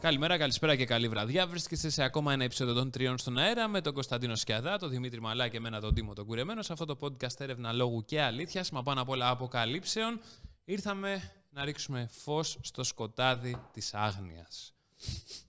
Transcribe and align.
Καλημέρα, 0.00 0.38
καλησπέρα 0.38 0.76
και 0.76 0.84
καλή 0.84 1.08
βραδιά. 1.08 1.46
Βρίσκεστε 1.46 1.88
σε 1.88 2.02
ακόμα 2.02 2.32
ένα 2.32 2.44
επεισόδιο 2.44 2.74
των 2.74 2.90
Τριών 2.90 3.18
στον 3.18 3.38
αέρα 3.38 3.68
με 3.68 3.80
τον 3.80 3.94
Κωνσταντίνο 3.94 4.34
Σκιαδά, 4.34 4.78
τον 4.78 4.90
Δημήτρη 4.90 5.20
Μαλά 5.20 5.48
και 5.48 5.56
εμένα 5.56 5.80
τον 5.80 5.94
Τίμο 5.94 6.12
τον 6.12 6.26
Κουρεμένο. 6.26 6.62
Σε 6.62 6.72
αυτό 6.72 6.84
το 6.84 6.98
podcast 7.00 7.40
έρευνα 7.40 7.72
λόγου 7.72 8.04
και 8.04 8.20
αλήθειας, 8.20 8.70
μα 8.70 8.82
πάνω 8.82 9.00
απ' 9.00 9.08
όλα 9.08 9.28
αποκαλύψεων, 9.28 10.20
ήρθαμε 10.64 11.32
να 11.50 11.64
ρίξουμε 11.64 12.08
φως 12.10 12.58
στο 12.60 12.82
σκοτάδι 12.82 13.56
της 13.72 13.94
άγνοιας. 13.94 14.74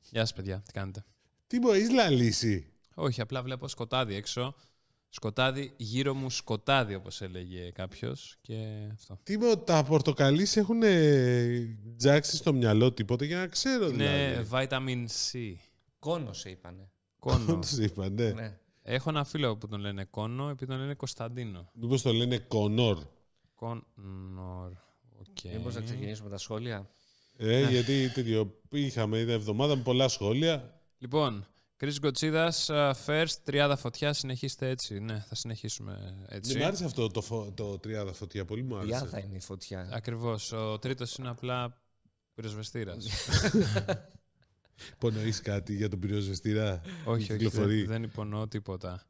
Γεια 0.09 0.21
σας, 0.21 0.33
παιδιά, 0.33 0.61
τι 0.65 0.71
κάνετε; 0.71 1.05
Τι 1.47 1.59
μπορεί 1.59 1.93
λαλήσει. 1.93 2.71
Όχι, 2.95 3.21
απλά 3.21 3.41
βλέπω 3.41 3.68
σκοτάδι 3.68 4.15
έξω. 4.15 4.55
Σκοτάδι, 5.14 5.73
γύρω 5.78 6.14
μου 6.14 6.30
σκοτάδι, 6.30 6.96
όπως 6.96 7.21
έλεγε 7.21 7.70
κάποιος. 7.71 8.38
Και 8.42 8.88
αυτό. 8.93 9.19
Τι 9.24 9.38
μου, 9.38 9.57
τα 9.57 9.83
πορτοκαλίς 9.83 10.57
έχουν 10.57 10.82
τζάξει 11.97 12.36
στο 12.36 12.54
μυαλό 12.54 12.92
τίποτα 12.92 13.25
για 13.25 13.38
να 13.38 13.47
ξέρω 13.47 13.88
Είναι 13.88 14.43
δηλαδή. 14.43 14.68
vitamin 14.71 15.05
C. 15.32 15.54
Κόνος 16.00 16.39
σε 16.39 16.50
είπανε. 16.50 16.89
Κόνος. 17.19 17.47
Όντως 17.47 17.78
είπαν, 17.78 18.14
ναι. 18.14 18.57
Έχω 18.83 19.10
ένα 19.10 19.24
φίλο 19.24 19.57
που 19.57 19.68
τον 19.68 19.79
λένε 19.79 20.05
Κόνο, 20.05 20.50
επειδή 20.50 20.71
τον 20.71 20.79
λένε 20.79 20.93
Κωνσταντίνο. 20.93 21.69
Μήπως 21.74 22.02
το 22.02 22.14
λένε 22.14 22.38
Conor. 22.37 22.97
Conor. 23.55 24.71
Οκ. 25.19 25.52
Μήπως 25.54 25.75
να 25.75 25.82
ξεκινήσουμε 25.82 26.30
τα 26.30 26.38
σχόλια. 26.38 26.89
Ε, 27.38 27.69
γιατί 27.69 28.10
τέτοιο, 28.14 28.60
είχαμε 28.71 29.19
είδα 29.19 29.32
εβδομάδα 29.32 29.75
με 29.75 29.82
πολλά 29.82 30.07
σχόλια. 30.07 30.82
Λοιπόν, 30.97 31.47
Chris 31.83 31.95
Γκοτσίδας, 31.99 32.69
uh, 32.71 32.91
first, 33.05 33.35
τριάδα 33.44 33.75
φωτιά, 33.75 34.13
συνεχίστε 34.13 34.69
έτσι. 34.69 34.99
Ναι, 34.99 35.25
θα 35.27 35.35
συνεχίσουμε 35.35 36.25
έτσι. 36.27 36.53
Δεν 36.53 36.61
μ' 36.61 36.66
άρεσε 36.66 36.85
αυτό 36.85 37.07
το, 37.07 37.21
φω- 37.21 37.53
το 37.53 37.80
τριάδα 37.80 38.13
φωτιά, 38.13 38.45
πολύ 38.45 38.63
μου 38.63 38.75
άρεσε. 38.77 38.99
Τριάδα 38.99 39.19
είναι 39.19 39.35
η 39.35 39.39
φωτιά. 39.39 39.89
Ακριβώς. 39.94 40.51
Ο 40.51 40.79
τρίτος 40.79 41.15
είναι 41.15 41.29
απλά 41.29 41.81
πυροσβεστήρας. 42.33 43.05
Υπονοείς 44.93 45.41
κάτι 45.41 45.75
για 45.75 45.89
τον 45.89 45.99
πυροσβεστήρα; 45.99 46.81
όχι, 47.05 47.21
όχι, 47.21 47.27
κυκλοφορεί; 47.27 47.77
δεν, 47.77 47.88
δεν 47.88 48.03
υπονοώ 48.03 48.47
τίποτα. 48.47 49.05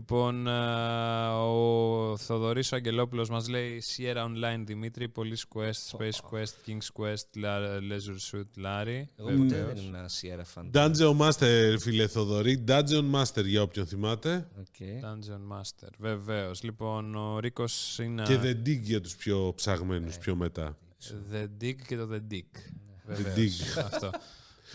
Λοιπόν, 0.00 0.48
α, 0.48 1.40
ο 1.44 2.16
Θοδωρής 2.16 2.72
ο 2.72 2.76
Αγγελόπουλος 2.76 3.28
μας 3.28 3.48
λέει 3.48 3.82
Sierra 3.96 4.16
Online 4.16 4.62
Δημήτρη, 4.64 5.12
Police 5.16 5.58
Quest, 5.58 5.96
Space 5.98 6.30
Quest, 6.30 6.52
King's 6.66 7.02
Quest, 7.02 7.44
La- 7.44 7.80
Leisure 7.90 8.20
Suit 8.30 8.64
Larry. 8.64 9.02
Εγώ 9.16 9.28
ποτέ 9.28 9.54
Βεβαίως. 9.54 9.66
δεν 9.66 9.76
ήμουν 9.76 9.94
ένα 9.94 10.08
Sierra 10.20 10.44
fan. 10.54 10.70
Dungeon 10.72 11.16
Master, 11.16 11.76
φίλε 11.78 12.06
Θοδωρή. 12.06 12.64
Dungeon 12.68 13.10
Master, 13.14 13.44
για 13.44 13.62
όποιον 13.62 13.86
θυμάται. 13.86 14.48
Οκ. 14.58 14.74
Dungeon 14.78 15.56
Master, 15.56 15.88
βεβαίως. 15.98 16.62
Λοιπόν, 16.62 17.14
ο 17.14 17.38
Ρίκος 17.38 17.98
είναι 17.98 18.22
Και 18.22 18.38
The 18.42 18.68
Dig 18.68 18.80
για 18.80 19.00
τους 19.00 19.16
πιο 19.16 19.52
ψαγμένους, 19.56 20.14
Ναι. 20.16 20.20
πιο 20.22 20.34
μετά. 20.34 20.76
The 21.32 21.46
Dig 21.62 21.74
και 21.86 21.96
το 21.96 22.08
The 22.12 22.32
Dick. 22.32 22.56
The 22.58 23.14
Βεβαίως, 23.14 23.76
Αυτό. 23.76 24.10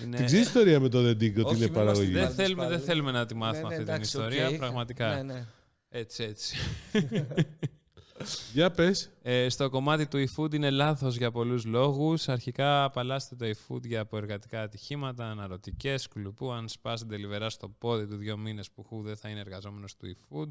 Είναι... 0.04 0.16
Την 0.18 0.26
ξέρεις 0.26 0.46
ιστορία 0.46 0.80
με 0.80 0.90
το 0.90 1.00
The 1.00 1.12
Dig, 1.12 1.30
ότι 1.32 1.42
Όχι, 1.42 1.56
είναι 1.56 1.64
μην 1.66 1.74
παραγωγή; 1.74 2.12
μας 2.12 2.20
Δεν 2.20 2.28
την 2.28 2.36
θέλουμε, 2.36 2.64
πάλι. 2.64 2.76
δεν 2.76 2.86
θέλουμε 2.86 3.12
να 3.12 3.26
τη 3.26 3.36
μάθουμε 3.36 3.62
Ναι, 3.62 3.68
ναι, 3.68 3.74
αυτή 3.76 3.84
την 3.86 3.94
εντάξει, 3.94 4.18
ιστορία, 4.18 4.48
οκ. 4.48 4.56
πραγματικά. 4.56 5.16
Ναι, 5.16 5.34
ναι. 5.34 5.46
Έτσι, 5.90 6.24
έτσι. 6.24 6.56
Για 8.54 8.72
πες. 8.72 9.10
Ε, 9.22 9.50
στο 9.50 9.70
κομμάτι 9.70 10.08
του 10.08 10.24
e-food 10.28 10.54
είναι 10.54 10.70
λάθος 10.70 11.16
για 11.18 11.32
πολλούς 11.32 11.66
λόγους. 11.66 12.30
Αρχικά 12.30 12.84
απαλλάσσετε 12.84 13.36
το 13.36 13.58
e-food 13.60 13.86
για 13.86 14.02
αποεργατικά 14.02 14.62
ατυχήματα, 14.62 15.26
αναρωτικές, 15.30 16.08
κλουπού. 16.08 16.52
Αν 16.52 16.68
σπάσετε 16.70 17.18
λιβερά 17.18 17.50
στο 17.50 17.70
πόδι 17.70 18.08
του 18.08 18.16
δύο 18.16 18.38
μήνες 18.38 18.72
που 18.72 18.84
χου 18.84 19.02
δεν 19.02 19.16
θα 19.16 19.30
είναι 19.30 19.40
εργαζόμενος 19.40 19.96
του 19.98 20.16
e-food. 20.18 20.48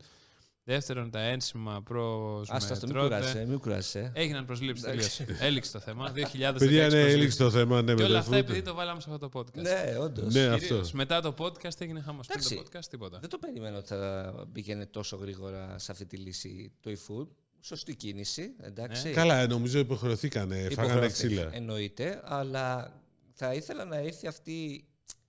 Δεύτερον, 0.74 1.10
τα 1.10 1.20
ένσημα 1.20 1.82
προς 1.82 2.50
Άστα 2.50 2.72
αυτό, 2.72 2.86
μην 2.86 2.94
μετρώτε. 2.96 3.16
κουράσαι, 3.20 3.44
μην 3.46 3.58
κουράσαι. 3.58 4.12
Έγιναν 4.14 4.44
προσλήψεις 4.44 4.84
τελείως. 4.84 5.20
Έληξε 5.40 5.72
το 5.72 5.78
θέμα. 5.80 6.12
2016 6.12 6.12
Παιδιά, 6.22 6.50
ναι, 6.50 6.56
προσλήψεις. 6.58 6.90
έληξε 7.14 7.38
το 7.38 7.50
θέμα. 7.50 7.82
Ναι, 7.82 7.94
Και 7.94 8.00
με 8.00 8.04
όλα 8.04 8.12
το 8.12 8.18
αυτά 8.18 8.36
food. 8.36 8.38
επειδή 8.38 8.62
το 8.62 8.74
βάλαμε 8.74 9.00
σε 9.00 9.10
αυτό 9.10 9.28
το 9.28 9.40
podcast. 9.40 9.62
Ναι, 9.62 9.96
όντως. 10.00 10.34
Ναι, 10.34 10.44
αυτός. 10.44 10.60
Κυρίως. 10.66 10.92
Μετά 10.92 11.20
το 11.20 11.34
podcast 11.38 11.80
έγινε 11.80 12.00
χαμός. 12.00 12.26
Πριν 12.26 12.42
το 12.42 12.48
Εντάξει. 12.52 12.68
podcast 12.78 12.84
τίποτα. 12.90 13.18
Δεν 13.18 13.28
το 13.28 13.38
περίμενα 13.38 13.76
ότι 13.78 13.86
θα 13.86 14.32
πήγαινε 14.52 14.86
τόσο 14.86 15.16
γρήγορα 15.16 15.78
σε 15.78 15.92
αυτή 15.92 16.06
τη 16.06 16.16
λύση 16.16 16.72
το 16.80 16.90
e-food. 16.90 17.26
Σωστή 17.60 17.96
κίνηση, 17.96 18.50
εντάξει. 18.60 19.06
Ναι. 19.08 19.12
Καλά, 19.14 19.46
νομίζω 19.46 19.78
υποχρεωθήκανε. 19.78 20.54
Φάγανε 20.54 20.72
Υποχρεώθηκε, 20.72 21.26
ξύλα. 21.26 21.48
Εννοείται, 21.52 22.20
αλλά 22.24 22.92
θα 23.32 23.54
ήθελα 23.54 23.84
να 23.84 23.96
έρθει 23.96 24.26
αυτή 24.26 24.84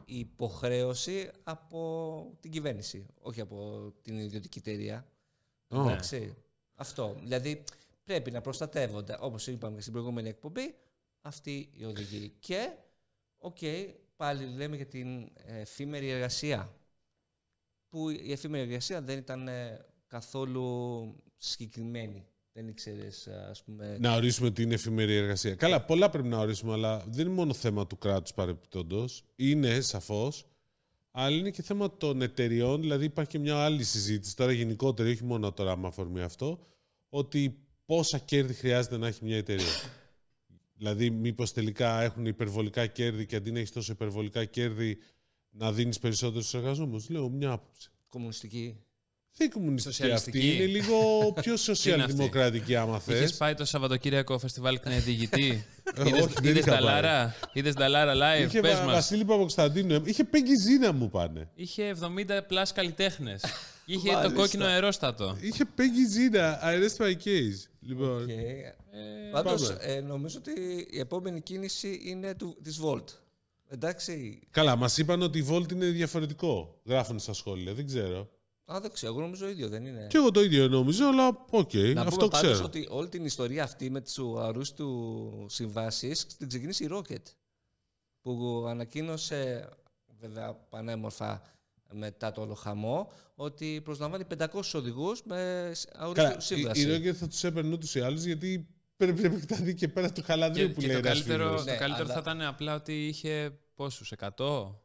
η 0.06 0.18
υποχρέωση 0.19 1.30
από 1.44 2.38
την 2.40 2.51
κυβέρνηση, 2.51 3.06
όχι 3.22 3.41
από 3.41 3.91
την 4.01 4.18
ιδιωτική 4.18 4.57
εταιρεία. 4.57 5.06
Ω. 5.72 5.82
Εντάξει. 5.82 6.36
Αυτό. 6.76 7.16
Δηλαδή 7.22 7.64
πρέπει 8.04 8.32
να 8.32 8.42
προστατεύονται, 8.42 9.18
όπως 9.20 9.48
είπαμε 9.48 9.76
και 9.76 9.82
στην 9.82 9.94
προηγούμενη 9.94 10.30
εκπομπή, 10.30 10.76
αυτοί 11.22 11.70
οι 11.74 11.84
οδηγοί. 11.84 12.34
Και, 12.40 12.72
οκ, 13.38 13.58
πάλι 14.16 14.46
λέμε 14.46 14.76
για 14.76 14.86
την 14.86 15.30
εφήμερη 15.46 16.10
εργασία. 16.10 16.76
Που 17.90 18.10
η 18.10 18.31
εφήμερη 18.31 18.64
εργασία 18.64 19.02
δεν 19.02 19.18
ήταν 19.18 19.48
ε, 19.48 19.86
καθόλου 20.08 21.16
συγκεκριμένη. 21.38 22.26
Δεν 22.54 22.68
ήξερες, 22.68 23.28
ας 23.28 23.64
πούμε... 23.64 23.98
Να 24.00 24.16
ορίσουμε 24.16 24.52
την 24.52 24.72
εφημερή 24.72 25.16
εργασία. 25.16 25.56
Καλά, 25.56 25.81
πολλά 25.86 26.10
πρέπει 26.10 26.28
να 26.28 26.38
ορίσουμε, 26.38 26.74
αλλά 26.74 27.04
δεν 27.08 27.26
είναι 27.26 27.36
μόνο 27.36 27.54
θέμα 27.54 27.88
του 27.88 27.98
κράτους 27.98 28.34
παρεπιπτόντω. 28.34 29.06
Είναι 29.36 29.81
σαφώς. 29.81 30.46
Αλλά 31.12 31.36
είναι 31.36 31.50
και 31.50 31.62
θέμα 31.62 31.98
των 31.98 32.22
εταιριών. 32.22 32.82
Δηλαδή, 32.82 33.06
υπάρχει 33.06 33.32
και 33.32 33.40
μια 33.40 33.58
άλλη 33.58 33.84
συζήτηση 33.84 34.36
τώρα 34.36 34.52
γενικότερη, 34.52 35.10
όχι 35.10 35.24
μόνο 35.24 35.52
τώρα 35.52 35.78
με 35.78 35.88
αφορμή 35.88 36.22
αυτό, 36.22 36.66
ότι 37.10 37.60
πόσα 37.86 38.18
κέρδη 38.18 38.54
χρειάζεται 38.54 38.98
να 38.98 39.08
έχει 39.08 39.24
μια 39.24 39.38
εταιρεία. 39.38 39.66
δηλαδή, 40.78 41.10
μήπως 41.10 41.54
τελικά 41.54 42.02
έχουν 42.02 42.26
υπερβολικά 42.26 42.88
κέρδη 42.88 43.26
και 43.26 43.36
αντί 43.36 43.52
να 43.52 43.58
έχεις 43.60 43.72
τόσο 43.72 43.92
υπερβολικά 43.92 44.46
κέρδη 44.46 44.98
να 45.50 45.72
δίνεις 45.72 46.00
περισσότερου 46.00 46.42
στους 46.42 46.54
εργαζόμενους. 46.54 47.10
Λέω 47.10 47.30
μια 47.30 47.52
άποψη. 47.52 47.90
Κομμουνιστική. 48.10 48.78
Δεν 49.38 49.47
είναι 49.47 49.56
κομμουνιστική 49.59 49.90
αυτή. 50.12 50.12
Σοσιαλιστική. 50.31 50.56
Είναι 50.56 50.66
λίγο 50.66 50.97
πιο 51.42 51.58
σοσιαλδημοκρατική, 51.68 52.75
άμα 52.75 53.00
θες. 53.00 53.19
Είχε 53.30 53.38
πάει 53.38 53.53
το 53.53 53.66
Σαββατοκύριακο 53.66 54.40
φεστιβάλ 54.40 54.75
Ε, 54.75 54.78
Κνεδιηγητή. 54.78 55.66
όχι, 56.00 56.34
δεν 56.42 56.44
Είδες 56.44 56.58
είχα 56.66 56.72
τα 56.72 56.72
πάει. 56.72 56.81
Λάρα; 56.84 57.36
Είδες 57.53 57.74
τα 57.74 57.88
Λάρα 57.90 58.14
live; 58.14 58.46
Είχε 58.47 58.59
Πες 58.59 58.74
Βα- 58.78 58.84
μας. 58.84 58.94
Βασίλη 58.94 59.25
Παπακωνσταντίνου. 59.25 60.02
Είχε 60.06 60.24
Πέγγι 60.24 60.56
Ζήνα 60.56 60.92
μου 60.92 61.09
πάνε. 61.09 61.50
Είχε 61.56 61.96
70 62.02 62.42
plus 62.47 62.72
καλλιτέχνες. 62.72 63.44
Είχε 63.86 64.08
το 64.09 64.14
Μάλιστα. 64.16 64.36
κόκκινο 64.36 64.66
αερόστατο. 64.66 65.38
Είχε 65.42 65.66
Πέγγι 65.75 66.06
Ζήνα. 66.09 66.59
I 66.63 66.74
rest 66.84 67.06
my 67.06 67.12
case. 67.12 67.69
Λοιπόν, 67.80 68.25
Και, 68.28 68.34
Ε, 68.34 69.30
Πάντως, 69.31 69.62
πάμε. 69.68 69.80
ε, 69.84 70.02
νομίζω 70.02 70.38
ότι 70.40 70.52
η 70.92 71.00
επόμενη 71.00 71.42
κίνηση 71.42 72.02
είναι 72.06 72.36
του, 72.36 72.58
της 72.63 72.80
Wolt. 72.84 73.03
Εντάξει. 73.68 74.40
Καλά, 74.52 74.75
μας 74.75 74.98
είπαν 74.98 75.22
ότι 75.22 75.40
η 75.40 75.46
Wolt 75.52 75.72
είναι 75.72 75.86
διαφορετικό. 75.86 76.81
Γράφουν 76.86 77.19
στα 77.19 77.34
σχόλια. 77.34 77.74
Δεν 77.74 77.86
ξέρω. 77.86 78.30
Α, 78.66 78.80
δεν 78.82 78.92
ξέρω. 78.92 79.12
Εγώ 79.12 79.22
νομίζω 79.22 79.50
ίδιο 79.50 79.70
δεν 79.70 79.86
είναι. 79.86 80.08
Και 80.10 80.18
εγώ 80.18 80.32
το 80.32 80.42
ίδιο 80.42 80.68
νόμιζα, 80.68 81.08
αλλά 81.08 81.46
οκ, 81.50 81.74
Να 81.74 82.02
αυτό 82.02 82.16
πούμε 82.16 82.28
πάντως 82.28 82.52
ξέρω. 82.52 82.66
ότι 82.66 82.88
όλη 82.90 83.10
την 83.10 83.26
ιστορία 83.26 83.64
αυτή 83.64 83.90
με 83.90 84.02
τις 84.02 84.12
αορίστου 84.14 85.46
συμβάσεις 85.50 86.26
την 86.38 86.48
ξεκίνησε 86.48 86.84
η 86.84 86.90
Rocket 86.92 87.22
που 88.22 88.66
ανακοίνωσε 88.68 89.70
βέβαια 90.20 90.54
πανέμορφα 90.54 91.42
μετά 91.94 92.32
το 92.32 92.42
όλο 92.42 92.54
χαμό 92.54 93.12
ότι 93.36 93.82
προσλαμβάνει 93.84 94.24
500 94.38 94.46
οδηγούς 94.74 95.22
με 95.24 95.72
Καλά, 95.92 96.06
αορίστου 96.06 96.54
η, 96.54 96.58
σύμβαση. 96.58 96.82
η 96.90 96.96
Rocket 96.98 97.12
θα 97.14 97.28
τους 97.28 97.44
έπαιρνε 97.44 97.74
ούτως 97.74 97.96
ή 97.96 98.00
άλλως 98.00 98.24
γιατί 98.24 98.68
πρέπει 98.98 99.22
να 99.22 99.28
επεκταθεί 99.28 99.74
και 99.74 99.88
πέρα 99.88 100.08
του 100.08 100.14
Και, 100.14 100.22
χαλανδρίου 100.22 100.72
που 100.72 100.80
και 100.82 100.88
λέει 100.88 100.96
το 101.02 101.08
ένας 101.08 101.18
καλύτερο, 101.20 101.48
φίλος. 101.48 101.66
Ναι, 101.66 101.72
το 101.72 101.78
καλύτερο 101.80 102.06
αλλά- 102.06 102.14
θα 102.14 102.20
ήταν 102.20 102.42
απλά 102.42 102.76
ότι 102.76 103.08
είχε 103.08 103.60
πόσους, 103.76 104.12
100, 104.12 104.80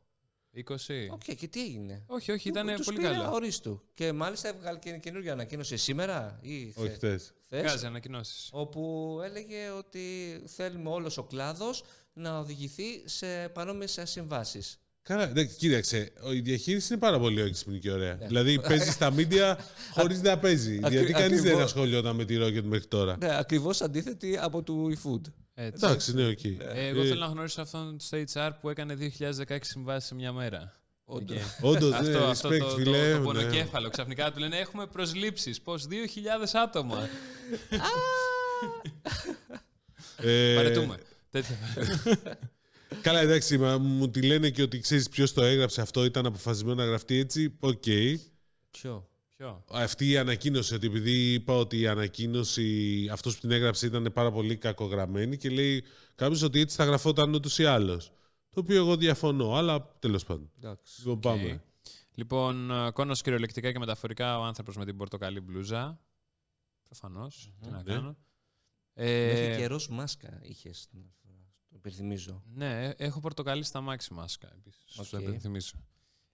20. 0.56 0.75
Οκ, 1.12 1.34
και 1.37 1.49
τι 1.49 1.61
έγινε; 1.62 2.03
Όχι, 2.06 2.33
όχι, 2.33 2.49
ήταν 2.49 2.75
Τους 2.77 2.84
πολύ 2.84 2.99
πήρε 2.99 3.09
καλό. 3.11 3.22
αορίστου. 3.22 3.83
Και 3.94 4.12
μάλιστα 4.12 4.49
έβγαλε 4.49 4.78
και 4.78 4.91
καινούργια 5.03 5.33
ανακοίνωση 5.33 5.77
σήμερα 5.77 6.39
ή 6.43 6.55
Όχι, 6.55 6.72
χθε- 6.89 6.94
χθες; 6.94 7.34
χθες, 7.47 7.60
Βγάζει 7.63 7.86
ανακοινώσεις. 7.86 8.48
όπου 8.53 9.10
έλεγε 9.25 9.71
ότι 9.78 10.01
θέλουμε 10.47 10.91
όλος 10.91 11.16
ο 11.19 11.22
κλάδος 11.22 11.84
να 12.13 12.39
οδηγηθεί 12.39 13.03
σε 13.04 13.48
παρόμοιες 13.48 13.98
συμβάσεις. 14.03 14.81
Καλά, 15.03 15.27
ναι, 15.27 15.45
κοίταξε, 15.45 16.13
η 16.34 16.41
διαχείριση 16.41 16.92
είναι 16.92 17.01
πάρα 17.01 17.19
πολύ 17.19 17.41
έξυπνη 17.41 17.78
και 17.78 17.91
ωραία. 17.91 18.15
Ναι. 18.15 18.27
Δηλαδή 18.27 18.60
παίζεις 18.60 18.92
στα 18.92 19.10
μίντια 19.10 19.59
χωρίς 19.92 20.22
να 20.22 20.39
παίζει. 20.39 20.77
Ακρι- 20.77 20.92
γιατί 20.92 21.13
κανείς 21.13 21.28
δεν 21.42 21.51
ακριβώς. 21.51 21.63
ασχολιόταν 21.63 22.16
με 22.16 22.25
τη 22.25 22.36
Rocket 22.41 22.63
μέχρι 22.63 22.86
τώρα. 22.86 23.16
Ναι, 23.16 23.36
ακριβώς 23.39 23.81
αντίθετη 23.81 24.39
από 24.41 24.63
του 24.63 24.92
eFood. 24.97 25.33
Έτσι. 25.59 25.87
Εντάξει, 25.87 26.15
ναι, 26.15 26.27
οκ. 26.27 26.45
Ε, 26.45 26.59
εγώ 26.87 27.05
θέλω 27.05 27.21
να 27.21 27.27
γνωρίσω 27.27 27.61
αυτόν 27.61 27.97
στο 28.01 28.19
HR 28.35 28.51
που 28.61 28.71
έκανε 28.71 28.97
2016 29.49 29.59
συμβάσεις 29.60 30.07
σε 30.07 30.15
μια 30.15 30.33
μέρα. 30.33 30.73
Όντως. 31.05 31.37
Εκεί. 31.37 31.47
Όντως, 31.61 31.91
ναι, 31.91 31.97
Αυτό, 31.97 32.25
αυτό 32.25 32.49
respect, 32.49 32.59
το, 32.59 32.69
φίλε. 32.69 32.85
το, 32.85 32.91
ναι. 33.09 33.15
το 33.17 33.21
πονοκέφαλο. 33.23 33.89
Ξαφνικά 33.89 34.33
του 34.33 34.39
λένε 34.39 34.57
έχουμε 34.57 34.87
προσλήψεις. 34.87 35.61
Πώς, 35.61 35.87
2.000 35.91 35.95
άτομα. 36.53 37.09
Ε, 40.17 40.55
Παραιτούμαι. 40.57 40.97
Τέτοια. 41.31 41.57
Καλά, 43.03 43.21
εντάξει, 43.21 43.59
μα 43.59 43.79
μου 43.79 44.11
τη 44.11 44.23
λένε 44.23 44.51
και 44.51 44.63
ότι 44.63 44.79
ξέρεις 44.81 45.09
ποιος 45.09 45.33
το 45.33 45.43
έγραψε 45.43 45.81
αυτό, 45.81 46.05
ήταν 46.05 46.27
αποφασισμένο 46.27 46.75
να 46.75 46.85
γραφτεί 46.85 47.19
έτσι. 47.19 47.57
Οκ. 47.61 47.83
Ποιο; 48.71 49.09
Ποιο; 49.36 49.65
Αυτή 49.71 50.10
η 50.10 50.16
ανακοίνωση, 50.16 50.74
ότι 50.74 50.86
επειδή 50.86 51.33
είπα 51.33 51.54
ότι 51.54 51.78
η 51.80 51.86
ανακοίνωση, 51.86 53.09
αυτός 53.12 53.34
που 53.34 53.41
την 53.41 53.50
έγραψε 53.50 53.86
ήταν 53.86 54.10
πάρα 54.12 54.30
πολύ 54.33 54.56
κακογραμμένη 54.56 55.36
και 55.36 55.50
λέει 55.50 55.84
κάποιος 56.15 56.42
ότι 56.42 56.60
έτσι 56.60 56.77
θα 56.77 56.84
γραφόταν 56.84 57.34
ούτως 57.34 57.59
ή 57.59 57.65
άλλως. 57.65 58.10
Το 58.50 58.60
οποίο 58.60 58.77
εγώ 58.77 58.97
διαφωνώ, 58.97 59.54
αλλά 59.54 59.97
τέλος 59.98 60.24
πάντων. 60.24 60.50
Εντάξει. 60.56 61.00
Λοιπόν, 61.00 61.21
πάμε. 61.21 61.62
Λοιπόν, 62.15 62.71
ε, 62.71 62.91
κόνος 62.91 63.22
κυριολεκτικά 63.22 63.72
και 63.72 63.78
μεταφορικά 63.78 64.38
ο 64.38 64.42
άνθρωπος 64.42 64.77
με 64.77 64.84
την 64.84 64.97
πορτοκαλί 64.97 65.41
μπλούζα. 65.41 66.00
Προφανώς. 66.84 67.53
Τι 67.60 67.71
να 67.71 67.83
Ναι. 67.83 67.92
κάνω. 67.94 68.16
Μέχρι 68.94 69.44
Ε, 69.44 69.56
και 69.56 69.66
ροζ 69.66 69.86
μάσκα 69.86 70.41
είχες 70.42 70.86
την 70.91 70.98
άλλη 70.98 71.12
φορά. 71.22 71.34
Το 71.68 71.74
υπενθυμίζω. 71.78 72.42
ναι, 72.54 72.91
έχω 72.97 73.21
πορτοκαλί 73.21 73.62
στα 73.62 73.80
μάξι 73.80 74.15
μάσκα 74.15 74.53
επίσης. 74.59 74.83
Σου 74.86 75.10
το 75.10 75.16
Οκ. 75.16 75.22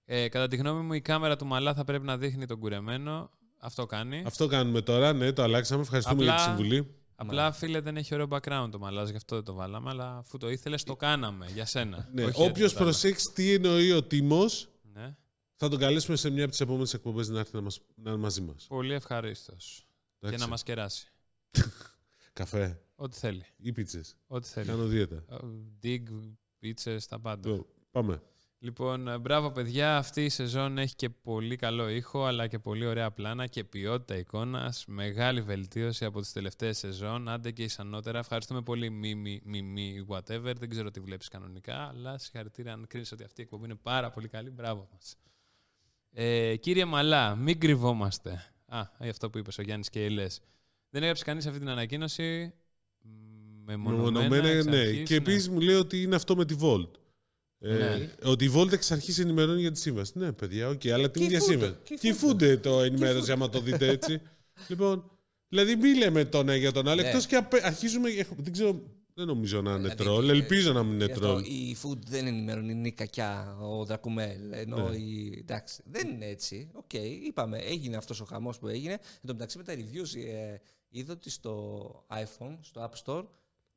Υπενθυμίσω. 0.04 0.25
Ε, 0.25 0.28
κατά 0.28 0.49
τη 0.49 0.56
γνώμη 0.56 0.82
μου, 0.87 0.93
η 0.93 1.00
κάμερα 1.00 1.37
του 1.37 1.46
Μαλά 1.47 1.75
θα 1.75 1.84
πρέπει 1.84 2.04
να 2.04 2.16
δείχνει 2.19 2.46
τον 2.46 2.58
κουρεμένο. 2.58 3.31
Αυτό 3.58 3.87
κάνει. 3.87 4.22
Αυτό 4.26 4.46
κάνουμε 4.46 4.81
τώρα, 4.81 5.12
ναι, 5.12 5.32
το 5.32 5.43
αλλάξαμε. 5.43 5.82
Ευχαριστούμε 5.82 6.22
για 6.25 6.34
τη 6.34 6.40
Απλά- 6.40 6.54
συμβουλή. 6.56 6.94
Απλά, 7.14 7.52
φίλε, 7.52 7.81
δεν 7.81 7.96
έχει 7.96 8.14
ωραίο 8.14 8.26
background 8.31 8.69
το 8.70 8.78
Μαλάς, 8.79 9.11
γι' 9.10 9.16
αυτό 9.16 9.34
δεν 9.34 9.44
το 9.44 9.54
βάλαμε. 9.54 9.90
Αλλά 9.90 10.16
αφού 10.16 10.38
το 10.38 10.50
ήθελες, 10.50 10.82
το 10.84 10.96
κάναμε 10.96 11.46
για 11.54 11.64
σένα. 11.66 12.08
Ναι. 12.12 12.25
Όχι 12.25 12.40
Όποιος 12.43 12.54
τίποτα 12.54 12.75
άλλο. 12.75 12.84
προσέξει 12.84 13.32
τι 13.32 13.52
εννοεί 13.52 13.93
ο 13.93 14.02
Τίμος, 14.02 14.69
Ναι. 14.93 15.16
θα 15.56 15.69
τον 15.69 15.78
καλέσουμε 15.78 16.16
σε 16.16 16.31
μια 16.31 16.43
από 16.43 16.50
τις 16.50 16.60
επόμενες 16.60 16.94
εκπομπές 16.94 17.28
να 17.28 17.38
έρθει 17.38 17.54
να, 17.54 17.60
μας, 17.60 17.81
να 17.94 18.10
είναι 18.10 18.20
μαζί 18.20 18.40
μας. 18.40 18.66
Πολύ 18.69 18.93
ευχαρίστως. 18.94 19.87
Και 20.19 20.37
να 20.37 20.46
μας 20.46 20.62
κεράσει. 20.62 21.12
Καφέ 22.32 22.81
Ό,τι 22.94 23.16
θέλει. 23.19 23.44
ή 23.56 23.72
πίτσες. 23.72 24.16
Ό,τι 24.26 24.49
θέλει. 24.49 24.66
Κάνω 24.66 24.84
δίαιτα. 24.84 25.25
Dig, 25.82 26.02
πίτσες, 26.58 27.06
τα 27.06 27.19
πάντα. 27.20 27.49
Το- 27.56 27.66
Πάμε. 27.90 28.22
Λοιπόν, 28.64 29.09
ε, 29.09 29.19
μπράβο 29.19 29.50
παιδιά, 29.50 29.97
αυτή 29.97 30.25
η 30.25 30.29
σεζόν 30.29 30.79
έχει 30.79 30.94
και 30.94 31.09
πολύ 31.09 31.56
καλό 31.56 31.88
ήχο, 31.88 32.25
αλλά 32.25 32.47
και 32.47 32.59
πολύ 32.59 32.87
ωραία 32.87 33.11
πλάνα 33.11 33.47
και 33.47 33.64
ποιότητα 33.64 34.17
εικόνας. 34.17 34.85
Μεγάλη 34.87 35.41
βελτίωση 35.41 36.05
από 36.05 36.20
τις 36.20 36.32
τελευταίες 36.32 36.79
σεζόν, 36.79 37.29
άντε 37.29 37.50
και 37.50 37.62
ισανότερα. 37.62 38.19
Ευχαριστούμε 38.19 38.62
πολύ 38.62 38.91
Μίμη, 38.91 39.41
Μίμη, 39.44 40.06
whatever. 40.09 40.53
Δεν 40.59 40.69
ξέρω 40.69 40.91
τι 40.91 41.00
βλέπεις 41.00 41.29
κανονικά, 41.29 41.75
αλλά 41.75 42.19
συγχαρητήρια 42.19 42.73
αν 42.73 42.87
κρίνεις 42.88 43.12
ότι 43.12 43.25
αυτή 43.25 43.41
η 43.41 43.44
εκπομπή 43.44 43.64
είναι 43.64 43.79
πάρα 43.82 44.11
πολύ 44.11 44.29
καλή. 44.29 44.50
Μπράβο 44.50 44.88
μας. 44.93 45.17
Ε, 46.12 46.56
κύριε 46.56 46.85
Μαλά, 46.85 47.37
μην 47.37 47.61
κρυβόμαστε. 47.61 48.53
Α, 48.67 48.81
ε, 48.99 49.09
αυτό 49.09 49.31
που 49.31 49.38
είπες 49.38 49.59
ο 49.59 49.62
Γιάννης 49.62 49.88
και 49.88 50.00
η 50.00 50.05
Ελές. 50.05 50.41
Δεν 50.91 51.03
έγραψε 51.03 51.25
κανείς 51.25 51.47
αυτή 51.47 51.59
την 51.59 51.69
ανακοίνωση; 51.69 52.55
Μεμονωμένα, 53.64 54.11
Μεμονωμένα, 54.11 54.49
εξ 54.49 54.64
ναι. 54.64 54.76
αρχής, 54.76 55.09
Και 55.09 55.14
επίσης 55.14 55.49
μου 55.49 55.61
λέει 55.61 55.76
ότι 55.76 56.03
είναι 56.03 56.14
αυτό 56.14 56.37
με 56.37 56.44
τη 56.44 56.56
Volt. 56.61 57.00
Ε, 57.64 57.75
Ναι. 57.75 58.09
Ότι 58.25 58.44
η 58.44 58.53
Volt 58.56 58.73
εξ 58.73 58.91
αρχή 58.91 59.20
ενημερώνει 59.20 59.61
για 59.61 59.73
τη 59.73 59.79
σύμβαση. 59.79 60.12
Ναι, 60.19 60.32
παιδιά, 60.32 60.69
οκ, 60.69 60.87
αλλά 60.87 61.11
την 61.11 61.23
ίδια 61.23 61.38
Κυφούνται, 61.38 61.59
σύμβαση. 61.64 61.81
κυφούνται. 61.85 62.09
Κυφούνται 62.12 62.56
το 62.56 62.81
ενημέρωση, 62.81 63.32
άμα 63.32 63.49
το 63.49 63.61
δείτε 63.61 63.87
έτσι; 63.97 64.20
λοιπόν, 64.69 65.11
δηλαδή 65.49 65.76
μη 65.76 65.94
λέμε 65.97 66.25
τον 66.25 66.49
ένα 66.49 66.56
για 66.56 66.73
τον 66.73 66.88
άλλο. 66.88 67.03
Ναι. 67.03 67.09
Εκτός 67.09 67.26
και 67.26 67.37
απε- 67.37 67.64
αρχίζουμε. 67.64 68.11
έχω- 68.11 68.35
Δεν 68.38 68.53
ξέρω, 68.53 68.82
δεν 69.14 69.26
νομίζω 69.26 69.61
να 69.62 69.70
είναι 69.70 69.81
Δηλαδή, 69.81 69.97
τρόλ. 70.03 70.29
ε, 70.29 70.32
Ελπίζω 70.32 70.73
να 70.73 70.82
μην 70.82 70.93
είναι 70.94 71.05
Γι' 71.05 71.11
αυτό 71.12 71.26
τρόλ. 71.26 71.43
η 71.44 71.76
food 71.82 71.99
δεν 72.06 72.26
ενημερώνει, 72.26 72.73
είναι 72.73 72.88
η 72.88 72.93
κακιά, 72.93 73.56
ο 73.61 73.85
Δρακουμέλ. 73.85 74.53
Ενώ 74.53 74.88
Ναι. 74.88 74.97
η... 74.97 75.37
Εντάξει, 75.41 75.82
δεν 75.85 76.09
είναι 76.09 76.26
έτσι. 76.26 76.70
Οκ, 76.73 76.93
είπαμε, 77.26 77.59
έγινε 77.59 77.97
αυτός 77.97 78.20
ο 78.20 78.25
χαμός 78.25 78.59
που 78.59 78.69
έγινε. 78.69 78.93
Εν 78.93 79.26
τω 79.26 79.32
μεταξύ 79.32 79.59
με 79.59 79.64
τα 79.64 79.75
reviews 79.75 80.17
ε, 80.26 80.56
είδα 80.88 81.12
ότι 81.12 81.31
στο 81.31 82.05
iPhone, 82.11 82.56
στο 82.61 82.91
App 82.91 83.03
Store, 83.05 83.25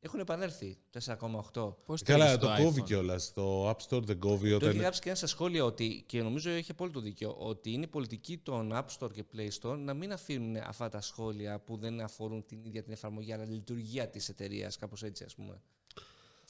έχουν 0.06 0.19
επανέλθει 0.19 0.78
4,8. 0.92 1.74
Πώς 1.86 2.04
το 2.04 2.12
Καλά, 2.12 2.25
έχεις 2.25 2.38
το 2.38 2.46
στο 2.54 2.63
κόβει 2.63 2.81
iPhone? 2.81 2.86
κιόλας. 2.86 3.34
Το 3.34 3.69
App 3.69 3.75
Store 3.90 4.02
δεν 4.04 4.19
κόβει 4.19 4.50
Το 4.50 4.56
έχει 4.56 4.66
όταν. 4.66 4.78
γράψει 4.78 5.02
και 5.02 5.07
ένα 5.07 5.18
στα 5.18 5.28
σχόλια 5.28 5.63
ότι, 5.66 6.04
και 6.06 6.22
νομίζω 6.22 6.50
έχει 6.50 6.72
απόλυτο 6.72 7.00
δίκιο, 7.00 7.36
ότι 7.40 7.72
είναι 7.72 7.84
η 7.84 7.88
πολιτική 7.88 8.38
των 8.38 8.72
App 8.74 8.86
Store 9.00 9.12
και 9.13 9.24
Play 9.36 9.50
Store 9.62 9.78
να 9.78 9.94
μην 9.94 10.12
αφήνουν 10.12 10.56
αυτά 10.56 10.90
τα 10.90 11.02
σχόλια 11.02 11.60
που 11.60 11.78
δεν 11.78 12.02
αφορούν 12.02 12.46
την 12.46 12.60
ίδια 12.66 12.84
την 12.84 12.94
εφαρμογή, 12.94 13.34
αλλά 13.34 13.44
τη 13.46 13.52
λειτουργία 13.54 14.10
της 14.10 14.30
εταιρείας, 14.30 14.78
κάπως 14.78 15.04
έτσι, 15.04 15.24
ας 15.24 15.36
πούμε. 15.36 15.62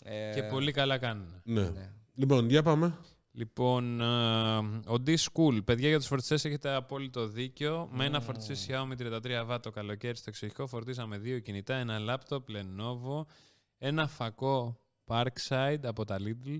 Ε, 0.03 0.31
Και 0.33 0.43
πολύ 0.43 0.71
καλά 0.71 0.97
κάνουν. 0.97 1.41
Ναι. 1.43 1.69
ναι. 1.69 1.91
Λοιπόν, 2.15 2.49
για 2.49 2.63
πάμε. 2.63 2.97
Λοιπόν, 3.37 4.01
ε, 4.01 4.57
ο 4.87 4.95
D-School. 5.07 5.59
Παιδιά, 5.65 5.87
για 5.87 5.97
τους 5.97 6.07
φορτιστές 6.07 6.45
έχετε 6.45 6.73
απόλυτο 6.73 7.27
δίκιο. 7.27 7.89
Με 7.91 8.05
ένα 8.05 8.21
φορτιστή 8.21 8.55
Xiaomi 8.67 9.01
33W 9.01 9.57
το 9.61 9.71
καλοκαίρι 9.71 10.15
στο 10.17 10.25
εξοχικό 10.27 10.67
φορτίσαμε 10.67 11.17
δύο 11.17 11.39
κινητά, 11.39 11.75
ένα 11.75 11.99
λάπτοπ 11.99 12.47
Lenovo, 12.51 13.25
ένα 13.77 14.07
φακό 14.07 14.79
Parkside 15.05 15.79
από 15.83 16.05
τα 16.05 16.17
Lidl 16.19 16.57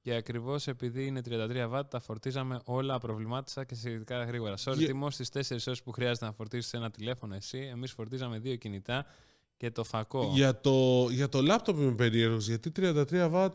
και 0.00 0.14
ακριβώς 0.14 0.66
επειδή 0.66 1.06
είναι 1.06 1.20
33W 1.28 1.82
τα 1.90 2.00
φορτίζαμε 2.00 2.60
όλα 2.64 2.94
απροβλημάτισα 2.94 3.64
και 3.64 3.74
σχετικά 3.74 4.24
γρήγορα. 4.24 4.54
Sorry, 4.56 4.76
Για- 4.76 4.86
Τιμό, 4.86 5.10
στις 5.10 5.28
4 5.28 5.66
ώρες 5.66 5.82
που 5.82 5.92
χρειάζεται 5.92 6.24
να 6.26 6.32
φορτίσεις 6.32 6.72
ένα 6.72 6.90
τηλέφωνο 6.90 7.34
εσύ, 7.34 7.58
εμείς 7.58 7.92
φορτίζαμε 7.92 8.38
δύο 8.38 8.56
κινητά 8.56 9.06
και 9.56 9.70
το 9.70 9.84
φακό. 9.84 10.30
Για 10.34 10.60
το, 10.60 11.06
για 11.10 11.28
το 11.28 11.42
λάπτοπ 11.42 11.78
είμαι 11.78 11.94
περίεργος. 11.94 12.46
Γιατί 12.48 12.72
33 12.76 13.04
W. 13.10 13.48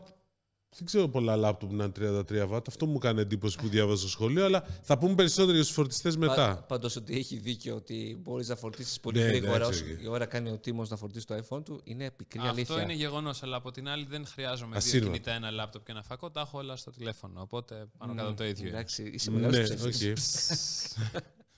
Δεν 0.76 0.86
ξέρω 0.86 1.08
πολλά 1.08 1.36
λάπτοπ 1.36 1.72
να 1.72 1.84
είναι 1.84 2.22
33 2.28 2.48
W. 2.50 2.60
Αυτό 2.68 2.86
μου 2.86 2.98
κάνει 2.98 3.20
εντύπωση 3.20 3.56
που 3.58 3.68
διάβαζα 3.68 4.00
στο 4.00 4.08
σχόλιο. 4.08 4.44
Αλλά 4.44 4.64
θα 4.82 4.98
πούμε 4.98 5.14
περισσότερο 5.14 5.52
για 5.52 5.62
τους 5.64 5.72
φορτιστές 5.72 6.16
μετά. 6.16 6.64
Πάντως 6.68 6.96
ότι 6.96 7.16
έχει 7.16 7.36
δίκιο 7.36 7.74
ότι 7.76 8.18
μπορείς 8.22 8.48
να 8.48 8.56
φορτίσεις 8.56 9.00
πολύ 9.00 9.18
Ναι, 9.18 9.24
γρήγορα 9.26 9.54
εντάξει, 9.56 9.82
όσο 9.82 9.92
οκ. 9.94 10.02
η 10.02 10.06
ώρα 10.06 10.26
κάνει 10.26 10.50
ο 10.50 10.58
Τίμος 10.58 10.88
να 10.88 10.96
φορτίσει 10.96 11.26
το 11.26 11.34
iPhone 11.48 11.64
του. 11.64 11.80
Είναι 11.84 12.10
πικρή 12.10 12.38
Αυτό 12.40 12.50
αλήθεια. 12.52 12.82
είναι 12.82 12.92
γεγονός, 12.92 13.42
αλλά 13.42 13.56
από 13.56 13.70
την 13.70 13.88
άλλη 13.88 14.04
δεν 14.08 14.26
χρειάζομαι 14.26 14.68
δύο 14.70 14.78
Ασύρματο. 14.78 15.06
κινητά, 15.10 15.32
ένα 15.32 15.50
λάπτοπ 15.50 15.84
και 15.84 15.92
ένα 15.92 16.02
φακό. 16.02 16.30
Τα 16.30 16.40
έχω 16.40 16.58
όλα 16.58 16.76
στο 16.76 16.90
τηλέφωνο. 16.90 17.40
Οπότε 17.40 17.86
πάνω 17.98 18.14
κάτω 18.14 18.34
το 18.34 18.44
ίδιο. 18.44 18.68
Εντάξει, 18.68 19.02
είσαι 19.02 19.30
Ναι, 19.30 19.38
μεγάλο 19.48 19.74
οκ. 19.84 20.18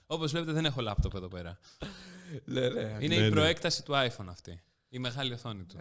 Όπως 0.07 0.31
βλέπετε, 0.31 0.53
δεν 0.53 0.65
έχω 0.65 0.81
λάπτοπ 0.81 1.15
εδώ 1.15 1.29
πέρα. 1.29 1.59
Ναι, 2.45 2.69
ναι. 2.69 2.81
Είναι 3.01 3.07
Ναι, 3.07 3.15
η 3.15 3.21
ναι. 3.21 3.31
προέκταση 3.31 3.83
του 3.85 3.93
iPhone 3.93 4.27
αυτή. 4.29 4.61
Η 4.89 4.99
μεγάλη 4.99 5.33
οθόνη 5.33 5.65
του. 5.65 5.77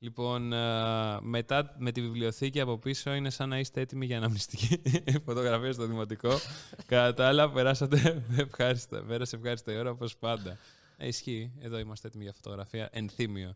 Ε, 0.00 0.04
Λοιπόν, 0.04 0.52
ε, 0.52 1.18
μετά 1.20 1.74
με 1.78 1.92
τη 1.92 2.00
βιβλιοθήκη 2.00 2.60
από 2.60 2.78
πίσω 2.78 3.14
είναι 3.14 3.30
σαν 3.30 3.48
να 3.48 3.58
είστε 3.58 3.80
έτοιμοι 3.80 4.06
για 4.06 4.16
αναμνηστική 4.16 4.80
φωτογραφία 5.26 5.72
στο 5.72 5.86
δημοτικό. 5.86 6.38
Κατά 6.86 7.14
τα 7.14 7.26
άλλα, 7.28 7.50
περάσατε 7.50 8.24
ευχάριστα. 8.36 9.02
Πέρασε 9.02 9.36
ευχάριστα 9.36 9.72
η 9.72 9.76
ώρα 9.76 9.90
όπως 9.90 10.16
πάντα. 10.16 10.58
Ε, 10.96 11.06
ισχύει. 11.06 11.50
Εδώ 11.60 11.78
είμαστε 11.78 12.08
έτοιμοι 12.08 12.24
για 12.24 12.32
φωτογραφία. 12.32 12.88
Ενθύμιο. 12.92 13.54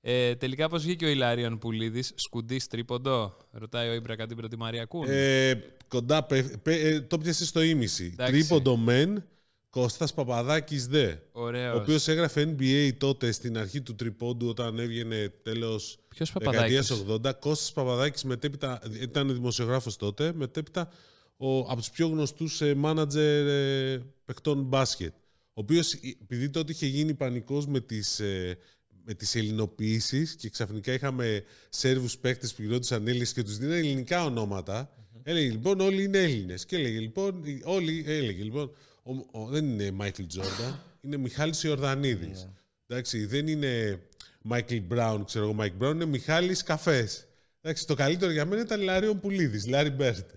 Ε, 0.00 0.34
τελικά, 0.34 0.68
πώς 0.68 0.82
βγήκε 0.82 1.04
ο 1.04 1.08
Ηλάριον 1.08 1.58
Πουλίδης, 1.58 2.12
σκουντής 2.14 2.66
τρίποντο, 2.66 3.36
ρωτάει 3.50 3.88
ο 3.88 3.92
Ήμπρα 3.92 4.16
Κατήμπρο 4.16 4.48
τη 4.48 4.56
Μαρία 4.56 4.84
Κούν. 4.84 5.04
Ε, 5.08 5.54
κοντά, 5.88 6.22
πε- 6.24 6.56
πε- 6.56 6.84
ε, 6.84 7.00
το 7.00 7.18
πιάσε 7.18 7.44
στο 7.44 7.62
ίμιση. 7.62 8.10
Εντάξει. 8.12 8.32
Τρίποντο 8.32 8.76
μεν, 8.76 9.24
Κώστας 9.74 10.14
Παπαδάκης 10.14 10.86
δε. 10.86 11.14
Ωραίος. 11.32 11.74
Ο 11.74 11.76
οποίος 11.78 12.08
έγραφε 12.08 12.54
NBA 12.58 12.90
τότε 12.98 13.32
στην 13.32 13.58
αρχή 13.58 13.80
του 13.80 13.94
τρίποντου 13.94 14.48
όταν 14.48 14.78
έβγαινε 14.78 15.32
τέλος 15.42 15.98
Ποιος 16.08 16.32
δεκαετίας 16.32 16.88
Παπαδάκης; 16.88 17.14
80. 17.32 17.32
Κώστας 17.40 17.72
Παπαδάκης 17.72 18.24
μετέπειτα, 18.24 18.80
ήταν 19.00 19.32
δημοσιογράφος 19.34 19.96
τότε, 19.96 20.32
μετέπειτα 20.34 20.88
ο, 21.36 21.58
από 21.58 21.76
τους 21.76 21.90
πιο 21.90 22.06
γνωστούς 22.08 22.60
ε, 22.60 22.74
μάνατζερ 22.74 23.46
ε, 23.46 24.02
παιχτών 24.24 24.62
μπάσκετ. 24.62 25.12
Ο 25.46 25.60
οποίος, 25.60 25.92
ε, 25.92 25.98
επειδή 26.22 26.50
τότε 26.50 26.72
είχε 26.72 26.86
γίνει 26.86 27.14
πανικός 27.14 27.66
με 27.66 27.80
τις, 27.80 28.20
ε, 28.20 28.58
με 29.04 29.14
τις 29.14 29.34
ελληνοποιήσεις 29.34 30.34
και 30.34 30.48
ξαφνικά 30.48 30.92
είχαμε 30.92 31.44
Σέρβους 31.68 32.18
παίκτες 32.18 32.54
που 32.54 32.62
γινόντουσαν 32.62 33.06
Έλληνες 33.08 33.32
και 33.32 33.42
τους 33.42 33.56
δίνανε 33.58 33.78
ελληνικά 33.78 34.24
ονόματα, 34.24 34.94
έλεγε 35.22 35.50
λοιπόν 35.50 35.80
όλοι 35.80 36.02
είναι 36.02 36.18
Έλληνες. 36.18 36.64
Και 36.66 36.76
έλεγε 36.76 36.98
λοιπόν, 36.98 37.44
οι- 37.44 37.60
όλοι, 37.64 38.04
έλεγε 38.06 38.42
λοιπόν, 38.42 38.70
ο, 39.04 39.40
ο- 39.40 39.46
δεν 39.46 39.64
είναι 39.64 39.90
Μάικλ 39.90 40.22
Τζόρνταν, 40.26 40.80
είναι 41.00 41.16
Μιχάλης 41.16 41.62
Ιορδανίδης. 41.62 42.48
Εντάξει, 42.86 43.26
δεν 43.26 43.46
είναι 43.48 44.00
Μάικλ 44.42 44.76
Μπράουν, 44.76 45.24
ξέρω 45.24 45.44
εγώ, 45.44 45.54
Μάικλ 45.54 45.76
Μπράουν, 45.76 45.94
είναι 45.94 46.04
Μιχάλης 46.04 46.62
Καφές. 46.62 47.26
Εντάξει, 47.60 47.86
το 47.86 47.94
καλύτερο 47.94 48.32
για 48.32 48.44
μένα 48.44 48.62
ήταν 48.62 48.80
Λάριον 48.80 49.20
Πουλίδης, 49.20 49.66
Λάρι 49.66 49.90
Μπερντ. 49.90 50.30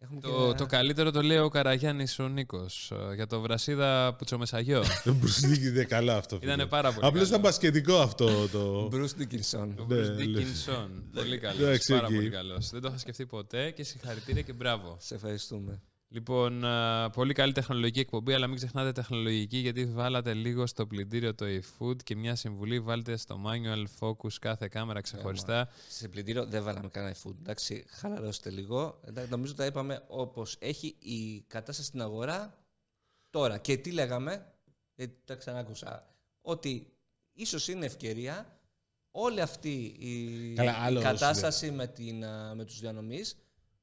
Έχουμε 0.00 0.20
και 0.20 0.26
Το, 0.26 0.44
ένα- 0.44 0.54
το 0.54 0.66
καλύτερο 0.66 1.10
το 1.10 1.22
λέει 1.22 1.38
ο 1.38 1.48
Καραγιάννης 1.48 2.18
ο 2.18 2.28
Νίκος 2.28 2.92
για 3.14 3.26
το 3.26 3.40
Βρασίδα 3.40 4.14
Πουτσομεσαγιό. 4.18 4.82
Δεν 5.04 5.18
προσθήκε 5.18 5.82
καλά 5.84 6.16
αυτό. 6.16 6.38
φίλε. 6.38 6.52
Ήταν 6.52 6.68
πάρα 6.68 6.92
πολύ. 6.92 7.06
Απλώς 7.06 7.12
καλό. 7.22 7.26
ήταν 7.28 7.40
μπασκετικό 7.40 7.96
αυτό 7.98 8.48
το... 8.48 8.88
Bruce 8.92 9.22
Dickinson. 9.22 9.68
Ο 9.78 9.84
Ναι, 9.88 9.96
Bruce 10.00 10.10
ναι. 10.16 10.24
Dickinson. 10.24 10.88
πολύ 11.14 11.38
καλός. 11.38 11.60
Εντάξει, 11.60 11.92
Πάρα 11.92 12.06
εκεί. 12.06 12.14
πολύ 12.14 12.30
καλός. 12.30 12.70
Δεν 12.70 12.80
το 12.80 12.88
είχα 12.88 12.98
σκεφτεί 12.98 13.26
ποτέ 13.26 13.70
και 13.70 13.82
συγχαρητήρια 13.84 14.42
και 14.42 14.52
μπράβο. 14.52 14.96
Σε 15.00 15.14
ευχαριστούμε. 15.14 15.82
Λοιπόν, 16.08 16.64
α, 16.64 17.10
πολύ 17.10 17.34
καλή 17.34 17.52
τεχνολογική 17.52 18.00
εκπομπή, 18.00 18.32
αλλά 18.32 18.46
μην 18.46 18.56
ξεχνάτε 18.56 18.92
τεχνολογική 18.92 19.56
γιατί 19.56 19.86
βάλατε 19.86 20.34
λίγο 20.34 20.66
στο 20.66 20.86
πλυντήριο 20.86 21.34
το 21.34 21.44
eFood 21.46 22.02
και 22.02 22.16
μια 22.16 22.34
συμβουλή 22.34 22.80
βάλτε 22.80 23.16
στο 23.16 23.40
manual 23.46 23.84
focus 24.00 24.32
κάθε 24.40 24.68
κάμερα 24.68 25.00
ξεχωριστά. 25.00 25.68
Σε 25.88 26.08
πλυντήριο 26.08 26.46
δεν 26.46 26.62
βάλαμε 26.62 26.88
κανένα 26.88 27.14
food. 27.24 27.34
Εντάξει, 27.40 27.84
χαλαρώστε 27.88 28.50
λίγο. 28.50 29.00
Εντάξει, 29.04 29.30
νομίζω 29.30 29.54
τα 29.54 29.66
είπαμε 29.66 30.04
όπως 30.06 30.56
έχει 30.58 30.96
η 30.98 31.40
κατάσταση 31.40 31.88
στην 31.88 32.00
αγορά 32.02 32.58
τώρα. 33.30 33.58
Και 33.58 33.76
τι 33.76 33.92
λέγαμε, 33.92 34.52
γιατί 34.94 35.20
τα 35.24 35.34
ξανάκουσα, 35.34 36.06
ότι 36.40 36.92
ίσως 37.32 37.68
είναι 37.68 37.86
ευκαιρία 37.86 38.58
όλη 39.10 39.40
αυτή 39.40 39.96
η, 39.98 40.54
Καλά, 40.54 40.70
η 40.70 40.74
άλλο 40.74 41.00
κατάσταση 41.00 41.70
με, 41.70 41.86
την, 41.86 42.24
α, 42.24 42.54
με 42.54 42.64
τους 42.64 42.80
διανομής, 42.80 43.36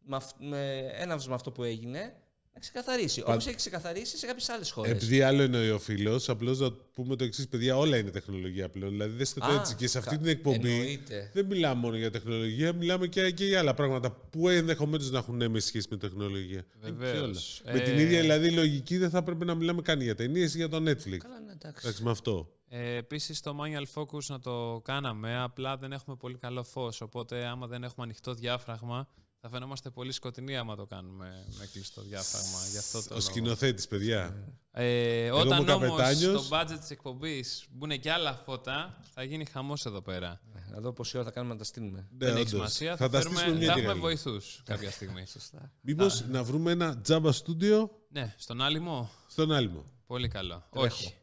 με, 0.06 0.16
αυ- 0.16 0.36
με 0.40 0.92
έναυσμα 0.98 1.36
αυτό 1.36 1.52
που 1.52 1.64
έγινε, 1.64 2.14
να 2.54 2.60
ξεκαθαρίσει. 2.60 3.22
Όπως 3.26 3.48
έχει 3.48 3.56
ξεκαθαρίσει 3.56 4.18
σε 4.18 4.26
κάποιες 4.26 4.50
άλλες 4.50 4.72
χώρες. 4.72 4.92
Επειδή 4.92 5.22
άλλο 5.22 5.42
εννοεί 5.42 5.70
ο 5.70 5.80
φίλος, 5.80 6.30
απλώς 6.30 6.60
να 6.60 6.72
πούμε 6.72 7.16
το 7.16 7.24
εξής: 7.24 7.48
Παιδιά, 7.48 7.78
όλα 7.78 7.98
είναι 7.98 8.10
τεχνολογία 8.12 8.70
πλέον. 8.70 8.92
Δηλαδή, 8.92 9.24
δεν 9.24 9.28
το 9.40 9.46
Α, 9.46 9.60
έτσι. 9.60 9.76
Και 9.76 9.88
σε 9.88 9.98
αυτή 9.98 10.10
κα- 10.10 10.18
την 10.18 10.28
εκπομπή 10.28 10.72
εννοείται. 10.72 11.30
δεν 11.34 11.46
μιλάμε 11.46 11.80
μόνο 11.82 11.96
για 11.96 12.12
τεχνολογία, 12.12 12.74
μιλάμε 12.74 13.08
και, 13.08 13.32
και 13.32 13.46
για 13.46 13.60
άλλα 13.60 13.74
πράγματα 13.74 14.12
που 14.12 14.50
ενδεχομένως 14.50 15.12
να 15.12 15.18
έχουν 15.18 15.42
έμεση 15.42 15.68
σχέση 15.68 15.88
με 15.90 15.98
τεχνολογία. 15.98 16.66
Βεβαίως. 16.82 17.62
Με 17.66 17.80
την 17.80 17.98
Ε, 17.98 18.02
ίδια 18.02 18.22
δηλαδή 18.22 18.52
λογική 18.52 18.98
δεν 18.98 19.10
θα 19.10 19.24
πρέπει 19.24 19.46
να 19.46 19.56
μιλάμε 19.56 19.82
καν 19.82 20.02
για 20.02 20.16
ταινίε 20.16 20.44
ή 20.44 20.48
για 20.54 20.70
το 20.70 20.78
Netflix. 20.78 21.18
Καλά, 21.18 21.40
ναι, 21.46 21.52
εντάξει. 21.52 21.82
Εντάξει, 21.88 22.04
με 22.04 22.12
αυτό. 22.12 22.52
Ε, 22.70 22.96
Επίσης, 22.96 23.42
το 23.42 23.58
manual 23.62 24.02
focus 24.02 24.26
να 24.28 24.40
το 24.40 24.82
κάναμε, 24.84 25.40
απλά 25.42 25.78
δεν 25.78 25.92
έχουμε 25.92 26.16
πολύ 26.16 26.38
καλό 26.38 26.64
φως. 26.64 27.02
Οπότε, 27.02 27.46
άμα 27.46 27.68
δεν 27.68 27.84
έχουμε 27.84 28.06
ανοιχτό 28.06 28.34
διάφραγμα, 28.34 29.08
θα 29.46 29.50
φαινόμαστε 29.50 29.90
πολύ 29.90 30.12
σκοτεινοί 30.12 30.58
άμα 30.58 30.76
το 30.76 30.86
κάνουμε 30.86 31.46
με 31.60 31.66
κλειστό 31.74 32.02
διάφραγμα. 32.02 32.58
Γι' 32.72 32.78
αυτό 32.78 32.98
το 33.00 33.06
Ο 33.06 33.08
λόγο. 33.10 33.22
σκηνοθέτης, 33.22 33.88
παιδιά. 33.88 34.36
Ε, 34.72 35.26
είμαι 35.26 35.32
όταν 35.32 35.52
όμως 35.60 35.66
καπετάνιος. 35.66 36.46
στο 36.46 36.58
budget 36.58 36.78
της 36.80 36.90
εκπομπής 36.90 37.66
μπουν 37.72 38.00
και 38.00 38.12
άλλα 38.12 38.34
φώτα, 38.46 39.00
θα 39.14 39.24
γίνει 39.24 39.46
χαμός 39.46 39.86
εδώ 39.86 40.02
πέρα. 40.02 40.42
Να 40.72 40.80
δω 40.80 40.94
πόση 40.94 41.18
ώρα 41.18 41.26
θα 41.26 41.32
κάνουμε 41.32 41.54
να 41.54 41.60
τα 41.60 41.66
στείλουμε. 41.66 42.08
Ναι, 42.18 42.26
δεν 42.26 42.28
έχει 42.30 42.40
όντως. 42.40 42.50
σημασία. 42.50 42.90
Θα 42.98 43.06
Θα, 43.06 43.10
τα 43.10 43.18
φέρουμε, 43.18 43.36
στήσουμε 43.40 43.58
μια 43.58 43.68
θα 43.68 43.74
και 43.74 43.80
έχουμε 43.80 43.94
καλή. 44.00 44.02
βοηθούς 44.16 44.62
κάποια 44.66 44.92
στιγμή. 44.98 45.26
Σωστά. 45.28 45.72
Μήπως 45.82 46.26
να 46.28 46.44
βρούμε 46.44 46.72
ένα 46.72 46.98
τζάμπα 47.02 47.32
στούντιο 47.32 47.92
ναι, 48.10 48.36
στον 48.38 48.62
άλυμο. 48.62 49.12
στον 49.28 49.52
Άλυμο. 49.52 49.86
Πολύ 50.06 50.28
καλό. 50.28 50.68
Τρέχω. 50.72 50.86
Όχι. 50.86 51.14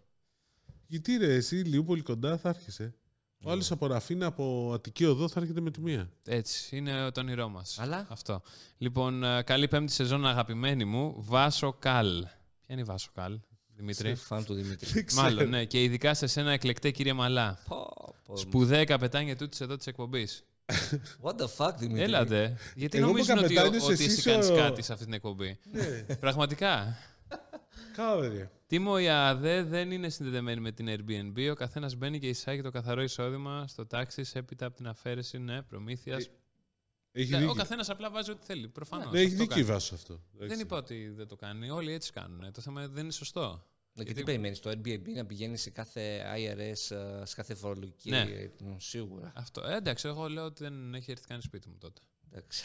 Γιατί 0.87 1.17
ρε, 1.17 1.35
εσύ 1.35 1.55
λίγο 1.57 1.83
πολύ 1.85 2.03
κοντά 2.03 2.39
θα 2.39 2.49
έρχεσαι. 2.49 2.95
Ο 3.45 3.51
άλλος 3.51 3.71
από 3.71 3.87
Ραφίνα, 3.87 4.27
από 4.27 4.71
Αττική 4.75 5.05
Οδό 5.05 5.29
θα 5.29 5.41
έρχεται 5.41 5.61
με 5.61 5.71
τη 5.71 5.81
μία. 5.81 6.11
Έτσι, 6.27 6.77
είναι 6.77 7.11
το 7.11 7.21
όνειρό 7.21 7.49
μας. 7.49 7.79
Αλλά; 7.79 8.07
Αυτό. 8.11 8.43
Λοιπόν, 8.79 9.25
ε, 9.25 9.43
καλή 9.43 9.69
πέμπτη 9.69 9.93
σεζόν, 9.93 10.27
αγαπημένη 10.27 10.85
μου. 10.85 11.15
Βάσο 11.19 11.73
Καλ. 11.79 12.21
Ποια 12.21 12.31
είναι 12.67 12.81
η 12.81 12.85
Βάσο 12.85 13.11
Καλ, 13.15 13.39
Δημήτρη; 13.77 14.11
Είσαι 14.11 14.23
φαν 14.25 14.45
του 14.45 14.55
Δημήτρη. 14.55 14.91
Δεν 14.91 15.07
ξέρω. 15.07 15.23
Μάλλον, 15.23 15.49
ναι. 15.49 15.65
Και 15.65 15.83
ειδικά 15.83 16.15
σε 16.15 16.27
σένα, 16.27 16.53
εκλεκτέ 16.53 16.91
κύριε 16.91 17.13
Μαλά. 17.13 17.59
Πω, 17.69 17.87
πω. 18.27 18.37
Σπουδαία 18.37 18.85
καπετάνια 18.85 19.37
τούτης 19.37 19.61
εδώ 19.61 19.77
της 19.77 19.87
εκπομπής. 19.87 20.45
What 21.23 21.35
the 21.37 21.47
fuck, 21.57 21.75
Δημήτρη; 21.79 22.03
Έλατε. 22.03 22.57
Γιατί 22.75 22.99
Εγώ 22.99 23.07
νομίζουν 23.07 23.37
είμαι 23.37 23.45
ότι, 23.45 23.55
καπετάνιος, 23.55 23.85
ότι 23.85 23.93
εσύ 23.93 24.05
εσύ 24.05 24.13
είσαι 24.19 24.31
κάνεις 24.31 24.49
ο- 24.49 24.55
κάτι 24.55 24.83
σε 24.83 24.93
αυτή 24.93 25.05
την 25.05 25.15
εκπομπή; 25.15 25.59
Πραγματικά; 26.21 26.97
Κάβερια. 27.93 28.51
Τίμο, 28.67 28.95
η 29.01 29.09
ΑΔΕ 29.09 29.63
δεν 29.63 29.91
είναι 29.91 30.09
συνδεδεμένη 30.09 30.61
με 30.61 30.73
την 30.73 30.87
Airbnb. 30.89 31.51
Ο 31.51 31.55
καθένας 31.55 31.97
μπαίνει 31.97 32.19
και 32.19 32.29
εισάγει 32.29 32.63
το 32.63 32.71
καθαρό 32.71 33.03
εισόδημα 33.03 33.67
στο 33.69 33.87
τάξη 33.87 34.23
έπειτα 34.33 34.67
από 34.67 34.77
την 34.77 34.89
αφαίρεση 34.89 35.39
ναι, 35.39 35.63
προμήθειας. 35.63 36.31
Έχει 37.13 37.35
ο 37.35 37.39
δίκιο. 37.39 37.55
καθένας 37.55 37.91
απλά 37.91 38.11
βάζει 38.11 38.31
ό,τι 38.31 38.45
θέλει. 38.45 38.69
Προφανώς. 38.69 39.13
Ναι, 39.13 39.21
έχει 39.21 39.35
δίκιο 39.35 39.59
η 39.59 39.65
Βάσο 39.65 39.95
αυτό. 39.95 40.21
Δεν 40.33 40.61
είπα 40.61 40.77
ότι 40.77 41.09
δεν 41.09 41.27
το 41.27 41.37
κάνει. 41.37 41.71
Όλοι 41.71 41.93
έτσι 41.93 42.13
κάνουν. 42.13 42.53
Το 42.53 42.61
θέμα 42.61 42.89
δεν 42.89 43.03
είναι 43.03 43.13
σωστό. 43.13 43.65
Ναι, 43.93 44.05
και 44.05 44.13
τι 44.13 44.23
περιμένεις, 44.23 44.61
το 44.61 44.71
Airbnb 44.71 45.09
να 45.15 45.27
πηγαίνει 45.27 45.57
σε 45.57 45.71
κάθε 45.71 46.23
IRS, 46.37 46.97
ε, 46.97 47.25
σε 47.25 47.35
κάθε 47.35 47.55
φορολογική. 47.55 48.11
Ναι. 48.11 48.19
ε, 48.19 48.51
Σίγουρα. 48.77 49.33
Αυτό. 49.35 49.67
Ε, 49.67 49.77
εντάξει, 49.77 50.09
εγώ 50.09 50.29
λέω 50.29 50.45
ότι 50.45 50.63
δεν 50.63 50.95
έχει 50.95 51.11
έρθει 51.11 51.27
κανείς 51.27 51.45
σπίτι 51.45 51.69
μου 51.69 51.77
τότε. 51.79 52.01
Εντάξει. 52.33 52.65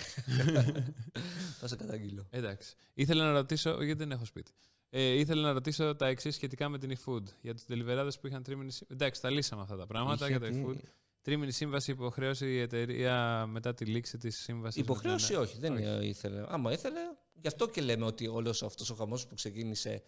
Θα 1.59 1.67
σε 1.67 1.75
καταγγείλω. 1.75 2.27
Εντάξει. 2.29 2.75
Ήθελα 2.93 3.23
να 3.25 3.31
ρωτήσω, 3.31 3.69
γιατί 3.83 3.99
δεν 3.99 4.11
έχω 4.11 4.25
σπίτι. 4.25 4.51
Ε, 4.89 5.01
ήθελα 5.03 5.41
να 5.41 5.51
ρωτήσω 5.51 5.95
τα 5.95 6.07
εξής 6.07 6.35
σχετικά 6.35 6.69
με 6.69 6.77
την 6.77 6.97
eFood. 6.97 7.23
Για 7.41 7.53
τους 7.53 7.63
deliverάδε 7.69 8.11
που 8.21 8.27
είχαν 8.27 8.43
τρίμηνη 8.43 8.71
σύμβαση. 8.71 8.85
Εντάξει, 9.03 9.21
τα 9.21 9.29
λύσαμε 9.29 9.61
αυτά 9.61 9.75
τα 9.77 9.85
πράγματα 9.87 10.29
Είχε 10.29 10.37
για 10.37 10.49
το 10.49 10.55
τι- 10.55 10.63
eFood. 10.67 10.89
Τρίμηνη 11.21 11.51
σύμβαση 11.51 11.91
υποχρέωσε 11.91 12.45
η 12.47 12.59
εταιρεία 12.59 13.45
μετά 13.47 13.73
τη 13.73 13.85
λήξη 13.85 14.17
της 14.17 14.37
σύμβασης. 14.39 14.81
Υποχρέωση 14.81 15.35
όχι, 15.35 15.57
δεν 15.59 15.77
ήθελε. 16.01 16.43
Άμα 16.47 16.71
ήθελε, 16.71 16.99
γι' 17.33 17.47
αυτό 17.47 17.67
και 17.67 17.81
λέμε 17.81 18.05
ότι 18.05 18.27
όλος 18.27 18.63
αυτός 18.63 18.89
ο 18.89 18.95
χαμός 18.95 19.27
που 19.27 19.35
ξεκίνησε 19.35 20.03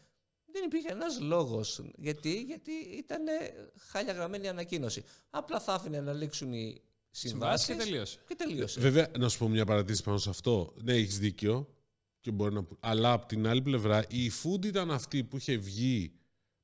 δεν 0.46 0.64
υπήρχε 0.64 0.92
ένας 0.92 1.20
λόγος. 1.20 1.82
Γιατί, 1.98 2.42
γιατί 2.42 2.72
ήταν 2.72 3.24
χάλια 3.90 4.14
γραμμένη 4.14 4.48
ανακοίνωση. 4.48 5.04
Απλά 5.30 5.60
θα 5.60 5.74
άφηνε 5.74 6.02
να 6.02 6.14
λήξουν 6.14 6.54
οι 6.54 6.82
Συμβάσεις 7.12 7.66
συμβάσει 7.66 7.74
και 7.74 7.92
τελείωσε. 7.92 8.18
και 8.28 8.36
τελείωσε. 8.36 8.80
Βέβαια, 8.80 9.08
να 9.20 9.30
σου 9.30 9.38
πω 9.38 9.48
μια 9.50 9.66
παρατήρηση 9.66 10.04
πάνω 10.04 10.18
σε 10.18 10.30
αυτό. 10.30 10.74
Ναι, 10.84 10.94
έχεις 10.94 11.20
δίκιο. 11.20 11.68
Και 12.20 12.32
μπορεί 12.32 12.54
να... 12.54 12.64
που- 12.64 12.78
Αλλά 12.80 13.12
από 13.12 13.26
την 13.28 13.48
άλλη 13.48 13.62
πλευρά, 13.62 14.04
η 14.10 14.32
food 14.44 14.66
ήταν 14.66 14.92
αυτή 14.92 15.24
που 15.24 15.38
είχε 15.38 15.58
βγει 15.58 16.12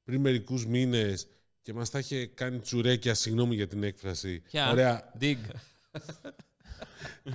πριν 0.04 0.22
μερικούς 0.22 0.66
μήνες 0.66 1.28
και 1.62 1.74
μας 1.74 1.90
τα 1.90 2.00
είχε 2.00 2.26
κάνει 2.26 2.60
τσουρέκια, 2.60 3.14
συγγνώμη 3.14 3.56
για 3.56 3.68
την 3.68 3.84
έκφραση. 3.84 4.40
Ποια; 4.40 4.72
Ωραία. 4.72 5.14
Dig. 5.22 5.38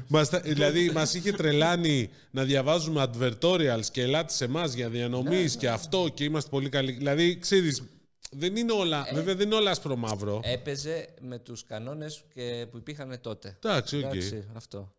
Μας 0.08 0.28
τα- 0.30 0.40
δηλαδή, 0.40 0.90
μας 0.90 1.14
είχε 1.14 1.32
τρελάνει 1.32 2.10
να 2.30 2.44
διαβάζουμε 2.44 3.10
advertorials 3.12 3.84
και 3.92 4.02
ελάτε 4.02 4.32
σε 4.32 4.44
εμάς 4.44 4.72
για 4.74 4.88
διανομής 4.88 5.56
και 5.56 5.68
αυτό 5.68 6.08
και 6.14 6.24
είμαστε 6.24 6.50
πολύ 6.50 6.68
καλοί. 6.68 6.92
Δηλαδή, 6.92 7.38
ξέρεις, 7.38 7.82
δεν 8.30 8.56
είναι 8.56 8.72
όλα. 8.72 9.06
βέβαια, 9.12 9.34
δεν 9.34 9.46
είναι 9.46 9.54
όλα 9.54 9.70
άσπρο 9.70 9.96
μαύρο. 9.96 10.40
Έπαιζε 10.44 11.08
με 11.20 11.38
τους 11.38 11.64
κανόνες 11.64 12.24
που 12.70 12.76
υπήρχαν 12.76 13.20
τότε. 13.20 13.58
Εντάξει, 13.62 13.96
οκ. 13.96 14.02
Εντάξει, 14.02 14.48
αυτό. 14.54 14.92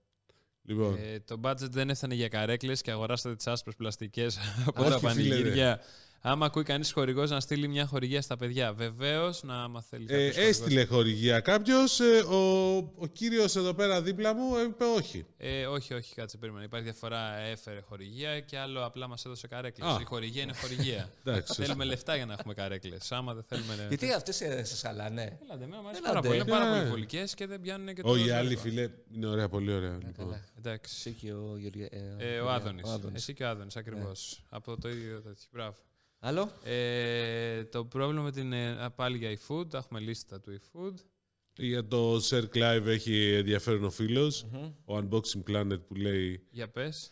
Λοιπόν, 0.61 0.97
Ε, 1.01 1.19
το 1.19 1.39
budget 1.43 1.69
δεν 1.69 1.89
έφτανε 1.89 2.13
για 2.15 2.27
καρέκλες 2.27 2.81
και 2.81 2.91
αγοράσατε 2.91 3.35
τις 3.35 3.47
άσπρες 3.47 3.75
πλαστικές 3.75 4.37
από 4.67 4.81
Όχι, 4.81 4.89
τα 4.91 4.97
φίλε, 4.97 5.09
πανηγύρια. 5.11 5.79
Άμα 6.21 6.45
ακούει 6.45 6.63
κανείς 6.63 6.91
χορηγός 6.91 7.29
να 7.29 7.39
στείλει 7.39 7.67
μια 7.67 7.85
χορηγία 7.85 8.21
στα 8.21 8.37
παιδιά. 8.37 8.73
Βεβαίως, 8.73 9.43
να 9.43 9.63
άμα 9.63 9.81
θέλει. 9.81 10.03
ε, 10.03 10.07
κάποιος 10.07 10.33
χορηγός. 10.35 10.49
έστειλε 10.49 10.83
χορηγία 10.85 11.39
κάποιος. 11.39 11.99
ο, 12.29 12.75
ο 12.77 13.07
κύριος 13.11 13.55
εδώ 13.55 13.73
πέρα 13.73 14.01
δίπλα 14.01 14.33
μου 14.33 14.57
είπε 14.65 14.83
όχι. 14.83 15.25
Ε, 15.37 15.65
όχι, 15.65 15.93
όχι, 15.93 16.15
κάτσε 16.15 16.37
περίμενε. 16.37 16.63
Υπάρχει 16.65 16.85
διαφορά. 16.85 17.37
Έφερε 17.39 17.79
χορηγία 17.79 18.39
και 18.39 18.57
άλλο 18.57 18.85
απλά 18.85 19.07
μας 19.07 19.25
έδωσε 19.25 19.47
καρέκλες. 19.47 19.87
Α. 19.87 19.97
Η 20.01 20.03
χορηγία 20.03 20.41
είναι 20.43 20.53
χορηγία. 20.53 21.09
Εντάξει, 21.23 21.47
σωστά. 21.47 21.63
θέλουμε 21.63 21.83
λεφτά 21.85 22.15
για 22.15 22.25
να 22.25 22.33
έχουμε 22.33 22.53
καρέκλες. 22.53 23.11
Άμα 23.11 23.33
δεν 23.33 23.43
θέλουμε. 23.47 23.85
Γιατί 23.87 24.11
αυτές 24.13 24.35
σε 24.35 24.87
χαλάνε. 24.87 25.39
Έλατε, 25.43 25.65
με, 25.67 25.75
μου 25.81 25.87
αρέσει 25.87 26.01
Έλατε. 26.05 26.07
πάρα 26.07 26.21
πολύ. 26.21 26.35
Είναι 26.35 26.45
πάρα 26.45 26.71
Ναι. 26.71 26.77
πολύ 26.77 26.89
βολικέ 26.89 27.23
και 27.35 27.47
δεν 27.47 27.61
πιάνουν 27.61 27.93
και 27.93 28.01
το. 28.01 28.09
Όχι, 28.09 28.27
οι 28.27 28.31
άλλοι 28.31 28.43
ζόρικο. 28.47 28.61
φίλε 28.61 28.89
είναι 29.15 29.27
ωραία, 29.27 29.49
πολύ 29.49 29.73
ωραία. 29.73 29.91
λοιπόν. 29.97 30.13
Καλά. 30.17 30.41
Εντάξει. 30.57 30.93
Εσύ 30.97 31.11
και 31.21 31.31
ο 31.33 31.55
Γεωργία. 31.57 31.87
ε, 31.91 31.97
Ε, 31.97 32.25
ο 32.25 32.33
Γεωργία- 32.33 32.53
Άδωνης. 32.53 32.83
ο 32.89 32.91
Άδωνης. 32.91 33.21
Εσύ 33.21 33.33
και 33.33 33.43
ο 33.43 33.47
Άδωνης, 33.49 33.75
ακριβώς. 33.75 34.43
Από 34.49 34.77
το 34.81 34.89
ίδιο 34.89 35.21
τέτοιο. 35.21 35.45
Μπράβο. 35.51 35.75
Άλλο; 36.19 36.51
Ε, 36.63 37.63
το 37.63 37.85
πρόβλημα 37.85 38.21
με 38.21 38.31
την. 38.31 38.53
ε, 38.53 38.83
α, 38.83 38.91
πάλι 38.91 39.17
για 39.17 39.37
eFood. 39.39 39.73
Έχουμε 39.73 39.99
λίστα 39.99 40.39
του 40.39 40.59
eFood. 40.61 40.93
Για 41.57 41.87
το 41.87 42.15
Sir 42.29 42.43
Clive 42.53 42.85
έχει 42.85 43.31
ενδιαφέρον 43.33 43.83
ο 43.83 43.89
φιλος 43.89 44.45
ο 44.85 44.97
Unboxing 44.97 45.43
Planet 45.51 45.77
που 45.87 45.95
λέει, 45.95 46.47
Για 46.51 46.69
πες. 46.69 47.11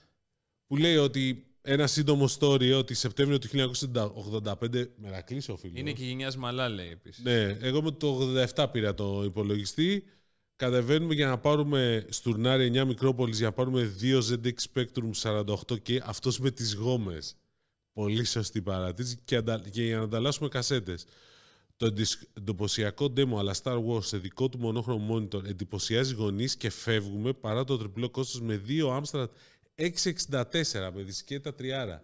που 0.68 0.78
λέει 0.78 0.96
ότι 0.96 1.46
ένα 1.62 1.88
σύντομο 1.88 2.30
story 2.40 2.74
ότι 2.78 2.94
Σεπτέμβριο 2.94 3.40
του 3.40 3.48
1985, 3.48 4.86
μερακλής 4.98 5.50
ο 5.50 5.58
φίλος. 5.58 5.80
Είναι 5.80 5.92
και 5.94 6.04
γενιάς 6.06 6.38
Μαλά, 6.38 6.70
λέει 6.70 6.90
επίσης. 6.90 7.24
Ναι, 7.24 7.58
εγώ 7.62 7.82
με 7.82 7.92
το 7.92 8.34
87 8.56 8.68
πήρα 8.72 8.94
το 8.94 9.24
υπολογιστή. 9.26 10.04
Κατεβαίνουμε 10.56 11.14
για 11.14 11.28
να 11.28 11.38
πάρουμε 11.38 12.06
στουρνάρι 12.10 12.72
9 12.74 12.86
Μικρόπολης 12.86 13.38
για 13.38 13.46
να 13.48 13.54
πάρουμε 13.54 13.96
2 14.02 14.20
ZX 14.22 14.54
Spectrum 14.74 15.10
48 15.22 15.82
και 15.82 16.02
αυτός 16.06 16.40
με 16.40 16.52
τις 16.52 16.74
γόμες. 16.74 17.36
Πολύ 17.98 18.24
σωστή 18.25 18.62
παρατήρηση 18.62 19.18
και, 19.25 19.36
αντα- 19.36 19.70
και 19.70 19.84
για 19.84 19.98
να 19.98 20.04
ανταλλάσσουμε 20.04 20.50
κασέτες. 20.50 21.06
Το 21.77 21.86
εντυσ- 21.86 22.24
εντυπωσιακό 22.34 23.13
demo 23.18 23.34
αλλά 23.38 23.56
Star 23.63 23.84
Wars 23.86 24.04
σε 24.04 24.18
δικό 24.18 24.50
του 24.50 24.58
μονόχρωμο 24.58 25.16
monitor 25.16 25.46
εντυπωσιάζει 25.46 26.13
γονείς 26.13 26.56
και 26.56 26.70
φεύγουμε 26.70 27.34
παρά 27.34 27.63
το 27.63 27.77
τριπλό 27.77 28.10
κόστος 28.10 28.42
με 28.42 28.58
δύο 28.58 29.01
Amstrad 29.04 29.27
664 29.75 30.92
με 30.96 31.01
δισκέτα 31.04 31.54
τριάρα. 31.54 32.04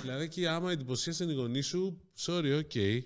δηλαδή 0.00 0.28
και 0.28 0.48
άμα 0.48 0.72
εντυπωσίασαν 0.72 1.30
οι 1.30 1.34
γονείς 1.34 1.66
σου, 1.66 2.00
sorry, 2.18 2.60
ok. 2.60 3.00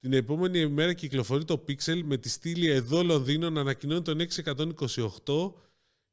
Την 0.00 0.12
επόμενη 0.12 0.58
ημέρα 0.58 0.92
κυκλοφορεί 0.92 1.44
το 1.44 1.64
Pixel 1.68 2.00
με 2.04 2.16
τη 2.16 2.28
στήλη 2.28 2.66
εδώ 2.70 3.02
Λονδίνο 3.02 3.50
να 3.50 3.60
ανακοινώνει 3.60 4.02
τον 4.02 4.20
628 4.20 5.52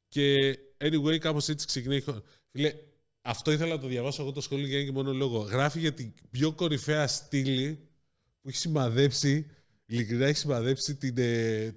και 0.08 0.56
anyway 0.78 1.18
κάπως 1.18 1.48
έτσι 1.48 1.66
ξεκινάει. 1.66 1.98
η 1.98 2.00
χώρα. 2.00 2.22
Φίλε, 2.50 2.74
αυτό 3.26 3.52
ήθελα 3.52 3.74
να 3.74 3.80
το 3.80 3.86
διαβάσω 3.86 4.22
εγώ 4.22 4.32
το 4.32 4.40
σχόλιο 4.40 4.66
για 4.66 4.76
ένα 4.76 4.86
και 4.86 4.92
μόνο 4.92 5.12
λόγο. 5.12 5.38
Γράφει 5.38 5.78
για 5.78 5.92
την 5.92 6.12
πιο 6.30 6.52
κορυφαία 6.52 7.06
στήλη 7.06 7.88
που 8.40 8.48
έχει 8.48 8.58
σημαδέψει, 8.58 9.46
ειλικρινά 9.86 10.26
έχει 10.26 10.38
σημαδέψει 10.38 10.94
την, 10.94 11.14
ε, 11.18 11.74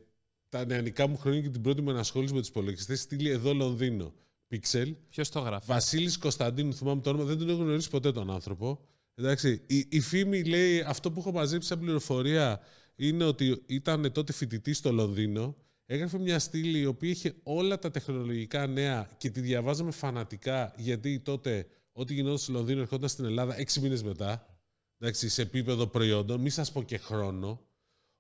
τα 0.50 0.66
νεανικά 0.66 1.08
μου 1.08 1.18
χρόνια 1.18 1.42
και 1.42 1.50
την 1.50 1.62
πρώτη 1.62 1.82
μου 1.82 1.89
ενασχόληση 1.89 2.34
με 2.34 2.39
τους 2.39 2.50
υπολογιστές. 2.50 3.01
Στήλη 3.01 3.30
εδώ 3.30 3.54
Λονδίνο. 3.54 4.13
Pixel. 4.51 4.92
Ποιος 5.10 5.30
το 5.30 5.39
γράφει; 5.39 5.66
Βασίλης 5.68 6.18
Κωνσταντίνου, 6.18 6.74
θυμάμαι 6.74 7.01
το 7.01 7.10
όνομα, 7.10 7.25
δεν 7.25 7.38
τον 7.38 7.50
έχω 7.50 7.62
γνωρίσει 7.62 7.89
ποτέ 7.89 8.12
τον 8.12 8.32
άνθρωπο. 8.32 8.80
Εντάξει, 9.16 9.62
η, 9.68 9.86
η 9.89 10.00
φήμη 10.00 10.44
λέει, 10.44 10.82
αυτό 10.82 11.12
που 11.12 11.20
έχω 11.20 11.32
μαζέψει 11.32 11.68
σαν 11.68 11.80
πληροφορία 11.80 12.60
είναι 12.96 13.24
ότι 13.24 13.63
ήταν 13.66 14.12
τότε 14.12 14.34
φοιτητής 14.34 14.77
στο 14.77 14.92
Λονδίνο. 14.92 15.56
Έγραφε 15.89 16.20
μια 16.20 16.39
στήλη 16.39 16.79
η 16.79 16.86
οποία 16.86 17.10
είχε 17.10 17.36
όλα 17.44 17.79
τα 17.79 17.91
τεχνολογικά 17.91 18.67
νέα 18.67 19.10
και 19.17 19.29
τη 19.29 19.39
διαβάζαμε 19.39 19.91
φανατικά 19.91 20.74
γιατί 20.77 21.20
τότε 21.20 21.67
ό,τι 21.91 22.13
γινόταν 22.13 22.38
στο 22.38 22.51
Λονδίνο 22.51 22.82
ερχόταν 22.82 23.10
στην 23.10 23.25
Ελλάδα 23.25 23.60
έξι 23.60 23.79
μήνες 23.79 24.03
μετά. 24.03 24.60
Εντάξει, 24.98 25.29
σε 25.29 25.41
επίπεδο 25.41 25.88
προϊόντων, 25.88 26.41
μη 26.41 26.50
σας 26.50 26.72
πω 26.72 26.84
και 26.84 26.98
χρόνο. 26.98 27.62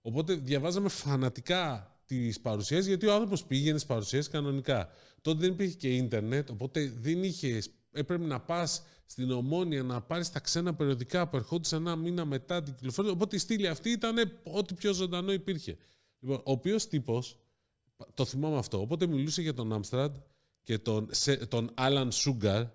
Οπότε 0.01 0.33
διαβάζαμε 0.33 0.89
φανατικά 0.89 1.95
τις 2.05 2.39
παρουσιάσεις, 2.39 2.87
γιατί 2.87 3.05
ο 3.05 3.13
άνθρωπος 3.13 3.43
πήγαινε 3.43 3.77
στις 3.77 3.89
παρουσιάσεις 3.89 4.31
κανονικά. 4.31 4.89
Τότε 5.21 5.39
δεν 5.39 5.51
υπήρχε 5.51 5.75
και 5.75 5.95
ίντερνετ, 5.95 6.49
οπότε 6.49 6.93
δεν 6.99 7.23
είχε 7.23 7.61
έπρεπε 7.91 8.25
να 8.25 8.39
πας 8.39 8.83
στην 9.05 9.31
Ομόνια 9.31 9.83
να 9.83 10.01
πάρεις 10.01 10.31
τα 10.31 10.39
ξένα 10.39 10.75
περιοδικά 10.75 11.27
που 11.27 11.37
ερχόντουσαν 11.37 11.81
ένα 11.81 11.95
μήνα 11.95 12.25
μετά 12.25 12.63
την 12.63 12.73
κυκλοφορία. 12.73 13.11
Οπότε 13.11 13.35
η 13.35 13.39
στήλη 13.39 13.67
αυτή 13.67 13.89
ήταν 13.89 14.15
ό,τι 14.43 14.73
πιο 14.73 14.93
ζωντανό 14.93 15.31
υπήρχε. 15.31 15.77
Λοιπόν, 16.19 16.37
ο 16.37 16.51
οποίος 16.51 16.87
τύπος, 16.87 17.39
το 18.13 18.25
θυμάμαι 18.25 18.57
αυτό, 18.57 18.79
οπότε 18.81 19.07
μιλούσε 19.07 19.41
για 19.41 19.53
τον 19.53 19.73
Άμστραντ 19.73 20.15
και 20.63 20.77
τον, 20.79 21.07
σε- 21.11 21.45
τον 21.45 21.71
Άλαν 21.73 22.11
Σούγκαρ, 22.11 22.65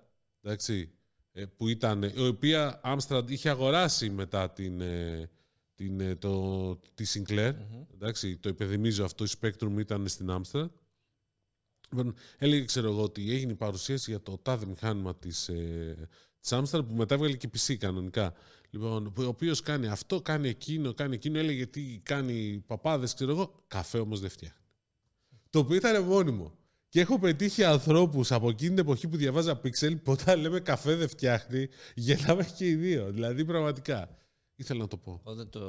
εντάξει, 0.40 0.90
ε, 1.32 1.44
που 1.44 1.68
ήταν, 1.68 2.02
η 2.02 2.26
οποία 2.26 2.80
Άμστραντ 2.82 3.30
είχε 3.30 3.48
αγοράσει 3.50 4.10
μετά 4.10 4.50
την, 4.50 4.80
ε, 4.80 5.30
την, 5.74 6.00
ε, 6.00 6.14
το, 6.16 6.76
τη 6.94 7.04
Sinclair. 7.14 7.54
Εντάξει, 7.94 8.36
το 8.36 8.48
υπενθυμίζω 8.48 9.04
αυτό, 9.04 9.24
η 9.24 9.28
Spectrum 9.40 9.76
ήταν 9.78 10.08
στην 10.08 10.30
Άμστραντ. 10.30 10.70
Λοιπόν, 11.90 12.14
έλεγε, 12.38 12.64
ξέρω 12.64 12.88
εγώ, 12.88 13.02
ότι 13.02 13.30
έγινε 13.30 13.52
η 13.52 13.56
παρουσίαση 13.56 14.10
για 14.10 14.20
το 14.22 14.38
τάδε 14.38 14.66
μηχάνημα 14.66 15.14
της, 15.16 15.48
ε, 15.48 16.08
της 16.40 16.52
Άμστραντ 16.52 16.86
που 16.86 16.94
μετά 16.94 17.14
έβγαλε 17.14 17.36
και 17.36 17.50
PC 17.54 17.76
κανονικά. 17.76 18.34
Λοιπόν, 18.70 19.06
ο 19.16 19.22
οποίος 19.22 19.60
κάνει 19.60 19.86
αυτό, 19.86 20.20
κάνει 20.22 20.48
εκείνο, 20.48 20.94
κάνει 20.94 21.14
εκείνο, 21.14 21.38
έλεγε 21.38 21.66
τι 21.66 21.98
κάνει 22.02 22.62
παπάδες, 22.66 23.14
ξέρω 23.14 23.30
εγώ. 23.30 23.64
Καφέ 23.66 23.98
όμως 23.98 24.20
δεν 24.20 24.30
φτιάχνει. 24.30 24.61
Το 25.52 25.58
οποίο 25.58 25.76
ήταν 25.76 26.04
μόνιμο. 26.04 26.52
Και 26.88 27.00
έχω 27.00 27.18
πετύχει 27.18 27.64
ανθρώπους 27.64 28.32
από 28.32 28.48
εκείνη 28.48 28.68
την 28.68 28.78
εποχή 28.78 29.08
που 29.08 29.16
διαβάζα 29.16 29.60
Pixel 29.64 29.96
που 30.02 30.12
όταν 30.12 30.40
λέμε 30.40 30.60
καφέ 30.60 30.94
δεν 30.94 31.08
φτιάχνει, 31.08 31.68
γελάμε 31.94 32.44
και 32.56 32.66
οι 32.68 32.74
δύο. 32.74 33.10
Δηλαδή 33.10 33.44
πραγματικά. 33.44 34.08
Ήθελα 34.56 34.80
να 34.80 34.88
το 34.88 34.96
πω. 34.96 35.20
Εγώ 35.26 35.34
δεν 35.34 35.48
το 35.48 35.60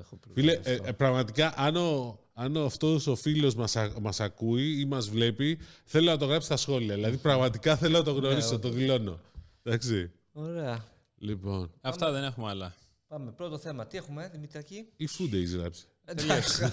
έχω 0.00 0.18
Φίλε, 0.34 0.52
προλάβει 0.52 0.70
ε, 0.70 0.72
αυτό. 0.74 0.88
ε, 0.88 0.92
πραγματικά, 0.92 1.52
αν, 1.56 1.76
ο, 1.76 2.18
αν 2.32 2.56
ο 2.56 2.64
αυτός 2.64 3.06
ο 3.06 3.14
φίλος 3.14 3.54
μας, 3.54 3.76
α- 3.76 3.92
μας 4.00 4.20
ακούει 4.20 4.80
ή 4.80 4.84
μας 4.84 5.08
βλέπει, 5.08 5.58
θέλω 5.84 6.10
να 6.10 6.16
το 6.16 6.24
γράψει 6.26 6.46
στα 6.46 6.56
σχόλια. 6.56 6.94
Δηλαδή, 6.94 7.16
πραγματικά 7.28 7.76
θέλω 7.76 7.98
να 7.98 8.04
το 8.04 8.12
γνωρίσω, 8.12 8.52
Ναι, 8.52 8.58
το 8.58 8.68
δηλώνω. 8.70 9.20
Εντάξει. 9.62 10.10
Ωραία. 10.32 10.84
Λοιπόν, 11.18 11.70
Αυτά 11.80 12.10
δεν 12.12 12.24
έχουμε 12.24 12.48
άλλα. 12.48 12.74
Πάμε. 13.08 13.30
Πρώτο 13.30 13.58
θέμα. 13.58 13.86
Τι 13.86 13.96
έχουμε, 13.96 14.28
Δημητριακή; 14.32 14.88
η 14.96 15.08
Food 15.18 15.34
Days 15.34 15.58
γράψει. 15.58 15.84
Εντάξει, 16.04 16.64
οκ. 16.64 16.70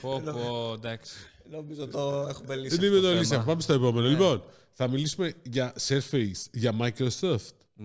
Πω, 0.00 0.20
πω, 0.24 0.72
εντάξει. 0.74 1.14
Νομίζω 1.50 1.86
το 1.88 2.26
έχουμε 2.28 2.56
λύσει. 2.56 2.76
Δεν 2.76 2.84
αυτό 2.84 2.86
είμαι 2.86 2.96
το 3.00 3.06
θέμα. 3.08 3.18
λύσα. 3.20 3.42
Πάμε 3.44 3.60
στο 3.60 3.72
επόμενο. 3.72 4.08
Λοιπόν, 4.08 4.42
θα 4.72 4.88
μιλήσουμε 4.88 5.32
για 5.42 5.74
Surface, 5.88 6.32
για 6.52 6.74
Microsoft. 6.80 7.38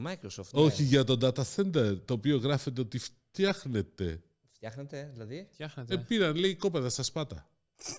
Microsoft. 0.05 0.51
ναι. 0.51 0.61
Όχι 0.61 0.83
για 0.83 1.03
το 1.03 1.17
data 1.21 1.43
center, 1.55 1.97
το 2.05 2.13
οποίο 2.13 2.37
γράφεται 2.37 2.81
ότι 2.81 2.97
φτιάχνεται. 2.97 4.21
Φτιάχνεται, 4.51 5.09
δηλαδή; 5.13 5.37
Ε, 5.37 5.45
Φτιάχνεται. 5.53 5.97
πήραν, 5.97 6.35
λέει, 6.35 6.55
οικόπεδα 6.55 6.89
στα 6.89 7.03
Σπάτα. 7.03 7.49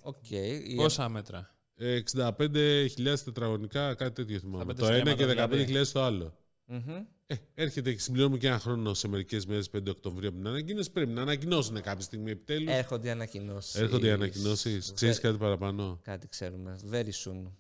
Οκ. 0.03 0.31
η- 0.31 0.75
Πόσα 0.77 1.09
μέτρα; 1.09 1.55
Ε, 1.77 1.95
65.000 1.95 3.23
τετραγωνικά, 3.25 3.95
κάτι 3.95 4.13
τέτοιο 4.13 4.39
θυμάμαι. 4.39 4.65
πέντε 4.65 4.81
Το 4.81 4.87
ένα 4.87 5.15
και 5.15 5.23
στρέμματα 5.23 5.47
15.000 5.49 5.65
δηλαδή. 5.67 5.93
το 5.93 6.03
άλλο. 6.03 6.37
Μμμ. 6.67 7.05
Ε, 7.29 7.35
έρχεται 7.55 7.93
και 7.93 7.99
συμπληρώνουμε 8.01 8.39
και 8.39 8.47
ένα 8.47 8.59
χρόνο 8.59 8.95
σε 8.95 9.09
μερικές 9.09 9.47
μέρες 9.47 9.71
5 9.71 9.89
Οκτωβρίου 9.89 10.29
από 10.29 10.37
την 10.39 10.47
ανακοίνωση. 10.47 10.91
Πρέπει 10.91 11.11
να 11.13 11.23
ανακοινώσουν 11.23 11.81
κάποια 11.83 12.05
στιγμή 12.05 12.31
επιτέλους. 12.31 12.73
Έρχονται 12.73 13.09
οι 13.09 13.11
ανακοινώσεις. 13.11 13.75
Έρχονται 13.75 14.07
οι 14.07 14.11
ανακοινώσεις. 14.11 14.93
Ξέρεις 14.95 15.21
κάτι 15.21 15.39
παραπάνω; 15.39 16.01
Κάτι 16.03 16.29
ξέρουμε. 16.29 16.79
Very 16.91 17.11
soon. 17.25 17.53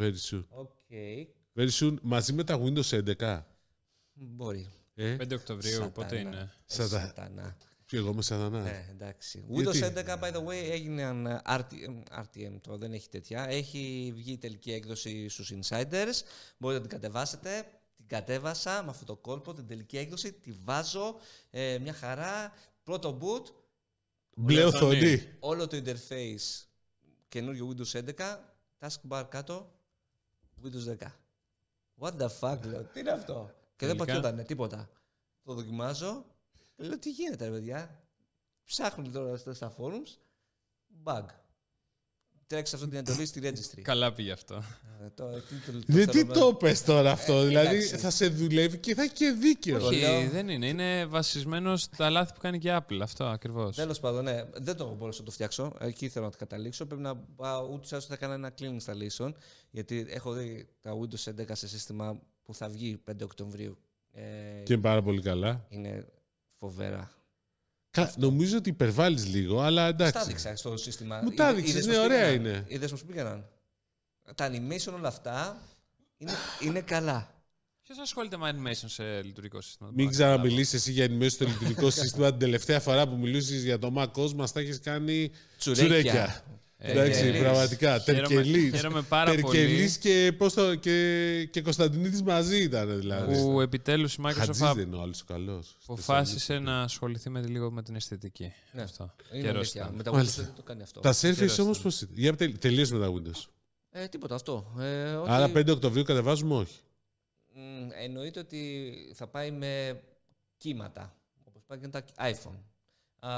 Very 0.00 0.14
soon. 0.30 0.44
Οκ. 0.48 0.68
Very 1.54 1.70
soon 1.80 1.96
μαζί 2.02 2.32
με 2.32 2.44
τα 2.44 2.60
Windows 2.62 2.90
11. 3.18 3.46
Μπορεί. 4.12 4.68
Ε, 4.94 5.16
5 5.16 5.34
Οκτωβρίου, 5.34 5.70
Σατανά. 5.72 5.90
πότε 5.90 6.18
είναι; 6.18 6.52
Σαν 6.64 6.88
τα- 6.90 7.00
Σατανά. 7.00 7.56
και 7.86 7.96
εγώ 7.96 8.14
με 8.14 8.22
σατανά. 8.22 8.62
Ναι, 8.62 8.86
εντάξει. 8.90 9.44
Γιατί; 9.48 9.78
Windows 9.80 9.82
11, 9.84 10.18
by 10.20 10.32
the 10.32 10.44
way, 10.46 10.70
έγιναν 10.70 11.26
ε, 11.26 11.40
RTM, 11.46 12.02
RTM 12.20 12.56
το 12.60 12.76
δεν 12.76 12.92
έχει 12.92 13.08
τέτοια. 13.08 13.46
Έχει 13.48 14.12
βγει 14.14 14.32
η 14.32 14.38
τελική 14.38 14.72
έκδοση 14.72 15.28
στους 15.28 15.52
insiders. 15.54 16.22
Μπορείτε 16.58 16.80
να 16.82 16.88
την 16.88 16.98
κατεβάσετε. 16.98 17.64
Την 18.10 18.18
κατέβασα 18.18 18.82
με 18.82 18.90
αυτό 18.90 19.04
το 19.04 19.16
κόλπο, 19.16 19.54
την 19.54 19.66
τελική 19.66 19.98
έκδοση. 19.98 20.32
Τη 20.32 20.50
βάζω. 20.52 21.16
ε, 21.50 21.78
μια 21.78 21.92
χαρά. 21.92 22.52
Πρώτο 22.82 23.18
boot. 23.20 23.52
Μπλε 24.36 24.64
οθόνη. 24.64 24.96
οθόνη. 24.96 25.36
Όλο 25.40 25.66
το 25.66 25.82
interface 25.84 26.64
καινούριο 27.28 27.68
Windows 27.76 28.02
11. 28.16 28.38
Taskbar 28.78 29.24
κάτω. 29.28 29.72
Windows 30.62 30.96
10. 30.98 31.06
What 31.98 32.12
the 32.16 32.28
fuck, 32.40 32.58
λέω. 32.64 32.84
Τι 32.84 33.00
είναι 33.00 33.10
αυτό; 33.10 33.50
Και 33.76 33.86
δεν 33.86 33.96
Τελικά. 33.96 34.04
πατιότανε 34.04 34.42
τίποτα. 34.44 34.90
Το 35.44 35.54
δοκιμάζω. 35.54 36.24
και 36.76 36.82
Λέω 36.84 36.98
τι 36.98 37.10
γίνεται, 37.10 37.44
ρε 37.44 37.50
παιδιά; 37.50 38.04
Ψάχνουν 38.64 39.12
τώρα 39.12 39.36
στα- 39.36 39.54
στα 39.54 39.74
forums. 39.78 40.16
Bug. 41.04 41.24
Τρέξει 42.50 42.74
αυτή 42.74 42.88
την 42.88 42.98
εντολή 42.98 43.26
στη 43.26 43.40
registry. 43.44 43.80
Καλά 43.82 44.12
πήγε 44.12 44.32
αυτό. 44.32 44.54
Ε, 45.04 45.08
το- 45.14 45.24
τι- 45.30 45.72
το- 45.72 45.78
Δεν 45.86 46.06
το 46.06 46.12
τι 46.12 46.18
θέλω 46.18 46.32
το 46.32 46.54
πες 46.54 46.82
τώρα 46.84 47.10
αυτό. 47.12 47.32
Ε, 47.38 47.46
δηλαδή 47.46 47.76
εντάξει. 47.76 47.96
θα 47.96 48.10
σε 48.10 48.28
δουλεύει 48.28 48.78
και 48.78 48.94
θα 48.94 49.02
έχει 49.02 49.12
και 49.12 49.30
δίκαιο. 49.30 49.86
Όχι, 49.86 50.00
λέω. 50.00 50.28
δεν 50.30 50.48
είναι. 50.48 50.66
Είναι 50.66 51.06
βασισμένος 51.06 51.82
στα 51.82 52.10
λάθη 52.10 52.32
που 52.32 52.40
κάνει 52.40 52.58
και 52.58 52.68
η 52.68 52.72
Apple. 52.76 52.98
Αυτό 53.02 53.24
ακριβώς. 53.24 53.76
Τέλος 53.76 54.00
πάντων, 54.00 54.24
ναι, 54.24 54.44
δεν 54.52 54.76
το 54.76 54.94
μπορούσα 54.94 55.18
να 55.18 55.24
το 55.24 55.30
φτιάξω. 55.30 55.72
Εκεί 55.80 56.08
θέλω 56.08 56.24
να 56.24 56.30
το 56.30 56.36
καταλήξω. 56.38 56.86
Πρέπει 56.86 57.02
να 57.02 57.16
πάω 57.16 57.68
ούτως 57.72 57.90
ή 57.90 57.94
άλλως 57.94 58.06
θα 58.06 58.16
κάνω 58.16 58.32
ένα 58.32 58.52
clean 58.60 58.76
installation. 58.80 59.32
Γιατί 59.70 60.06
έχω 60.08 60.32
δει 60.32 60.68
τα 60.80 60.92
Windows 60.98 61.30
11 61.40 61.54
σε 61.54 61.68
σύστημα 61.68 62.20
που 62.42 62.54
θα 62.54 62.68
βγει 62.68 62.96
5 63.10 63.24
Οκτωβρίου. 63.24 63.78
Ε, 64.12 64.20
Και 64.64 64.72
είναι 64.72 64.82
πάρα 64.82 65.02
πολύ 65.02 65.20
καλά. 65.22 65.66
Είναι 65.68 66.06
φοβερά. 66.58 67.10
Κα- 67.90 68.12
Νομίζω 68.16 68.56
ότι 68.56 68.68
υπερβάλλεις 68.68 69.26
λίγο, 69.26 69.60
αλλά 69.60 69.82
Τα 69.82 69.88
εντάξει. 70.06 70.20
έδειξα 70.22 70.56
στο 70.56 70.76
σύστημα. 70.76 71.20
Μου 71.24 71.30
τα 71.30 71.44
Είδε- 71.44 71.52
έδειξες, 71.58 71.74
είδες 71.74 71.86
ναι, 71.86 71.94
πώς 71.94 72.04
ωραία 72.04 72.26
πήγαιναν. 72.28 72.46
είναι. 72.46 72.64
Είδες 72.68 72.90
πώς 72.90 73.04
πήγαιναν. 73.04 73.48
Τα 74.34 74.50
animation 74.52 74.92
όλα 74.94 75.08
αυτά 75.08 75.60
είναι, 76.18 76.32
είναι 76.60 76.80
καλά. 76.80 77.34
Ποιος 77.82 77.98
ασχολείται 77.98 78.36
με 78.36 78.52
animation 78.54 78.84
σε 78.86 79.22
λειτουργικό 79.22 79.60
σύστημα. 79.60 79.90
Μην 79.94 80.10
ξαναμιλήσεις 80.10 80.72
εσύ 80.74 80.92
για 80.92 81.04
ενημέρωση 81.04 81.34
στο 81.34 81.44
λειτουργικό 81.44 81.90
σύστημα 82.00 82.30
την 82.30 82.38
τελευταία 82.38 82.80
φορά 82.80 83.08
που 83.08 83.16
μιλούσες 83.16 83.62
για 83.62 83.78
το 83.78 83.92
Mac 83.96 84.22
OS, 84.22 84.32
μα 84.32 84.46
τα 84.48 84.60
έχεις 84.60 84.80
κάνει 84.80 85.30
Τσουρέκια. 85.58 85.86
τσουρέκια. 85.86 86.44
Εντάξει, 86.82 87.20
Τερκελής. 87.20 87.40
πραγματικά. 87.40 87.98
Χαίρομαι- 87.98 88.28
Τερκελής. 88.28 88.74
χαίρομαι 88.74 89.02
πάρα 89.02 89.30
Τερκελής 89.34 89.98
πολύ. 89.98 90.14
και, 90.14 90.32
πώς 90.38 90.54
το, 90.54 90.74
και, 90.74 91.48
και 91.50 91.62
Κωνσταντινίδης 91.62 92.22
μαζί 92.22 92.62
ήταν 92.62 92.98
δηλαδή. 92.98 93.42
Που 93.42 93.60
επιτέλους 93.60 94.14
η 94.14 94.20
Χατζής 94.22 94.62
Microsoft 94.62 94.74
δεν 94.74 94.86
είναι 94.86 94.96
ο 94.96 95.00
άλλος 95.00 95.20
ο 95.20 95.24
καλός. 95.24 95.76
αποφάσισε 95.82 96.58
να 96.58 96.82
ασχοληθεί 96.82 97.30
με, 97.30 97.40
λίγο 97.46 97.70
με 97.70 97.82
την 97.82 97.94
αισθητική. 97.94 98.52
Ναι. 98.72 98.82
Αυτό. 98.82 99.14
Είναι 99.32 99.42
Καιρός 99.42 99.56
αλήθεια. 99.56 99.82
ήταν. 99.82 99.94
Με 99.94 100.02
τα 100.02 100.12
Μάλιστα. 100.12 100.42
Windows 100.42 100.44
δεν 100.46 100.54
το 100.54 100.62
κάνει 100.62 100.82
αυτό. 100.82 101.00
Τα 101.00 101.10
Surface 101.12 101.34
Καιρός 101.34 101.58
όμως 101.58 101.70
ήταν. 101.78 101.82
πώς 101.82 102.00
ήταν. 102.00 102.14
Για 102.18 102.34
τελ, 102.36 102.58
τελείως 102.58 102.90
με 102.90 102.98
τα 102.98 103.12
Windows. 103.12 103.44
Ε, 103.90 104.06
τίποτα 104.06 104.34
αυτό. 104.34 104.74
Ε, 104.80 105.12
ότι, 105.12 105.30
Άρα 105.30 105.48
5 105.48 105.72
Οκτωβρίου 105.72 106.02
κατεβάζουμε 106.02 106.54
όχι; 106.54 106.78
μ, 107.54 107.88
εννοείται 108.02 108.40
ότι 108.40 108.92
θα 109.14 109.26
πάει 109.26 109.50
με 109.50 110.00
κύματα. 110.56 111.16
Όπως 111.44 111.62
πάει 111.66 111.78
και 111.78 111.88
τα 111.88 112.02
iPhone. 112.18 112.58
Α, 113.20 113.30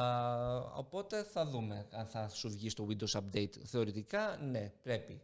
οπότε 0.74 1.22
θα 1.22 1.46
δούμε 1.46 1.86
αν 1.90 2.06
θα 2.06 2.28
σου 2.28 2.50
βγει 2.50 2.68
στο 2.70 2.86
Windows 2.90 3.20
Update. 3.20 3.50
Θεωρητικά, 3.64 4.38
ναι, 4.50 4.72
πρέπει. 4.82 5.20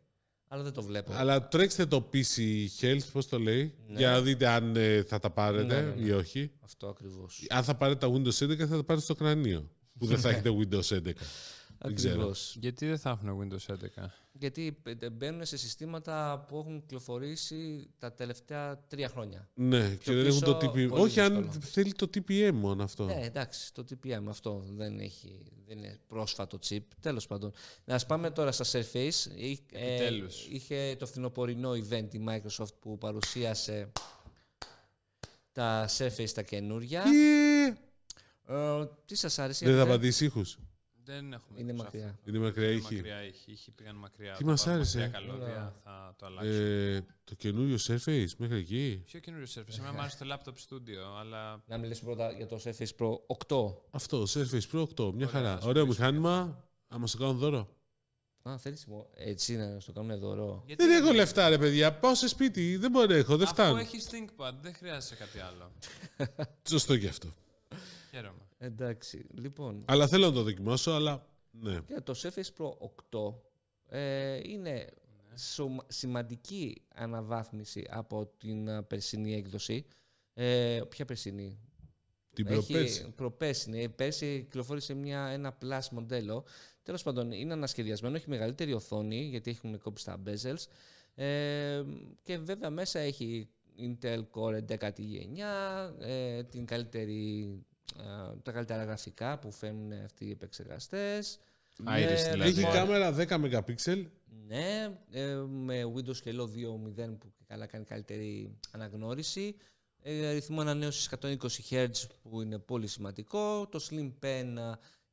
Αλλά 0.49 0.63
δεν 0.63 0.73
το 0.73 0.83
βλέπω. 0.83 1.13
Αλλά 1.13 1.49
τρέξτε 1.49 1.87
το 1.87 2.09
PC 2.13 2.67
Health, 2.81 3.07
πώς 3.13 3.29
το 3.29 3.39
λέει, 3.39 3.75
Ναι. 3.87 3.99
για 3.99 4.11
να 4.11 4.21
δείτε 4.21 4.47
αν 4.49 4.77
ε, 4.77 5.03
θα 5.03 5.19
τα 5.19 5.31
πάρετε 5.31 5.75
Ναι, 5.75 5.81
ναι, 5.89 5.95
ναι. 5.95 6.07
ή 6.07 6.11
όχι. 6.11 6.51
Αυτό 6.65 6.87
ακριβώς. 6.89 7.47
Αν 7.49 7.65
θα 7.65 7.75
πάρετε 7.75 8.07
τα 8.07 8.13
Windows 8.13 8.45
11 8.47 8.57
θα 8.57 8.67
τα 8.77 8.85
πάρετε 8.85 9.01
στο 9.01 9.15
κρανίο. 9.15 9.71
Που 9.99 10.07
δεν 10.07 10.19
θα 10.19 10.29
έχετε 10.29 10.51
Windows 10.59 10.89
11. 10.99 11.13
Δεν 11.79 11.95
ξέρω. 11.95 12.15
Ακριβώς. 12.15 12.57
Γιατί 12.61 12.87
δεν 12.87 12.99
θα 12.99 13.11
έχουν 13.11 13.41
Windows 13.53 13.75
11. 13.75 13.77
Γιατί 14.33 14.79
ε, 15.01 15.11
μπαίνουν 15.11 15.45
σε 15.45 15.57
συστήματα 15.57 16.45
που 16.49 16.57
έχουν 16.57 16.81
κυκλοφορήσει 16.81 17.91
τα 17.99 18.13
τελευταία 18.13 18.79
τρία 18.89 19.09
χρόνια. 19.09 19.49
Ναι, 19.55 19.95
και 19.95 20.13
δεν 20.13 20.27
έχουν 20.27 20.41
πίσω, 20.41 20.53
το 20.53 20.57
TPM. 20.57 20.89
πολύ 20.89 21.03
Όχι, 21.03 21.21
αν 21.21 21.37
δύσκολο. 21.43 21.61
θέλει 21.61 21.93
το 21.93 22.11
TPM 22.15 22.51
μόνο 22.53 22.83
αυτό. 22.83 23.05
Ναι, 23.05 23.21
εντάξει, 23.25 23.75
το 23.75 23.85
TPM 23.91 24.23
αυτό 24.29 24.65
δεν, 24.71 24.99
έχει, 25.01 25.47
δεν 25.67 25.79
είναι 25.79 25.99
πρόσφατο 26.07 26.59
chip. 26.69 26.79
Τέλος 27.01 27.27
πάντων. 27.27 27.53
Να 27.85 27.99
πάμε 27.99 28.31
τώρα 28.31 28.53
στα 28.53 28.65
Surface. 28.65 29.31
Εί- 29.37 29.61
ε, 29.73 29.95
Επιτέλους. 29.95 30.47
είχε 30.51 30.97
το 30.99 31.07
φθινοπορεινό 31.07 31.71
event 31.71 32.09
η 32.15 32.25
Microsoft 32.29 32.75
που 32.81 32.99
παρουσίασε 32.99 33.93
τα 35.53 35.89
Surface 35.99 36.31
τα 36.35 36.43
καινούρια. 36.43 37.03
Και... 37.03 37.75
Ε, 38.55 38.87
τι 39.07 39.15
σας 39.15 39.39
άρεσε, 39.39 39.65
Δεν 39.65 39.75
θα 39.75 39.81
είδατε; 39.81 39.93
απαντήσει 39.95 40.25
ήχους. 40.25 40.59
Δεν 41.13 41.33
έχουμε. 41.33 41.61
Είναι 41.61 41.73
τους 41.73 41.83
μακριά. 41.83 42.07
αυτούς. 42.09 42.27
Είναι 42.27 42.39
μακριά 42.39 42.67
Είναι 42.71 42.77
ήχη. 42.79 42.95
μακριά 42.95 43.25
ήχη. 43.25 43.51
Ήχη 43.53 43.71
πήγαν 43.71 43.97
μακριά. 43.97 44.33
Τι 44.33 44.45
Θα 44.45 44.51
μας 44.51 44.61
πάρουμε 44.63 44.77
άρεσε; 44.81 44.99
μακριά 44.99 45.19
καλώδια, 45.19 45.47
Ναι. 45.65 45.71
θα 45.85 46.15
το 46.19 46.27
αλλάξω. 46.27 46.51
Ε, 46.51 47.05
το 47.25 47.35
καινούριο 47.35 47.77
Surface 47.87 48.29
μέχρι 48.37 48.57
εκεί. 48.59 49.03
Ποιο 49.07 49.21
καινούριο 49.21 49.47
Surface. 49.55 49.79
Εμένα 49.79 49.93
μου 49.93 50.01
άρεσε 50.01 50.17
το 50.19 50.27
laptop 50.35 50.53
studio, 50.69 51.19
αλλά 51.21 51.63
Να 51.67 51.79
μιλήσουμε 51.79 52.15
πρώτα 52.15 52.33
για 52.33 52.47
το 52.47 52.61
Surface 52.65 52.95
Pro 52.99 53.37
8. 53.49 53.75
Αυτό, 53.91 54.23
Surface 54.23 54.71
Pro 54.73 54.83
8. 54.83 55.13
Μια 55.15 55.27
Ωραία, 55.27 55.29
χαρά. 55.29 55.53
ας 55.53 55.65
Ωραίο 55.65 55.83
μιλήσουμε. 55.83 56.07
μηχάνημα. 56.07 56.65
Άμα 56.89 57.07
σου 57.07 57.19
κάνουν 57.19 57.37
δώρο. 57.39 57.69
Α, 58.43 58.59
θέλεις 58.59 58.87
μου, 58.87 59.07
έτσι 59.15 59.57
να 59.57 59.81
στο 59.81 59.93
κάνουμε 59.93 60.15
δώρο. 60.17 60.63
Γιατί 60.67 60.87
Δεν 60.87 61.03
έχω 61.05 61.13
λεφτά, 61.13 61.49
ρε 61.49 61.59
παιδιά. 61.59 61.93
Πάω 61.95 62.15
σε 62.15 62.29
σπίτι. 62.29 62.77
Δεν 62.77 62.91
μπορώ, 62.91 63.15
έχω. 63.15 63.37
Δεν 63.37 63.47
Αφού 63.47 63.55
φτάνω. 63.55 63.79
έχεις 63.79 64.09
ThinkPad, 64.11 64.53
δεν 64.61 64.75
χρειάζεσαι 64.75 65.15
κάτι 65.15 65.39
άλλο. 65.39 65.73
Σωστό 66.69 66.97
και 66.99 67.09
αυτό. 67.09 67.35
Χαίρομαι. 68.11 68.43
Εντάξει, 68.59 69.27
λοιπόν. 69.35 69.85
Αλλά 69.87 70.09
θέλω 70.09 70.27
να 70.27 70.33
το 70.33 70.43
δοκιμάσω, 70.43 70.91
αλλά 70.91 71.27
ναι. 71.51 71.79
Για 71.87 72.03
το 72.03 72.15
Surface 72.17 72.51
Pro 72.59 72.71
8 73.11 73.35
ε, 73.89 74.41
είναι 74.51 74.87
σωμα- 75.37 75.85
σημαντική 75.89 76.83
αναβάθμιση 76.95 77.87
από 77.91 78.27
την 78.39 78.71
α, 78.71 78.83
περσινή 78.83 79.35
έκδοση. 79.35 79.85
Ε, 80.35 80.81
ποια 80.89 81.05
περσινή, 81.05 81.59
Την 82.35 82.47
έχει 82.47 82.55
προπέρση. 82.67 83.11
προπέρσινη. 83.17 83.89
Πέρσι 83.89 84.41
κυκλοφόρησε 84.43 84.95
μια, 84.95 85.27
ένα 85.27 85.59
plus 85.63 85.89
μοντέλο. 85.91 86.45
Τέλος 86.83 87.03
πάντων, 87.03 87.33
είναι 87.33 87.53
ανασχεδιασμένο, 87.53 88.17
έχει 88.17 88.29
μεγαλύτερη 88.29 88.73
οθόνη, 88.73 89.21
γιατί 89.23 89.51
έχουν 89.51 89.79
κόψει 89.79 90.05
τα 90.05 90.23
bezels. 90.27 90.65
Ε, 91.15 91.83
και 92.23 92.39
βέβαια 92.39 92.71
μέσα 92.71 92.99
έχει 92.99 93.49
Intel 93.79 94.23
Core 94.35 94.61
11η 94.69 94.99
γενιά, 95.01 95.53
ε, 96.01 96.43
την 96.43 96.65
καλύτερη, 96.67 97.49
ε, 97.53 97.68
τα 98.43 98.53
καλύτερα 98.53 98.85
γραφικά 98.85 99.39
που 99.39 99.51
φέρνουν 99.53 99.93
αυτοί 100.05 100.25
οι 100.25 100.31
επεξεργαστές. 100.31 101.39
Iris 101.81 101.85
Με- 101.85 102.29
δηλαδή. 102.33 102.51
Έχει 102.51 102.61
με- 102.61 102.73
κάμερα 102.73 103.13
10 103.13 103.39
MP. 103.41 104.07
ναι, 104.47 104.99
ε, 105.11 105.35
με 105.49 105.83
Windows 105.95 106.29
Hello 106.29 106.47
2.0 106.49 107.19
που 107.19 107.33
καλά 107.47 107.67
κάνει 107.67 107.85
καλύτερη 107.85 108.57
αναγνώριση. 108.71 109.57
Ε, 110.03 110.31
ρυθμό 110.33 110.61
ανανέωσης 110.61 111.07
120 111.07 111.63
Hz 111.71 111.91
που 112.23 112.41
είναι 112.41 112.59
πολύ 112.59 112.87
σημαντικό. 112.87 113.67
Το 113.67 113.87
Slim 113.91 114.13
Pen, 114.23 114.55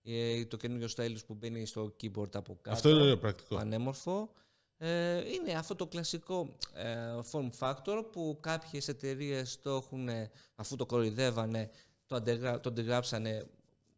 ε, 0.04 0.46
το 0.46 0.58
καινούριο 0.58 0.88
stylus 0.96 1.26
που 1.28 1.34
μπαίνει 1.34 1.66
στο 1.66 1.96
keyboard 2.02 2.36
από 2.36 2.56
κάτω. 2.62 2.76
Αυτό 2.76 2.90
είναι 2.90 3.02
ωραίο 3.02 3.18
πρακτικό. 3.18 3.56
Πανέμορφο. 3.56 4.30
Ε, 4.78 5.18
είναι 5.32 5.54
αυτό 5.54 5.76
το 5.76 5.88
κλασικό 5.88 6.56
ε, 6.74 7.20
form 7.32 7.50
factor 7.60 8.04
που 8.12 8.38
κάποιες 8.42 8.88
εταιρείες 8.88 9.60
το 9.62 9.70
έχουν, 9.76 10.10
αφού 10.56 10.76
το 10.76 10.86
κοροϊδεύανε, 10.86 11.70
το, 12.06 12.16
αντεγρα, 12.16 12.60
το 12.60 12.70
αντιγράψανε 12.70 13.46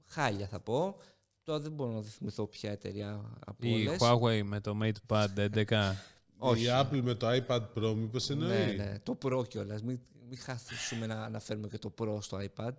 χάλια 0.06 0.48
θα 0.48 0.60
πω. 0.60 0.96
Τώρα 1.44 1.60
δεν 1.60 1.72
μπορώ 1.72 1.92
να 1.92 2.02
θυμηθώ 2.02 2.48
ποια 2.48 2.72
εταιρεία 2.72 3.32
από 3.46 3.68
Η 3.68 3.88
όλες. 3.88 4.00
Huawei 4.02 4.42
με 4.44 4.60
το 4.60 4.78
MatePad 4.84 5.28
11. 5.38 5.96
Όχι. 6.38 6.64
Η 6.64 6.68
Apple 6.72 7.02
με 7.04 7.14
το 7.14 7.28
iPad 7.32 7.62
Pro, 7.76 7.94
μήπως 7.96 8.30
εννοεί. 8.30 8.48
Ναι, 8.50 8.84
ναι, 8.84 9.00
το 9.04 9.18
Pro 9.26 9.48
κιόλας. 9.48 9.82
Μην, 9.84 10.00
μην 10.30 10.38
χάσουμε 10.38 11.06
να 11.06 11.24
αναφέρουμε 11.24 11.68
και 11.68 11.78
το 11.78 11.94
Pro 12.00 12.18
στο 12.22 12.38
iPad. 12.56 12.72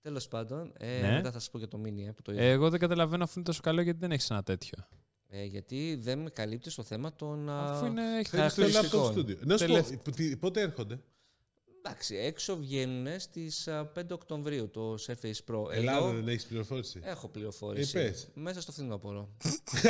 Τέλος 0.00 0.28
πάντων, 0.28 0.72
ε, 0.78 1.00
Ναι. 1.00 1.12
μετά 1.12 1.30
θα 1.32 1.38
σα 1.38 1.50
πω 1.50 1.58
για 1.58 1.68
το 1.68 1.80
Mini 1.84 2.06
ε, 2.06 2.10
που 2.10 2.22
το 2.22 2.32
είδα. 2.32 2.42
Εγώ 2.42 2.70
δεν 2.70 2.80
καταλαβαίνω 2.80 3.24
αφού 3.24 3.32
είναι 3.36 3.44
τόσο 3.44 3.60
καλό 3.62 3.80
γιατί 3.80 3.98
δεν 3.98 4.12
έχεις 4.12 4.30
ένα 4.30 4.42
τέτοιο. 4.42 4.78
Ε, 5.28 5.44
γιατί 5.44 5.98
δεν 6.00 6.18
με 6.18 6.30
καλύπτει 6.30 6.70
στο 6.70 6.82
θέμα 6.82 7.12
των. 7.14 7.48
α, 7.50 7.70
Αφού 7.72 7.86
είναι, 7.86 8.02
έχει 8.18 8.28
Θέλεις 8.30 8.54
το 8.54 8.60
χαρακτηριστικό. 8.62 9.06
laptop 9.14 9.18
studio. 9.18 9.46
Να 9.46 9.56
σου 9.56 9.66
πω, 9.66 9.72
Τελευταία- 9.72 9.98
π- 9.98 10.14
τι- 10.14 10.36
πότε 10.36 10.60
έρχονται; 10.60 11.00
Εντάξει, 11.86 12.16
έξω 12.16 12.56
βγαίνουν 12.56 13.20
στις 13.20 13.68
5 13.94 14.02
Οκτωβρίου 14.10 14.70
το 14.70 14.94
Surface 15.06 15.52
Pro. 15.54 15.70
Ελλάδα 15.72 15.96
Εγώ 15.98 16.12
δεν 16.12 16.28
έχεις 16.28 16.44
πληροφόρηση. 16.46 17.00
έχω 17.02 17.28
πληροφόρηση. 17.28 17.98
Ε, 17.98 18.02
πες. 18.02 18.28
Μέσα 18.34 18.60
στο 18.60 18.72
φθινόπωρο. 18.72 19.28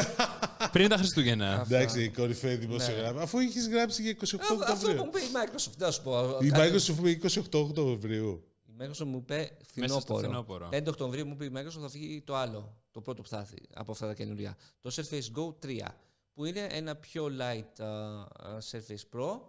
Πριν 0.73 0.89
τα 0.89 0.97
Χριστούγεννα. 0.97 1.61
Αυτά. 1.61 1.77
Εντάξει, 1.77 2.03
η 2.05 2.09
κορυφαίοι 2.09 2.57
δημοσιογράφοι. 2.57 3.19
Αφού 3.19 3.39
έχει 3.39 3.69
γράψει 3.71 4.03
για 4.03 4.11
28 4.11 4.19
Α, 4.21 4.39
Αυτό 4.41 4.55
που 4.55 4.61
Οκτωβρίου. 4.61 4.95
μου 5.05 5.11
είπε 5.15 5.19
η 5.19 5.29
Microsoft, 5.33 5.73
δεν 5.77 5.87
θα 5.87 5.91
σου 5.91 6.03
πω. 6.03 6.39
Η 6.43 6.49
Κάτι- 6.51 6.75
Microsoft 6.77 6.95
μου 6.95 7.07
είπε 7.07 7.29
28 7.35 7.61
Οκτωβρίου. 7.61 8.45
Η 8.67 8.73
Microsoft 8.81 9.05
μου 9.07 9.17
είπε 9.17 9.37
Μέσα 9.75 10.01
στο 10.01 10.17
φθινόπωρο. 10.17 10.19
φθινόπωρο. 10.19 10.69
5 10.73 10.87
Οκτωβρίου 10.89 11.27
μου 11.27 11.33
είπε 11.33 11.45
η 11.45 11.51
Microsoft 11.55 11.81
θα 11.81 11.89
φύγει 11.89 12.23
το 12.23 12.37
άλλο, 12.37 12.77
το 12.91 13.01
πρώτο 13.01 13.23
που 13.23 13.29
θα 13.29 13.39
έρθει 13.39 13.57
από 13.75 13.93
αυτά 13.93 14.07
τα 14.07 14.15
καινούργια. 14.15 14.57
Το 14.81 14.91
Surface 14.97 15.39
Go 15.39 15.55
3, 15.67 15.95
που 16.35 16.45
είναι 16.45 16.67
ένα 16.71 16.95
πιο 16.97 17.27
light 17.41 17.83
α, 17.83 17.87
α, 17.87 18.27
Surface 18.71 19.19
Pro, 19.19 19.41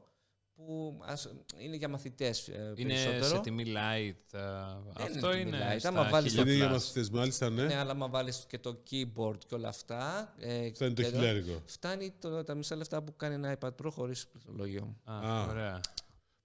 που 0.65 1.00
ας- 1.06 1.30
είναι 1.58 1.76
για 1.76 1.88
μαθητές 1.88 2.48
ε, 2.48 2.74
Είναι 2.76 2.93
περισσότερο. 2.93 3.26
σε 3.36 3.39
τιμή 3.41 3.63
light. 3.67 4.38
α, 4.39 4.65
Δεν 4.93 5.06
Αυτό 5.06 5.32
είναι 5.34 5.43
τιμή 5.43 5.58
είναι. 5.58 5.74
light. 5.76 5.80
στα 5.80 5.89
Άμα 5.89 6.10
βάλεις 6.10 6.34
το 6.36 6.41
1000 6.41 6.46
Είναι 6.48 6.56
για 6.56 6.67
plus. 6.70 6.72
μαθητές, 6.72 7.10
μάλιστα, 7.10 7.50
ναι. 7.50 7.63
Ναι, 7.63 7.76
αλλά 7.76 7.91
άμα 7.91 8.08
βάλεις 8.10 8.46
και 8.48 8.58
το 8.60 8.84
keyboard 8.91 9.38
και 9.48 9.56
όλα 9.56 9.67
αυτά, 9.67 10.34
ε, 10.39 10.72
Φτάνει 10.74 10.93
το 10.93 11.02
κέντρο, 11.02 11.17
χιλιάρικο. 11.20 11.62
φτάνει 11.65 12.13
το, 12.20 12.43
τα 12.43 12.56
μισά 12.56 12.76
λεφτά 12.76 13.02
που 13.04 13.15
κάνει 13.15 13.34
ένα 13.34 13.58
iPad 13.60 13.70
Pro 13.70 13.89
χωρίς 13.91 14.28
πληκτρολόγιο. 14.28 14.96
Α, 15.04 15.13
Α. 15.32 15.46
ωραία. 15.50 15.80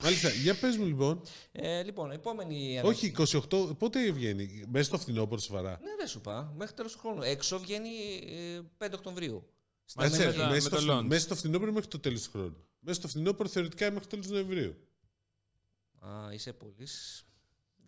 Μάλιστα, 0.05 0.29
για 0.29 0.55
πες 0.59 0.77
μου 0.77 0.85
λοιπόν. 0.87 1.23
Ε, 1.53 1.83
λοιπόν, 1.83 2.11
επόμενη 2.11 2.81
Όχι, 2.85 3.07
28, 3.51 3.75
πότε 3.79 4.11
βγαίνει, 4.13 4.65
μέσα 4.69 4.85
στο 4.85 4.99
φθινόπωρο 4.99 5.41
σοβαρά. 5.41 5.71
Ναι, 5.71 5.95
δεν 5.99 6.07
σου 6.07 6.19
είπα. 6.19 6.53
Μέχρι 6.57 6.75
τέλος 6.75 6.93
του 6.93 6.99
χρόνου. 6.99 7.23
Έξω 7.23 7.59
βγαίνει 7.59 7.89
ε, 8.27 8.61
5 8.79 8.93
Οκτωβρίου. 8.95 9.47
Στα 9.85 10.03
Μαζί 10.03 10.19
Κάτσε, 10.19 10.39
με 10.39 10.45
Αμερική. 10.45 10.49
τα- 10.49 10.49
μέσα, 10.55 10.71
με 10.71 10.77
στο, 10.77 10.87
το 10.87 10.93
φθι- 10.93 11.05
launch. 11.05 11.09
μέσα 11.09 11.23
στο 11.23 11.35
φθινόπωρο 11.35 11.73
μέχρι 11.73 11.89
το 11.89 11.99
τέλος 12.01 12.23
του 12.23 12.31
χρόνου. 12.31 12.57
Μέσα 12.85 12.99
στο 12.99 13.09
φθινόπωρο 13.09 13.49
θεωρητικά 13.49 13.85
μέχρι 13.91 14.01
το 14.01 14.09
τέλος 14.09 14.27
Νοεμβρίου. 14.29 14.75
Α, 15.99 16.33
είσαι 16.33 16.53
πολύς. 16.53 17.17
σ- 17.17 17.25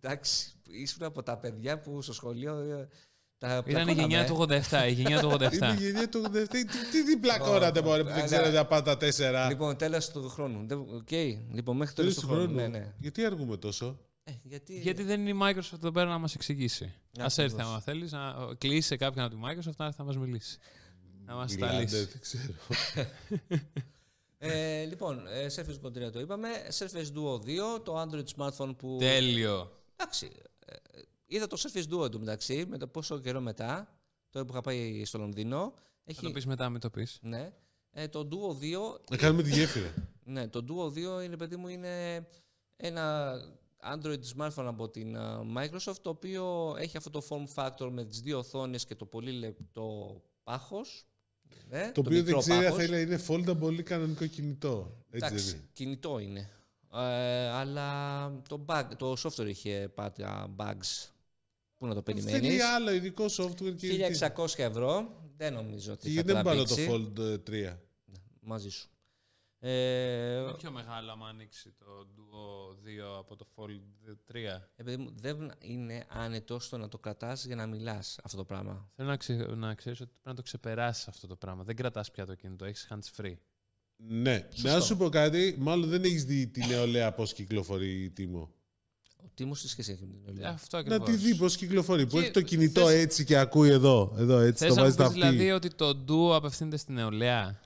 Εντάξει, 0.01 0.51
ήσουν 0.67 1.03
από 1.03 1.23
τα 1.23 1.37
παιδιά 1.37 1.79
που 1.79 2.01
στο 2.01 2.13
σχολείο 2.13 2.57
ε, 2.57 2.87
τα 3.37 3.47
Ήταν 3.47 3.59
η 3.59 3.63
πλακώναμε, 3.63 4.01
γενιά 4.01 4.19
ε. 4.19 4.25
του 4.25 4.35
87. 4.39 4.87
Η 4.87 4.91
γενιά 4.91 5.19
του 5.19 5.27
87. 5.31 5.53
Είναι 5.53 5.71
η 5.71 5.75
γενιά 5.85 6.09
του 6.09 6.23
87. 6.25 6.47
Τι, 6.49 6.65
τι 6.65 7.03
διπλά 7.03 7.39
κόρατε, 7.39 7.81
μωρέ, 7.81 8.01
που 8.01 8.07
δεν 8.07 8.17
Αλλά- 8.17 8.25
ξέρετε 8.25 8.51
να 8.51 8.65
πάτε 8.65 8.89
τα 8.89 8.97
τέσσερα. 8.97 9.47
Λοιπόν, 9.47 9.77
τέλος 9.77 10.09
του 10.11 10.29
χρόνου. 10.29 10.67
Δεν- 10.67 10.79
Οκ, 10.79 11.11
λοιπόν, 11.53 11.77
μέχρι 11.77 11.95
τέλος 11.95 12.13
Τέλος 12.13 12.15
του 12.15 12.21
του 12.21 12.27
χρόνου. 12.27 12.43
χρόνου. 12.47 12.55
Ναι, 12.55 12.67
ναι. 12.67 12.93
Γιατί 12.99 13.25
αργούμε 13.25 13.57
τόσο; 13.57 13.99
Ε, 14.23 14.31
γιατί... 14.43 14.79
Γιατί 14.79 15.03
δεν 15.03 15.27
είναι 15.27 15.29
η 15.29 15.39
Microsoft 15.41 15.73
εδώ 15.73 15.91
πέρα 15.91 16.09
να 16.09 16.17
μας 16.17 16.35
εξηγήσει. 16.35 16.83
Α 16.83 16.87
Ακριβώς. 17.11 17.37
έρθει 17.37 17.61
άμα 17.61 17.79
θέλεις, 17.81 18.11
να 18.11 18.33
κλείσει 18.57 18.97
κάποιον 18.97 19.25
από 19.25 19.35
τη 19.35 19.41
Microsoft 19.43 19.75
να 19.77 19.85
έρθει 19.85 19.99
να 19.99 20.05
μας 20.05 20.17
μιλήσει. 20.17 20.57
Να 21.25 21.35
μας 21.35 21.51
τα 21.57 21.65
Μιλάτε, 21.65 21.81
λύσει. 21.81 22.05
δεν 22.05 22.19
ξέρω. 22.21 22.53
Ε, 24.51 24.83
λοιπόν, 24.85 25.27
ε, 25.27 25.47
Surface 25.55 25.81
Go 25.85 26.07
3 26.07 26.11
το 26.11 26.19
είπαμε. 26.19 26.49
Surface 26.77 27.11
Duo 27.15 27.39
2, 27.75 27.83
το 27.83 28.01
Android 28.01 28.25
smartphone 28.37 28.75
που. 28.77 28.97
Τέλειο. 28.99 29.71
Εντάξει. 29.95 30.31
ε, 30.65 30.73
ε, 30.73 31.01
είδα 31.25 31.47
το 31.47 31.57
Surface 31.59 31.93
Duo 31.93 32.05
εντωμεταξύ, 32.05 32.65
με 32.67 32.77
το 32.77 32.87
πόσο 32.87 33.19
καιρό 33.19 33.39
μετά, 33.41 33.99
τώρα 34.29 34.45
που 34.45 34.51
είχα 34.51 34.61
πάει 34.61 35.05
στο 35.05 35.17
Λονδίνο. 35.17 35.73
Θα 35.75 36.11
Έχει, 36.11 36.21
το 36.21 36.31
πεις 36.31 36.45
μετά, 36.45 36.69
μην 36.69 36.79
το 36.79 36.89
πεις. 36.89 37.19
ναι. 37.21 37.53
Ε, 37.97 38.07
το 38.07 38.27
Duo 38.31 38.63
2 38.63 38.99
Να 39.09 39.17
κάνουμε 39.17 39.43
τη 39.43 39.49
γέφυρα. 39.49 39.93
Ναι, 40.23 40.47
το 40.47 40.65
Duo 40.67 40.87
2 41.19 41.23
είναι, 41.23 41.37
παιδί 41.37 41.55
μου, 41.55 41.67
είναι 41.67 42.27
ένα 42.75 43.33
Android 43.93 44.19
smartphone 44.37 44.65
από 44.65 44.89
την 44.89 45.17
α, 45.17 45.41
Microsoft, 45.57 45.95
το 46.01 46.09
οποίο 46.09 46.75
έχει 46.77 46.97
αυτό 46.97 47.09
το 47.09 47.21
form 47.29 47.45
factor 47.55 47.89
με 47.91 48.05
τις 48.05 48.19
δύο 48.21 48.37
οθόνες 48.37 48.85
και 48.85 48.95
το 48.95 49.05
πολύ 49.05 49.31
λεπτό 49.31 50.21
πάχος. 50.43 51.05
Ναι, 51.69 51.91
Το 51.93 51.99
οποίο 51.99 52.11
δεν 52.15 52.23
μικρό 52.23 52.39
ξέρει 52.39 52.57
αν 52.57 52.63
πάχος. 52.63 52.77
θέλει 52.77 52.91
να 52.91 52.99
είναι 52.99 53.19
foldable 53.27 53.77
ή 53.79 53.83
κανονικό 53.83 54.25
κινητό. 54.25 54.95
Έτσι 55.11 55.19
δεν 55.19 55.29
Εντάξει, 55.29 55.49
είναι. 55.55 55.63
κινητό 55.73 56.19
είναι. 56.19 56.49
Ε, 56.93 57.47
αλλά 57.47 58.31
το, 58.49 58.65
bug, 58.67 58.83
το 58.97 59.15
software 59.23 59.47
είχε 59.47 59.91
πάτια 59.95 60.47
bugs. 60.57 61.09
Πού 61.77 61.85
να 61.87 61.93
το 61.93 62.01
Θέλει 62.05 62.21
περιμένεις; 62.23 62.63
άλλο 62.63 62.93
ειδικό 62.93 63.25
software 63.25 63.75
και. 63.75 64.17
1600 64.35 64.45
ευρώ. 64.57 65.21
Δεν 65.37 65.53
νομίζω 65.53 65.91
ότι 65.93 66.01
Και 66.01 66.07
θα 66.07 66.13
γιατί 66.13 66.31
δεν 66.31 66.43
πάρω 66.43 66.63
το 66.63 66.75
τραβήξει. 66.75 67.11
Fold 67.15 67.49
ε, 67.49 67.71
3. 67.73 67.77
Μαζί 68.39 68.69
σου. 68.69 68.89
Ε, 69.67 70.39
Είναι 70.41 70.53
πιο 70.57 70.71
μεγάλο 70.71 71.11
άμα 71.11 71.27
ανοίξει 71.27 71.73
το 71.79 71.85
Duo 72.15 72.71
2 73.15 73.17
από 73.19 73.35
το 73.35 73.47
Fold 73.55 74.09
3. 74.31 74.35
Ε, 74.75 74.83
παιδί 74.83 74.97
μου, 74.97 75.09
δεν 75.15 75.51
είναι 75.61 76.05
άνετο 76.09 76.59
στο 76.59 76.77
να 76.77 76.87
το 76.87 76.97
κρατάς 76.97 77.45
για 77.45 77.55
να 77.55 77.65
μιλάς 77.67 78.19
αυτό 78.23 78.37
το 78.37 78.43
πράγμα. 78.43 78.89
Θέλω 78.95 79.07
να, 79.09 79.17
ξε... 79.17 79.33
να 79.33 79.73
ξέρεις 79.73 79.99
ότι 80.01 80.09
πρέπει 80.09 80.27
να 80.27 80.33
το 80.35 80.41
ξεπεράσεις 80.41 81.07
αυτό 81.07 81.27
το 81.27 81.35
πράγμα. 81.35 81.63
Δεν 81.63 81.75
κρατάς 81.75 82.11
πια 82.11 82.25
το 82.25 82.35
κινητό, 82.35 82.65
έχεις 82.65 82.87
hands 82.89 83.21
free. 83.21 83.33
Ναι. 83.97 84.47
Σωστό. 84.53 84.69
Να 84.69 84.79
σου 84.79 84.97
πω 84.97 85.09
κάτι, 85.09 85.55
μάλλον 85.59 85.89
δεν 85.89 86.03
έχεις 86.03 86.25
δει 86.25 86.47
τη 86.47 86.65
νεολαία 86.67 87.13
πώς 87.13 87.33
κυκλοφορεί 87.33 88.03
η 88.03 88.09
Τίμο. 88.09 88.49
Ο 89.23 89.27
Τίμος 89.33 89.61
τι 89.61 89.67
σχέση 89.67 89.91
έχει 89.91 90.05
με 90.05 90.13
την 90.13 90.23
Ε, 90.27 90.29
Ολία. 90.31 90.49
Αυτό 90.49 90.77
Να 90.77 90.95
ακριβώς. 90.95 91.09
τη 91.09 91.15
δει 91.15 91.35
πώς 91.35 91.55
κυκλοφορεί. 91.57 92.05
Που 92.07 92.15
Και 92.17 92.21
έχει 92.21 92.31
το 92.31 92.41
κινητό 92.41 92.85
θες- 92.87 93.01
έτσι 93.03 93.23
και 93.23 93.37
ακούει 93.37 93.69
εδώ. 93.69 94.15
Εδώ 94.17 94.37
έτσι. 94.39 94.65
Θες 94.65 94.73
το 94.73 94.75
να 94.75 94.81
βάζει 94.81 94.97
μου 94.97 95.03
τα 95.03 95.11
πεις 95.13 95.23
αυτή. 95.23 95.35
δηλαδή 95.35 95.51
ότι 95.51 95.69
το 95.75 96.03
Duo 96.07 96.35
απευθύνεται 96.35 96.77
στην 96.77 96.93
νεολαία; 96.93 97.59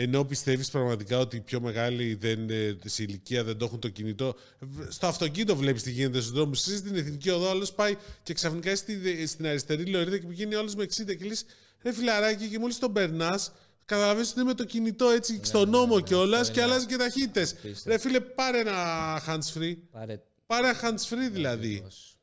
Ενώ 0.00 0.24
πιστεύεις 0.24 0.70
πραγματικά 0.70 1.18
ότι 1.18 1.36
οι 1.36 1.40
πιο 1.40 1.60
μεγάλοι 1.60 2.14
δεν, 2.14 2.50
ε, 2.50 2.78
σε 2.84 3.02
ηλικία 3.02 3.44
δεν 3.44 3.56
το 3.58 3.64
έχουν 3.64 3.78
το 3.80 3.88
κινητό. 3.88 4.34
Β- 4.60 4.90
Στο 4.92 5.06
αυτοκίνητο 5.06 5.56
βλέπεις 5.56 5.82
τι 5.82 5.90
γίνεται 5.90 6.20
στους 6.20 6.32
δρόμους. 6.32 6.66
Εσύ 6.66 6.76
στην 6.76 6.96
εθνική 6.96 7.30
οδό, 7.30 7.48
άλλο 7.50 7.68
πάει 7.74 7.96
και 8.22 8.34
ξαφνικά 8.34 8.76
στη, 8.76 8.96
δε- 8.96 9.26
στην 9.26 9.46
αριστερή 9.46 9.86
λωρίδα 9.86 10.18
και 10.18 10.26
πηγαίνει 10.26 10.54
όλος 10.54 10.74
με 10.74 10.82
60 10.82 11.14
και 11.16 11.24
λες, 11.24 11.44
ρε 11.82 11.92
φιλαράκι, 11.92 12.48
και 12.48 12.58
μόλις 12.58 12.78
τον 12.78 12.92
περνάς, 12.92 13.52
καταλαβαίνεις 13.84 14.30
ότι 14.30 14.40
είναι 14.40 14.48
με 14.48 14.54
το 14.54 14.64
κινητό 14.64 15.08
έτσι 15.08 15.40
στον 15.42 15.70
νόμο 15.70 15.96
ναι, 15.96 16.02
κιόλας 16.02 16.40
αυτό 16.40 16.52
και 16.52 16.60
είναι 16.60 16.68
αλλάζεις 16.68 16.88
και 16.88 16.96
ταχύτητες. 16.96 17.50
Απίστευτο. 17.52 17.90
Ρε 17.90 17.98
φίλε, 17.98 18.20
πάρε 18.20 18.58
ένα 18.60 18.74
hands 19.26 19.58
free. 19.58 19.76
Πάρε. 19.90 20.20
Πάρε 20.46 20.68
ένα 20.68 20.78
hands 20.82 21.08
free 21.14 21.30
δηλαδή. 21.32 21.68
Ακριβώς. 21.68 22.16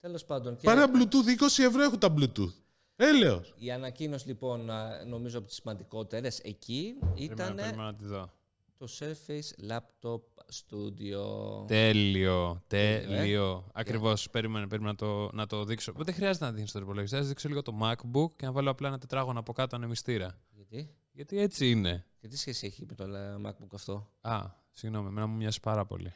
Τέλος 0.00 0.24
πάντων. 0.24 0.56
Και 0.56 0.62
Πάρε 0.66 0.82
ένα 0.82 0.90
Bluetooth, 0.98 1.28
20 1.58 1.62
ευρώ 1.64 1.82
έχουν 1.82 1.98
τα 1.98 2.14
Bluetooth. 2.18 2.52
Έλεος. 2.96 3.54
η 3.58 3.70
ανακοίνωση 3.70 4.26
λοιπόν, 4.26 4.70
α, 4.70 5.04
νομίζω 5.06 5.38
από 5.38 5.46
τις 5.46 5.56
σημαντικότερες 5.56 6.38
εκεί 6.38 6.94
Περίμενα, 7.00 7.32
ήταν 7.32 7.54
περίμενα 7.54 7.82
να 7.82 7.94
τη 7.94 8.04
δω. 8.04 8.32
το 8.78 8.88
Surface 8.98 9.70
Laptop 9.70 10.20
Studio. 10.52 11.66
Τέλειο, 11.66 12.50
ε. 12.56 12.62
τέλειο. 12.66 13.70
Ακριβώς. 13.72 14.30
Περίμενε, 14.30 14.66
περίμενα 14.66 14.92
να 14.92 14.98
το, 14.98 15.30
να 15.32 15.46
το 15.46 15.64
δείξω. 15.64 15.92
Δεν 15.96 16.14
χρειάζεται 16.14 16.44
να 16.44 16.52
δείχνει 16.52 16.68
το 16.72 16.78
υπολογιστή. 16.78 17.16
Θα 17.16 17.22
δείξω 17.22 17.48
λίγο 17.48 17.62
το 17.62 17.78
MacBook 17.82 18.30
και 18.36 18.46
να 18.46 18.52
βάλω 18.52 18.70
απλά 18.70 18.88
ένα 18.88 18.98
τετράγωνο 18.98 19.38
από 19.38 19.52
κάτω 19.52 19.76
ανεμιστήρα. 19.76 20.38
Γιατί; 20.50 20.94
Γιατί 21.12 21.38
έτσι 21.38 21.70
είναι. 21.70 22.06
Και 22.18 22.28
τι 22.28 22.36
σχέση 22.38 22.66
έχει 22.66 22.86
με 22.88 22.94
το 22.94 23.04
ε, 23.04 23.36
MacBook 23.46 23.72
αυτό; 23.74 24.08
Α, 24.20 24.40
συγγνώμη, 24.70 25.08
εμένα 25.08 25.26
μου 25.26 25.36
μοιάζει 25.36 25.60
πάρα 25.60 25.84
πολύ. 25.84 26.12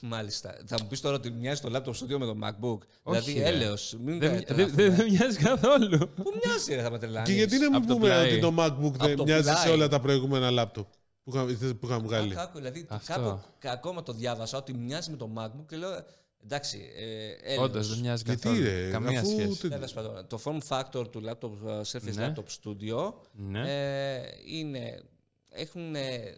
Μάλιστα. 0.00 0.56
Θα 0.66 0.76
μου 0.82 0.86
πεις 0.88 1.00
τώρα 1.00 1.16
ότι 1.16 1.30
μοιάζει 1.30 1.60
το 1.60 1.70
laptop 1.74 1.90
studio 1.90 2.18
με 2.18 2.26
το 2.26 2.36
MacBook. 2.42 2.78
Όχι, 3.02 3.20
δηλαδή, 3.20 3.32
ρε. 3.38 3.44
έλεος. 3.56 3.96
Μην 4.04 4.18
Δεν 4.18 4.30
τα 4.30 4.34
δεν- 4.34 4.44
τρελαθούμε. 4.44 4.88
δεν 4.88 5.06
μοιάζει 5.10 5.36
καθόλου. 5.38 5.98
Πού 5.98 6.32
μοιάζει, 6.44 6.74
ρε, 6.74 6.82
θα 6.82 6.90
με 6.90 6.98
τρελάνεις; 6.98 7.28
Και 7.28 7.34
γιατί 7.34 7.58
να 7.58 7.64
μην 7.70 7.74
Απ' 7.74 7.86
το 7.86 7.94
πούμε 7.94 8.08
πλάι. 8.08 8.30
ότι 8.30 8.40
το 8.40 8.54
MacBook 8.58 8.92
δεν 8.92 9.16
το 9.16 9.22
μοιάζει 9.24 9.48
σε 9.48 9.54
πλάι. 9.62 9.74
όλα 9.74 9.88
τα 9.88 10.00
προηγούμενα 10.00 10.62
laptop 10.62 10.86
που 11.24 11.30
είχα- 11.34 11.44
που 11.74 11.86
είχαμε 11.86 12.02
βγάλει; 12.06 12.32
Άκου, 12.32 12.40
άκου, 12.40 12.58
δηλαδή, 12.58 12.86
Αυτό. 12.88 13.12
κάπου, 13.12 13.40
κα- 13.58 13.72
ακόμα 13.72 14.02
το 14.02 14.12
διάβασα 14.12 14.58
ότι 14.58 14.74
μοιάζει 14.74 15.10
με 15.10 15.16
το 15.16 15.30
MacBook 15.36 15.64
και 15.68 15.76
λέω 15.76 15.90
εντάξει. 16.44 16.78
Ε, 16.96 17.52
έλεος. 17.52 17.64
Όντως 17.64 17.88
δεν 17.88 17.98
μοιάζει 17.98 18.22
Γιατί 18.26 18.40
καθόλου. 18.40 18.62
ρε, 18.64 18.88
Καμία 18.90 19.20
αφού 19.20 19.30
σχέση. 19.30 19.60
τε- 19.60 19.70
Τέλος 19.70 19.92
πάντων, 19.92 20.26
το 20.26 20.40
form 20.44 20.58
factor 20.68 21.10
του 21.10 21.22
laptop, 21.26 21.50
uh, 21.68 21.80
Surface 21.92 22.14
Ναι. 22.14 22.32
Laptop 22.34 22.44
Studio 22.62 23.12
Ναι. 23.32 23.60
ε, 24.16 24.20
είναι, 24.46 25.02
έχουν 25.50 25.94
ε, 25.94 26.36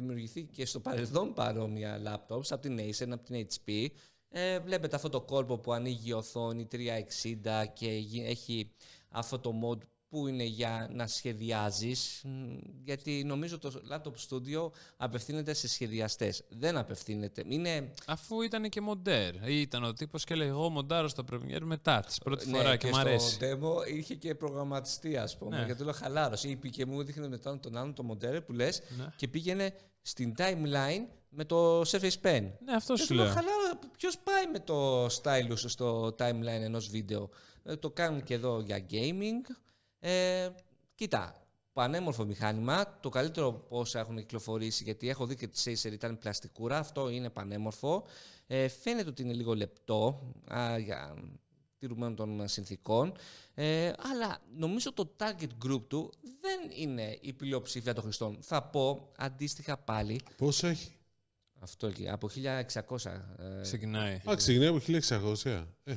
δημιουργηθεί 0.00 0.42
και 0.44 0.66
στο 0.66 0.80
παρελθόν 0.80 1.32
παρόμοια 1.34 2.00
laptops 2.06 2.46
από 2.50 2.62
την 2.62 2.78
Acer, 2.78 3.08
από 3.10 3.22
την 3.24 3.46
HP. 3.48 3.86
Ε, 4.32 4.58
βλέπετε 4.60 4.96
αυτό 4.96 5.08
το 5.08 5.20
κόλπο 5.20 5.58
που 5.58 5.72
ανοίγει 5.72 6.08
η 6.08 6.12
οθόνη 6.12 6.68
360 6.72 7.66
και 7.72 7.90
γι- 7.92 8.24
έχει 8.24 8.70
αυτό 9.08 9.38
το 9.38 9.54
mode 9.64 9.82
που 10.10 10.26
είναι 10.26 10.44
για 10.44 10.88
να 10.92 11.06
σχεδιάζεις 11.06 12.20
μ, 12.24 12.56
γιατί 12.84 13.24
νομίζω 13.24 13.58
το 13.58 13.72
laptop 13.90 14.12
studio 14.28 14.70
απευθύνεται 14.96 15.52
σε 15.54 15.68
σχεδιαστές. 15.68 16.42
Δεν 16.48 16.76
απευθύνεται. 16.76 17.42
Είναι 17.46 17.92
Αφού 18.06 18.42
ήταν 18.42 18.68
και 18.68 18.80
μοντέρ. 18.80 19.48
Ήταν 19.48 19.84
ο 19.84 19.92
τύπος 19.92 20.24
και 20.24 20.34
λέει: 20.34 20.48
Εγώ 20.48 20.68
μοντάρω 20.70 21.08
στο 21.08 21.24
Premiere 21.32 21.60
μετά 21.62 22.00
της 22.00 22.18
πρώτη 22.18 22.50
Ναι, 22.50 22.56
φορά 22.56 22.76
και, 22.76 22.86
και 22.88 22.94
μ' 22.94 22.98
αρέσει. 22.98 23.30
στο 23.30 23.46
demo 23.46 23.88
είχε 23.96 24.14
και 24.14 24.34
προγραμματιστή, 24.34 25.16
ας 25.16 25.36
πούμε. 25.36 25.58
Ναι. 25.58 25.64
Γιατί 25.64 25.84
λέω 25.84 25.92
χαλάρωση. 25.92 26.58
Ή 26.62 26.70
και 26.70 26.86
μου 26.86 27.02
δείχνει 27.02 27.28
μετά 27.28 27.60
τον 27.60 27.76
άλλον 27.76 27.94
το 27.94 28.02
μοντέρ 28.02 28.40
που 28.42 28.52
λες 28.52 28.82
Ναι. 28.98 29.12
και 29.16 29.28
πήγαινε 29.28 29.74
στην 30.02 30.34
timeline 30.38 31.06
με 31.28 31.44
το 31.44 31.80
Surface 31.80 32.20
Pen. 32.22 32.50
Ναι, 32.64 32.72
αυτό 32.76 32.94
Και 32.94 33.00
σου 33.00 33.06
του 33.06 33.14
λέω 33.14 33.24
λέω. 33.24 33.34
χαλάρα, 33.34 33.78
ποιος 33.96 34.18
πάει 34.18 34.46
με 34.52 34.58
το 34.58 35.04
stylus 35.06 35.56
στο 35.68 36.14
timeline 36.18 36.60
ενός 36.62 36.88
βίντεο; 36.88 37.30
Ε, 37.64 37.76
το 37.76 37.90
κάνουν 37.90 38.22
και 38.22 38.34
εδώ 38.34 38.60
για 38.60 38.86
gaming. 38.90 39.54
Ε, 40.00 40.48
κοίτα, 40.94 41.46
πανέμορφο 41.72 42.24
μηχάνημα. 42.24 42.98
Το 43.00 43.08
καλύτερο 43.08 43.46
από 43.48 43.78
όσα 43.78 43.98
έχουν 44.00 44.16
κυκλοφορήσει, 44.16 44.84
γιατί 44.84 45.08
έχω 45.08 45.26
δει 45.26 45.36
και 45.36 45.46
τη 45.46 45.62
Acer 45.64 45.92
ήταν 45.92 46.18
πλαστικούρα. 46.18 46.78
Αυτό 46.78 47.08
είναι 47.08 47.30
πανέμορφο. 47.30 48.04
Ε, 48.46 48.68
φαίνεται 48.68 49.08
ότι 49.08 49.22
είναι 49.22 49.32
λίγο 49.32 49.54
λεπτό 49.54 50.20
α, 50.52 50.78
για 50.78 51.14
τηρουμένων 51.78 52.16
των 52.16 52.48
συνθήκων. 52.48 53.12
Ε, 53.54 53.92
αλλά 53.98 54.38
νομίζω 54.56 54.92
το 54.92 55.16
target 55.18 55.66
group 55.66 55.82
του 55.88 56.12
δεν 56.40 56.70
είναι 56.76 57.18
η 57.20 57.32
πλειοψηφία 57.32 57.94
των 57.94 58.02
χρηστών. 58.02 58.38
Θα 58.40 58.62
πω 58.62 59.10
αντίστοιχα 59.16 59.76
πάλι 59.76 60.20
Πόσο 60.36 60.66
έχει; 60.66 60.92
αυτό 61.58 61.86
εκεί, 61.86 62.08
από 62.08 62.28
1600. 62.28 63.20
ε, 63.38 63.60
Ξεκινάει. 63.62 64.20
Α, 64.30 64.34
ξεκινάει 64.36 64.68
από 64.68 64.80
1600. 65.44 65.66
Ε, 65.84 65.96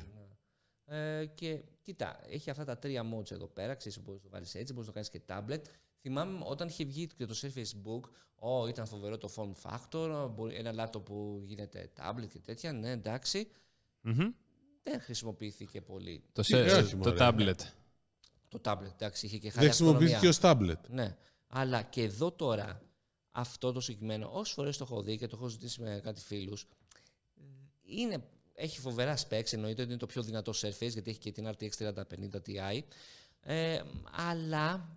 ε, 0.85 1.25
και 1.25 1.63
κοίτα, 1.83 2.19
έχει 2.29 2.49
αυτά 2.49 2.65
τα 2.65 2.77
τρία 2.77 3.03
modes 3.13 3.31
εδώ 3.31 3.47
πέρα. 3.47 3.75
Ξέρεις, 3.75 4.01
μπορείς 4.03 4.21
να 4.21 4.27
το 4.29 4.33
βάλεις 4.33 4.55
έτσι, 4.55 4.73
μπορείς 4.73 4.87
να 4.89 4.93
το 4.93 4.99
κάνεις 5.01 5.09
και 5.09 5.21
tablet. 5.27 5.69
Θυμάμαι 6.01 6.39
όταν 6.43 6.67
είχε 6.67 6.83
βγει 6.85 7.07
και 7.07 7.25
το 7.25 7.35
Surface 7.41 7.87
Book, 7.87 8.01
oh, 8.39 8.69
ήταν 8.69 8.85
φοβερό 8.85 9.17
το 9.17 9.29
form 9.35 9.51
factor, 9.71 10.29
μπορεί- 10.35 10.55
ένα 10.55 10.89
laptop 10.91 11.05
που 11.05 11.41
γίνεται 11.45 11.91
tablet 11.97 12.27
και 12.31 12.39
τέτοια. 12.39 12.73
Ναι, 12.73 12.91
εντάξει. 12.91 13.47
Μμμ. 14.01 14.31
Δεν 14.83 15.01
χρησιμοποιήθηκε 15.01 15.81
πολύ 15.81 16.23
Το, 16.31 16.41
Τι, 16.41 16.47
σε, 16.47 16.61
όχι, 16.61 16.91
το 16.95 16.97
μωρέ. 16.97 17.15
tablet. 17.19 17.59
το 18.47 18.61
tablet. 18.63 18.91
Εντάξει, 18.93 19.25
είχε 19.25 19.35
και 19.37 19.41
δεν 19.43 19.51
χάρη 19.51 19.65
χρησιμοποιήθηκε 19.65 20.27
αυτονομία. 20.27 20.77
ως 20.77 20.79
tablet. 20.85 20.89
Ναι. 20.89 21.17
Αλλά 21.47 21.81
και 21.81 22.03
εδώ 22.03 22.31
τώρα, 22.31 22.81
αυτό 23.31 23.71
το 23.71 23.79
συγκεκριμένο, 23.79 24.29
όσε 24.33 24.53
φορές 24.53 24.77
το 24.77 24.83
έχω 24.89 25.01
δει 25.01 25.17
και 25.17 25.27
το 25.27 25.35
έχω 25.39 25.47
ζητήσει 25.47 25.81
με 25.81 25.99
κάτι 26.03 26.21
φίλους, 26.21 26.65
είναι, 27.85 28.23
έχει 28.55 28.79
φοβερά 28.79 29.17
specs. 29.17 29.53
Εννοείται 29.53 29.81
ότι 29.81 29.89
είναι 29.91 29.99
το 29.99 30.05
πιο 30.05 30.21
δυνατό 30.21 30.51
Surface, 30.55 30.89
γιατί 30.91 31.09
έχει 31.09 31.19
και 31.19 31.31
την 31.31 31.47
RTX 31.47 31.69
3050 31.79 31.91
Ti. 32.47 32.79
Ε, 33.45 33.81
αλλά 34.29 34.89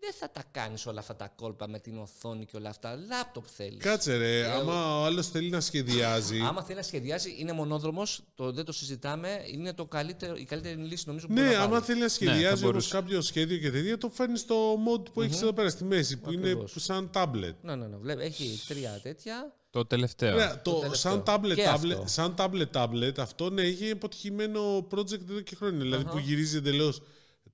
δεν 0.00 0.14
θα 0.14 0.30
τα 0.30 0.44
κάνεις 0.50 0.86
όλα 0.86 1.00
αυτά 1.00 1.16
τα 1.16 1.28
κόλπα 1.36 1.68
με 1.68 1.78
την 1.78 1.98
οθόνη 1.98 2.44
και 2.44 2.56
όλα 2.56 2.68
αυτά. 2.68 2.96
Λάπτοπ 2.96 3.44
θέλεις. 3.56 3.82
Κάτσε 3.82 4.16
ρε, 4.16 4.38
Ε, 4.40 4.44
άμα 4.50 5.00
ο 5.00 5.04
άλλος 5.04 5.28
θέλει 5.28 5.50
να 5.50 5.60
σχεδιάζει. 5.60 6.40
Άμα 6.40 6.62
θέλει 6.62 6.76
να 6.76 6.82
σχεδιάσει, 6.82 7.34
είναι 7.38 7.52
μονόδρομος, 7.52 8.22
το, 8.34 8.52
δεν 8.52 8.64
το 8.64 8.72
συζητάμε. 8.72 9.42
Είναι 9.52 9.72
το 9.72 9.84
καλύτερο, 9.86 10.36
η 10.36 10.44
καλύτερη 10.44 10.76
λύση 10.82 11.04
νομίζω 11.06 11.26
που 11.26 11.32
μπορεί 11.32 11.46
Ναι, 11.46 11.52
να 11.52 11.60
άμα 11.60 11.70
πάρει. 11.70 11.84
θέλει 11.84 12.00
να 12.00 12.08
θα 12.08 12.14
σχεδιάζει 12.14 12.46
όμως 12.46 12.60
μπορούσε. 12.60 12.94
κάποιο 12.94 13.20
σχέδιο 13.20 13.58
και 13.58 13.70
τέτοια, 13.70 13.98
το 13.98 14.08
φέρνεις 14.08 14.40
στο 14.40 14.74
mod 14.74 15.12
που 15.12 15.22
έχεις 15.22 15.42
εδώ 15.42 15.52
πέρα 15.52 15.68
στη 15.70 15.84
μέση, 15.84 16.16
που 16.16 16.32
είναι 16.32 16.48
Ακριβώς. 16.50 16.74
σαν 16.78 17.10
tablet. 17.14 17.54
Ναι, 17.62 17.74
ναι, 17.74 17.86
ναι. 17.86 17.96
Βλέπει, 17.96 18.22
έχει 18.22 18.60
τρία 18.68 19.00
τέτοια. 19.02 19.54
Το 19.76 19.86
τελευταίο. 19.86 20.34
Ωραία, 20.34 20.62
το, 20.62 20.78
τελευταίο. 20.78 21.12
σαν 21.12 21.22
tablet, 21.26 21.54
Και 21.54 21.64
tablet, 21.66 21.90
αυτό. 21.92 22.04
σαν 22.06 22.34
tablet, 22.38 22.70
tablet, 22.72 23.18
αυτό 23.18 23.50
ναι, 23.50 23.62
είχε 23.62 23.90
αποτυχημένο 23.90 24.86
project 24.90 25.20
εδώ 25.30 25.40
και 25.40 25.54
χρόνια. 25.54 25.78
Δηλαδή 25.78 26.04
που 26.04 26.18
γυρίζει 26.18 26.56
εντελώς 26.56 27.02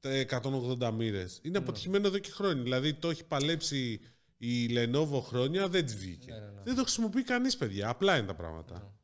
180 0.01 0.91
μοίρες. 0.93 1.39
Είναι 1.43 1.59
αποτυχημένο 1.59 2.07
εδώ 2.07 2.19
και 2.19 2.31
χρόνια. 2.31 2.63
Δηλαδή 2.63 2.95
το 2.95 3.11
έχει 3.11 3.25
παλέψει 3.25 4.01
η 4.37 4.69
Lenovo 4.71 5.21
χρόνια, 5.23 5.69
δεν 5.69 5.85
της 5.85 5.97
βγήκε. 5.97 6.33
Δεν 6.65 6.75
το 6.75 6.83
χρησιμοποιεί 6.83 7.23
κανείς, 7.23 7.57
παιδιά. 7.57 7.89
Απλά 7.89 8.17
είναι 8.17 8.27
τα 8.27 8.35
πράγματα. 8.35 8.97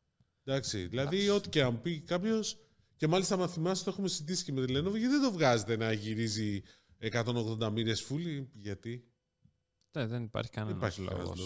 Εντάξει. 0.45 0.87
Δηλαδή, 0.87 1.29
ό,τι 1.29 1.49
και 1.49 1.63
αν 1.63 1.81
πει 1.81 2.01
κάποιος. 2.01 2.59
Και 2.97 3.07
μάλιστα, 3.07 3.35
αν 3.35 3.49
θυμάσαι, 3.49 3.85
το 3.85 3.91
έχουμε 3.91 4.09
συζητήσει 4.09 4.45
και 4.45 4.53
με 4.53 4.67
τη 4.67 4.73
Lenovo, 4.77 4.91
γιατί 4.91 5.07
δεν 5.07 5.23
το 5.23 5.33
βγάζετε 5.33 5.77
να 5.77 5.93
γυρίζει 5.93 6.63
180 6.99 7.71
μοίρες 7.73 8.03
φούλη. 8.03 8.51
Γιατί; 8.53 9.05
Ναι, 9.93 10.07
δεν 10.07 10.23
υπάρχει 10.23 10.51
κανένας 10.51 10.77
υπάρχει 10.77 11.01
λόγος. 11.01 11.41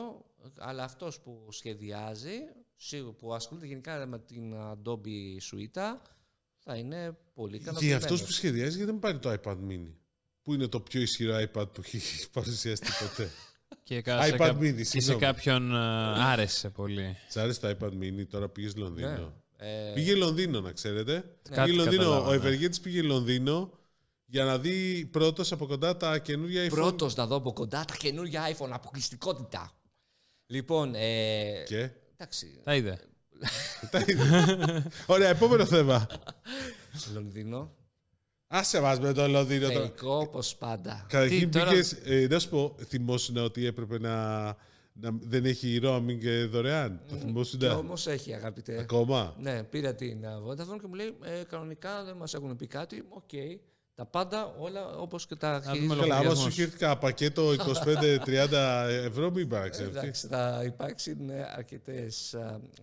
αλλά 0.57 0.83
αυτός 0.83 1.19
που 1.19 1.47
σχεδιάζει, 1.51 2.37
σίγουρα 2.75 3.11
που 3.13 3.33
ασχολείται 3.33 3.65
γενικά 3.65 4.05
με 4.05 4.19
την 4.19 4.53
Adobe 4.55 5.37
Suite, 5.51 5.97
θα 6.57 6.75
είναι 6.75 7.17
πολύ 7.33 7.51
Και 7.57 7.61
ικανοποιημένος. 7.63 8.03
αυτός 8.03 8.23
που 8.23 8.31
σχεδιάζει, 8.31 8.75
γιατί 8.77 8.91
δεν 8.91 8.99
πάρει 8.99 9.19
το 9.19 9.31
iPad 9.43 9.57
mini. 9.69 9.93
Που 10.41 10.53
είναι 10.53 10.67
το 10.67 10.79
πιο 10.81 11.01
ισχυρό 11.01 11.35
iPad 11.37 11.73
που 11.73 11.81
έχει 11.85 11.99
παρουσιαστεί 12.33 12.87
ποτέ. 12.99 13.29
Και, 13.83 14.01
κα- 14.01 14.23
σε 14.23 14.33
iPad 14.33 14.37
κα- 14.37 14.57
mini, 14.57 14.75
και 14.75 14.83
σε 14.83 14.99
συγγνώμη. 14.99 15.19
κάποιον 15.21 15.75
ε, 15.75 15.77
άρεσε 16.23 16.69
πολύ. 16.69 17.17
Σ' 17.29 17.37
άρεσε 17.37 17.59
το 17.59 17.69
iPad 17.79 17.89
mini, 17.89 18.27
τώρα 18.29 18.49
πήγες 18.49 18.75
Λονδίνο. 18.75 19.33
Ε, 19.57 19.91
Πήγε 19.93 20.15
Λονδίνο, 20.15 20.61
να 20.61 20.71
ξέρετε. 20.71 21.37
Κάτι 21.49 21.69
πήγε 21.69 21.81
Λονδίνο, 21.81 22.01
ο 22.03 22.05
καταλάβαμε. 22.05 22.35
Ευεργέτης 22.35 22.79
πήγε 22.79 23.01
Λονδίνο 23.01 23.71
για 24.31 24.43
να 24.43 24.57
δει 24.59 25.05
πρώτος 25.11 25.51
από 25.51 25.65
κοντά 25.65 25.97
τα 25.97 26.17
καινούργια 26.17 26.65
iPhone. 26.65 26.69
πρώτος 26.69 27.15
να 27.15 27.25
δω 27.27 27.35
από 27.35 27.53
κοντά 27.53 27.85
τα 27.85 27.95
καινούργια 27.97 28.55
iPhone, 28.57 28.69
αποκλειστικότητα. 28.71 29.71
Λοιπόν, 30.45 30.95
ε, 30.95 31.63
Και; 31.67 31.89
εντάξει, 32.17 32.59
Τα 32.63 32.75
είδε. 32.75 32.99
Τα 33.91 34.03
είδε. 34.07 34.85
Ωραία, 35.07 35.29
επόμενο 35.29 35.65
θέμα. 35.65 36.07
Λονδίνο, 37.13 37.73
Άσε 38.47 38.79
μας 38.79 38.99
με 38.99 39.13
το 39.13 39.27
Λονδίνο 39.27 39.67
τώρα. 39.67 39.79
θεϊκό 39.79 40.17
όπως 40.17 40.55
πάντα. 40.55 41.05
Καταρχήν 41.09 41.51
Τι, 41.51 41.57
τώρα- 41.59 41.69
πήγες, 41.69 41.91
ε, 41.91 42.27
να 42.29 42.39
σου 42.39 42.49
πω, 42.49 42.75
θυμόσουν 42.87 43.37
ότι 43.37 43.65
έπρεπε 43.65 43.99
να, 43.99 44.43
να 44.93 45.09
δεν 45.21 45.45
έχει 45.45 45.79
roaming 45.83 46.23
ε, 46.23 46.45
δωρεάν; 46.45 47.01
Το 47.09 47.15
θυμόσουν. 47.15 47.59
Και 47.59 47.67
όμως 47.67 48.07
έχει 48.07 48.33
αγαπητέ. 48.33 48.79
Ακόμα; 48.79 49.35
Ναι, 49.39 49.63
πήρα 49.63 49.95
την 49.95 50.23
ε, 50.23 50.49
Vodafone 50.51 50.79
και 50.81 50.87
μου 50.87 50.93
λέει 50.93 51.17
ε, 51.23 51.43
κανονικά 51.49 52.03
δεν 52.03 52.15
μας 52.15 52.33
έχουν 52.33 52.55
πει 52.55 52.67
κάτι. 52.67 53.03
Οκ. 53.09 53.29
Τα 53.99 54.05
πάντα 54.05 54.55
όλα 54.57 54.95
όπως 54.97 55.25
και 55.25 55.35
τα 55.35 55.59
δούμε 55.59 55.73
χειρίζονται. 55.73 55.99
Καλά, 55.99 56.03
άμα 56.03 56.23
λογαριασμός. 56.23 56.43
σου 56.43 56.49
είχε 56.49 56.63
έρθει 56.63 56.77
κανένα 56.77 56.99
πακέτο 56.99 57.51
25-30 57.51 58.51
ευρώ, 59.05 59.31
μην 59.31 59.47
παραξενέψει. 59.47 59.89
Εντάξει, 59.89 60.27
θα 60.27 60.61
υπάρξουν 60.65 61.17
αρκετές 61.55 62.35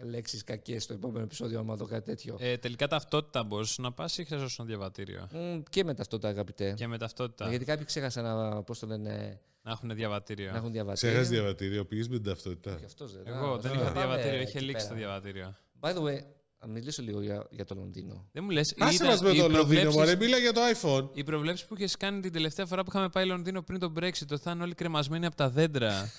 λέξεις 0.03 0.45
κακές 0.45 0.83
στο 0.83 0.93
επόμενο 0.93 1.25
επεισόδιο, 1.25 1.59
άμα 1.59 1.75
δω 1.75 1.85
κάτι 1.87 2.05
τέτοιο. 2.05 2.37
Ε, 2.41 2.57
τελικά 2.57 2.89
ταυτότητα 2.89 3.45
μπορούσε 3.45 3.83
να 3.83 3.93
πας 3.93 4.19
ή 4.19 4.25
χρειαζόταν 4.25 4.67
διαβατήριο; 4.67 5.29
Μμ, 5.33 5.63
και 5.71 5.85
με 5.85 5.95
ταυτότητα, 5.95 6.29
αγαπητέ. 6.29 6.73
Και 6.77 6.87
με 6.87 6.99
ταυτότητα 6.99 7.49
Γιατί 7.49 7.65
κάποιοι 7.65 7.85
ξέχασαν 7.85 8.25
να, 8.25 8.63
πώς 8.63 8.79
το 8.79 8.87
λένε, 8.87 9.41
να 9.63 9.71
έχουν 9.71 9.95
διαβατήριο. 9.95 10.51
να 10.51 10.57
έχουν 10.57 10.73
διαβατήριο. 10.73 11.11
Ξέχασες 11.11 11.39
διαβατήριο, 11.39 11.85
πήγες 11.85 12.09
με 12.09 12.15
την 12.15 12.25
ταυτότητα. 12.25 12.75
Και 12.75 12.85
αυτός 12.85 13.13
δεν 13.13 13.23
Εγώ 13.27 13.53
Α, 13.53 13.59
δεν 13.59 13.71
θα 13.71 13.77
είχα 13.77 13.93
πάμε 13.93 14.07
διαβατήριο, 14.07 14.41
εκεί 14.41 14.49
είχε 14.49 14.61
λήξει 14.61 14.89
το 14.89 14.95
πέρα. 14.95 15.07
διαβατήριο. 15.07 15.57
By 15.81 15.89
the 15.95 16.03
way, 16.03 16.19
να 16.61 16.67
μιλήσω 16.67 17.03
λίγο 17.03 17.21
για, 17.23 17.47
για 17.51 17.65
το 17.65 17.75
Λονδίνο. 17.75 18.29
Δεν 18.33 18.45
μου 18.45 18.51
λες. 18.51 18.75
Άσε 18.79 19.05
μας 19.05 19.21
με 19.23 19.35
το 19.35 19.49
Λονδίνο, 19.49 19.91
μωρέ, 19.91 20.17
μίλα 20.17 20.39
για 20.39 20.53
το 20.53 20.61
iPhone. 20.75 21.09
Οι 21.13 21.25
προβλέψεις 21.25 21.67
που 21.67 21.75
είχες 21.75 21.97
κάνει 21.97 22.21
την 22.21 22.33
τελευταία 22.33 22.67
φορά 22.67 22.83
που 22.83 22.91
είχαμε 22.91 23.09
πάει 23.09 23.27
Λονδίνο 23.27 23.63
πριν 23.63 23.79
τον 23.79 23.93
Brexit, 24.01 24.23
ότι 24.33 24.43
θα 24.43 24.51
είναι 24.51 24.63
όλοι 24.63 24.75
κρεμασμένοι 24.75 25.27
από 25.27 25.37
τα 25.37 25.49
δέντρα. 25.51 26.11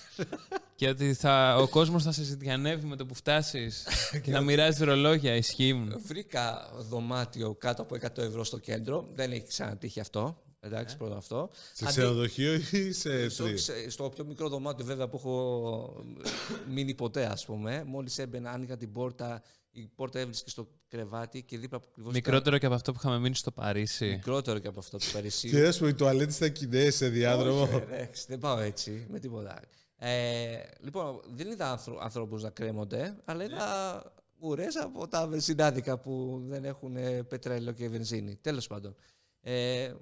και 0.74 0.88
ότι 0.88 1.14
θα, 1.14 1.56
ο 1.56 1.68
κόσμος 1.68 2.02
θα 2.02 2.12
σε 2.12 2.22
ζητιανεύει 2.22 2.86
με 2.86 2.96
το 2.96 3.06
που 3.06 3.14
φτάσεις. 3.14 3.86
και 4.22 4.30
να 4.30 4.40
μοιράζεις 4.40 4.80
ρολόγια. 4.80 5.34
Ισχύουν. 5.34 5.94
Βρήκα 6.06 6.70
δωμάτιο 6.88 7.54
κάτω 7.54 7.82
από 7.82 7.96
100 8.00 8.18
ευρώ 8.18 8.44
στο 8.44 8.58
κέντρο. 8.58 9.08
Δεν 9.14 9.32
έχει 9.32 9.46
ξανατύχει 9.46 10.00
αυτό. 10.00 10.42
Εντάξει, 10.60 10.96
πρώτο 10.96 11.14
αυτό. 11.14 11.50
Σε 11.72 11.84
Αντί- 11.84 11.96
ξενοδοχείο 11.96 12.52
ή 12.70 12.92
σε 12.92 13.28
στο, 13.28 13.44
τρί. 13.44 13.58
σε- 13.58 13.90
στο 13.90 14.08
πιο 14.08 14.24
μικρό 14.24 14.48
δωμάτιο 14.48 14.84
βέβαια 14.84 15.08
που 15.08 15.16
έχω 15.16 16.04
μείνει 16.70 16.94
ποτέ 16.94 17.24
ας 17.24 17.44
πούμε. 17.44 17.84
Μόλις 17.86 18.18
έμπαινα, 18.18 18.50
άνοιγα 18.50 18.76
την 18.76 18.92
πόρτα, 18.92 19.42
η 19.78 19.90
πόρτα 19.94 20.18
έβρισκε 20.18 20.50
στο 20.50 20.68
κρεβάτι 20.88 21.42
και 21.42 21.58
δίπλα 21.58 21.80
ακριβώς. 21.88 22.12
Μικρότερο 22.12 22.58
και 22.58 22.66
από 22.66 22.74
αυτό 22.74 22.92
που 22.92 22.98
είχαμε 23.02 23.18
μείνει 23.18 23.34
στο 23.34 23.50
Παρίσι. 23.50 24.06
Μικρότερο 24.06 24.58
και 24.58 24.68
από 24.68 24.78
αυτό 24.78 24.98
του 24.98 25.06
Παρισίου. 25.12 25.50
Και 25.50 25.66
ας 25.66 25.78
πούμε, 25.78 25.90
οι 25.90 25.94
τουαλέτες 25.94 26.36
ήταν 26.36 26.52
κοινέ 26.52 26.90
σε 26.90 27.08
διάδρομο. 27.08 27.62
Όχι, 27.62 27.74
εντάξει, 27.74 28.24
δεν 28.28 28.38
πάω 28.38 28.58
έτσι 28.58 29.06
με 29.10 29.18
τίποτα. 29.18 29.60
Ε, 29.96 30.58
λοιπόν, 30.80 31.20
δεν 31.34 31.50
είδα 31.50 31.70
άνθρω- 31.70 32.02
ανθρώπους 32.02 32.42
να 32.42 32.50
κρέμονται, 32.50 33.16
αλλά 33.24 33.44
είδα 33.44 34.02
ουρές 34.38 34.76
από 34.76 35.08
τα 35.08 35.26
βενζινάδικα 35.28 35.98
που 35.98 36.42
δεν 36.46 36.64
έχουν 36.64 36.96
ε, 36.96 37.22
πετρέλαιο 37.22 37.72
και 37.72 37.88
βενζίνη. 37.88 38.36
Τέλος 38.36 38.66
πάντων. 38.66 38.94
Ε, 39.40 39.92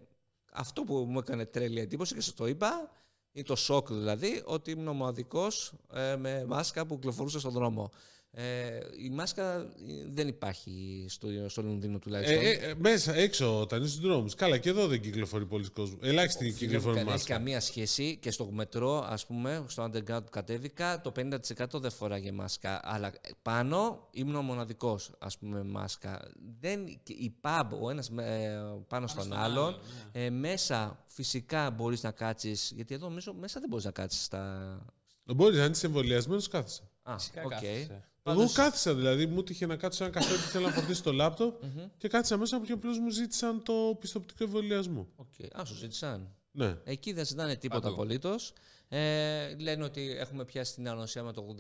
αυτό 0.53 0.83
που 0.83 0.95
μου 0.95 1.19
έκανε 1.19 1.45
τρέλη 1.47 1.81
εντύπωση 1.81 2.15
και 2.15 2.21
σας 2.21 2.35
το 2.35 2.47
είπα, 2.47 2.91
είναι 3.33 3.45
το 3.45 3.57
σοκ 3.57 3.89
δηλαδή, 3.93 4.43
ότι 4.45 4.71
ήμουν 4.71 4.89
ο 4.89 4.93
μοναδικός 4.93 5.73
ε, 5.95 6.17
με 6.17 6.45
μάσκα 6.45 6.87
που 6.87 6.95
κυκλοφορούσε 6.95 7.39
στον 7.39 7.53
δρόμο. 7.53 7.91
Ε, 8.39 8.79
η 9.05 9.11
μάσκα 9.11 9.55
ε, 9.55 9.67
δεν 10.09 10.29
υπάρχει 10.29 11.07
στο, 11.09 11.29
στο 11.49 11.63
Λονδίνο 11.63 11.99
τουλάχιστον. 11.99 12.45
Ε, 12.45 12.51
ε, 12.51 12.75
μέσα, 12.79 13.15
έξω, 13.15 13.61
όταν 13.61 13.83
είσαι 13.83 13.91
στους 13.91 14.05
δρόμους. 14.09 14.35
Καλά, 14.35 14.59
και 14.59 14.69
εδώ 14.69 14.87
δεν 14.87 15.01
κυκλοφορεί 15.01 15.47
πολλοί 15.47 15.69
κόσμος. 15.69 15.99
Ελάχιστοι 16.03 16.39
Φίλε 16.39 16.53
μου, 16.53 16.59
κυκλοφορούν 16.59 16.95
δεν 16.95 17.07
έχει 17.07 17.13
μάσκα. 17.13 17.35
καμία 17.35 17.61
σχέση 17.61 18.17
και 18.17 18.31
στο 18.31 18.45
μετρό, 18.51 19.05
ας 19.09 19.27
πούμε, 19.27 19.65
στο 19.67 19.85
underground 19.85 20.25
που 20.25 20.31
κατέβηκα, 20.31 21.01
το 21.01 21.13
50% 21.17 21.81
δεν 21.81 21.91
φοράγε 21.91 22.33
μάσκα. 22.33 22.81
Αλλά 22.83 23.13
πάνω 23.43 24.09
ήμουν 24.11 24.35
ο 24.35 24.43
μοναδικός, 24.43 25.11
ας 25.19 25.39
πούμε, 25.39 25.57
με 25.63 25.71
μάσκα. 25.71 26.31
Δεν, 26.61 27.01
και 27.03 27.13
η 27.13 27.35
pub, 27.41 27.65
ο 27.81 27.91
ένας 27.91 28.09
ε, 28.09 28.63
πάνω, 28.89 29.07
στον, 29.07 29.33
άλλον, 29.33 29.81
ναι. 30.13 30.25
ε, 30.25 30.31
μέσα 30.31 31.05
φυσικά 31.07 31.71
μπορείς 31.71 32.03
να 32.03 32.11
κάτσεις, 32.11 32.73
γιατί 32.75 32.95
εδώ 32.95 33.09
νομίζω 33.09 33.35
μέσα 33.35 33.61
δεν 33.61 33.69
μπορείς 33.69 33.85
να 33.85 33.91
κάτσεις 33.91 34.25
στα... 34.25 34.79
Μπορείς, 35.25 35.61
αν 35.61 35.71
είσαι 35.71 35.87
εμβολιασμένος, 35.87 36.49
κάθισα. 36.49 36.83
Α, 37.03 37.19
Φυσικά 37.19 37.43
οκ. 37.45 37.51
κάθεσαι. 37.51 38.05
Εγώ 38.27 38.51
κάθισα 38.55 38.95
δηλαδή, 38.95 39.27
μου 39.27 39.43
έτυχε 39.43 39.67
να 39.67 39.77
κάτσω 39.77 39.99
σε 39.99 40.05
ένα 40.05 40.13
καφέ 40.13 40.35
που 40.35 40.41
ήθελα 40.49 40.67
να 40.67 40.73
φορτίσω 40.73 41.03
το 41.03 41.13
λάπτοπ 41.13 41.63
και 41.99 42.09
κάθισα 42.09 42.37
μέσα 42.37 42.61
και 42.61 42.73
απλώς 42.73 42.99
μου 42.99 43.11
ζήτησαν 43.11 43.63
το 43.63 43.97
πιστοποιητικό 44.01 44.45
εμβολιασμού. 44.45 45.09
Οκ. 45.17 45.61
Α, 45.61 45.65
σου 45.65 45.75
ζήτησαν. 45.75 46.35
Ναι. 46.51 46.77
Εκεί 46.85 47.13
δεν 47.13 47.27
ζητάνε 47.27 47.57
τίποτα 47.57 47.81
Παντού. 47.81 47.95
απολύτως. 47.95 48.53
Ε, 48.89 49.55
λένε 49.59 49.85
ότι 49.85 50.17
έχουμε 50.19 50.45
πιάσει 50.45 50.75
την 50.75 50.89
ανοσία 50.89 51.23
με 51.23 51.33
το 51.33 51.57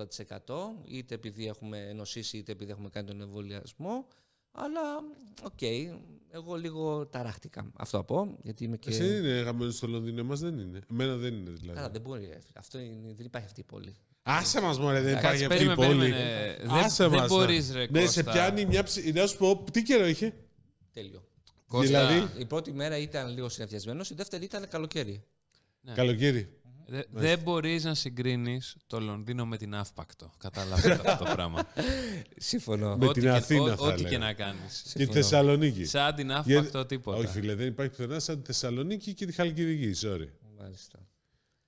80% 0.46 0.54
είτε 0.84 1.14
επειδή 1.14 1.46
έχουμε 1.46 1.92
νοσήσει 1.92 2.36
είτε 2.36 2.52
επειδή 2.52 2.70
έχουμε 2.70 2.88
κάνει 2.88 3.06
τον 3.06 3.20
εμβολιασμό. 3.20 4.06
Αλλά, 4.58 4.80
οκ, 5.42 5.62
εγώ 6.30 6.54
λίγο 6.54 7.06
ταράχτηκα. 7.06 7.70
Αυτό 7.76 7.98
από, 7.98 8.36
γιατί 8.42 8.64
είμαι 8.64 8.76
και... 8.76 8.90
Εσύ 8.90 9.04
δεν 9.04 9.24
είναι 9.24 9.40
γαμμένος 9.40 9.76
στο 9.76 9.86
Λονδίνο, 9.86 10.20
εμάς 10.20 10.40
δεν 10.40 10.58
είναι. 10.58 10.80
Εμένα 10.90 11.16
δεν 11.16 11.34
είναι 11.34 11.50
δηλαδή. 11.50 11.76
Καλά, 11.76 11.90
δεν 11.90 12.00
μπορεί. 12.00 12.20
ρε 12.20 12.40
φίλε. 12.40 12.58
Αυτό 12.58 12.78
είναι, 12.78 13.14
δεν 13.14 13.26
υπάρχει 13.26 13.46
αυτή 13.46 13.60
η 13.60 13.64
πόλη. 13.64 13.96
Άσε 14.28 14.60
μας, 14.60 14.78
μωρέ, 14.78 15.00
δεν 15.00 15.12
Κάτσε, 15.20 15.26
υπάρχει 15.26 15.44
αυτή 15.44 15.62
η 15.62 15.66
περίμενε, 15.66 15.86
πόλη. 15.88 15.98
περίμενε. 16.10 16.56
Δεν- 16.60 16.70
Άσε 16.70 17.08
δεν 17.08 17.18
μας, 17.18 17.28
μπορείς, 17.28 17.68
να- 17.68 17.74
ρε, 17.76 17.86
Ναι, 17.90 18.00
σε 18.06 18.22
Κώστα. 18.22 18.32
πιάνει 18.32 18.64
μια 18.66 18.82
ψη... 18.82 19.12
Να 19.12 19.26
σου 19.26 19.36
πω, 19.36 19.64
τι 19.72 19.82
καιρό 19.82 20.06
είχε; 20.06 20.34
Τέλειο. 20.92 21.24
Κώστα, 21.68 22.06
Δηλαδή; 22.08 22.40
Η 22.40 22.44
πρώτη 22.44 22.72
μέρα 22.72 22.98
ήταν 22.98 23.34
λίγο 23.34 23.48
συνεφιασμένος, 23.48 24.10
η 24.10 24.14
δεύτερη 24.14 24.44
ήταν 24.44 24.68
καλοκαίρι. 24.68 25.22
Ναι. 25.80 25.92
Καλοκαίρι. 25.92 26.48
δε- 26.86 27.02
δεν 27.10 27.38
μπορείς 27.38 27.84
να 27.84 27.94
συγκρίνεις 27.94 28.76
το 28.86 29.00
Λονδίνο 29.00 29.46
με 29.46 29.56
την 29.56 29.74
Αύπακτο. 29.74 30.30
Κατάλαβε 30.38 30.92
αυτό 30.92 31.24
το 31.24 31.30
πράγμα. 31.34 31.62
Σύμφωνο. 32.36 32.96
Με 32.96 33.04
Ό,τι 33.06 33.20
την 33.20 33.22
και- 33.30 33.36
Αθήνα, 33.36 33.62
ό- 33.72 33.76
θα 33.76 33.82
Ό,τι 33.84 33.92
έλεγα. 33.92 34.08
και 34.08 34.18
να 34.18 34.32
κάνεις. 34.32 34.92
Και 34.96 35.06
τη 35.06 35.12
Θεσσαλονίκη. 35.12 35.84
Σαν 35.84 36.14
την 36.14 36.26
Για- 36.26 36.36
Αύπακτο 36.38 36.86
τίποτα. 36.86 37.18
Όχι, 37.18 37.26
φίλε, 37.26 37.54
δεν 37.54 37.66
υπάρχει 37.66 37.90
πουθενά 37.96 38.18
σαν 38.18 38.36
τη 38.38 38.46
Θεσσαλονίκη 38.46 39.14
και 39.14 39.26
τη 39.26 39.32
Χαλκιδική. 39.32 40.06
Sorry. 40.06 40.28
Μάλιστα. 40.60 40.98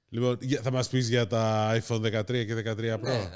Λοιπόν, 0.09 0.39
για- 0.41 0.61
θα 0.63 0.71
μας 0.71 0.89
πεις 0.89 1.09
για 1.09 1.27
τα 1.27 1.73
iPhone 1.81 2.01
13 2.01 2.45
και 2.45 2.55
13 2.55 2.95
Pro; 2.95 3.01
Ναι, 3.03 3.15
ε, 3.15 3.29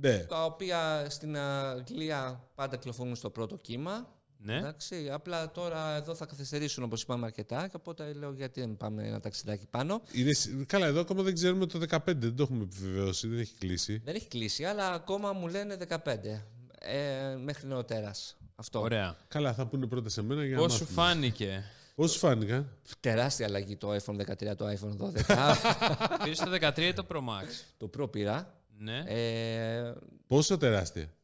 Ναι. 0.00 0.18
τα 0.18 0.44
οποία 0.44 1.06
στην 1.10 1.36
Αγγλία 1.38 2.48
πάντα 2.54 2.76
κυκλοφορούν 2.76 3.14
στο 3.16 3.30
πρώτο 3.30 3.56
κύμα. 3.56 4.16
Ναι. 4.40 4.56
Εντάξει, 4.56 5.08
απλά 5.12 5.50
τώρα 5.50 5.94
εδώ 5.96 6.14
θα 6.14 6.26
καθυστερήσουν 6.26 6.84
όπως 6.84 7.02
είπαμε 7.02 7.26
αρκετά 7.26 7.66
και 7.68 7.76
οπότε 7.76 8.12
λέω 8.12 8.32
γιατί 8.32 8.60
δεν 8.60 8.76
πάμε 8.76 9.06
ένα 9.06 9.20
ταξιδάκι 9.20 9.66
πάνω. 9.70 10.02
Είναι... 10.12 10.32
σ- 10.32 10.48
Καλά, 10.66 10.86
εδώ 10.86 11.00
ακόμα 11.00 11.22
δεν 11.22 11.34
ξέρουμε 11.34 11.66
το 11.66 11.78
15, 11.78 11.98
δεν 12.04 12.36
το 12.36 12.42
έχουμε 12.42 12.62
επιβεβαιώσει, 12.62 13.28
δεν 13.28 13.38
έχει 13.38 13.54
κλείσει. 13.58 14.00
Δεν 14.04 14.14
έχει 14.14 14.28
κλείσει, 14.28 14.64
αλλά 14.64 14.92
ακόμα 14.92 15.32
μου 15.32 15.48
λένε 15.48 15.76
15 15.88 15.96
ε, 16.78 17.36
μέχρι 17.44 17.66
νεοτέρας. 17.68 18.36
Αυτό. 18.56 18.80
Ωραία. 18.80 19.16
Καλά, 19.28 19.54
θα 19.54 19.66
πούνε 19.66 19.86
πρώτα 19.86 20.08
σε 20.08 20.22
μένα 20.22 20.44
για 20.44 20.56
να 20.56 20.62
Πώς 20.62 20.72
σου 20.74 20.80
μάθουμε. 20.82 21.02
φάνηκε; 21.02 21.64
Πώς 21.98 22.12
σου 22.12 22.18
φάνηκαν. 22.18 22.78
Τεράστια 23.00 23.46
αλλαγή 23.46 23.76
το 23.76 23.94
iPhone 23.94 24.16
13, 24.16 24.56
το 24.56 24.66
iPhone 24.68 24.96
12. 24.96 25.54
Πήρες 26.22 26.38
το 26.38 26.50
13 26.60 26.78
ή 26.78 26.92
το 26.92 27.06
Pro 27.10 27.16
Max; 27.16 27.46
το 27.76 27.90
Pro 27.96 28.10
πήρα. 28.10 28.62
Ναι. 28.78 29.04
Ε, 29.06 29.94
Πόσο 30.26 30.56
τεράστια; 30.56 31.14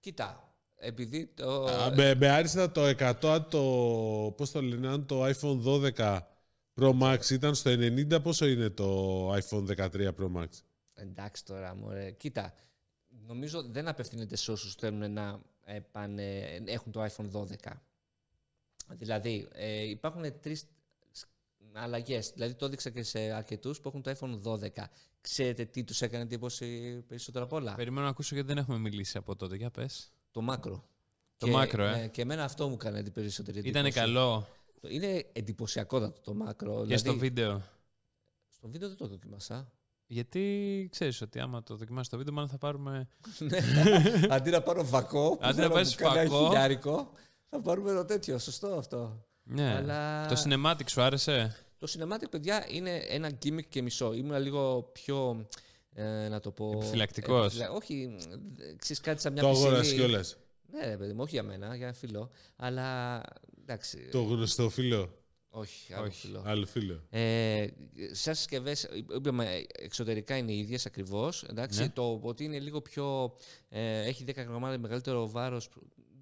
κοίτα, 0.00 0.54
επειδή 0.76 1.26
το... 1.26 1.64
Α, 1.64 1.94
με, 1.94 2.14
με 2.14 2.28
άριστα 2.28 2.72
το 2.72 2.88
100, 2.98 3.12
αν 3.22 3.48
το, 3.50 3.60
πώς 4.36 4.50
το 4.50 4.62
λένε, 4.62 4.88
αν 4.88 5.06
το 5.06 5.24
iPhone 5.26 5.62
12 5.96 6.18
Pro 6.80 7.00
Max 7.00 7.30
ήταν 7.30 7.54
στο 7.54 7.70
90, 7.70 8.22
πόσο 8.22 8.46
είναι 8.46 8.70
το 8.70 9.32
iPhone 9.34 9.66
13 9.76 9.88
Pro 9.94 10.32
Max; 10.36 10.48
Εντάξει 10.94 11.44
τώρα, 11.44 11.74
μωρέ. 11.74 12.10
Κοίτα, 12.10 12.54
νομίζω 13.26 13.62
δεν 13.62 13.88
απευθύνεται 13.88 14.36
σε 14.36 14.52
όσους 14.52 14.74
θέλουν 14.74 15.12
να 15.12 15.40
ε, 15.64 15.78
πάνε, 15.90 16.40
έχουν 16.64 16.92
το 16.92 17.04
iPhone 17.04 17.30
12. 17.32 17.72
Δηλαδή, 18.88 19.48
ε, 19.52 19.82
υπάρχουν 19.82 20.40
τρεις 20.40 20.64
αλλαγές. 21.72 22.30
Δηλαδή, 22.34 22.54
το 22.54 22.64
έδειξα 22.64 22.90
και 22.90 23.02
σε 23.02 23.18
αρκετούς 23.18 23.80
που 23.80 23.88
έχουν 23.88 24.02
το 24.02 24.10
iPhone 24.10 24.40
12. 24.42 24.90
Ξέρετε 25.20 25.64
τι 25.64 25.84
τους 25.84 26.02
έκανε 26.02 26.22
εντύπωση 26.22 27.00
περισσότερο 27.08 27.44
απ' 27.44 27.52
όλα; 27.52 27.74
Περιμένω 27.74 28.02
να 28.02 28.10
ακούσω 28.10 28.34
γιατί 28.34 28.48
δεν 28.48 28.58
έχουμε 28.58 28.78
μιλήσει 28.78 29.18
από 29.18 29.36
τότε. 29.36 29.56
Για 29.56 29.70
πες. 29.70 30.12
Το 30.30 30.40
μάκρο. 30.40 30.84
Το 31.38 31.46
μάκρο, 31.46 31.84
ε. 31.84 31.90
ναι, 31.96 32.08
και 32.08 32.22
εμένα 32.22 32.44
αυτό 32.44 32.68
μου 32.68 32.74
έκανε 32.74 33.02
την 33.02 33.12
περισσότερη 33.12 33.58
εντύπωση. 33.58 33.78
Ήτανε 33.78 33.90
καλό; 33.90 34.46
Το- 34.80 34.88
Είναι 34.88 35.26
εντυπωσιακότατο 35.32 36.20
το 36.20 36.34
μάκρο. 36.34 36.74
Και 36.76 36.82
δηλαδή, 36.82 37.08
στο 37.08 37.16
βίντεο; 37.18 37.62
στο 38.50 38.68
βίντεο 38.68 38.88
δεν 38.88 38.96
το 38.96 39.06
δοκιμάσα. 39.06 39.70
Γιατί 40.06 40.88
ξέρεις 40.90 41.20
ότι 41.20 41.40
άμα 41.40 41.62
το 41.62 41.76
δοκιμάσεις 41.76 42.08
το 42.08 42.16
βίντεο, 42.16 42.34
μάλλον 42.34 42.50
θα 42.50 42.58
πάρουμε. 42.58 43.08
Ναι. 43.38 43.58
Αντί 44.28 44.50
να 44.50 44.62
πάρω 44.62 44.84
βακό, 44.84 45.28
που 45.30 45.38
Αντί 45.42 45.54
θέλω 45.54 45.68
να 45.68 45.74
πάρεις 45.74 46.30
μου 46.30 46.48
κάνει 47.62 47.78
ένα 47.78 47.82
φακό. 47.82 47.86
χιλιάρικο, 47.86 47.86
θα 47.86 47.86
πάρουμε 47.86 47.92
το 47.92 48.04
τέτοιο. 48.04 48.38
Σωστό 48.38 48.66
αυτό. 48.66 49.24
Ναι. 49.42 49.74
Αλλά- 49.74 50.26
Το 50.26 50.42
cinematic 50.44 50.88
σου 50.88 51.02
άρεσε; 51.02 51.56
Το 51.78 51.88
cinematic, 51.98 52.30
παιδιά, 52.30 52.66
είναι 52.70 52.96
ένα 53.08 53.30
gimmick 53.44 53.64
και 53.68 53.82
μισό. 53.82 54.12
Ήμουν 54.12 54.40
λίγο 54.42 54.82
πιο. 54.92 55.46
Ε, 55.98 56.28
να 56.28 56.40
το 56.40 56.50
πω. 56.50 56.72
Επιφυλακτικός. 56.74 57.44
επιφυλα- 57.46 57.70
Όχι, 57.70 58.16
ξέρεις 58.78 59.00
κάτι 59.02 59.20
σαν 59.20 59.32
μια 59.32 59.42
το 59.42 59.48
πισινή. 59.48 59.66
αγόρασε 59.66 59.94
κιόλας. 59.94 60.36
Ναι, 60.72 60.86
ρε 60.86 60.96
παιδί 60.96 61.12
μου, 61.12 61.20
όχι 61.22 61.30
για 61.34 61.42
μένα, 61.42 61.76
για 61.76 61.86
ένα 61.86 61.94
φίλο. 61.94 62.30
Αλλά 62.56 63.20
εντάξει. 63.60 64.08
Το 64.10 64.22
γνωστό 64.22 64.68
φίλο. 64.70 65.18
Όχι, 65.50 65.92
άλλο 65.94 66.06
Όχι. 66.06 66.26
φίλο. 66.26 66.42
Άλλο 66.46 66.66
φίλο. 66.66 67.02
Ε, 67.10 67.66
σαν 68.12 68.34
συσκευές, 68.34 68.88
είπαμε 69.16 69.64
εξωτερικά 69.78 70.36
είναι 70.36 70.52
οι 70.52 70.58
ίδιες 70.58 70.86
ακριβώς. 70.86 71.44
Ναι. 71.74 71.88
Το 71.88 72.20
ότι 72.22 72.44
είναι 72.44 72.58
λίγο 72.58 72.80
πιο. 72.80 73.36
Ε, 73.68 74.00
έχει 74.00 74.24
10 74.24 74.42
γραμμάρια 74.42 74.78
μεγαλύτερο 74.78 75.28
βάρος. 75.30 75.68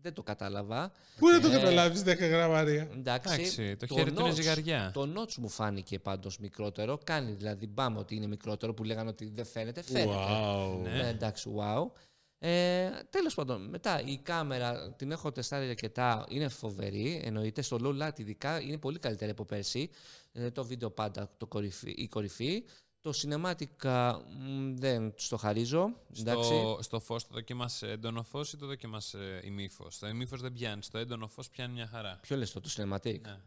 Δεν 0.05 0.13
το 0.13 0.23
κατάλαβα. 0.23 0.93
Πού 1.19 1.29
να 1.29 1.41
το 1.41 1.47
Ε, 1.49 1.51
καταλάβεις 1.51 2.03
10 2.03 2.19
γραμμάρια; 2.29 2.89
Εντάξει, 2.97 3.33
Εντάξει, 3.35 3.77
το 3.77 3.87
χέρι 3.87 4.13
του 4.13 4.21
είναι 4.21 4.31
notch- 4.31 4.35
ζυγαριά. 4.35 4.91
Το 4.95 5.13
notch 5.17 5.35
μου 5.35 5.49
φάνηκε 5.49 5.99
πάντως 5.99 6.39
μικρότερο. 6.39 6.99
Κάνει 7.05 7.33
δηλαδή 7.33 7.67
μπάμε 7.67 7.99
ότι 7.99 8.15
είναι 8.15 8.27
μικρότερο 8.27 8.75
που 8.75 8.85
λέγανε 8.85 9.09
ότι 9.09 9.31
δεν 9.35 9.45
φαίνεται. 9.45 9.83
Φαίνεται. 9.83 10.11
Wow. 10.15 10.79
Ναι. 10.83 10.91
Ναι, 10.91 11.09
εντάξει, 11.09 11.51
wow. 11.59 11.91
Ε, 12.39 12.91
Τέλος 13.11 13.35
πάντων, 13.35 13.69
μετά 13.69 14.01
η 14.05 14.19
κάμερα 14.23 14.93
την 14.93 15.11
έχω 15.11 15.33
τεστάρει 15.33 15.69
αρκετά. 15.69 16.25
Είναι 16.29 16.49
φοβερή. 16.49 17.21
Εννοείται 17.25 17.63
στο 17.63 17.79
low 17.83 18.03
light 18.07 18.19
ειδικά 18.19 18.61
είναι 18.61 18.79
πολύ 18.79 18.99
καλύτερη 18.99 19.31
από 19.31 19.45
πέρσι. 19.45 19.91
Ε, 20.33 20.51
το 20.51 20.65
βίντεο 20.65 20.91
πάντα 20.91 21.31
το 21.37 21.47
κορυφή, 21.47 21.91
η 21.91 22.09
κορυφή. 22.09 22.65
Το 23.05 23.13
cinematic 23.23 23.87
α, 23.89 24.19
μ, 24.19 24.75
δεν 24.77 25.15
τους 25.15 25.29
το 25.29 25.37
χαρίζω. 25.37 25.89
Εντάξει. 26.19 26.45
Στο, 26.49 26.79
στο 26.81 27.01
φως 27.01 27.27
το 27.27 27.35
δοκίμασε 27.35 27.91
έντονο 27.91 28.23
φως 28.23 28.53
ή 28.53 28.57
το 28.57 28.67
δοκίμασε 28.67 29.41
ημίφω. 29.45 29.89
Το 30.01 30.07
ημίφω 30.09 30.37
δεν 30.37 30.53
πιάνει. 30.53 30.81
Το 30.91 30.99
έντονο 30.99 31.27
φως 31.29 31.49
πιάνει 31.51 31.73
μια 31.73 31.87
χαρά. 31.87 32.19
Ποιο 32.23 32.37
λες 32.37 32.53
το, 32.53 32.61
το 32.61 32.69
cinematic; 32.77 33.21
Ναι. 33.21 33.39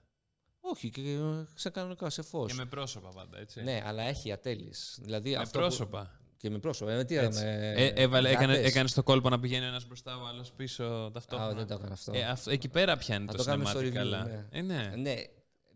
Όχι, 0.60 0.90
και 0.90 1.02
ε, 1.02 1.46
σε 1.54 1.70
κανονικά, 1.70 2.10
σε 2.10 2.22
φως. 2.22 2.48
Και 2.52 2.58
με 2.58 2.66
πρόσωπα 2.66 3.10
πάντα, 3.10 3.40
έτσι. 3.40 3.62
Ναι, 3.64 3.82
αλλά 3.86 4.04
έχει 4.04 4.32
ατέλειες. 4.32 4.98
Δηλαδή 5.02 5.30
με 5.30 5.36
αυτό 5.38 5.60
που- 5.60 5.66
πρόσωπα. 5.66 6.20
Και 6.38 6.50
με 6.50 6.58
πρόσωπα. 6.60 6.92
Ε, 6.92 7.04
τι 7.04 7.16
Έτσι. 7.18 7.40
είδαμε, 7.42 7.74
Ε, 7.76 7.88
έβαλε, 7.88 8.30
έκανε, 8.30 8.54
γάτες. 8.54 8.72
έκανες 8.72 8.94
το 8.94 9.04
κόλπο 9.04 9.30
να 9.30 9.40
πηγαίνει 9.40 9.66
ένας 9.66 9.88
μπροστά, 9.88 10.18
ο 10.18 10.26
άλλος 10.28 10.52
πίσω 10.52 10.84
Α, 10.84 11.12
ταυτόχρονα. 11.12 11.54
δεν 11.54 11.68
το 11.68 11.74
έκανα 11.74 11.94
αυτό. 11.94 12.12
Ε, 12.16 12.24
αυτό- 12.24 12.52
εκεί 12.52 12.68
πέρα 12.68 12.98
πιάνει 12.98 13.26
Θα 13.26 13.32
το 13.32 13.38
το 13.38 13.44
κάνουμε 13.44 13.70
στο 13.70 13.80
cinematic 13.80 13.84
review, 13.84 13.92
καλά. 13.94 14.24
ναι. 14.24 14.46
Ε, 14.52 14.62
ναι. 14.62 14.94
Ναι, 14.98 15.14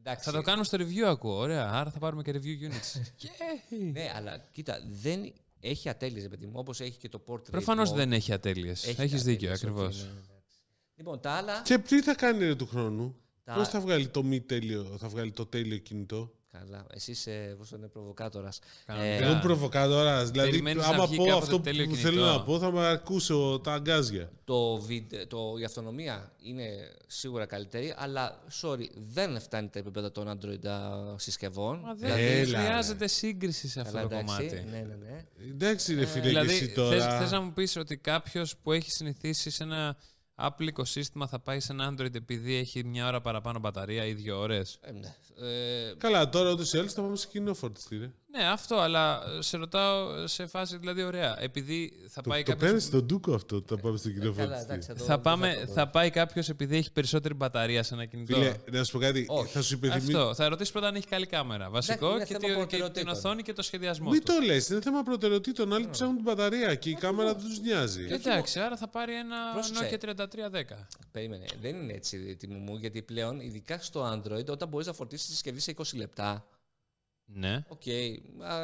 εντάξει. 0.04 0.30
Θα 0.30 0.36
το 0.36 0.42
κάνουμε 0.42 0.64
στο 0.64 0.78
review, 0.78 1.02
ακούω. 1.08 1.38
Ωραία. 1.38 1.70
Άρα 1.72 1.91
θα 1.91 1.99
πάρουμε 1.99 2.22
και 2.22 2.32
review 2.32 2.70
units. 2.70 2.99
Yay! 3.24 3.91
Ναι, 3.91 4.12
αλλά 4.16 4.47
κοίτα, 4.52 4.80
δεν 5.02 5.34
έχει 5.60 5.89
ατέλειες, 5.89 6.28
παιδί 6.28 6.45
μου, 6.45 6.54
όπως 6.56 6.80
έχει 6.80 6.97
και 6.97 7.10
το 7.10 7.22
portrait. 7.28 7.52
Προφανώς 7.52 7.91
mode. 7.91 7.95
δεν 7.95 8.14
έχει 8.14 8.34
ατέλειες. 8.34 8.82
Έχει 8.88 8.89
Έχεις 8.89 9.02
ατέλειες, 9.02 9.24
δίκιο, 9.24 9.49
οκ, 9.49 9.56
ακριβώς. 9.55 9.82
ναι, 9.82 9.88
ναι, 9.88 9.93
εντάξει. 10.02 10.58
Λοιπόν, 10.95 11.20
τα 11.22 11.32
άλλα. 11.32 11.62
Και 11.62 11.78
τι 11.78 12.02
θα 12.02 12.16
κάνει 12.16 12.45
ρε, 12.45 12.56
του 12.56 12.68
χρόνου; 12.68 13.16
Τα- 13.43 13.54
Πώς 13.54 13.68
θα 13.70 13.80
βγάλει 13.80 14.08
το 14.08 14.24
μη 14.24 14.41
τέλειο, 14.41 14.95
θα 14.99 15.08
βγάλει 15.08 15.32
το 15.32 15.45
τέλειο 15.45 15.78
κινητό; 15.78 16.34
Καλά. 16.52 16.86
Εσύ 16.93 17.12
είσαι, 17.12 17.56
πώς 17.58 17.70
το 17.70 17.76
είναι, 17.78 17.88
προβοκάτορας. 17.88 18.60
Κανονικά. 18.86 19.14
Εγώ 19.14 19.32
είμαι 19.32 19.39
προβοκάτορας. 19.41 20.30
Δηλαδή, 20.32 20.49
Περιμένεις 20.49 20.84
να 20.84 20.89
άμα 20.89 21.06
βγει 21.08 21.16
πω 21.16 21.24
κάποτε 21.24 21.43
αυτό 21.43 21.56
που 21.58 21.64
τέλειο 21.64 21.95
θέλω 21.95 22.12
κινητό. 22.16 22.32
να 22.32 22.43
πω, 22.43 22.60
θα 22.60 22.72
με 22.72 22.88
ακούσω 22.88 23.60
τα 23.64 23.74
αγκάζια. 23.74 24.32
Το, 24.43 24.78
βίντεο, 24.78 25.28
το, 25.28 25.56
η 25.60 25.64
αυτονομία 25.64 26.32
είναι 26.43 26.64
σίγουρα 27.08 27.45
καλύτερη, 27.45 27.93
αλλά 27.97 28.43
sorry, 28.62 28.86
δεν 29.14 29.39
φτάνει 29.39 29.68
τα 29.70 29.80
επίπεδα 29.80 30.12
των 30.12 30.28
Android 30.39 30.68
α, 30.68 30.80
συσκευών. 31.18 31.80
Μα 31.80 31.93
δεν 31.93 32.10
Έλα, 32.12 32.58
ρε. 32.60 32.66
χρειάζεται 32.66 33.08
σύγκριση 33.08 33.68
σε 33.68 33.80
αυτό 33.80 33.93
Καλά, 33.93 34.08
το 34.08 34.16
εντάξει. 34.16 34.36
κομμάτι. 34.36 34.70
Ναι, 34.70 34.78
ναι, 34.78 34.95
ναι. 34.95 35.26
Εντάξει, 35.52 35.93
ρε 35.95 36.06
φίλε, 36.06 36.28
Δηλαδή, 36.28 36.47
και 36.47 36.54
εσύ 36.54 36.66
θες, 36.66 36.74
τώρα. 36.74 37.20
θες 37.20 37.32
να 37.32 37.41
μου 37.41 37.54
πεις 37.54 37.76
ότι 37.76 37.97
κάποιος 37.97 38.56
που 38.64 38.72
έχει 38.72 38.91
συνηθίσει 38.91 39.49
σε 39.49 39.64
ένα 39.64 39.97
Apple 40.42 40.68
οικοσύστημα 40.68 41.28
θα 41.28 41.39
πάει 41.39 41.60
σε 41.60 41.72
ένα 41.72 41.94
Android 41.94 42.16
επειδή 42.16 42.56
έχει 42.56 42.84
μια 42.84 43.08
ώρα 43.08 43.22
παραπάνω 43.22 43.60
μπαταρία 43.60 44.06
ή 44.06 44.14
δύο 44.14 44.39
ώρες. 44.39 44.80
Ε, 44.82 44.92
ναι. 44.92 45.16
Ε, 45.48 45.94
Καλά, 45.98 46.30
τώρα 46.30 46.52
ούτως 46.52 46.74
ή 46.74 46.78
άλλως 46.78 46.94
θα 46.94 47.02
πάμε 47.02 47.16
σε 47.16 47.28
κοινό 47.28 47.54
φορτιστήρι. 47.54 48.14
Ναι, 48.38 48.43
αυτό, 48.47 48.75
αλλά 48.75 49.21
σε 49.39 49.57
ρωτάω 49.57 50.27
σε 50.27 50.45
φάση 50.47 50.77
δηλαδή 50.77 51.03
ωραία. 51.03 51.41
Επειδή 51.41 51.93
θα 52.09 52.21
Το, 52.21 52.29
πάει 52.29 52.43
το 52.43 52.51
κάποιος... 52.51 52.65
παίρνεις 52.69 52.84
στον 52.88 53.03
Ντούκο 53.05 53.34
αυτό 53.34 53.55
όταν 53.55 53.79
πάμε 53.82 53.97
στο 53.97 54.09
κοινό 54.09 54.21
καλά, 54.21 54.34
φορτιστήρι. 54.36 54.63
εντάξει, 54.63 54.88
θα, 54.88 54.93
το- 54.95 55.03
Θα, 55.03 55.13
δεν 55.13 55.21
πάμε, 55.21 55.53
το 55.59 55.65
πω. 55.65 55.71
θα 55.73 55.88
πάει 55.88 56.09
κάποιος 56.09 56.49
επειδή 56.49 56.75
έχει 56.77 56.91
περισσότερη 56.91 57.34
μπαταρία 57.34 57.84
σε 57.84 57.93
ένα 57.93 58.05
κινητό. 58.05 58.34
Φίλε, 58.36 58.55
να 58.71 58.84
σου 58.84 58.91
πω 58.91 58.99
κάτι. 58.99 59.25
Όχι. 59.27 59.51
Θα 59.53 59.61
σου 59.61 59.73
υπενθυμίσω. 59.73 60.17
Αυτό. 60.19 60.34
Θα 60.34 60.49
ρωτήσεις 60.49 60.71
πρώτα 60.71 60.88
αν 60.88 60.95
έχει 60.95 61.07
καλή 61.07 61.25
κάμερα. 61.25 61.69
Βασικό 61.69 62.11
είναι 62.15 62.23
και, 62.25 62.25
θέμα 62.25 62.39
τη- 62.39 62.45
και 62.45 62.51
την 62.51 62.57
προτεραιοτήτων. 62.59 63.09
οθόνη 63.13 63.41
και 63.41 63.53
το 63.53 63.61
σχεδιασμό 63.61 64.09
Μην 64.09 64.23
του. 64.23 64.34
το 64.34 64.45
λες, 64.45 64.69
είναι 64.69 64.82
θέμα 64.82 65.03
προτεραιοτήτων. 65.03 65.73
Άλλοι 65.73 65.88
ψάχνουν 65.91 66.15
την 66.15 66.23
μπαταρία 66.25 66.75
και 66.75 66.89
η 66.89 66.93
κάμερα 66.95 67.34
δεν 67.34 67.43
τους 67.47 67.59
νοιάζει. 67.59 68.07
Εντάξει, 68.09 68.59
άρα 68.59 68.77
θα 68.77 68.88
πάρει 68.88 69.13
ένα 69.15 69.36
Πρόσεξε. 69.53 69.89
Nokia 69.91 69.97
3310. 69.97 70.88
Περίμενε. 71.11 71.45
Δεν 71.61 71.75
είναι 71.75 71.93
έτσι 71.93 72.36
τιμή 72.36 72.59
μου, 72.59 72.75
γιατί 72.77 73.01
πλέον, 73.01 73.39
ειδικά 73.39 73.77
στο 73.82 74.11
Android, 74.13 74.45
όταν 74.49 74.67
μπορείς 74.67 74.88
να 74.88 74.93
φορτίσεις 74.93 75.25
τη 75.25 75.32
συσκευή 75.32 75.59
σε 75.59 75.73
20 75.77 75.84
λεπτά, 75.97 76.45
Ναι. 77.34 77.63
οκ. 77.67 77.82
α, 78.47 78.55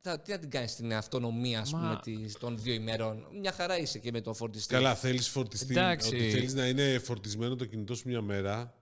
θα- 0.00 0.20
τι 0.20 0.30
να 0.30 0.38
την 0.38 0.50
κάνεις 0.50 0.70
στην 0.70 0.94
αυτονομία, 0.94 1.60
ας 1.60 1.72
Μα- 1.72 1.78
πούμε, 1.78 2.00
της- 2.22 2.36
των 2.38 2.58
δύο 2.58 2.74
ημερών. 2.74 3.26
Μια 3.40 3.52
χαρά 3.52 3.78
είσαι 3.78 3.98
και 3.98 4.10
με 4.10 4.20
το 4.20 4.34
φορτιστή. 4.34 4.74
Καλά, 4.74 4.94
θέλεις 4.94 5.28
φορτιστή. 5.28 5.66
Εντάξει. 5.70 6.08
Ότι 6.08 6.30
θέλεις 6.30 6.54
να 6.54 6.66
είναι 6.66 6.98
φορτισμένο 6.98 7.56
το 7.56 7.64
κινητό 7.64 7.94
σου 7.94 8.02
μια 8.08 8.20
μέρα. 8.20 8.74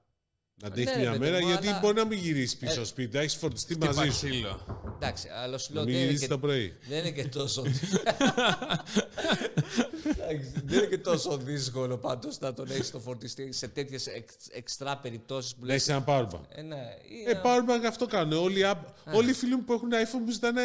Να 0.54 0.68
αντέχει 0.68 0.84
Ναι, 0.86 0.92
ρε 0.94 1.00
μια 1.00 1.10
παιδί 1.10 1.24
μέρα, 1.24 1.40
μου, 1.40 1.48
γιατί 1.48 1.66
αλλά- 1.68 1.78
μπορεί 1.78 1.94
να 1.94 2.04
μην 2.06 2.18
γυρίσεις 2.18 2.56
πίσω 2.56 2.70
Ε, 2.72 2.74
στο 2.74 2.84
σπίτι. 2.84 3.18
Έχεις 3.18 3.34
φορτιστεί 3.34 3.74
Χτύπα 3.74 3.94
μαζί 3.94 4.10
σου. 4.10 4.26
ξύλο. 4.26 4.82
Εντάξει, 4.94 5.28
αλλά 5.28 5.58
σου 5.58 5.72
Να 5.72 5.74
λέω 5.74 5.84
μην 5.84 5.92
δεν 5.92 6.02
είναι, 6.02 6.12
γυρίσει 6.12 6.26
και, 6.28 6.32
το 6.32 6.38
πρωί. 6.38 6.76
δεν 6.88 6.98
είναι 6.98 7.10
και 7.10 7.28
τόσο. 7.28 7.62
Εντάξει, 10.04 10.52
δεν 10.64 10.78
είναι 10.78 10.86
και 10.86 10.98
τόσο 10.98 11.36
δύσκολο 11.36 11.98
πάντως 11.98 12.38
να 12.38 12.52
τον 12.54 12.70
έχεις 12.70 12.90
το 12.90 12.98
φορτιστή 12.98 13.52
σε 13.52 13.68
τέτοιες 13.68 14.06
εξτρά 14.52 14.96
περιπτώσεις 14.96 15.54
που 15.54 15.66
Να 15.66 15.72
λες. 15.72 15.88
έχει 15.88 15.90
ένα 15.90 16.04
powerbank. 16.06 16.40
Ε, 16.48 16.62
ναι, 16.62 16.76
ή 17.08 17.30
Ε, 17.30 17.32
να- 17.34 17.40
powerbank 17.44 17.84
αυτό 17.88 18.06
κάνουν. 18.06 18.38
Όλοι, 18.42 18.58
οι 18.58 18.64
app- 18.66 19.14
όλοι 19.14 19.30
οι 19.30 19.32
φίλοι 19.32 19.56
μου 19.56 19.64
που 19.64 19.72
έχουν 19.72 19.88
iPhone 19.92 20.20
μου 20.24 20.30
ζητάνε 20.30 20.62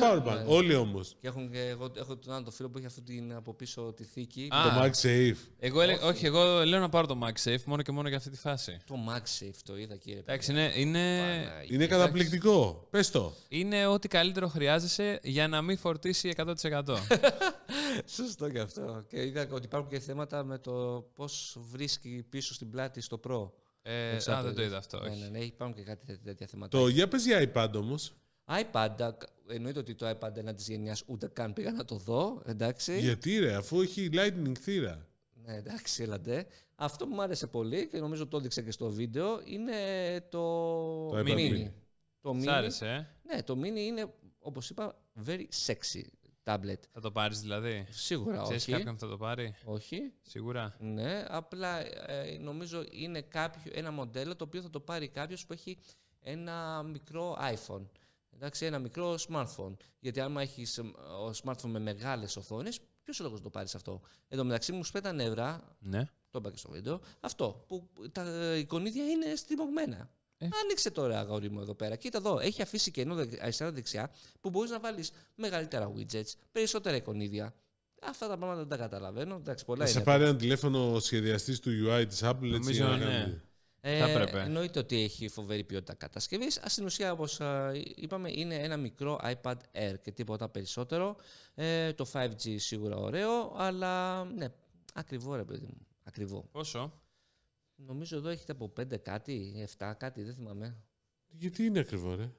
powerbank. 0.00 0.44
Όλοι 0.46 0.74
όμως. 0.74 1.16
Και 1.20 1.26
έχουν 1.28 1.50
και 1.50 1.60
εγώ 1.60 1.90
έχω 1.96 2.16
τον 2.16 2.32
άλλο 2.34 2.44
το 2.44 2.50
φίλο 2.50 2.68
που 2.68 2.78
έχει 2.78 2.86
αυτή 2.86 3.00
την 3.00 3.34
από 3.34 3.54
πίσω 3.54 3.92
τη 3.96 4.04
θήκη. 4.04 4.48
Α. 4.50 4.62
Το 4.62 4.82
MagSafe. 4.82 5.36
Εγώ, 5.58 5.80
έλεγα- 5.80 6.06
όχι, 6.06 6.26
εγώ 6.26 6.64
λέω 6.64 6.80
να 6.80 6.88
πάρω 6.88 7.06
το 7.06 7.18
MagSafe 7.22 7.62
μόνο 7.64 7.82
και 7.82 7.92
μόνο 7.92 8.08
για 8.08 8.16
αυτή 8.16 8.30
τη 8.30 8.36
φάση. 8.38 8.78
Το 8.86 8.94
MagSafe 9.08 9.58
το 9.64 9.76
είδα 9.78 9.96
κύριε. 9.96 10.18
Εντάξει, 10.20 10.50
είναι, 10.50 10.72
είναι, 10.76 11.18
Παναγία. 11.18 11.74
Είναι 11.74 11.86
καταπληκτικό. 11.86 12.86
Πες 12.90 13.10
το. 13.10 13.32
είναι 13.48 13.86
ό,τι 13.86 14.08
καλύτερο 14.08 14.48
χρειάζεσαι 14.48 15.20
για 15.22 15.48
να 15.48 15.62
μην 15.62 15.78
φορτίσει 15.78 16.32
100%. 16.36 16.54
Σωστό 18.16 18.48
και 18.50 18.60
αυτό. 18.70 19.04
Και 19.08 19.22
είδα 19.26 19.48
ότι 19.50 19.64
υπάρχουν 19.64 19.90
και 19.90 19.98
θέματα 19.98 20.44
με 20.44 20.58
το 20.58 21.06
πώς 21.14 21.56
βρίσκει 21.60 22.26
πίσω 22.28 22.54
στην 22.54 22.70
πλάτη 22.70 23.00
στο 23.00 23.20
Pro. 23.28 23.50
ε, 23.82 24.16
ξέρω 24.16 24.36
α, 24.36 24.38
αν 24.38 24.44
δεν 24.44 24.54
το 24.54 24.60
είδες. 24.60 24.66
είδα 24.72 24.76
αυτό. 24.78 25.00
Ναι, 25.00 25.08
όχι. 25.10 25.20
ναι, 25.20 25.28
ναι, 25.28 25.38
υπάρχουν 25.38 25.76
και 25.76 25.82
κάτι 25.82 26.06
τέτοια, 26.06 26.24
τέτοια 26.24 26.46
θέματα. 26.46 26.78
Το 26.78 26.88
για 26.88 27.08
πες 27.08 27.24
για 27.24 27.52
iPad 27.54 27.70
όμως. 27.74 28.14
iPad, 28.48 28.94
α, 29.00 29.08
εννοείται 29.48 29.78
ότι 29.78 29.94
το 29.94 30.10
iPad 30.10 30.36
ένα 30.36 30.54
της 30.54 30.68
γενιάς 30.68 31.02
ούτε 31.06 31.28
καν 31.28 31.52
πήγα 31.52 31.72
να 31.72 31.84
το 31.84 31.96
δω. 31.96 32.42
Εντάξει. 32.46 32.98
Γιατί 33.00 33.38
ρε, 33.38 33.54
αφού 33.54 33.80
έχει 33.80 34.08
lightning 34.12 34.58
θύρα. 34.58 35.06
Ναι, 35.44 35.54
εντάξει, 35.56 36.02
έλατε. 36.02 36.46
Αυτό 36.74 37.06
που 37.06 37.14
μου 37.14 37.22
άρεσε 37.22 37.46
πολύ 37.46 37.88
και 37.88 37.98
νομίζω 37.98 38.26
το 38.26 38.36
έδειξα 38.36 38.62
και 38.62 38.70
στο 38.70 38.90
βίντεο 38.90 39.40
είναι 39.44 39.72
το, 40.28 40.38
Το 41.08 41.18
iPad 41.18 41.24
Mini. 41.24 41.52
Mini. 41.52 41.70
Το 42.20 42.36
Σ' 42.40 42.42
Mini. 42.44 42.48
άρεσε, 42.48 42.86
ε; 42.86 43.34
Ναι, 43.34 43.42
το 43.42 43.58
Mini 43.60 43.78
είναι, 43.78 44.12
όπως 44.38 44.70
είπα, 44.70 44.98
very 45.26 45.44
sexy 45.66 46.02
tablet. 46.44 46.78
Θα 46.92 47.00
το 47.00 47.10
πάρεις 47.12 47.40
δηλαδή; 47.40 47.86
Σίγουρα 47.90 48.42
Ξέρεις 48.42 48.62
όχι. 48.62 48.72
κάποιον 48.72 48.94
που 48.94 49.00
θα 49.00 49.08
το 49.08 49.16
πάρει; 49.16 49.54
Όχι. 49.64 50.12
Σίγουρα. 50.22 50.76
Ναι, 50.78 51.24
απλά 51.28 51.78
ε, 52.10 52.38
νομίζω 52.40 52.84
είναι 52.90 53.20
κάποιο, 53.22 53.72
ένα 53.74 53.90
μοντέλο 53.90 54.36
το 54.36 54.44
οποίο 54.44 54.62
θα 54.62 54.70
το 54.70 54.80
πάρει 54.80 55.08
κάποιος 55.08 55.46
που 55.46 55.52
έχει 55.52 55.78
ένα 56.20 56.82
μικρό 56.82 57.38
iPhone. 57.40 57.86
Εντάξει, 58.34 58.64
ένα 58.66 58.78
μικρό 58.78 59.14
smartphone. 59.28 59.74
Γιατί 60.00 60.20
άμα 60.20 60.42
έχεις 60.42 60.80
smartphone 61.42 61.68
με 61.68 61.78
μεγάλες 61.78 62.36
οθόνες, 62.36 62.80
ποιος 63.02 63.20
ο 63.20 63.22
λόγος 63.22 63.38
να 63.38 63.44
το 63.44 63.50
πάρεις 63.50 63.74
αυτό; 63.74 64.00
Εν 64.28 64.38
τω 64.38 64.44
μεταξύ 64.44 64.72
μου 64.72 64.84
σπέτα 64.84 65.12
νεύρα, 65.12 65.76
Ναι. 65.78 66.04
το 66.30 66.38
είπα 66.38 66.50
και 66.50 66.56
στο 66.56 66.70
βίντεο, 66.70 67.00
αυτό 67.20 67.64
που 67.68 67.88
τα 68.12 68.54
εικονίδια 68.56 69.04
είναι 69.04 69.34
στριμωγμένα. 69.34 70.10
Ε. 70.42 70.48
Άνοιξε 70.64 70.90
τώρα, 70.90 71.18
αγόρι 71.18 71.50
μου, 71.50 71.60
εδώ 71.60 71.74
πέρα. 71.74 71.96
Κοίτα 71.96 72.18
εδώ, 72.18 72.38
έχει 72.38 72.62
αφήσει 72.62 72.90
κενό 72.90 73.14
δε- 73.14 73.26
αριστερά-δεξιά 73.40 74.10
που 74.40 74.50
μπορείς 74.50 74.70
να 74.70 74.80
βάλεις 74.80 75.10
μεγαλύτερα 75.34 75.92
widgets, 75.96 76.32
περισσότερα 76.52 76.96
εικονίδια. 76.96 77.54
Αυτά 78.02 78.28
τα 78.28 78.36
πράγματα 78.36 78.58
δεν 78.58 78.68
τα 78.68 78.76
καταλαβαίνω. 78.76 79.34
Εντάξει, 79.34 79.64
πολλά 79.64 79.82
Να 79.82 79.86
σε 79.90 79.94
είναι. 79.94 80.04
πάρει 80.04 80.22
ένα 80.22 80.36
τηλέφωνο 80.36 80.98
σχεδιαστής 80.98 81.60
του 81.60 81.70
UI 81.70 82.04
της 82.08 82.20
Apple 82.24 82.34
έτσι 82.42 82.48
Νομίζω, 82.48 82.70
για 82.70 82.86
να 82.86 82.96
ναι. 82.96 83.04
κάνει. 83.04 83.40
Ε, 83.82 83.98
Θα 83.98 84.08
έπρεπε. 84.08 84.38
εννοείται 84.40 84.78
ότι 84.78 85.02
έχει 85.02 85.28
φοβερή 85.28 85.64
ποιότητα 85.64 85.94
κατασκευής. 85.94 86.60
Στην 86.66 86.84
ουσία, 86.84 87.12
όπως 87.12 87.40
είπαμε, 87.96 88.30
είναι 88.32 88.54
ένα 88.54 88.76
μικρό 88.76 89.20
iPad 89.24 89.54
Air 89.72 89.94
και 90.02 90.10
τίποτα 90.12 90.48
περισσότερο. 90.48 91.16
Ε, 91.54 91.92
το 91.92 92.06
5G 92.12 92.54
σίγουρα 92.58 92.96
ωραίο, 92.96 93.54
αλλά 93.56 94.24
ναι, 94.24 94.46
ακριβό 94.94 95.34
ρε 95.34 95.44
παιδί 95.44 95.66
μου. 95.66 95.86
Ακριβό. 96.04 96.48
Πόσο; 96.52 96.92
Νομίζω 97.86 98.16
εδώ 98.16 98.28
έχετε 98.28 98.52
από 98.52 98.72
5 98.80 98.96
κάτι, 99.02 99.66
7 99.78 99.92
κάτι, 99.98 100.22
δεν 100.22 100.34
θυμάμαι. 100.34 100.76
Γιατί 101.28 101.64
είναι 101.64 101.78
ακριβό, 101.78 102.14
ρε; 102.14 102.30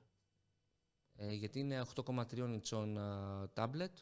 Ε, 1.16 1.34
γιατί 1.34 1.60
είναι 1.60 1.82
8,3 1.96 2.60
inch 2.60 2.96
tablet. 3.54 3.94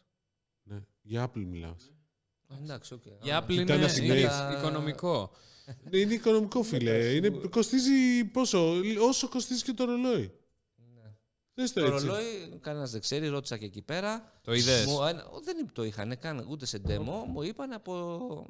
Ναι. 0.64 0.80
Για 1.02 1.26
Apple 1.32 1.46
μιλάω. 1.46 1.76
Ε, 2.50 2.56
εντάξει, 2.64 2.94
οκ. 2.94 3.04
Για 3.22 3.38
Α, 3.38 3.44
Apple 3.44 3.48
κοιτά 3.48 3.62
είναι, 3.74 3.76
να 3.84 3.88
συμπαίρεις. 3.88 4.24
είναι 4.40 4.58
οικονομικό. 4.58 5.32
Ναι, 5.90 5.98
είναι 5.98 6.14
οικονομικό, 6.14 6.64
φίλε. 6.64 7.16
Είναι, 7.16 7.30
κοστίζει 7.30 8.26
πόσο, 8.26 8.74
όσο 9.02 9.30
κοστίζει 9.30 9.64
και 9.64 9.74
το 9.74 9.84
ρολόι. 9.86 10.32
ναι. 10.96 11.16
Δες 11.54 11.74
το 11.74 11.80
Το 11.88 11.94
έτσι. 11.94 12.06
ρολόι, 12.06 12.58
κανένας 12.62 12.92
δεν 12.92 13.02
ξέρει, 13.02 13.28
ρώτησα 13.28 13.58
και 13.58 13.66
εκεί 13.66 13.82
πέρα. 13.82 14.40
Το 14.44 14.54
είδες; 14.54 14.86
Μου, 14.86 15.04
αν- 15.04 15.24
δεν 15.44 15.72
το 15.74 15.84
είχαν 15.84 16.20
καν 16.20 16.46
ούτε 16.50 16.66
σε 16.66 16.82
demo. 16.88 17.24
Μου 17.28 17.42
είπαν 17.44 17.74
από 17.74 18.46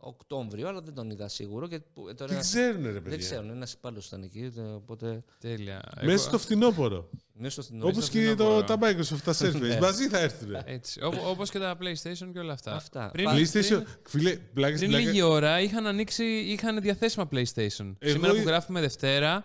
Οκτώβριο, 0.00 0.68
αλλά 0.68 0.80
δεν 0.80 0.94
τον 0.94 1.10
είδα 1.10 1.28
σίγουρο. 1.28 1.66
Και, 1.68 1.80
που- 1.80 2.08
ε, 2.08 2.14
τώρα, 2.14 2.34
Τι 2.34 2.40
ξέρουν, 2.40 2.82
ρε 2.84 2.92
δεν 2.92 3.02
παιδιά. 3.02 3.18
ξέρουν, 3.18 3.50
ένας 3.50 3.72
υπάλληλος 3.72 4.06
ήταν 4.06 4.22
εκεί. 4.22 4.48
δε- 4.48 4.62
Οπότε. 4.72 5.24
Τέλεια. 5.40 5.82
Μέσα 5.96 6.08
Εγώ- 6.10 6.16
στο 6.18 6.38
φθινόπωρο. 6.38 7.10
Ναι, 7.32 7.48
στο 7.48 7.62
στην 7.62 7.82
Όπως 7.82 8.08
και 8.08 8.34
το, 8.34 8.64
τα 8.64 8.78
Microsoft, 8.80 9.20
τα 9.24 9.34
Surface. 9.40 9.60
Ναι. 9.60 9.78
Μαζί 9.80 10.08
θα 10.08 10.18
έρθουν. 10.18 10.54
Έτσι. 10.64 11.02
Όπω 11.02 11.28
όπως 11.28 11.50
και 11.50 11.58
τα 11.58 11.76
PlayStation 11.80 12.30
και 12.32 12.38
όλα 12.38 12.52
αυτά. 12.52 12.74
Αυτά. 12.74 13.10
Πριν, 13.12 13.24
Πα- 13.24 13.32
PlayStation. 13.34 13.82
Φίλε, 14.08 14.36
πλάκα 14.36 14.76
στην 14.76 14.88
πριν 14.88 14.90
πλάκα. 14.90 14.98
λίγη 14.98 15.22
ώρα 15.22 15.60
είχαν 15.60 15.86
ανοίξει, 15.86 16.24
είχαν 16.24 16.80
διαθέσιμα 16.80 17.28
PlayStation. 17.32 17.94
Εγώ 17.98 18.12
Σήμερα 18.12 18.32
που 18.32 18.38
εί- 18.40 18.44
γράφουμε 18.46 18.80
Δευτέρα, 18.80 19.44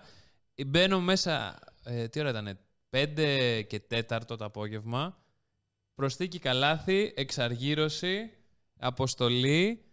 μπαίνω 0.68 0.99
μέσα. 1.01 1.60
Ε, 1.84 2.08
τι 2.08 2.20
ώρα 2.20 2.30
ήταν, 2.30 2.60
5 2.89 3.62
και 3.68 3.80
4 3.80 4.38
το 4.38 4.45
απόγευμα. 4.45 5.18
Προσθήκη 5.95 6.39
καλάθι, 6.39 7.14
εξαργύρωση, 7.16 8.30
αποστολή, 8.80 9.84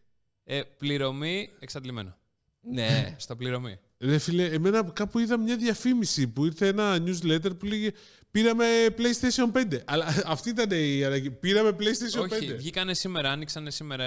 ε, 0.52 0.62
πληρωμή, 0.76 1.50
εξαντλημένο. 1.58 2.16
Ναι. 2.60 3.14
Στο 3.18 3.36
πληρωμή. 3.36 3.78
Ρε 3.98 4.18
φίλε, 4.18 4.44
εμένα 4.44 4.90
κάπου 4.92 5.18
είδα 5.18 5.38
μια 5.38 5.56
διαφήμιση 5.56 6.28
που 6.28 6.44
ήρθε 6.44 6.66
ένα 6.66 7.02
newsletter 7.06 7.58
που 7.58 7.66
λέγε 7.66 7.90
Πήραμε 8.30 8.66
PlayStation 8.96 9.52
5. 9.52 9.80
Αλλά 9.84 10.06
αυτή 10.26 10.48
ήταν 10.48 10.70
η 10.70 11.04
αναγκή. 11.04 11.30
Πήραμε 11.30 11.76
PlayStation 11.78 12.20
5. 12.20 12.30
όχι, 12.32 12.54
βγήκανε 12.54 12.94
σήμερα, 12.94 13.30
άνοιξαν 13.30 13.70
σήμερα 13.70 14.06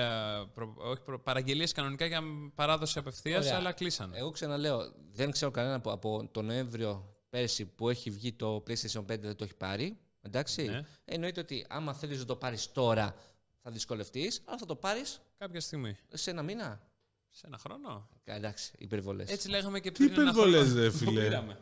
προ, 0.54 0.76
όχι, 0.78 1.02
προ, 1.02 1.20
παραγγελίες 1.20 1.72
κανονικά 1.72 2.06
για 2.06 2.22
παράδοση 2.56 3.00
απευθείας, 3.00 3.46
Ωραία. 3.46 3.58
αλλά 3.58 3.72
κλείσανε. 3.72 4.18
Εγώ 4.18 4.32
ξαναλέω, 4.32 4.94
δεν 5.12 5.32
ξέρω 5.32 5.52
κανένα 5.52 5.76
από, 5.76 5.92
από 5.92 6.30
τον 6.32 6.46
Νοέμβριο 6.46 7.16
πέρσι 7.30 7.66
που 7.66 7.90
έχει 7.90 8.10
βγει 8.10 8.34
το 8.34 8.64
PlayStation 8.68 9.00
5 9.00 9.06
δεν 9.06 9.36
το 9.36 9.44
έχει 9.44 9.56
πάρει. 9.56 9.98
Εντάξει. 10.22 10.64
Ναι. 10.64 10.82
Εννοείται 11.06 11.40
ότι 11.40 11.66
άμα 11.70 11.94
θέλεις 11.94 12.20
να 12.20 12.26
το 12.26 12.36
πάρεις 12.36 12.72
τώρα 12.72 13.16
θα 13.64 13.72
δυσκολευτείς, 13.72 14.42
αλλά 14.46 14.58
θα 14.58 14.66
το 14.66 14.76
πάρεις 14.76 15.22
Κάποια 15.38 15.60
στιγμή. 15.62 15.98
σε 16.14 16.30
ένα 16.32 16.42
μήνα. 16.44 16.82
Σε 17.30 17.48
ένα 17.48 17.58
χρόνο. 17.58 18.10
Κα- 18.24 18.34
Εντάξει, 18.36 18.72
υπερβολές. 18.78 19.30
Έτσι 19.30 19.50
λέγαμε 19.50 19.80
και 19.80 19.92
Τι 19.92 20.08
πριν 20.10 20.20
ένα 20.22 20.34
χρόνο. 20.34 20.48
υπερβολές, 20.50 20.74
ρε 20.84 20.86
Το 20.92 20.98
φίλε. 20.98 21.22
πήραμε. 21.24 21.58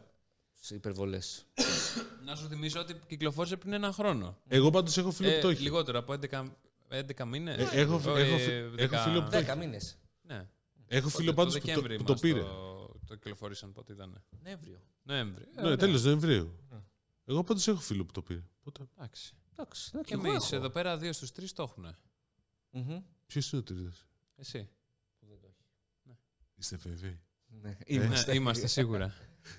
Υπερβολές. 0.70 1.46
Να 2.26 2.36
σου 2.36 2.48
θυμίσω 2.48 2.80
ότι 2.80 2.96
κυκλοφόρησε 3.08 3.58
πριν 3.58 3.74
ένα 3.74 3.92
χρόνο. 3.92 4.38
Εγώ 4.48 4.70
πάντως 4.70 4.98
έχω 4.98 5.12
φίλο 5.12 5.30
που 5.32 5.42
το 5.42 5.48
Ε, 5.48 5.52
έχει. 5.52 5.62
λιγότερο 5.62 6.00
από 6.00 6.14
11, 6.14 6.44
11 6.90 7.26
μήνες. 7.26 7.58
Ε, 7.58 7.80
έχω- 7.80 7.94
Ε, 8.18 8.22
έχω- 8.22 8.52
ε, 8.52 8.58
έχω 8.58 8.76
δεκα- 8.76 9.00
φίλο 9.02 9.24
που 9.24 9.30
το 9.30 9.38
έχει. 9.38 9.46
10 9.46 9.56
μήνες. 9.58 9.98
Ναι. 10.22 10.48
Έχω 10.88 11.10
φίλο 11.10 11.26
Το 11.30 11.34
πάντως 11.34 11.54
που 11.54 11.60
το, 11.60 11.66
Δεκέμβρη 11.66 11.98
που 11.98 12.04
το 12.04 12.12
μας 12.12 12.22
πήρε. 12.22 12.40
Το, 12.40 13.00
το 13.08 13.16
κυκλοφορήσαν 13.16 13.72
πότε 13.72 13.94
ήταν. 13.94 14.24
Νοέμβριο. 14.44 14.80
Νοέμβριο. 15.04 15.48
Ε, 15.52 15.60
Ναι, 15.60 15.66
ωραία. 15.66 15.78
τέλος 15.78 16.04
Νοεμβρίου. 16.04 16.56
Εγώ 17.26 17.44
πάντως 17.44 17.68
έχω 17.68 17.80
φίλο 17.80 18.06
που 18.06 18.12
το 18.12 18.22
πήρε. 18.22 18.44
Οπότε... 18.60 18.88
Εντάξει. 18.98 19.34
Εντάξει, 19.52 19.96
ναι, 19.96 20.02
Και 20.02 20.14
εγώ 20.14 20.26
εμεί 20.26 20.36
έχω. 20.36 20.56
εδώ 20.56 20.70
πέρα 20.70 20.98
δύο 20.98 21.14
στους 21.14 21.32
τρεις 21.32 21.54
το 21.54 21.64
έχουν. 21.64 21.96
Μμμ. 22.72 23.02
Ποιο 23.26 23.42
είναι 23.52 23.62
ο 23.62 23.64
τρίτο, 23.64 23.92
Εσύ. 24.36 24.70
Είστε 26.56 26.76
βέβαιοι; 26.76 27.20
Ναι, 27.62 27.78
Ναι, 27.88 28.34
είμαστε 28.34 28.68
σίγουρα. 28.78 29.14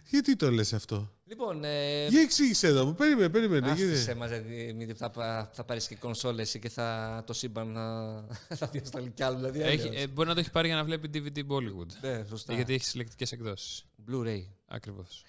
Γιατί 0.09 0.37
το 0.37 0.51
λες 0.51 0.73
αυτό; 0.73 1.13
Λοιπόν, 1.25 1.65
ε, 1.65 2.07
Για 2.09 2.21
εξήγησε 2.21 2.67
εδώ 2.67 2.85
μου. 2.87 2.95
Περίμενε, 2.95 3.29
περίμενε. 3.29 3.71
άφησε 3.71 3.95
γιατί- 4.03 4.19
μας, 4.19 4.31
δηλαδή, 4.31 4.73
μην 4.73 4.97
θα, 4.97 5.11
πα- 5.11 5.51
θα 5.55 5.65
πάρεις 5.65 5.87
και 5.89 5.97
κονσόλες 5.97 6.59
και 6.59 6.69
θα 6.69 7.23
το 7.27 7.33
σύμπαν 7.33 7.69
να 7.69 7.83
θα 8.61 8.67
διασταλεί 8.67 9.11
κι 9.11 9.23
άλλο. 9.23 9.37
Δηλαδή, 9.39 9.61
Έχει, 9.63 9.89
αλλιώς. 9.89 10.03
ε, 10.03 10.07
μπορεί 10.09 10.29
να 10.29 10.35
το 10.35 10.41
έχει 10.41 10.51
πάρει 10.51 10.67
για 10.69 10.77
να 10.77 10.85
βλέπει 10.85 11.11
DVD 11.15 11.47
Bollywood. 11.49 11.87
ναι, 12.01 12.25
σωστά. 12.25 12.55
Γιατί 12.55 12.75
έχει 12.75 12.85
συλλεκτικές 12.85 13.33
εκδόσεις. 13.33 13.85
Blu-ray. 14.09 14.43
Ακριβώς. 14.67 15.25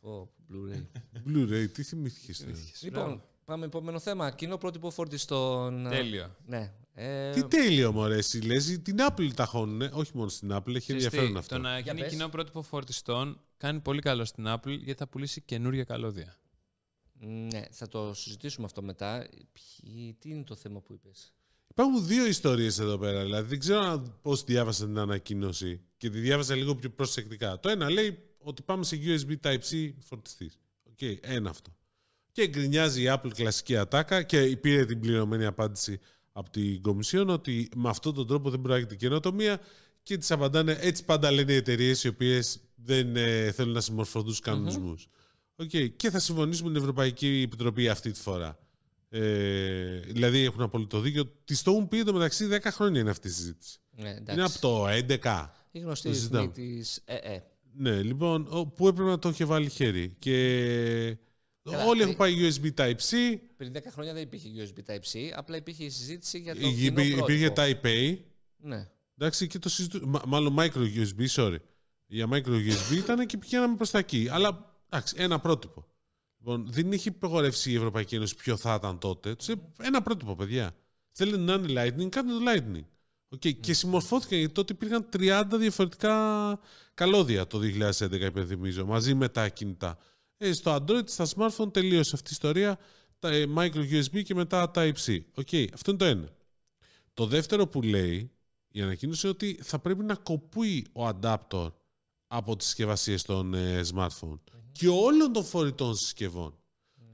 Πω, 0.00 0.30
Blu-ray. 0.52 0.86
Blu-ray, 1.28 1.66
τι 1.72 1.82
θυμήθηκες. 1.82 2.44
λοιπόν, 2.82 3.22
πάμε 3.46 3.64
επόμενο 3.64 3.98
θέμα. 3.98 4.30
Κοινό 4.30 4.56
πρότυπο 4.58 4.90
φορτιστών. 4.90 5.88
Τέλειο. 5.88 6.36
Ναι. 6.46 6.72
Ε, 6.94 7.30
Τι 7.32 7.44
τέλειο 7.44 7.92
μου 7.92 8.02
αρέσει, 8.02 8.40
λες. 8.40 8.80
Την 8.82 8.96
Apple 9.10 9.30
τα 9.34 9.44
χώνουνε. 9.44 9.90
Όχι 9.92 10.10
μόνο 10.14 10.28
στην 10.28 10.52
Apple, 10.52 10.68
έχει 10.68 10.78
Ξέρεις 10.78 10.86
τι, 10.86 10.92
ενδιαφέρον 11.04 11.36
αυτό. 11.36 11.54
Το 11.54 11.60
να 11.60 11.78
γίνει 11.78 12.00
πες. 12.00 12.10
κοινό 12.12 12.28
πρότυπο 12.28 12.62
φορτιστών 12.62 13.40
κάνει 13.56 13.80
πολύ 13.80 14.00
καλό 14.00 14.24
στην 14.24 14.44
Apple 14.48 14.78
γιατί 14.78 14.98
θα 14.98 15.08
πουλήσει 15.08 15.40
καινούργια 15.40 15.84
καλώδια. 15.84 16.36
Ναι, 17.52 17.62
θα 17.70 17.88
το 17.88 18.14
συζητήσουμε 18.14 18.66
αυτό 18.66 18.82
μετά. 18.82 19.28
Ποιοι- 19.52 20.14
τι 20.18 20.30
είναι 20.30 20.42
το 20.44 20.54
θέμα 20.54 20.80
που 20.80 20.92
είπες; 20.92 21.32
Υπάρχουν 21.68 22.06
δύο 22.06 22.26
ιστορίες 22.26 22.78
εδώ 22.78 22.98
πέρα. 22.98 23.22
Δηλαδή, 23.22 23.48
δεν 23.48 23.58
ξέρω 23.58 24.02
πώς 24.22 24.44
διάβασα 24.44 24.84
την 24.84 24.98
ανακοίνωση 24.98 25.80
και 25.96 26.10
τη 26.10 26.18
διάβασα 26.18 26.54
λίγο 26.54 26.74
πιο 26.74 26.90
προσεκτικά. 26.90 27.60
Το 27.60 27.68
ένα 27.68 27.90
λέει 27.90 28.18
ότι 28.38 28.62
πάμε 28.62 28.84
σε 28.84 28.98
USB 29.02 29.36
Type-C 29.42 29.92
φορτιστής. 29.98 30.58
Οκ, 30.82 30.98
ένα 31.20 31.50
αυτό. 31.50 31.70
Και 32.36 32.46
γκρινιάζει 32.48 33.02
η 33.02 33.06
Apple 33.08 33.30
κλασική 33.34 33.76
ατάκα 33.76 34.22
και 34.22 34.56
πήρε 34.60 34.84
την 34.84 35.00
πληρωμένη 35.00 35.44
απάντηση 35.44 36.00
από 36.32 36.50
την 36.50 36.82
Κομισιόν 36.82 37.28
ότι 37.28 37.68
με 37.76 37.88
αυτόν 37.88 38.14
τον 38.14 38.26
τρόπο 38.26 38.50
δεν 38.50 38.60
προάγεται 38.60 38.94
καινοτομία 38.94 39.60
και 40.02 40.16
τη 40.18 40.26
απαντάνε 40.34 40.76
έτσι 40.80 41.04
πάντα 41.04 41.30
λένε 41.30 41.52
οι 41.52 41.56
εταιρείες 41.56 42.04
οι 42.04 42.08
οποίες 42.08 42.60
δεν 42.74 43.16
ε, 43.16 43.50
θέλουν 43.52 43.72
να 43.72 43.80
συμμορφωθούν 43.80 44.28
στους 44.28 44.40
κανονισμούς. 44.40 45.08
Οκ, 45.56 45.70
Και 45.96 46.10
θα 46.10 46.18
συμφωνήσουμε 46.18 46.68
με 46.68 46.74
την 46.74 46.82
Ευρωπαϊκή 46.82 47.42
Επιτροπή 47.46 47.88
αυτή 47.88 48.10
τη 48.10 48.20
φορά. 48.20 48.58
Ε, 49.08 49.98
δηλαδή 50.00 50.38
έχουν 50.44 50.62
απόλυτο 50.62 51.00
δίκιο. 51.00 51.24
Της 51.44 51.62
το 51.62 51.70
έχουν 51.70 51.88
πει 51.88 51.98
εντωμεταξύ 51.98 52.48
10 52.52 52.58
χρόνια 52.64 53.00
είναι 53.00 53.10
αυτή 53.10 53.28
η 53.28 53.30
συζήτηση. 53.30 53.78
Ναι, 53.90 54.08
εντάξει. 54.10 54.32
Είναι 54.32 54.42
από 54.42 54.58
το 54.60 54.86
11. 54.88 55.46
Η 55.70 55.78
γνωστή 55.78 56.08
το 56.08 56.14
συζητάμε. 56.14 56.50
ρυθμή 56.54 56.76
της 56.78 57.02
ΕΕ. 57.04 57.42
Ναι, 57.78 58.02
λοιπόν, 58.02 58.46
ο- 58.50 58.66
που 58.66 58.88
έπρεπε 58.88 59.08
να 59.10 59.18
το 59.18 59.28
είχε 59.28 59.44
βάλει 59.44 59.68
χέρι. 59.68 60.16
Και 60.18 61.16
Καλά, 61.70 61.84
όλοι 61.84 62.00
ε- 62.00 62.02
έχουν 62.02 62.16
πάει 62.16 62.34
USB 62.40 62.74
Type-C. 62.74 63.36
Πριν 63.56 63.72
10 63.72 63.80
χρόνια 63.90 64.12
δεν 64.12 64.22
υπήρχε 64.22 64.48
USB 64.56 64.92
Type-C, 64.92 65.18
απλά 65.36 65.56
υπήρχε 65.56 65.84
η 65.84 65.90
συζήτηση 65.90 66.38
για 66.38 66.54
το 66.54 66.60
Υπή- 66.66 66.74
κοινό 66.78 67.02
Υπήρχε 67.02 67.50
πρότυπο. 67.50 67.80
Type-A. 67.88 68.18
Ναι. 68.56 68.88
Εντάξει, 69.18 69.46
και 69.46 69.58
το 69.58 69.68
συζητού... 69.68 70.08
Μα- 70.08 70.22
μάλλον 70.26 70.56
micro 70.58 70.78
USB, 70.96 71.26
sorry. 71.30 71.56
Για 72.06 72.28
micro 72.30 72.48
USB 72.48 72.96
ήταν 72.96 73.26
και 73.26 73.36
πηγαίναμε 73.38 73.76
προς 73.76 73.90
τα 73.90 73.98
εκεί. 73.98 74.28
Αλλά, 74.30 74.76
εντάξει, 74.90 75.14
ένα 75.18 75.38
πρότυπο. 75.38 75.86
Λοιπόν, 76.38 76.66
δεν 76.70 76.92
είχε 76.92 77.08
υπογορεύσει 77.08 77.70
η 77.70 77.74
Ευρωπαϊκή 77.74 78.14
Ένωση 78.14 78.34
ποιο 78.34 78.56
θα 78.56 78.74
ήταν 78.74 78.98
τότε. 78.98 79.34
Τους 79.34 79.48
είπε, 79.48 79.62
ένα 79.82 80.02
πρότυπο, 80.02 80.36
παιδιά. 80.36 80.74
Θέλετε 81.10 81.36
να 81.36 81.52
είναι 81.52 81.66
Lightning, 81.68 82.08
κάντε 82.08 82.32
το 82.32 82.38
Lightning. 82.46 82.84
Okay. 83.36 83.54
Και 83.60 83.72
συμμορφώθηκαν 83.72 84.38
γιατί 84.38 84.54
τότε 84.54 84.72
υπήρχαν 84.72 85.08
30 85.16 85.42
διαφορετικά 85.58 86.14
καλώδια 86.94 87.46
το 87.46 87.58
2011, 87.58 88.20
υπενθυμίζω, 88.20 88.86
μαζί 88.86 89.14
με 89.14 89.28
τα 89.28 89.48
κινητά. 89.48 89.98
Ε, 90.36 90.52
στο 90.52 90.76
Android, 90.80 91.08
στα 91.08 91.26
smartphone 91.36 91.72
τελείωσε 91.72 92.10
αυτή 92.14 92.28
η 92.28 92.32
ιστορία. 92.32 92.78
Τα 93.18 93.28
ε, 93.28 93.46
micro 93.56 93.90
USB 93.90 94.22
και 94.22 94.34
μετά 94.34 94.70
Type-C. 94.74 95.20
Okay. 95.34 95.66
Αυτό 95.72 95.90
είναι 95.90 95.98
το 95.98 96.04
ένα. 96.04 96.28
Το 97.14 97.26
δεύτερο 97.26 97.66
που 97.66 97.82
λέει 97.82 98.30
η 98.68 98.80
ανακοίνωση 98.80 99.26
είναι 99.26 99.34
ότι 99.34 99.62
θα 99.62 99.78
πρέπει 99.78 100.04
να 100.04 100.14
κοπούει 100.14 100.86
ο 100.92 101.08
adapter 101.08 101.72
από 102.26 102.56
τις 102.56 102.66
συσκευασίες 102.66 103.22
των 103.22 103.54
ε, 103.54 103.80
smartphone 103.94 104.38
και 104.72 104.88
όλων 104.88 105.32
των 105.32 105.44
φορητών 105.44 105.96
συσκευών. 105.96 106.58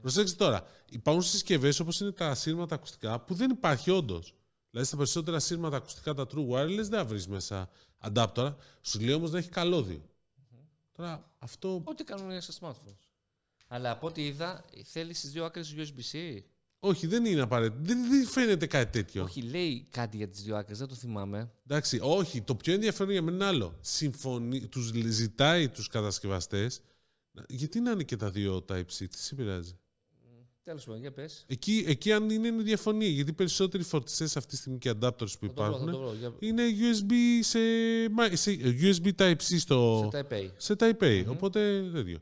Προσέξτε 0.01 0.43
τώρα, 0.43 0.67
υπάρχουν 0.89 1.23
συσκευές 1.23 1.79
όπως 1.79 1.99
είναι 1.99 2.11
τα 2.11 2.35
σύρματα 2.35 2.75
ακουστικά 2.75 3.19
που 3.19 3.33
δεν 3.33 3.49
υπάρχει 3.49 3.91
όντως. 3.91 4.33
Δηλαδή 4.69 4.87
στα 4.87 4.97
περισσότερα 4.97 5.39
σύρματα 5.39 5.77
ακουστικά, 5.77 6.13
τα 6.13 6.27
true 6.33 6.47
wireless, 6.49 6.75
δεν 6.75 6.85
θα 6.85 7.05
βρεις 7.05 7.27
μέσα 7.27 7.69
adapter. 8.01 8.55
Σου 8.81 8.99
λέει 8.99 9.13
όμως 9.13 9.31
να 9.31 9.37
έχει 9.37 9.49
καλώδιο. 9.49 10.01
Τώρα 10.91 11.31
αυτό. 11.39 11.81
Ό,τι 11.83 12.03
κάνουν 12.03 12.41
στα 12.41 12.53
smartphones. 12.59 13.02
Αλλά 13.73 13.91
από 13.91 14.07
ό,τι 14.07 14.25
είδα, 14.25 14.65
θέλεις 14.83 15.17
στι 15.17 15.27
δύο 15.27 15.45
άκρες 15.45 15.75
USB-C; 15.77 16.39
Όχι, 16.79 17.07
δεν 17.07 17.25
είναι 17.25 17.41
απαραίτητο. 17.41 17.79
Δεν, 17.81 18.09
δεν 18.09 18.25
φαίνεται 18.25 18.67
κάτι 18.67 18.91
τέτοιο. 18.91 19.23
Όχι, 19.23 19.41
λέει 19.41 19.87
κάτι 19.89 20.17
για 20.17 20.27
τις 20.27 20.43
δύο 20.43 20.55
άκρες, 20.55 20.77
δεν 20.77 20.87
το 20.87 20.95
θυμάμαι. 20.95 21.51
Εντάξει, 21.67 21.99
όχι. 22.01 22.41
Το 22.41 22.55
πιο 22.55 22.73
ενδιαφέρον 22.73 23.11
για 23.11 23.21
μένα 23.21 23.35
είναι 23.35 23.45
άλλο. 23.45 23.77
Συμφωνεί, 23.81 24.67
τους 24.67 24.91
ζητάει 25.05 25.69
τους 25.69 25.87
κατασκευαστές 25.87 26.81
γιατί 27.47 27.79
να 27.79 27.91
είναι 27.91 28.03
και 28.03 28.15
τα 28.15 28.29
δύο 28.29 28.65
Type-C, 28.69 29.07
τι 29.09 29.17
σε 29.17 29.35
πειράζει; 29.35 29.77
Τέλος 30.63 30.83
πάντων, 30.85 30.99
για 31.01 31.11
πες. 31.11 31.45
Εκεί, 31.47 31.83
εκεί 31.87 32.11
αν 32.11 32.29
είναι, 32.29 32.47
είναι 32.47 32.63
διαφωνία, 32.63 33.07
γιατί 33.07 33.29
οι 33.29 33.33
περισσότεροι 33.33 33.83
φορτιστές 33.83 34.37
αυτή 34.37 34.49
τη 34.49 34.57
στιγμή 34.57 34.77
και 34.77 34.89
adapters 34.89 35.39
που 35.39 35.47
Θα 35.47 35.53
το 35.53 35.63
βρω, 35.63 35.63
θα 35.63 35.65
υπάρχουν 35.65 35.91
το 35.91 35.97
βρω. 35.97 36.13
Για... 36.13 36.33
είναι 36.39 36.63
USB 36.79 37.11
σε, 37.39 37.59
μα- 38.11 38.35
σε 38.35 38.57
USB 38.81 39.11
Type-C 39.17 39.57
στο, 39.57 40.09
Σε 40.11 40.25
Type 40.29 40.33
A. 40.33 40.49
σε 40.57 40.75
Type-A. 40.79 41.25
Οπότε 41.27 41.89
τέτοιο. 41.93 42.19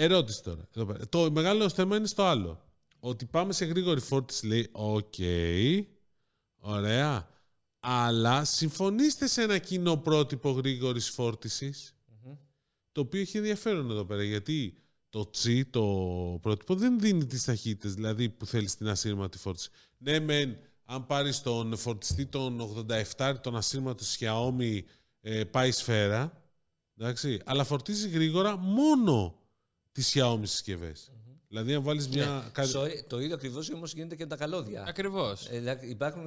Ερώτηση 0.00 0.42
τώρα. 0.42 0.68
Εδώ 0.74 0.86
πέρα. 0.86 1.08
Το 1.08 1.30
μεγάλο 1.30 1.68
θέμα 1.68 1.96
είναι 1.96 2.06
στο 2.06 2.22
άλλο. 2.22 2.62
Ότι 3.00 3.24
πάμε 3.24 3.52
σε 3.52 3.64
γρήγορη 3.64 4.00
φόρτιση 4.00 4.46
λέει, 4.46 4.68
οκ, 4.72 5.14
ωραία, 6.58 7.28
αλλά 7.80 8.44
συμφωνήστε 8.44 9.26
σε 9.26 9.42
ένα 9.42 9.58
κοινό 9.58 9.96
πρότυπο 9.96 10.50
γρήγορης 10.50 11.10
φόρτισης, 11.10 11.96
το 12.92 13.00
οποίο 13.00 13.20
έχει 13.20 13.36
ενδιαφέρον 13.36 13.90
εδώ 13.90 14.04
πέρα, 14.04 14.22
γιατί 14.22 14.74
το 15.08 15.30
C, 15.42 15.62
το 15.70 15.84
πρότυπο, 16.42 16.74
δεν 16.74 17.00
δίνει 17.00 17.26
τις 17.26 17.44
ταχύτητες, 17.44 17.94
δηλαδή 17.94 18.28
που 18.28 18.46
θέλεις 18.46 18.70
στην 18.70 18.88
ασύρματη 18.88 19.38
φόρτιση. 19.38 19.70
Ναι, 19.98 20.20
μεν, 20.20 20.56
αν 20.84 21.06
πάρεις 21.06 21.42
τον 21.42 21.76
φορτιστή 21.76 22.26
τον 22.26 22.60
87, 23.16 23.34
τον 23.40 23.56
ασύρματο 23.56 24.04
Xiaomi, 24.18 24.80
ε, 25.20 25.44
πάει 25.44 25.70
σφαίρα, 25.70 26.42
εντάξει, 26.98 27.40
αλλά 27.44 27.64
φορτίζει 27.64 28.08
γρήγορα 28.08 28.56
μόνο 28.56 29.37
τις 29.92 30.12
Xiaomi 30.16 30.40
συσκευες 30.42 31.10
Δηλαδή, 31.50 31.74
αν 31.74 31.82
βάλεις 31.82 32.08
μια... 32.08 32.48
κάτι- 32.52 32.70
Sorry, 32.74 33.02
το 33.06 33.20
ίδιο 33.20 33.34
ακριβώς 33.34 33.70
όμως 33.70 33.92
γίνεται 33.92 34.16
και 34.16 34.22
με 34.22 34.28
τα 34.28 34.36
καλώδια. 34.36 34.84
Ακριβώς. 34.88 35.46
Ε, 35.50 35.58
δηλαδή 35.58 35.86
υπάρχουν 35.88 36.26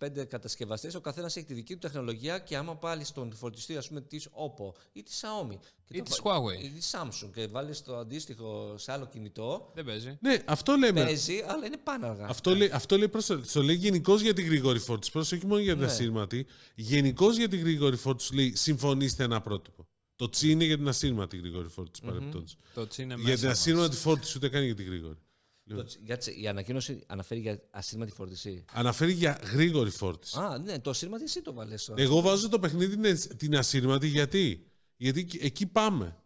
4-5 0.00 0.24
κατασκευαστές, 0.28 0.94
ο 0.94 1.00
καθένας 1.00 1.36
έχει 1.36 1.46
τη 1.46 1.54
δική 1.54 1.72
του 1.72 1.78
τεχνολογία 1.78 2.38
και 2.38 2.56
άμα 2.56 2.76
πάλι 2.76 3.04
στον 3.04 3.32
φορτιστή, 3.34 3.76
ας 3.76 3.88
πούμε, 3.88 4.00
της 4.00 4.28
Oppo 4.28 4.72
ή 4.92 5.02
της 5.02 5.20
Xiaomi 5.24 5.56
και 5.84 5.96
Ή 5.96 5.98
το 5.98 6.04
της 6.04 6.20
βα- 6.24 6.38
Huawei. 6.38 6.64
ή 6.64 6.68
της 6.68 6.94
Samsung 6.96 7.30
και 7.34 7.46
βάλεις 7.46 7.82
το 7.82 7.96
αντίστοιχο 7.96 8.74
σε 8.78 8.92
άλλο 8.92 9.06
κινητό, 9.06 9.70
Δεν 9.74 9.84
παίζει. 9.84 10.18
Ναι, 10.20 10.36
αυτό 10.44 10.76
λέμε. 10.76 11.04
παίζει, 11.04 11.44
αλλά 11.46 11.66
είναι 11.66 11.76
πάνω 11.76 12.06
αργά. 12.06 12.26
Αυτό 12.26 12.54
λέει, 12.54 12.70
αυτό 12.72 12.96
λέει, 12.98 13.08
προς, 13.08 13.26
το 13.52 13.62
λέει 13.62 13.76
γενικώς 13.76 14.20
για 14.20 14.32
την 14.34 14.44
γρήγορη 14.46 14.78
φόρτιση. 14.78 15.12
Πρόσεχε, 15.12 15.36
όχι 15.36 15.46
μόνο 15.46 15.60
για 15.60 15.72
την 15.72 15.82
Ναι. 15.84 15.90
ασύρματη. 15.90 16.46
Γενικώς 16.74 17.36
για 17.36 17.48
την 17.48 17.60
γρήγορη 17.60 17.96
φόρτιση 17.96 18.34
λέει 18.34 18.54
συμφωνήστε 18.56 19.24
ένα 19.24 19.40
πρότυπο. 19.40 19.86
Το 20.16 20.28
τσι 20.28 20.50
είναι 20.50 20.64
για 20.64 20.76
την 20.76 20.88
ασύρματη 20.88 21.36
γρήγορη 21.36 21.68
φόρτιση, 21.68 22.02
παρεμπιπτόντως. 22.06 22.56
Το 22.74 22.86
τσι 22.86 23.02
είναι 23.02 23.14
Για 23.14 23.22
μέσα 23.24 23.36
την 23.38 23.48
μας. 23.48 23.58
ασύρματη 23.58 23.96
φόρτιση 23.96 24.32
ούτε 24.36 24.48
καν 24.48 24.64
για 24.64 24.74
την 24.74 24.86
γρήγορη. 24.86 25.18
Το- 25.68 25.86
για 26.04 26.16
τσε- 26.18 26.36
η 26.38 26.48
ανακοίνωση 26.48 27.00
αναφέρει 27.06 27.40
για 27.40 27.60
ασύρματη 27.70 28.12
φόρτιση. 28.12 28.64
Αναφέρει 28.72 29.12
για 29.12 29.40
γρήγορη 29.52 29.90
φόρτιση. 29.90 30.38
Α, 30.38 30.58
ναι, 30.58 30.78
το 30.80 30.90
ασύρματη 30.90 31.22
εσύ 31.24 31.42
το 31.42 31.52
βάλες. 31.52 31.92
Εγώ 31.96 32.20
βάζω 32.20 32.48
το 32.48 32.58
παιχνίδι 32.58 32.96
την- 32.96 33.36
την 33.36 33.56
ασύρματη 33.56 34.06
γιατί; 34.06 34.66
Γιατί 34.96 35.20
εκεί- 35.20 35.38
εκεί 35.42 35.66
πάμε. 35.66 36.16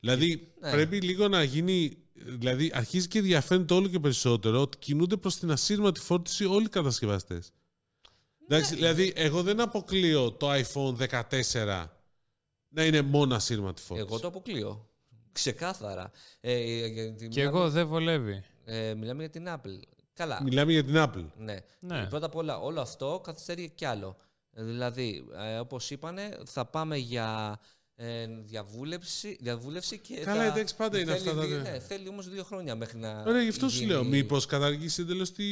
Δηλαδή 0.00 0.52
Ναι. 0.60 0.70
πρέπει 0.70 1.00
λίγο 1.00 1.28
να 1.28 1.42
γίνει. 1.42 1.96
Δηλαδή 2.14 2.70
αρχίζει 2.74 3.08
και 3.08 3.20
διαφαίνεται 3.20 3.74
όλο 3.74 3.88
και 3.88 3.98
περισσότερο 4.00 4.60
ότι 4.60 4.78
κινούνται 4.78 5.16
προς 5.16 5.36
την 5.38 5.50
ασύρματη 5.50 6.00
φόρτιση 6.00 6.44
όλοι 6.44 6.64
οι 6.64 6.68
κατασκευαστές. 6.68 7.52
Ναι. 8.48 8.56
Εντάξει, 8.56 8.74
δηλαδή 8.74 9.12
εγώ 9.16 9.42
δεν 9.42 9.60
αποκλείω 9.60 10.32
το 10.32 10.52
iPhone 10.52 10.94
14 10.94 12.01
να 12.74 12.84
είναι 12.84 13.02
μόνο 13.02 13.34
ασύρματη 13.34 13.82
φόρτιση. 13.82 14.08
Εγώ 14.10 14.20
το 14.20 14.26
αποκλείω. 14.28 14.88
Ξεκάθαρα. 15.32 16.10
Ε, 16.40 16.86
για- 16.86 17.08
Και 17.10 17.12
μιλάμε- 17.28 17.42
εγώ 17.42 17.70
δεν 17.70 17.86
βολεύει. 17.86 18.44
ε, 18.64 18.94
μιλάμε 18.94 19.20
για 19.20 19.30
την 19.30 19.46
Apple. 19.48 19.80
Καλά. 20.14 20.42
Μιλάμε 20.42 20.72
για 20.72 20.84
την 20.84 20.94
Apple. 20.96 21.26
Ναι. 21.36 21.56
Ναι. 21.80 22.06
Πρώτα 22.06 22.26
απ' 22.26 22.36
όλα, 22.36 22.58
όλο 22.58 22.80
αυτό 22.80 23.20
καθυστερεί 23.24 23.70
κι 23.74 23.84
άλλο. 23.84 24.16
Ε, 24.54 24.62
Δηλαδή, 24.64 25.24
ε, 25.38 25.58
όπως 25.58 25.90
είπανε, 25.90 26.38
θα 26.46 26.64
πάμε 26.66 26.96
για 26.96 27.58
ε, 27.96 28.26
διαβούλευση, 28.26 29.36
διαβούλευση 29.40 29.98
και 29.98 30.16
Καλά, 30.20 30.40
θα... 30.40 30.52
εντάξει, 30.52 30.76
πάντα 30.76 30.98
είναι 31.00 31.12
θέλει 31.16 31.28
αυτά 31.28 31.40
τα 31.40 31.46
δύο- 31.46 31.60
δύο. 31.60 31.70
Ναι, 31.70 31.78
θέλει 31.78 32.08
όμως 32.08 32.28
δύο 32.28 32.44
χρόνια 32.44 32.74
μέχρι 32.76 32.98
να 32.98 33.22
Ωραία, 33.26 33.42
γι' 33.42 33.48
αυτό 33.48 33.68
σου 33.68 33.78
γίνει- 33.78 33.90
λέω. 33.90 34.04
Μήπως 34.04 34.46
καταργήσει 34.46 35.02
εντελώς 35.02 35.32
τη... 35.32 35.44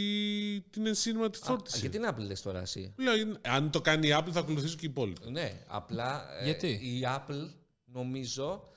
την 0.61 0.87
ενσύρματη 0.87 1.39
Α, 1.43 1.45
φόρτιση. 1.45 1.79
Για 1.79 1.91
την 1.91 2.05
Apple 2.09 2.27
λες 2.27 2.43
τώρα 2.43 2.61
εσύ; 2.61 2.95
Λέω, 2.97 3.13
αν 3.43 3.71
το 3.71 3.81
κάνει 3.81 4.09
η 4.09 4.11
Apple 4.19 4.31
θα 4.33 4.41
ακολουθήσουν 4.41 4.79
και 4.79 4.87
οι 4.87 4.89
υπόλοιποι. 4.91 5.31
Ναι, 5.31 5.63
απλά 5.67 6.39
ε, 6.41 6.45
Γιατί; 6.45 6.67
η 6.69 7.03
Apple 7.05 7.51
νομίζω, 7.85 8.69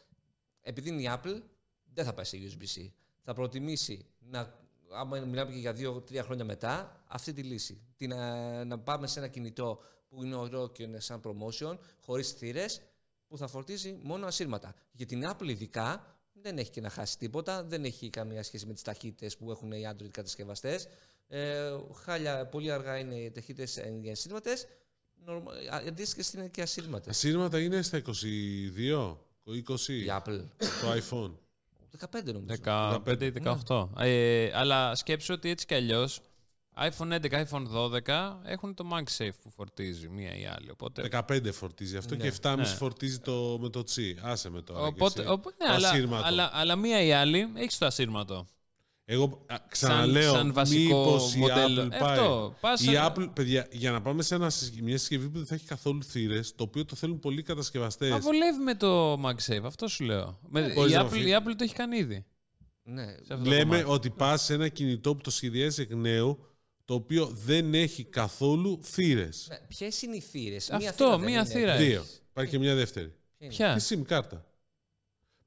επειδή 0.61 0.89
είναι 0.89 1.01
η 1.01 1.09
Apple, 1.13 1.41
δεν 1.93 2.05
θα 2.05 2.13
πάει 2.13 2.25
σε 2.25 2.37
USB-C. 2.41 2.89
Θα 3.23 3.33
προτιμήσει 3.33 4.05
να, 4.19 4.53
άμα 4.95 5.19
μιλάμε 5.19 5.51
και 5.51 5.59
για 5.59 5.73
δύο-τρία 5.73 6.23
χρόνια 6.23 6.45
μετά, 6.45 7.03
αυτή 7.07 7.33
τη 7.33 7.41
λύση. 7.41 7.81
Τι 7.97 8.07
να, 8.07 8.63
να 8.65 8.79
πάμε 8.79 9.07
σε 9.07 9.19
ένα 9.19 9.27
κινητό 9.27 9.79
που 10.09 10.23
είναι 10.23 10.35
ωραίο 10.35 10.69
και 10.69 10.83
είναι 10.83 10.99
σαν 10.99 11.21
promotion, 11.23 11.77
χωρίς 11.99 12.31
θύρες, 12.31 12.81
που 13.33 13.39
θα 13.39 13.47
φορτίζει 13.47 13.97
μόνο 14.01 14.25
ασύρματα. 14.25 14.73
Για 14.91 15.05
την 15.05 15.23
Apple 15.29 15.47
ειδικά 15.47 16.15
δεν 16.33 16.57
έχει 16.57 16.69
και 16.69 16.81
να 16.81 16.89
χάσει 16.89 17.17
τίποτα, 17.17 17.63
δεν 17.63 17.83
έχει 17.85 18.09
καμία 18.09 18.43
σχέση 18.43 18.65
με 18.65 18.73
τις 18.73 18.81
ταχύτητες 18.81 19.37
που 19.37 19.51
έχουν 19.51 19.71
οι 19.71 19.81
Android 19.91 20.09
κατασκευαστές. 20.11 20.87
Ε, 21.27 21.71
χάλια, 22.03 22.45
πολύ 22.45 22.71
αργά 22.71 22.97
είναι 22.97 23.15
οι 23.15 23.31
ταχύτητες 23.31 23.81
για 24.01 24.11
ασύρματες, 24.11 24.67
αντίστοιχε 25.87 26.37
είναι 26.37 26.47
και 26.47 26.61
ασύρματες. 26.61 27.09
Ασύρματα 27.09 27.59
είναι 27.59 27.81
στα 27.81 27.97
22, 27.97 29.17
20, 29.45 29.87
Η 29.87 30.05
Apple. 30.09 30.41
το 30.57 30.91
iPhone. 30.91 31.31
15 32.11 32.33
νομίζω. 32.33 32.55
15 32.63 33.21
ή 33.21 33.33
18. 33.67 33.89
Ε, 33.97 34.51
αλλά 34.53 34.95
σκέψου 34.95 35.33
ότι 35.33 35.49
έτσι 35.49 35.65
κι 35.65 35.73
αλλιώς 35.73 36.21
iPhone 36.77 37.11
11, 37.11 37.45
iPhone 37.45 37.67
12 38.07 38.41
έχουν 38.45 38.73
το 38.73 38.85
MagSafe 38.93 39.29
που 39.43 39.49
φορτίζει 39.55 40.07
μία 40.09 40.35
ή 40.37 40.45
άλλη. 40.45 40.69
Οπότε, 40.71 41.09
15 41.11 41.51
φορτίζει 41.53 41.97
αυτό 41.97 42.15
Ναι. 42.15 42.21
και 42.21 42.27
7,5 42.41 42.55
Ναι. 42.57 42.65
φορτίζει 42.65 43.19
το, 43.19 43.57
με 43.61 43.69
το 43.69 43.83
τσι. 43.83 44.17
Άσε 44.21 44.49
με 44.49 44.61
τώρα. 44.61 44.79
οπότε, 44.85 45.13
και 45.13 45.21
εσύ. 45.21 45.29
οπότε 45.31 45.55
ναι, 45.63 45.67
Το 45.69 45.73
αλλά, 45.75 45.89
ασύρματο. 45.89 46.25
αλλά, 46.27 46.49
αλλά 46.53 46.75
μία 46.75 47.01
ή 47.03 47.11
άλλη 47.11 47.47
έχεις 47.55 47.77
το 47.77 47.85
ασύρματο. 47.85 48.45
Εγώ 49.05 49.43
α, 49.47 49.55
ξαναλέω, 49.69 50.33
σαν 50.33 50.53
βασικό 50.53 50.97
μήπως 51.05 51.35
η 51.35 51.37
μοντέλο. 51.37 51.81
Apple 51.83 51.91
Ε, 51.91 51.97
πάει. 51.97 52.11
αυτό, 52.17 52.55
πας 52.59 52.81
η 52.81 52.83
σε- 52.83 53.05
Apple, 53.07 53.29
παιδιά, 53.33 53.67
για 53.71 53.91
να 53.91 54.01
πάμε 54.01 54.21
σε 54.23 54.35
ένα, 54.35 54.49
συσκε- 54.49 54.81
μια 54.81 54.97
συσκευή 54.97 55.29
που 55.29 55.37
δεν 55.37 55.45
θα 55.47 55.55
έχει 55.55 55.65
καθόλου 55.65 56.03
θύρες, 56.03 56.55
το 56.55 56.63
οποίο 56.63 56.85
το 56.85 56.95
θέλουν 56.95 57.19
πολλοί 57.19 57.41
κατασκευαστές. 57.41 58.09
Μα 58.09 58.19
βολεύει 58.19 58.59
με 58.63 58.75
το 58.75 59.13
MagSafe, 59.13 59.63
αυτό 59.65 59.87
σου 59.87 60.03
λέω. 60.03 60.39
Με, 60.49 60.59
η, 60.61 60.71
Μπορείς 60.75 60.93
να 60.93 61.05
Apple, 61.05 61.09
φύγει. 61.09 61.29
η 61.29 61.35
Apple 61.39 61.51
το 61.57 61.63
έχει 61.63 61.73
κάνει 61.73 61.97
ήδη. 61.97 62.25
Ναι. 62.83 63.05
σε 63.05 63.33
αυτό 63.33 63.43
το 63.43 63.49
Λέμε 63.49 63.63
κομμάτι. 63.81 63.83
ότι 63.91 64.09
πας 64.09 64.43
σε 64.43 64.53
ένα 64.53 64.67
κινητό 64.67 65.15
που 65.15 65.21
το 65.21 65.29
σχεδιάζει 65.31 65.81
εκ 65.81 65.93
νέου, 65.93 66.39
το 66.85 66.93
οποίο 66.93 67.25
δεν 67.45 67.73
έχει 67.73 68.03
καθόλου 68.03 68.79
θύρες. 68.83 69.47
Ναι. 69.49 69.57
Ποιες 69.67 70.01
είναι 70.01 70.15
οι 70.15 70.19
θύρες, 70.21 70.69
Αυτό, 70.69 71.19
μία 71.19 71.45
θύρα 71.45 71.75
Δύο. 71.77 71.99
έχεις. 72.01 72.21
Υπάρχει 72.29 72.51
και 72.51 72.59
μια 72.59 72.75
δεύτερη. 72.75 73.13
Ποια; 73.47 73.75
Η 73.75 73.79
SIM 73.89 74.01
κάρτα. 74.05 74.45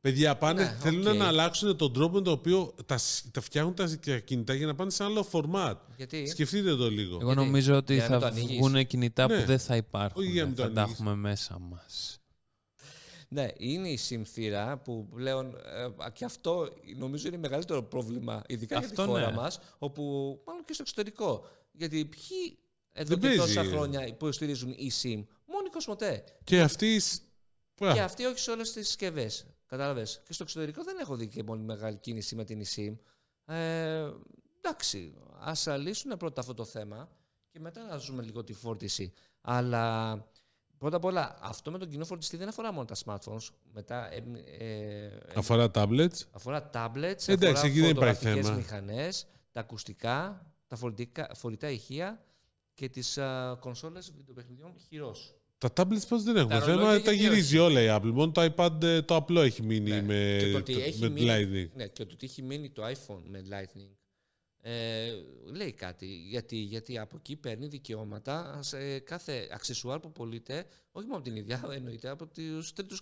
Παιδιά 0.01 0.37
πάνε, 0.37 0.62
Ναι, 0.62 0.76
θέλουν 0.80 1.07
οκ. 1.07 1.14
να 1.16 1.26
αλλάξουν 1.26 1.76
τον 1.76 1.93
τρόπο 1.93 2.14
με 2.16 2.22
τον 2.22 2.32
οποίο 2.32 2.74
τα, 2.87 2.99
σ- 2.99 3.24
τα 3.32 3.41
φτιάχνουν 3.41 3.74
τα 3.74 3.87
κινητά 4.24 4.55
για 4.55 4.66
να 4.66 4.74
πάνε 4.74 4.91
σε 4.91 5.05
άλλο 5.05 5.26
format. 5.32 5.74
Γιατί; 5.97 6.26
Σκεφτείτε 6.26 6.76
το 6.76 6.91
λίγο. 6.91 7.16
Εγώ 7.20 7.32
Γιατί; 7.32 7.41
νομίζω 7.47 7.74
ότι 7.76 7.95
Για 7.95 8.03
να 8.03 8.11
μην 8.11 8.20
θα 8.20 8.28
το 8.30 8.34
ανοίγεις. 8.37 8.57
βγουν 8.59 8.87
κινητά 8.87 9.26
Ναι. 9.26 9.39
που 9.41 9.47
δεν 9.47 9.59
θα 9.59 9.76
υπάρχουν. 9.76 10.22
Όχι 10.22 10.30
για 10.30 10.41
να 10.43 10.47
μην 10.49 10.57
το 10.57 10.62
θα 10.62 10.72
τα 10.72 10.80
ανοίγεις. 10.80 10.99
έχουμε 11.01 11.14
μέσα 11.16 11.59
μας. 11.59 12.18
Ναι, 13.29 13.49
είναι 13.57 13.89
η 13.89 13.97
συμφύρα 13.97 14.79
που 14.79 15.09
πλέον 15.14 15.55
ε, 15.55 16.11
και 16.12 16.24
αυτό 16.24 16.68
νομίζω 16.97 17.29
είναι 17.29 17.37
μεγαλύτερο 17.37 17.83
πρόβλημα, 17.83 18.43
ειδικά 18.47 18.79
για 18.79 18.87
Αυτό 18.87 19.03
τη 19.03 19.09
χώρα 19.09 19.31
ναι. 19.31 19.37
μας, 19.37 19.59
όπου 19.79 20.03
μάλλον 20.47 20.64
και 20.64 20.72
στο 20.72 20.83
εξωτερικό. 20.83 21.47
Γιατί 21.72 22.05
ποιοι 22.05 22.59
εδώ 22.93 23.09
Δεν 23.09 23.18
και 23.18 23.37
παίζει. 23.37 23.55
τόσα 23.55 23.64
χρόνια 23.64 24.07
υποστηρίζουν 24.07 24.72
eSIM, 24.72 25.24
μόνο 25.47 25.64
η 25.66 25.70
Κοσμοτέ. 25.70 26.24
Και 26.45 26.61
αυτή. 26.61 27.01
Πα, 27.74 27.93
Και 27.93 28.01
αυτοί 28.01 28.24
όχι 28.24 28.39
σε 28.39 28.51
όλες 28.51 28.72
τις 28.72 28.87
συσκευές. 28.87 29.47
Κατάλαβες. 29.66 30.20
Και 30.24 30.33
στο 30.33 30.43
εξωτερικό 30.43 30.83
δεν 30.83 30.97
έχω 30.99 31.16
δει 31.16 31.29
και 31.29 31.45
πολύ 31.45 31.62
μεγάλη 31.62 31.97
κίνηση 31.97 32.35
με 32.35 32.45
την 32.45 32.62
eSIM. 32.64 32.97
Ε, 33.55 34.11
εντάξει, 34.61 35.14
ας 35.39 35.66
λύσουν 35.79 36.16
πρώτα 36.16 36.41
αυτό 36.41 36.55
το 36.55 36.64
θέμα 36.64 37.09
και 37.51 37.61
μετά 37.61 37.83
να 37.83 37.97
ζούμε 37.97 38.22
λίγο 38.22 38.45
τη 38.45 38.53
φόρτιση. 38.53 39.12
Αλλά 39.41 40.12
πρώτα 40.79 40.97
απ' 40.97 41.05
όλα 41.05 41.39
αυτό 41.43 41.70
με 41.70 41.79
τον 41.79 41.89
κοινό 41.89 42.05
φορτιστή 42.05 42.37
δεν 42.37 42.49
αφορά 42.49 42.72
μόνο 42.72 42.85
τα 42.85 42.95
smartphones. 43.05 43.49
Μετά 43.72 44.12
ε, 44.12 44.22
ε, 44.59 45.05
ε, 45.05 45.11
Αφορά 45.35 45.70
tablets. 45.74 46.20
αφορά 46.31 46.70
tablets, 46.74 47.29
Εντάξει, 47.29 47.47
αφορά 47.47 47.66
εκεί 47.66 47.81
δεν 47.81 47.91
υπάρχει 47.91 48.14
φωτογραφικές 48.16 48.45
θέμα. 48.47 48.57
μηχανές, 48.57 49.27
τα 49.53 49.61
ακουστικά, 49.61 50.47
τα 50.66 50.77
φορητικά, 50.77 51.31
φορητά 51.35 51.70
ηχεία 51.70 52.24
και 52.74 52.89
τις 52.89 53.18
α, 53.18 53.57
κονσόλες 53.61 54.12
βιντεοπαιχνιδιών 54.16 54.72
χειρός. 54.89 55.35
Τα 55.59 55.72
tablets 55.77 56.07
πώς 56.09 56.22
δεν 56.22 56.37
έχουμε 56.37 56.55
Τα 56.55 56.61
θέμα, 56.61 56.74
ρολόγια 56.77 57.03
τα 57.03 57.12
γιατί 57.12 57.29
γυρίζει 57.29 57.59
όλα 57.59 57.81
η 57.81 57.87
Apple. 57.91 58.11
Μόνο 58.12 58.33
το 58.33 58.53
iPad 58.57 58.83
ε, 58.83 59.03
το 59.03 59.16
απλό 59.16 59.41
έχει 59.41 59.62
μείνει 59.62 59.91
Ναι. 59.91 60.03
με, 60.03 60.37
και 60.41 60.51
το 60.53 60.59
ότι 60.59 60.72
το- 60.72 60.81
έχει 60.81 61.01
με 61.01 61.09
μείνει, 61.09 61.27
Lightning. 61.31 61.70
Ναι, 61.77 61.87
και 61.87 62.05
το 62.05 62.11
ότι 62.12 62.27
έχει 62.27 62.43
μείνει 62.43 62.70
το 62.70 62.83
iPhone 62.87 63.20
με 63.29 63.43
Lightning 63.51 63.89
ε, 64.69 65.12
λέει 65.45 65.73
κάτι. 65.73 66.07
Γιατί, 66.07 66.57
γιατί 66.57 66.99
από 66.99 67.17
εκεί 67.17 67.37
παίρνει 67.37 67.67
δικαιώματα 67.67 68.62
σε 68.62 68.99
κάθε 68.99 69.49
αξεσουάρ 69.53 70.01
που 70.01 70.12
πωλείται, 70.12 70.67
όχι 70.93 71.07
μόνο 71.07 71.19
από 71.19 71.29
την 71.29 71.37
ίδια, 71.37 71.62
εννοείται, 71.71 72.09
από 72.09 72.27
τους 72.27 72.73
τρίτους 72.73 73.01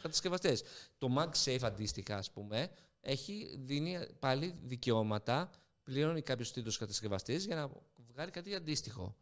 κατασκευαστές. 0.00 0.62
Το 0.98 1.08
MagSafe 1.18 1.58
αντίστοιχα, 1.62 2.16
ας 2.16 2.30
πούμε, 2.30 2.70
έχει 3.00 3.56
δίνει 3.58 3.98
πάλι 4.18 4.54
δικαιώματα, 4.62 5.50
πληρώνει 5.82 6.22
κάποιος 6.22 6.52
τρίτος 6.52 6.78
κατασκευαστής 6.78 7.44
για 7.46 7.56
να 7.56 7.70
βγάλει 8.12 8.30
κάτι 8.30 8.54
αντίστοιχο. 8.54 9.16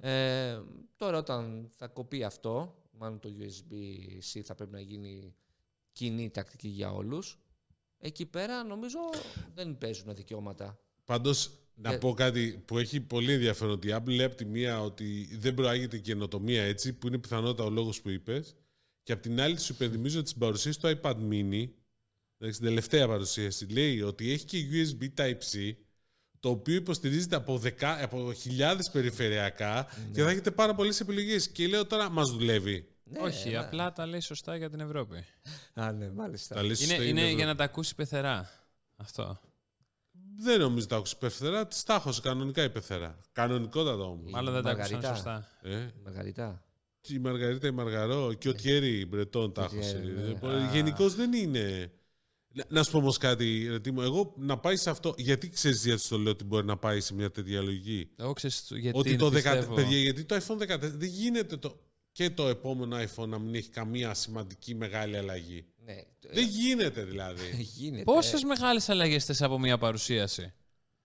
Ε, 0.00 0.60
τώρα 0.96 1.18
όταν 1.18 1.70
θα 1.76 1.88
κοπεί 1.88 2.24
αυτό, 2.24 2.82
μάλλον 2.90 3.20
το 3.20 3.30
USB-C 3.38 4.40
θα 4.44 4.54
πρέπει 4.54 4.72
να 4.72 4.80
γίνει 4.80 5.34
κοινή 5.92 6.30
τακτική 6.30 6.68
για 6.68 6.92
όλους, 6.92 7.38
εκεί 7.98 8.26
πέρα 8.26 8.64
νομίζω 8.64 8.98
δεν 9.54 9.78
παίζουν 9.78 10.14
δικαιώματα. 10.14 10.78
Πάντως, 11.12 11.50
να 11.74 11.88
Για- 11.90 11.98
πω 11.98 12.14
κάτι 12.14 12.62
που 12.66 12.78
έχει 12.78 13.00
πολύ 13.00 13.32
ενδιαφέρον 13.32 13.72
ότι 13.72 13.88
η 13.88 13.94
Apple 13.96 14.06
λέει 14.06 14.24
από 14.26 14.34
τη 14.34 14.44
μία 14.44 14.80
ότι 14.82 15.36
δεν 15.38 15.54
προάγεται 15.54 15.96
η 15.96 16.00
καινοτομία 16.00 16.62
έτσι, 16.62 16.92
που 16.92 17.06
είναι 17.06 17.18
πιθανότατα 17.18 17.64
ο 17.64 17.70
λόγος 17.70 18.00
που 18.00 18.10
είπες, 18.10 18.56
και 19.02 19.12
από 19.12 19.22
την 19.22 19.40
άλλη 19.40 19.60
σου 19.60 19.72
υπενθυμίζω 19.72 20.18
ότι 20.18 20.28
στην 20.28 20.40
παρουσίαση 20.40 20.80
του 20.80 20.98
iPad 21.02 21.14
mini, 21.14 21.68
εντάξει, 22.38 22.56
στην 22.56 22.64
τελευταία 22.64 23.06
παρουσίαση, 23.08 23.66
λέει 23.66 24.00
ότι 24.02 24.30
έχει 24.30 24.44
και 24.44 24.58
USB 24.72 25.20
Type-C, 25.20 25.74
το 26.40 26.48
οποίο 26.48 26.74
υποστηρίζεται 26.74 27.36
από, 27.36 27.58
δεκα, 27.58 28.02
από 28.04 28.32
χιλιάδες 28.32 28.90
περιφερειακά 28.90 29.86
και 30.12 30.22
θα 30.22 30.30
έχετε 30.30 30.50
πάρα 30.50 30.74
πολλές 30.74 31.00
επιλογές. 31.00 31.48
Και 31.48 31.66
λέω 31.66 31.86
τώρα, 31.86 32.10
μας 32.10 32.30
δουλεύει. 32.30 32.86
Ναι, 33.04 33.18
Όχι, 33.20 33.48
ναι. 33.48 33.56
απλά 33.58 33.92
τα 33.92 34.06
λέει 34.06 34.20
σωστά 34.20 34.56
για 34.56 34.70
την 34.70 34.80
Ευρώπη. 34.80 35.24
Α, 35.74 35.92
ναι, 35.92 36.10
μάλιστα. 36.10 36.54
Τα 36.54 36.62
λες 36.62 36.80
Είναι, 36.80 36.88
σωστά, 36.94 37.08
είναι 37.08 37.22
εδώ. 37.26 37.36
για 37.36 37.46
να 37.46 37.54
τα 37.54 37.64
ακούσει 37.64 37.94
πεθερά. 37.94 38.50
Αυτό. 38.96 39.40
Δεν 40.38 40.60
νομίζω 40.60 40.86
τα 40.86 40.96
άκουσε 40.96 41.14
υπερφθερά, 41.16 41.66
τις 41.66 41.82
τα 41.82 41.94
έχω 41.94 42.12
σε 42.12 42.20
κανονικά 42.20 42.62
υπερφθερά. 42.62 43.18
Κανονικότατα 43.32 44.02
όμως. 44.02 44.30
Μάλλον 44.32 44.52
δεν 44.54 44.62
τα 44.62 44.70
άκουσαν 44.70 44.90
Μαργαρίτα. 44.92 45.14
σωστά. 45.14 45.48
Ε; 45.62 45.88
Μεγαλύτερα. 46.04 46.62
Και 47.00 47.14
η 47.14 47.18
Μαργαρίτα 47.18 47.66
η 47.66 47.70
Μαργαρό 47.70 48.32
και 48.32 48.48
ο 48.48 48.54
Τιέρι 48.54 49.06
Μπρετόν 49.06 49.52
τα 49.52 49.62
Ο 49.64 49.68
Thierry, 49.72 50.34
έχω. 50.34 50.48
ναι. 50.48 50.54
Α. 50.64 50.70
Γενικώ 50.72 51.08
δεν 51.08 51.32
είναι. 51.32 51.92
Να- 52.54 52.64
Να 52.68 52.82
σου 52.82 52.90
πω 52.90 52.98
όμως 52.98 53.16
κάτι, 53.18 53.66
ρε 53.70 53.80
Τίμω. 53.80 54.00
Εγώ 54.04 54.34
να 54.38 54.58
πάει 54.58 54.76
σε 54.76 54.90
αυτό. 54.90 55.14
Γιατί 55.16 55.48
ξέρεις 55.48 55.84
γιατί 55.84 56.08
το 56.08 56.18
λέω 56.18 56.32
ότι 56.32 56.44
μπορεί 56.44 56.66
να 56.66 56.76
πάει 56.76 57.00
σε 57.00 57.14
μια 57.14 57.30
τέτοια 57.30 57.62
λογική; 57.62 58.08
Εγώ 58.16 58.32
ξέρεις 58.32 58.66
γιατί 58.74 58.98
ότι 58.98 59.16
το 59.16 59.26
10, 59.26 59.32
πιστεύω. 59.32 59.74
παιδιά, 59.74 59.98
γιατί 59.98 60.24
το 60.24 60.36
iPhone 60.36 60.56
14 60.58 60.78
δεν 60.80 61.08
γίνεται 61.08 61.56
το, 61.56 61.80
και 62.12 62.30
το 62.30 62.48
επόμενο 62.48 62.96
iPhone 62.96 63.28
να 63.28 63.38
μην 63.38 63.54
έχει 63.54 63.68
καμία 63.68 64.14
σημαντική 64.14 64.74
μεγάλη 64.74 65.16
αλλαγή. 65.16 65.64
Ναι, 65.84 65.94
Δεν 66.32 66.46
γίνεται 66.46 67.02
δηλαδή. 67.04 67.50
γίνεται. 67.76 68.02
Πόσες 68.04 68.42
μεγάλες 68.42 68.88
αλλαγές 68.88 69.24
θες 69.24 69.42
από 69.42 69.58
μια 69.58 69.78
παρουσίαση; 69.78 70.52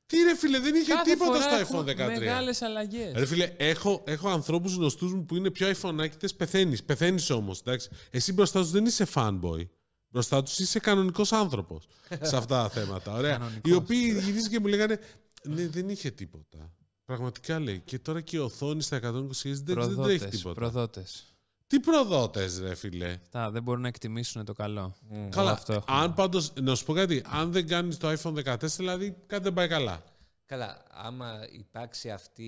Τι 0.06 0.18
ρε 0.24 0.36
φίλε, 0.36 0.60
δεν 0.60 0.76
είχε 0.76 0.92
Κάθε 0.92 1.12
τίποτα 1.12 1.40
φορά 1.40 1.42
στο 1.42 1.78
iPhone 1.80 1.88
έχουν 1.88 2.06
13. 2.16 2.20
Μεγάλες 2.20 2.62
αλλαγές. 2.62 3.14
Ρε 3.16 3.26
φίλε, 3.26 3.54
έχω, 3.58 4.04
έχω 4.06 4.30
ανθρώπους 4.30 4.76
γνωστούς 4.76 5.14
μου 5.14 5.26
που 5.26 5.36
είναι 5.36 5.52
πιο 5.52 5.72
iPhone 5.72 6.08
πεθαίνεις. 6.38 6.84
Πεθαίνεις 6.84 7.30
όμως. 7.30 7.64
Εσύ 8.10 8.34
μπροστά 8.34 8.60
τους 8.62 8.72
δεν 8.72 8.86
είσαι 8.86 9.08
fanboy. 9.14 9.68
Μπροστά 10.10 10.44
τους 10.44 10.60
είσαι 10.60 10.80
κανονικός 10.80 11.32
άνθρωπος 11.32 11.88
σε 12.22 12.38
αυτά 12.38 12.64
τα 12.64 12.70
θέματα. 12.70 13.14
Ωραία. 13.14 13.32
Κανονικός. 13.38 13.72
Οι 13.72 13.76
οποίοι 13.76 14.20
γυρίζουν 14.24 14.50
και 14.50 14.60
μου 14.60 14.68
λέγανε 14.68 15.00
Ναι, 15.44 15.68
δεν 15.68 15.90
είχε 15.90 16.12
τίποτα. 16.12 16.72
Πραγματικά 17.06 17.60
λέει. 17.60 17.80
Και 17.86 18.00
τώρα 18.00 18.22
και 18.22 18.36
η 18.36 18.40
οθόνη 18.40 18.82
στα 18.82 19.00
120 19.04 19.04
Hz 19.04 19.30
δεν, 19.44 19.54
δεν 19.54 19.64
τρέχει 19.64 19.74
Προδότες, 19.74 20.30
τίποτα. 20.30 20.56
προδότες. 20.56 21.37
Τι 21.68 21.80
προδότες, 21.80 22.60
ρε 22.60 22.76
φίλε. 22.76 23.12
Αυτά 23.12 23.52
δεν 23.52 23.64
μπορούν 23.64 23.82
να 23.82 23.88
εκτιμήσουν 23.88 24.46
το 24.46 24.54
καλό. 24.54 24.96
Καλά. 25.30 25.52
αυτό 25.52 25.74
έχουμε. 25.74 25.98
αν 25.98 26.14
πάντως, 26.14 26.54
να 26.62 26.76
σου 26.76 26.86
πω 26.86 26.94
κάτι, 26.94 27.24
αν 27.26 27.52
δεν 27.52 27.68
κάνεις 27.68 27.98
το 27.98 28.12
iPhone 28.12 28.44
14, 28.44 28.58
δηλαδή 28.60 29.16
κάτι 29.28 29.44
δεν 29.44 29.54
πάει 29.54 29.68
καλά. 29.68 30.04
Καλά, 30.46 30.86
άμα 30.90 31.48
υπάρξει 31.52 32.12
αυτή, 32.12 32.44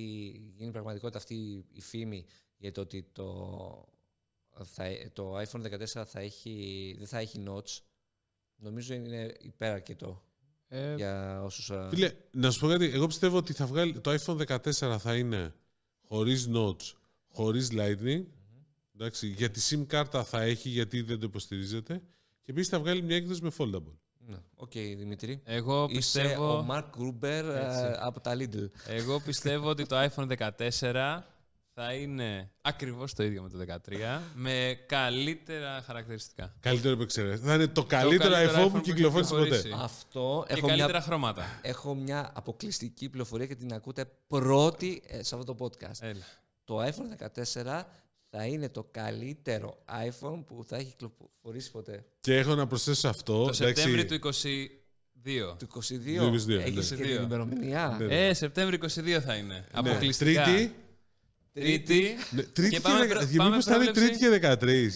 γίνει 0.55 0.72
πραγματικότητα 0.72 1.17
αυτή 1.17 1.65
η 1.72 1.82
φήμη 1.82 2.26
για 2.57 2.72
το 2.72 2.82
ότι 2.82 3.09
το, 3.13 3.86
θα, 4.63 4.84
το 5.13 5.38
iPhone 5.39 5.61
14 5.61 6.03
θα 6.05 6.20
έχει, 6.20 6.95
δεν 6.97 7.07
θα 7.07 7.17
έχει 7.17 7.43
notch, 7.47 7.82
νομίζω 8.55 8.93
είναι 8.93 9.36
υπεραρκετό 9.39 10.24
Ε, 10.67 10.95
για 10.95 11.43
όσους... 11.43 11.72
α, 11.72 11.89
Φίλε, 11.89 12.11
να 12.32 12.51
σου 12.51 12.59
πω 12.59 12.67
κάτι. 12.67 12.86
Εγώ 12.86 13.07
πιστεύω 13.07 13.38
ότι 13.38 13.53
θα 13.53 13.65
βγάλει, 13.65 13.99
το 13.99 14.17
iPhone 14.26 14.57
14 14.57 14.97
θα 14.99 15.15
είναι 15.15 15.53
χωρίς 16.07 16.49
notch, 16.53 16.93
χωρίς 17.28 17.70
lightning. 17.72 18.24
Εντάξει, 19.00 19.28
για 19.28 19.50
τη 19.50 19.62
SIM 19.70 19.86
κάρτα 19.88 20.24
θα 20.24 20.41
έχει 20.41 20.70
γιατί 20.70 21.02
δεν 21.02 21.20
το 21.20 21.26
υποστηρίζεται. 21.26 22.02
Και 22.41 22.52
επίσης 22.52 22.70
θα 22.70 22.80
βγάλει 22.80 23.02
μια 23.02 23.16
έκδοση 23.16 23.43
με 23.43 23.52
foldable. 23.58 23.93
Ναι. 24.18 24.38
Οκ, 24.56 24.72
Δημήτρη. 24.72 25.41
εγώ 25.45 25.84
Είσαι 25.89 25.95
πιστεύω... 25.95 26.58
ο 26.58 26.66
Mark 26.70 26.84
Gruber 27.00 27.43
α, 27.43 27.68
Έτσι. 27.68 28.00
από 28.00 28.20
τα 28.20 28.36
Lidl. 28.36 28.70
Εγώ 28.88 29.20
πιστεύω 29.20 29.70
ότι 29.70 29.86
το 29.86 29.95
iPhone 30.04 30.38
14 30.38 30.52
θα 30.80 31.26
θα 31.82 31.93
είναι 31.93 32.52
ακριβώς 32.62 33.14
το 33.14 33.24
ίδιο 33.24 33.41
με 33.41 33.50
το 33.50 33.80
13, 33.88 34.20
με 34.34 34.80
καλύτερα 34.86 35.82
χαρακτηριστικά. 35.86 36.56
Καλύτερο 36.60 36.93
επεξεργαστή. 36.93 37.45
Θα 37.47 37.54
είναι 37.54 37.68
το 37.68 37.84
καλύτερο, 37.86 38.34
καλύτερο 38.34 38.66
iPhone 38.66 38.72
που 38.72 38.82
κυκλοφόρησε 38.82 39.30
ποτέ. 39.30 39.43
κυκλοφορήσει. 39.43 39.82
Αυτό 39.84 40.43
Και 40.47 40.54
έχω 40.54 40.68
καλύτερα 40.68 40.91
μια, 40.91 41.02
χρώματα. 41.02 41.60
έχω 41.62 41.95
μια 41.95 42.32
αποκλειστική 42.34 43.10
πληροφορία 43.10 43.45
και 43.45 43.56
την 43.56 43.74
ακούτε 43.74 44.06
πρώτη 44.28 45.02
ε, 45.08 45.24
σε 45.24 45.36
αυτό 45.36 45.56
το 45.56 45.66
podcast. 45.66 46.00
Έλα. 46.00 46.24
Το 46.64 46.84
iPhone 46.84 47.28
14 47.64 47.82
θα 48.30 48.46
είναι 48.46 48.70
το 48.70 48.88
καλύτερο 48.92 49.84
iPhone 50.10 50.44
που 50.48 50.64
θα 50.68 50.76
έχει 50.76 50.96
κυκλοφορήσει 50.96 51.72
ποτέ. 51.72 52.06
Και 52.22 52.36
έχω 52.38 52.56
να 52.56 52.68
προσθέσω 52.68 53.08
αυτό. 53.08 53.34
Το 53.34 53.42
εντάξει, 53.42 53.64
Σεπτέμβριο 53.64 54.06
του 54.06 54.30
22. 54.34 55.56
Το 55.58 55.68
22. 55.68 56.22
22, 56.24 56.50
Έχεις 56.60 56.92
ναι. 56.92 56.98
και 56.98 57.04
την 57.04 57.24
ημερομηνία. 57.24 57.98
Ναι. 58.02 58.28
Ε, 58.28 58.34
Σεπτέμβριο 58.34 58.80
22 58.82 59.20
θα 59.26 59.36
είναι. 59.36 59.54
ναι. 59.54 59.66
Αποκλειστικά. 59.72 60.44
Τρίτη. 60.44 60.74
Τρίτη. 61.54 62.16
Ναι, 62.32 62.42
τρίτη 62.42 62.70
Και 62.70 62.76
και, 62.76 62.82
πάμε 62.82 63.00
δεκα- 63.00 63.18
προ- 63.20 63.30
και 63.30 63.36
πάμε 63.38 63.50
μήπως 63.50 63.66
θα 63.66 63.76
είναι 63.76 63.84
πρόβλεψη. 63.84 64.20
Τρίτη 64.20 64.40
και 64.40 64.48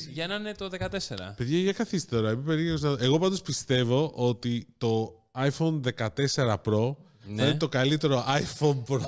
13. 0.08 0.10
Για 0.12 0.28
να 0.28 0.36
είναι 0.36 0.54
το 0.54 0.70
14. 0.70 1.34
Παιδιά, 1.38 1.60
για 1.60 1.74
καθίστε 1.74 2.16
τώρα. 2.16 2.32
Είμαι 2.32 2.42
περίεργος 2.44 2.82
να- 2.82 2.98
Εγώ 3.00 3.20
πάντως 3.20 3.42
πιστεύω 3.42 4.12
ότι 4.16 4.68
το 4.78 5.22
iPhone 5.38 5.80
14 5.80 6.62
Pro 6.66 6.96
Ναι. 7.28 7.42
θα 7.42 7.48
είναι 7.48 7.58
το 7.58 7.70
καλύτερο 7.70 8.24
iPhone 8.28 8.84
Pro 8.88 9.00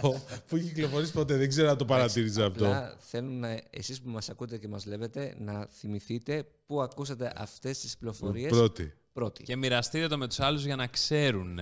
που 0.48 0.56
έχει 0.56 0.66
κυκλοφορήσει 0.68 1.12
ποτέ. 1.12 1.36
Δεν 1.38 1.50
ξέρω 1.50 1.70
αν 1.70 1.78
το 1.78 1.86
παρατήρησα 1.86 2.46
αυτό. 2.46 2.66
Απλά 2.66 2.96
θέλω 3.00 3.30
να, 3.30 3.60
εσείς 3.70 4.02
που 4.02 4.10
μας 4.10 4.30
ακούτε 4.30 4.58
και 4.58 4.68
μας 4.68 4.84
βλέπετε 4.84 5.36
να 5.40 5.68
θυμηθείτε 5.72 6.46
πού 6.66 6.82
ακούσατε 6.82 7.34
αυτές 7.36 7.80
τις 7.80 7.98
πληροφορίες 7.98 8.50
Πρώτη. 8.50 8.94
πρώτη. 9.14 9.44
Και 9.44 9.56
μοιραστείτε 9.56 10.08
το 10.08 10.18
με 10.18 10.28
τους 10.28 10.40
άλλους 10.40 10.66
για 10.66 10.76
να 10.76 10.88
ξέρουν. 10.88 11.60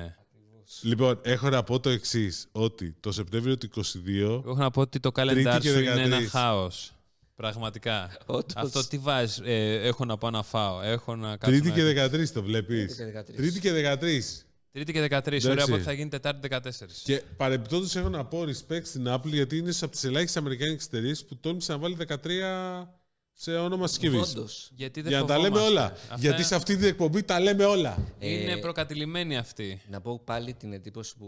Λοιπόν, 0.81 1.19
έχω 1.21 1.49
να 1.49 1.63
πω 1.63 1.79
το 1.79 1.89
εξής: 1.89 2.47
Ότι 2.51 2.95
το 2.99 3.11
Σεπτέμβριο 3.11 3.57
του 3.57 3.69
22 3.75 3.81
Εγώ 4.17 4.41
έχω 4.45 4.55
να 4.55 4.71
πω 4.71 4.81
ότι 4.81 4.99
το 4.99 5.11
Τρίτη 5.11 5.43
calendar 5.49 5.57
και 5.61 5.69
σου 5.69 5.79
είναι 5.79 6.01
ένα 6.01 6.17
13. 6.19 6.25
χάος. 6.29 6.93
Πραγματικά. 7.35 8.17
Όντως. 8.25 8.53
Αυτό 8.55 8.87
τι 8.87 8.97
βάζεις; 8.97 9.41
Ε, 9.43 9.73
έχω 9.87 10.05
να 10.05 10.17
πάω 10.17 10.29
να 10.29 10.43
φάω. 10.43 10.81
Έχω 10.81 11.15
να 11.15 11.37
κάτσω 11.37 11.49
Τρίτη 11.59 11.67
να- 11.67 11.73
και 11.73 11.83
13 11.83 12.31
το 12.33 12.43
βλέπεις. 12.43 12.95
Τρίτη 13.35 13.59
και 13.59 13.71
13. 13.71 14.43
Τρίτη 14.74 14.91
και 14.93 15.01
13. 15.05 15.21
Τρίτη 15.24 15.41
και 15.41 15.49
13. 15.49 15.51
Ωραία, 15.51 15.53
Εντάξει. 15.53 15.71
οπότε 15.71 15.84
θα 15.84 15.93
γίνει 15.93 16.09
Τετάρτη 16.09 16.39
14. 16.51 17.01
Και 17.03 17.21
παρεμπιπτόντως 17.38 17.95
έχω 17.95 18.09
να 18.09 18.26
πω 18.26 18.41
respect 18.41 18.84
στην 18.84 19.05
Apple 19.07 19.26
γιατί 19.26 19.57
είναι 19.57 19.74
από 19.82 19.91
τις 19.91 20.03
ελάχιστες 20.03 20.38
αμερικάνικες 20.38 20.86
εταιρείες 20.86 21.26
που 21.26 21.36
τόλμησε 21.38 21.71
να 21.71 21.78
βάλει 21.78 21.95
13 21.95 22.88
σε 23.34 23.55
όνομα 23.57 23.88
συσκευή. 23.88 24.17
Όντως. 24.17 24.69
Γιατί 24.76 25.01
δεν 25.01 25.11
Για 25.11 25.19
να 25.19 25.26
τα 25.28 25.38
λέμε 25.38 25.47
φοβόμαστε. 25.59 25.71
όλα. 25.80 25.86
Αυτά 25.91 26.15
Γιατί 26.19 26.43
σε 26.43 26.55
αυτή 26.55 26.76
την 26.78 26.86
εκπομπή 26.88 27.24
τα 27.24 27.39
λέμε 27.39 27.65
όλα. 27.65 28.13
Είναι 28.19 28.51
Ε, 28.51 28.55
προκατηλημένοι 28.57 29.38
αυτοί. 29.38 29.82
Να 29.89 30.01
πω 30.01 30.19
πάλι 30.19 30.53
την 30.53 30.74
εντύπωση 30.74 31.17
που 31.17 31.26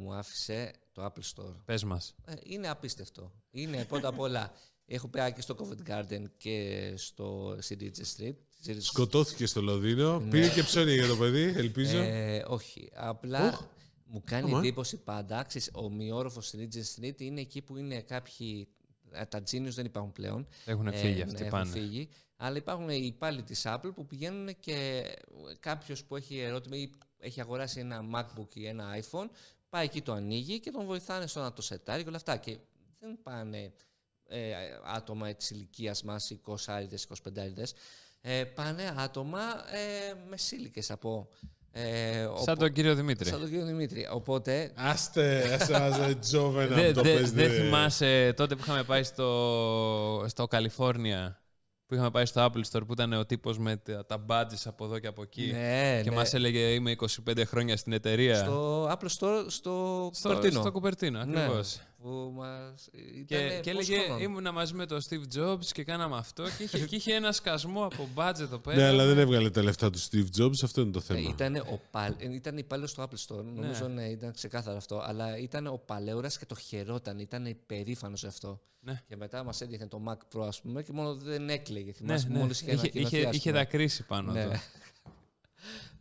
μου 0.00 0.14
άφησε 0.14 0.70
το 0.92 1.04
Apple 1.04 1.42
Store. 1.42 1.54
Πες 1.64 1.84
μας. 1.84 2.14
Ε, 2.24 2.32
είναι 2.42 2.68
απίστευτο. 2.68 3.32
Είναι 3.50 3.84
πρώτα 3.84 4.08
απ' 4.08 4.18
όλα. 4.18 4.52
Έχω 4.86 5.08
πάει 5.08 5.32
και 5.32 5.40
στο 5.40 5.56
Covent 5.58 5.90
Garden 5.90 6.22
και 6.36 6.78
στο 6.96 7.56
στη 7.60 7.76
Regent 7.80 8.22
Street. 8.22 8.34
Στη 8.62 8.72
Regent- 8.74 8.82
Σκοτώθηκε 8.82 9.46
στο 9.46 9.62
Λονδίνο. 9.62 10.22
Πήρε 10.30 10.48
και 10.48 10.62
ψώνια 10.62 10.94
για 10.94 11.06
το 11.06 11.16
παιδί, 11.16 11.42
ελπίζω. 11.42 11.98
Ε, 11.98 12.44
όχι. 12.48 12.90
Απλά 12.94 13.70
μου 14.04 14.22
κάνει 14.24 14.48
Άμα. 14.50 14.58
εντύπωση 14.58 14.96
πάντα. 14.96 15.42
Ξέρεις, 15.42 15.70
ο 15.74 15.90
μειόροφος 15.90 16.46
στη 16.46 16.68
Regent 16.72 17.00
Street 17.04 17.20
είναι 17.20 17.40
εκεί 17.40 17.60
που 17.62 17.76
είναι 17.76 18.00
κάποιοι. 18.00 18.68
ε, 19.10 19.24
Τα 19.24 19.38
genius 19.50 19.68
δεν 19.70 19.84
υπάρχουν 19.84 20.12
πλέον. 20.12 20.46
Έχουν 20.64 20.86
Ε, 20.86 20.92
φύγει 20.96 21.14
ναι, 21.16 21.22
αυτοί 21.22 21.36
έχουν 21.44 21.50
πάνε. 21.50 21.70
φύγει. 21.70 22.08
Αλλά 22.36 22.56
υπάρχουν 22.56 22.88
οι 22.88 23.02
υπάλληλοι 23.06 23.42
της 23.42 23.62
Apple 23.66 23.90
που 23.94 24.06
πηγαίνουν 24.06 24.48
και 24.60 25.02
κάποιος 25.60 26.04
που 26.04 26.16
έχει 26.16 26.38
ερώτημα 26.38 26.76
ή 26.76 26.90
έχει 27.18 27.40
αγοράσει 27.40 27.80
ένα 27.80 28.00
MacBook 28.14 28.54
ή 28.54 28.66
ένα 28.66 28.96
iPhone, 29.00 29.28
πάει 29.68 29.84
εκεί 29.84 30.02
το 30.02 30.12
ανοίγει 30.12 30.60
και 30.60 30.70
τον 30.70 30.84
βοηθάνε 30.86 31.26
στο 31.26 31.40
να 31.40 31.52
το 31.52 31.62
σετάρει 31.62 32.02
και 32.02 32.08
όλα 32.08 32.16
αυτά. 32.16 32.36
Και 32.36 32.56
δεν 33.00 33.18
πάνε 33.22 33.72
ε, 34.28 34.52
άτομα 34.94 35.34
τη 35.34 35.54
ηλικίας 35.54 36.02
μας, 36.02 36.30
20άριδες, 36.46 37.06
25άριδες, 37.08 37.72
ε, 38.22 38.44
πάνε 38.44 38.94
άτομα 38.96 39.38
ε, 39.40 40.12
με 40.28 40.36
σύλλικες 40.36 40.90
από. 40.90 41.28
Ε, 41.74 42.12
Σαν 42.22 42.28
οπο- 42.28 42.56
τον 42.56 42.72
κύριο 42.72 42.94
Δημήτρη. 42.94 43.28
σαν 43.28 43.40
τον 43.40 43.48
κύριο 43.48 43.64
Δημήτρη. 43.66 44.08
Οπότε 44.12 44.72
Άστε, 44.74 45.54
άστε, 45.60 46.14
τζόβενα 46.20 46.74
Δεν 46.74 46.84
από 46.84 46.94
το 46.94 47.02
δε, 47.02 47.14
πες, 47.18 47.32
δεν 47.32 47.48
ναι. 47.50 47.54
θυμάσαι 47.56 48.32
τότε 48.36 48.54
που 48.54 48.62
είχαμε 48.64 48.82
πάει 48.82 49.02
στο, 49.02 50.24
στο 50.28 50.46
Καλιφόρνια, 50.46 51.40
που 51.86 51.94
είχαμε 51.94 52.10
πάει 52.10 52.26
στο 52.26 52.44
Apple 52.52 52.60
Store, 52.70 52.86
που 52.86 52.92
ήταν 52.92 53.12
ο 53.12 53.26
τύπος 53.26 53.58
με 53.58 53.76
τα, 53.76 54.06
τα 54.06 54.24
badges 54.28 54.62
από 54.64 54.84
εδώ 54.84 54.98
και 54.98 55.06
από 55.06 55.22
εκεί. 55.22 55.50
ναι, 55.52 56.00
και 56.02 56.10
ναι. 56.10 56.16
μας 56.16 56.34
έλεγε 56.34 56.58
είμαι 56.72 56.94
25 57.28 57.42
χρόνια 57.46 57.76
στην 57.76 57.92
εταιρεία. 57.92 58.36
στο 58.36 58.84
Apple 58.90 58.92
Store 59.18 59.44
στο, 59.46 60.10
στο, 60.12 60.28
Κουπερτίνο. 60.28 60.60
στο 60.60 60.72
Κουπερτίνο, 60.72 61.24
Ναι, 61.24 61.48
ακριβώς. 62.02 62.26
που 62.26 62.32
μας 62.36 62.88
Και, 63.26 63.36
ήτανε 63.36 63.60
και 63.60 63.72
πόσο 63.72 63.92
έλεγε 63.92 64.04
χρόνο; 64.04 64.22
ήμουνα 64.22 64.52
μαζί 64.52 64.74
με 64.74 64.86
τον 64.86 65.00
Steve 65.08 65.38
Jobs 65.38 65.64
και 65.64 65.84
κάναμε 65.84 66.16
αυτό 66.16 66.44
και 66.58 66.62
είχε, 66.62 66.78
και 66.86 66.96
είχε 66.96 67.14
ένα 67.14 67.32
σκασμό 67.32 67.84
από 67.84 68.08
badge 68.14 68.40
εδώ 68.40 68.58
πέρα. 68.58 68.76
Ναι, 68.76 68.84
αλλά 68.86 69.06
δεν 69.06 69.18
έβγαλε 69.18 69.50
τα 69.50 69.62
λεφτά 69.62 69.90
του 69.90 69.98
Steve 70.00 70.26
Jobs, 70.38 70.54
αυτό 70.62 70.80
είναι 70.80 70.90
το 70.90 71.00
θέμα. 71.00 71.20
Ε, 71.20 71.22
Ήταν, 71.22 71.56
ο 71.56 71.80
παλ... 71.90 72.14
ε, 72.18 72.34
ήταν 72.34 72.56
υπάλληλος 72.58 72.90
στο 72.90 73.02
Apple 73.02 73.34
Store. 73.34 73.44
Νομίζω 73.44 73.88
ναι, 73.88 74.04
ήταν 74.04 74.32
ξεκάθαρο 74.32 74.76
αυτό. 74.76 75.02
Αλλά 75.04 75.38
ήταν 75.38 75.66
ο 75.66 75.82
παλαιόρα 75.86 76.28
και 76.28 76.46
το 76.46 76.54
χαιρόταν. 76.54 77.18
Ήταν 77.18 77.46
υπερήφανος 77.46 78.20
σε 78.20 78.26
αυτό. 78.26 78.60
Ναι. 78.84 79.00
Και 79.08 79.16
μετά 79.16 79.44
μας 79.44 79.60
έδειχνε 79.60 79.86
το 79.86 80.02
Mac 80.08 80.36
Pro, 80.36 80.46
ας 80.46 80.60
πούμε, 80.60 80.82
και 80.82 80.92
μόνο 80.92 81.14
δεν 81.14 81.48
έκλαιγε. 81.48 81.86
Ναι, 81.86 81.92
Θυμάσαι 81.92 82.28
ναι. 82.28 82.38
μόλις 82.38 82.60
είχε, 82.60 82.70
είχε, 82.72 82.80
ανακοινωθεί, 82.80 83.16
είχε, 83.16 83.26
ας 83.26 83.36
είχε 83.36 83.50
πούμε. 83.50 83.62
δακρύσει 83.62 84.06
πάνω 84.06 84.32
Ναι. 84.32 84.48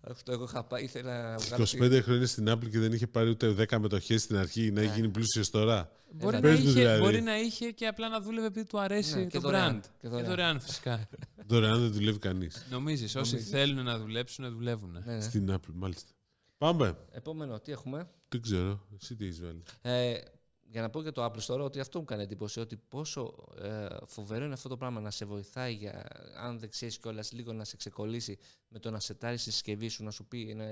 του. 0.04 0.12
Αυτό 0.12 0.32
εγώ 0.32 0.44
είχα 0.44 0.64
πάει, 0.64 0.84
ήθελα 0.84 1.32
να 1.32 1.38
βγάλω. 1.38 1.64
25 2.00 2.02
χρόνια 2.04 2.28
στην 2.28 2.50
Apple 2.50 2.70
και 2.70 2.80
δεν 2.80 2.94
είχε 2.94 3.08
πάρει 3.08 3.30
ούτε 3.30 3.56
10 3.70 3.78
μετοχές 3.80 4.22
στην 4.22 4.38
αρχή, 4.38 4.72
να 4.72 4.82
έχει 4.82 4.92
γίνει 4.96 5.10
πλούσιος 5.10 5.50
τώρα. 5.50 5.92
Μπορεί, 6.14 6.36
να 6.36 6.42
Πες 6.42 6.60
μου 6.60 6.70
είχε, 6.70 6.80
δηλαδή. 6.80 7.02
μπορεί 7.02 7.22
να 7.22 7.40
είχε 7.40 7.72
και 7.72 7.88
απλά 7.88 8.10
να 8.10 8.20
δούλευε 8.22 8.48
επειδή 8.48 8.66
του 8.66 8.80
αρέσει 8.80 9.16
Ναι, 9.18 9.26
και 9.26 9.38
το 9.38 9.40
δωρεάν, 9.40 9.80
brand. 9.82 9.86
και 10.02 10.08
δωρεάν. 10.08 10.28
δωρεάν 10.30 10.60
φυσικά. 10.60 11.08
Δωρεάν 11.48 11.80
δεν 11.82 11.92
δουλεύει 11.92 12.18
κανείς. 12.20 12.66
Νομίζεις, 12.70 13.16
όσοι 13.16 13.38
θέλουν 13.40 13.84
να 13.84 13.98
δουλέψουν, 14.00 14.52
δουλεύουν. 14.52 14.92
Ναι, 15.06 15.14
ναι. 15.16 15.22
Στην 15.22 15.52
Apple, 15.52 15.74
μάλιστα. 15.74 16.12
Πάμε. 16.58 16.98
Επόμενο, 17.12 17.60
τι 17.60 17.72
έχουμε; 17.72 18.10
Δεν 18.30 18.42
ξέρω. 18.42 18.86
Εσύ 19.02 19.16
τι 19.16 19.26
έχεις 19.26 19.42
βάλει. 19.42 19.64
Ε, 19.82 20.14
για 20.72 20.82
να 20.82 20.90
πω 20.90 21.02
για 21.02 21.12
το 21.12 21.26
Apple 21.26 21.46
Store 21.54 21.60
ότι 21.60 21.80
αυτό 21.80 22.00
μου 22.00 22.06
κάνει 22.06 22.24
εντύπωση 22.24 22.60
ότι 22.60 22.76
πόσο 22.78 23.36
ε, 23.62 23.88
φοβερό 24.06 24.46
είναι 24.46 24.54
αυτό 24.54 24.70
το 24.70 24.78
πράγμα 24.78 25.00
να 25.00 25.12
σε 25.12 25.26
βοηθάει 25.26 25.74
για, 25.74 26.06
αν 26.38 26.60
δεν 26.60 26.70
ξέρεις 26.70 26.98
κιόλας 27.00 27.32
λίγο 27.32 27.54
να 27.54 27.64
σε 27.64 27.78
ξεκολλήσει 27.78 28.38
με 28.68 28.80
το 28.80 28.92
να 28.92 29.00
σετάρεις 29.00 29.44
τη 29.44 29.52
συσκευή 29.52 29.88
σου, 29.88 30.04
να 30.04 30.12
σου 30.12 30.26
πει. 30.26 30.54
Να, 30.56 30.66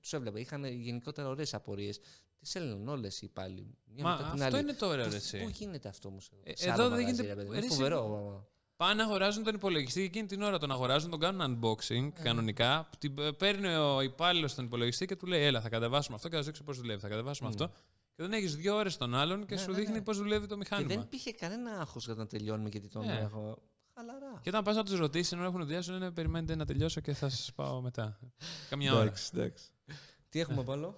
τους 0.00 0.12
έβλεπα. 0.12 0.38
Είχαν 0.38 0.64
γενικότερα 0.64 1.28
ωραίες 1.28 1.54
απορίες. 1.54 2.00
Τις 2.40 2.54
έλεγαν 2.54 2.88
όλες 2.88 3.22
οι 3.22 3.26
υπάλληλοι. 3.30 3.76
Μια 3.84 4.04
Μα 4.04 4.10
μετά 4.10 4.22
την 4.32 4.42
αυτό 4.42 4.56
άλλη. 4.56 4.64
είναι 4.68 4.74
το 4.78 4.86
ωραίο, 4.86 5.04
Πού- 5.04 5.10
ρε, 5.10 5.16
εσύ. 5.16 5.38
Πού 5.42 5.48
γίνεται 5.48 5.88
αυτό 5.88 6.08
όμως. 6.08 6.30
Ε, 6.42 6.52
εδώ 6.70 6.88
δεν 6.88 7.00
γίνεται- 7.06 7.32
Είναι 7.44 7.50
ρε, 7.52 7.58
εσύ- 7.58 7.68
φοβερό. 7.68 8.48
Πάνε 8.76 8.94
να 8.94 9.02
αγοράζουν 9.04 9.42
τον 9.42 9.54
υπολογιστή 9.54 10.00
και 10.00 10.06
εκείνη 10.06 10.26
την 10.26 10.42
ώρα 10.42 10.58
τον 10.58 10.70
αγοράζουν, 10.70 11.10
τον 11.10 11.20
κάνουν 11.20 11.60
unboxing 11.62 12.08
κανονικά. 12.22 12.88
Την, 12.98 13.18
ε, 13.18 13.32
παίρνει 13.32 13.74
ο 13.74 14.00
υπάλληλος 14.00 14.54
τον 14.54 14.64
υπολογιστή 14.64 15.06
και 15.06 15.16
του 15.16 15.26
λέει: 15.26 15.42
Έλα, 15.42 15.60
θα 15.60 15.68
κατεβάσουμε 15.68 16.16
αυτό 16.16 16.28
και 16.28 16.34
θα 16.34 16.40
σου 16.40 16.46
δείξω 16.46 16.62
πώς 16.64 16.76
δουλεύει. 16.78 17.00
Θα 17.00 17.08
κατεβάσουμε 17.08 17.48
αυτό. 17.48 17.72
Και 18.16 18.22
δεν 18.22 18.32
έχεις 18.32 18.56
δύο 18.56 18.74
ώρες 18.76 18.96
τον 18.96 19.14
άλλον 19.14 19.46
και 19.46 19.54
Ναι, 19.54 19.60
σου 19.60 19.70
ναι, 19.70 19.76
δείχνει 19.76 19.94
ναι. 19.94 20.02
πώς 20.02 20.16
δουλεύει 20.18 20.46
το 20.46 20.52
Και 20.54 20.58
μηχάνημα. 20.60 20.88
δεν 20.88 21.00
υπήρχε 21.00 21.32
κανένα 21.32 21.70
άγχος 21.80 22.04
για 22.04 22.14
να 22.14 22.26
τελειώνουμε 22.26 22.68
γιατί 22.68 22.88
τον 22.88 23.04
Ναι. 23.06 23.18
έχω. 23.22 23.58
Χαλαρά. 23.94 24.38
Και 24.42 24.48
όταν 24.48 24.62
πας 24.64 24.76
να 24.76 24.82
τους 24.84 24.98
ρωτήσεις, 24.98 25.32
ενώ 25.32 25.44
έχουν 25.44 25.60
δουλειά, 25.64 25.82
σου 25.82 25.92
λένε: 25.92 26.10
Περιμένετε 26.10 26.54
να 26.56 26.64
τελειώσω 26.64 27.00
και 27.00 27.12
θα 27.14 27.28
σας 27.28 27.52
πάω 27.54 27.80
μετά. 27.80 28.18
Καμιά 28.70 28.92
ώρα. 28.92 29.02
Εντάξει, 29.02 29.30
εντάξει. 29.34 29.64
Τι 30.28 30.40
έχουμε 30.40 30.62
πάνω. 30.62 30.94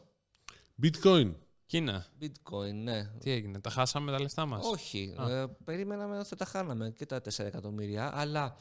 Bitcoin. 0.83 1.35
Κίνα, 1.67 2.07
Bitcoin, 2.21 2.73
ναι. 2.83 3.05
τι 3.21 3.31
έγινε, 3.31 3.61
τα 3.61 3.71
χάσαμε 3.71 4.11
τα 4.13 4.21
λεφτά 4.21 4.47
μας; 4.47 4.67
Όχι. 4.67 5.15
Ε, 5.29 5.45
περίμεναμε 5.65 6.19
ότι 6.19 6.29
θα 6.29 6.37
τα 6.37 6.45
χάναμε 6.45 6.91
και 6.91 7.07
τα 7.07 7.21
4 7.21 7.45
εκατομμύρια, 7.45 8.11
αλλά. 8.19 8.57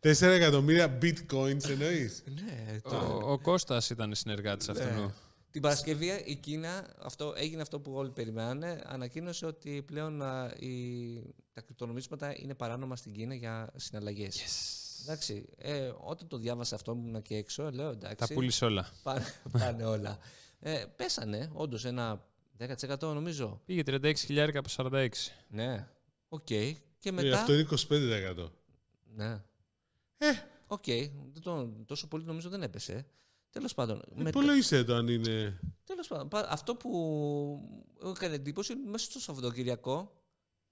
4 0.00 0.20
εκατομμύρια 0.22 0.98
bitcoins 1.02 1.68
εννοείς; 1.68 2.22
Ναι, 2.26 2.78
Ο, 2.84 3.32
ο 3.32 3.38
Κώστας 3.38 3.90
ήταν 3.90 4.14
συνεργάτης 4.14 4.68
αυτού. 4.68 5.12
Την 5.50 5.62
Παρασκευή 5.62 6.22
η 6.24 6.34
Κίνα, 6.34 6.94
αυτό, 7.02 7.32
έγινε 7.36 7.62
αυτό 7.62 7.80
που 7.80 7.92
όλοι 7.92 8.10
περιμένανε, 8.10 8.82
ανακοίνωσε 8.86 9.46
ότι 9.46 9.82
πλέον 9.86 10.22
α, 10.22 10.54
η, 10.58 11.34
τα 11.52 11.60
κρυπτονομίσματα 11.60 12.34
είναι 12.38 12.54
παράνομα 12.54 12.96
στην 12.96 13.12
Κίνα 13.12 13.34
για 13.34 13.70
συναλλαγές. 13.76 14.42
Εντάξει, 15.02 15.48
ε, 15.56 15.92
όταν 16.00 16.28
το 16.28 16.36
διάβασα 16.36 16.74
αυτό 16.74 16.92
που 16.94 16.98
ήμουν 17.06 17.22
και 17.22 17.36
έξω, 17.36 17.70
λέω 17.70 17.88
εντάξει, 17.90 18.16
Τα 18.16 18.34
πούλησε 18.34 18.64
όλα. 18.64 18.90
πάνε, 19.02 19.24
πάνε 19.52 19.84
όλα. 19.84 20.18
Ε, 20.60 20.84
πέσανε, 20.96 21.50
όντως 21.52 21.84
ένα 21.84 22.24
10% 22.58 23.00
νομίζω. 23.00 23.60
Πήγε 23.64 23.82
36 23.86 24.12
χιλιάρικα 24.16 24.58
από 24.58 24.68
46. 24.76 25.08
Ναι, 25.48 25.88
οκ. 26.28 26.44
Και 26.44 27.08
Ε, 27.08 27.10
μετά... 27.10 27.38
αυτό 27.40 27.52
είναι 27.54 27.66
25%. 27.70 28.50
Ναι. 29.14 29.40
Ε. 30.18 30.26
Οκ. 30.66 30.84
Δεν 31.32 31.42
το- 31.42 31.72
τόσο 31.86 32.06
πολύ 32.08 32.24
νομίζω 32.24 32.48
δεν 32.48 32.62
έπεσε. 32.62 33.06
Τέλος 33.50 33.74
πάντων. 33.74 34.02
μετά- 34.14 34.28
Υπολόγισέ 34.28 34.84
το 34.84 34.94
αν 34.94 35.08
είναι. 35.08 35.60
Τέλος 35.84 36.06
πάντων. 36.08 36.28
πα- 36.28 36.46
Αυτό 36.50 36.74
που 36.76 36.88
μου 38.00 38.08
έκανε 38.10 38.34
εντύπωση 38.34 38.72
είναι 38.72 38.90
μέσα 38.90 39.04
στο 39.10 39.20
Σαββατοκύριακο 39.20 40.12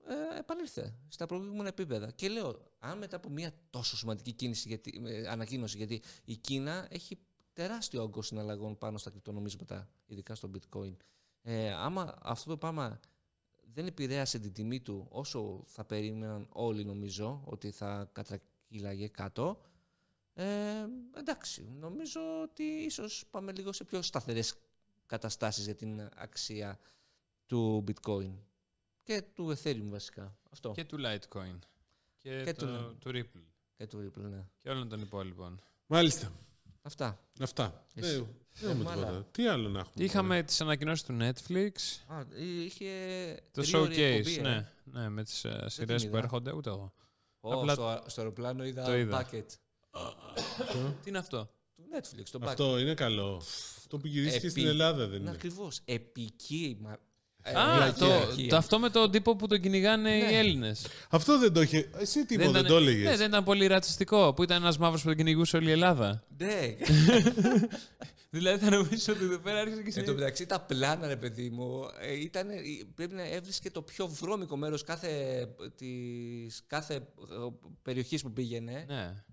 ε, 0.08 0.38
επανήλθε 0.38 0.94
στα 1.08 1.26
προηγούμενα 1.26 1.68
επίπεδα. 1.68 2.10
Και 2.10 2.28
λέω, 2.28 2.70
αν 2.78 2.98
μετά 2.98 3.16
από 3.16 3.28
μια 3.28 3.52
τόσο 3.70 3.96
σημαντική 3.96 4.32
κίνηση, 4.32 4.68
γιατί, 4.68 5.02
ε, 5.06 5.28
ανακοίνωση, 5.28 5.76
γιατί 5.76 6.02
η 6.24 6.36
Κίνα 6.36 6.86
έχει 6.90 7.18
τεράστιο 7.52 8.02
όγκο 8.02 8.22
συναλλαγών 8.22 8.78
πάνω 8.78 8.98
στα 8.98 9.10
κρυπτονομίσματα, 9.10 9.88
ειδικά 10.06 10.34
στο 10.34 10.50
bitcoin. 10.54 10.96
Ε, 11.42 11.72
άμα 11.72 12.14
αυτό 12.22 12.50
το 12.50 12.56
πράγμα 12.56 13.00
δεν 13.72 13.86
επηρέασε 13.86 14.38
την 14.38 14.52
τιμή 14.52 14.80
του 14.80 15.06
όσο 15.10 15.62
θα 15.66 15.84
περίμεναν 15.84 16.46
όλοι 16.52 16.84
νομίζω 16.84 17.42
ότι 17.44 17.70
θα 17.70 18.08
κατρακύλαγε 18.12 19.08
κάτω. 19.08 19.60
Ε, 20.38 20.44
εντάξει, 21.16 21.68
νομίζω 21.80 22.20
ότι 22.42 22.62
ίσως 22.62 23.24
πάμε 23.30 23.52
λίγο 23.52 23.72
σε 23.72 23.84
πιο 23.84 24.02
σταθερές 24.02 24.54
καταστάσεις 25.06 25.64
για 25.64 25.74
την 25.74 26.08
αξία 26.14 26.78
του 27.46 27.84
bitcoin 27.88 28.32
και 29.02 29.22
του 29.34 29.56
ethereum 29.56 29.88
βασικά. 29.90 30.36
Αυτό. 30.50 30.70
Και 30.72 30.84
του 30.84 30.96
Litecoin. 31.00 31.58
Και, 32.18 32.42
Και 32.44 32.52
το, 32.52 32.66
του- 32.66 32.96
του 32.98 33.10
Ripple. 33.14 33.42
Και 33.76 33.86
του 33.86 33.98
Ripple, 33.98 34.22
ναι. 34.22 34.44
Και 34.62 34.70
όλων 34.70 34.88
των 34.88 35.00
υπόλοιπων. 35.00 35.60
Μάλιστα. 35.86 36.32
Αυτά. 36.82 37.20
Αυτά. 37.40 37.86
Εσύ. 37.94 38.10
Δεν 38.16 38.26
δεν 38.52 38.70
έχουμε 38.70 38.84
μάλα. 38.84 39.06
τίποτα. 39.06 39.24
Τι 39.30 39.46
άλλο 39.48 39.68
να 39.68 39.78
έχουμε. 39.78 40.04
Είχαμε 40.04 40.42
τις 40.42 40.60
ανακοινώσεις 40.60 41.06
του 41.06 41.16
Netflix. 41.20 41.72
Α, 42.06 42.22
είχε 42.38 42.90
Το 43.52 43.62
τρίωρη 43.62 43.94
showcase, 43.94 43.98
εκπομπή, 43.98 44.38
ε. 44.38 44.40
ναι. 44.42 44.72
Ναι, 44.84 45.08
με 45.08 45.24
τις 45.24 45.44
uh, 45.48 45.62
σειρές 45.66 46.02
που 46.02 46.08
είδα. 46.08 46.18
έρχονται, 46.18 46.52
ούτε 46.52 46.70
εγώ. 46.70 46.92
Ω, 47.40 47.52
Απλά- 47.52 47.72
στο, 47.74 48.02
στο 48.06 48.20
αεροπλάνο 48.20 48.64
είδα, 48.64 48.84
Το 48.84 48.96
είδα. 48.96 49.28
bucket 49.30 49.46
Τι 51.02 51.08
είναι 51.08 51.18
αυτό; 51.18 51.50
του 51.76 51.82
Netflix, 51.98 52.24
το 52.30 52.38
bucket. 52.42 52.46
Αυτό 52.46 52.78
είναι 52.78 52.94
καλό. 52.94 53.42
Αυτό 53.78 53.98
που 53.98 54.06
γυρίστηκε 54.06 54.36
Επί- 54.46 54.50
στην 54.50 54.66
Ελλάδα 54.66 54.98
δεν 55.06 55.06
Είναι 55.06 55.16
είναι. 55.16 55.30
ακριβώς. 55.30 55.80
Επική. 55.84 56.76
Μα... 56.80 56.96
ε, 57.42 57.52
Α, 57.58 57.74
βλακεία. 57.74 58.06
το, 58.36 58.46
το 58.48 58.56
αυτό 58.56 58.78
με 58.78 58.90
τον 58.90 59.10
τύπο 59.10 59.36
που 59.36 59.46
τον 59.46 59.60
κυνηγάνε 59.60 60.10
οι 60.16 60.20
Ναι. 60.22 60.38
Έλληνες. 60.38 60.86
Αυτό 61.10 61.38
δεν 61.38 61.52
το 61.52 61.60
είχε. 61.62 61.90
Εσύ 61.98 62.26
τι 62.26 62.36
δεν, 62.36 62.48
ήταν- 62.50 62.66
το 62.66 62.78
Ναι, 62.80 62.90
έλεγε. 62.90 63.16
δεν 63.16 63.28
ήταν 63.28 63.44
πολύ 63.44 63.66
ρατσιστικό. 63.66 64.34
Που 64.34 64.42
ήταν 64.42 64.62
ένας 64.62 64.78
μαύρος 64.78 65.00
που 65.02 65.06
τον 65.08 65.16
κυνηγούσε 65.16 65.56
όλη 65.56 65.68
η 65.68 65.70
Ελλάδα. 65.72 66.24
Ναι. 66.36 66.76
δηλαδή 68.30 68.64
θα 68.64 68.70
νομίζω 68.70 69.12
ότι 69.12 69.24
εδώ 69.24 69.38
πέρα 69.38 69.60
άρχισε 69.60 69.82
και 69.82 70.00
Εν 70.00 70.06
τω 70.06 70.12
μεταξύ 70.14 70.46
τα 70.46 70.60
πλάνα, 70.60 71.06
ρε 71.06 71.16
παιδί 71.16 71.50
μου, 71.50 71.82
ε, 72.00 72.20
ήταν, 72.20 72.50
ε, 72.50 72.56
πρέπει 72.94 73.14
να 73.14 73.22
έβρισκε 73.28 73.70
το 73.70 73.82
πιο 73.82 74.06
βρώμικο 74.06 74.56
μέρος 74.56 74.82
κάθε, 74.84 75.10
της, 75.76 76.62
κάθε 76.66 76.94
ε, 76.94 77.00
περιοχής 77.82 78.22
που 78.22 78.32
πήγαινε. 78.32 78.84
Ναι. 78.88 79.24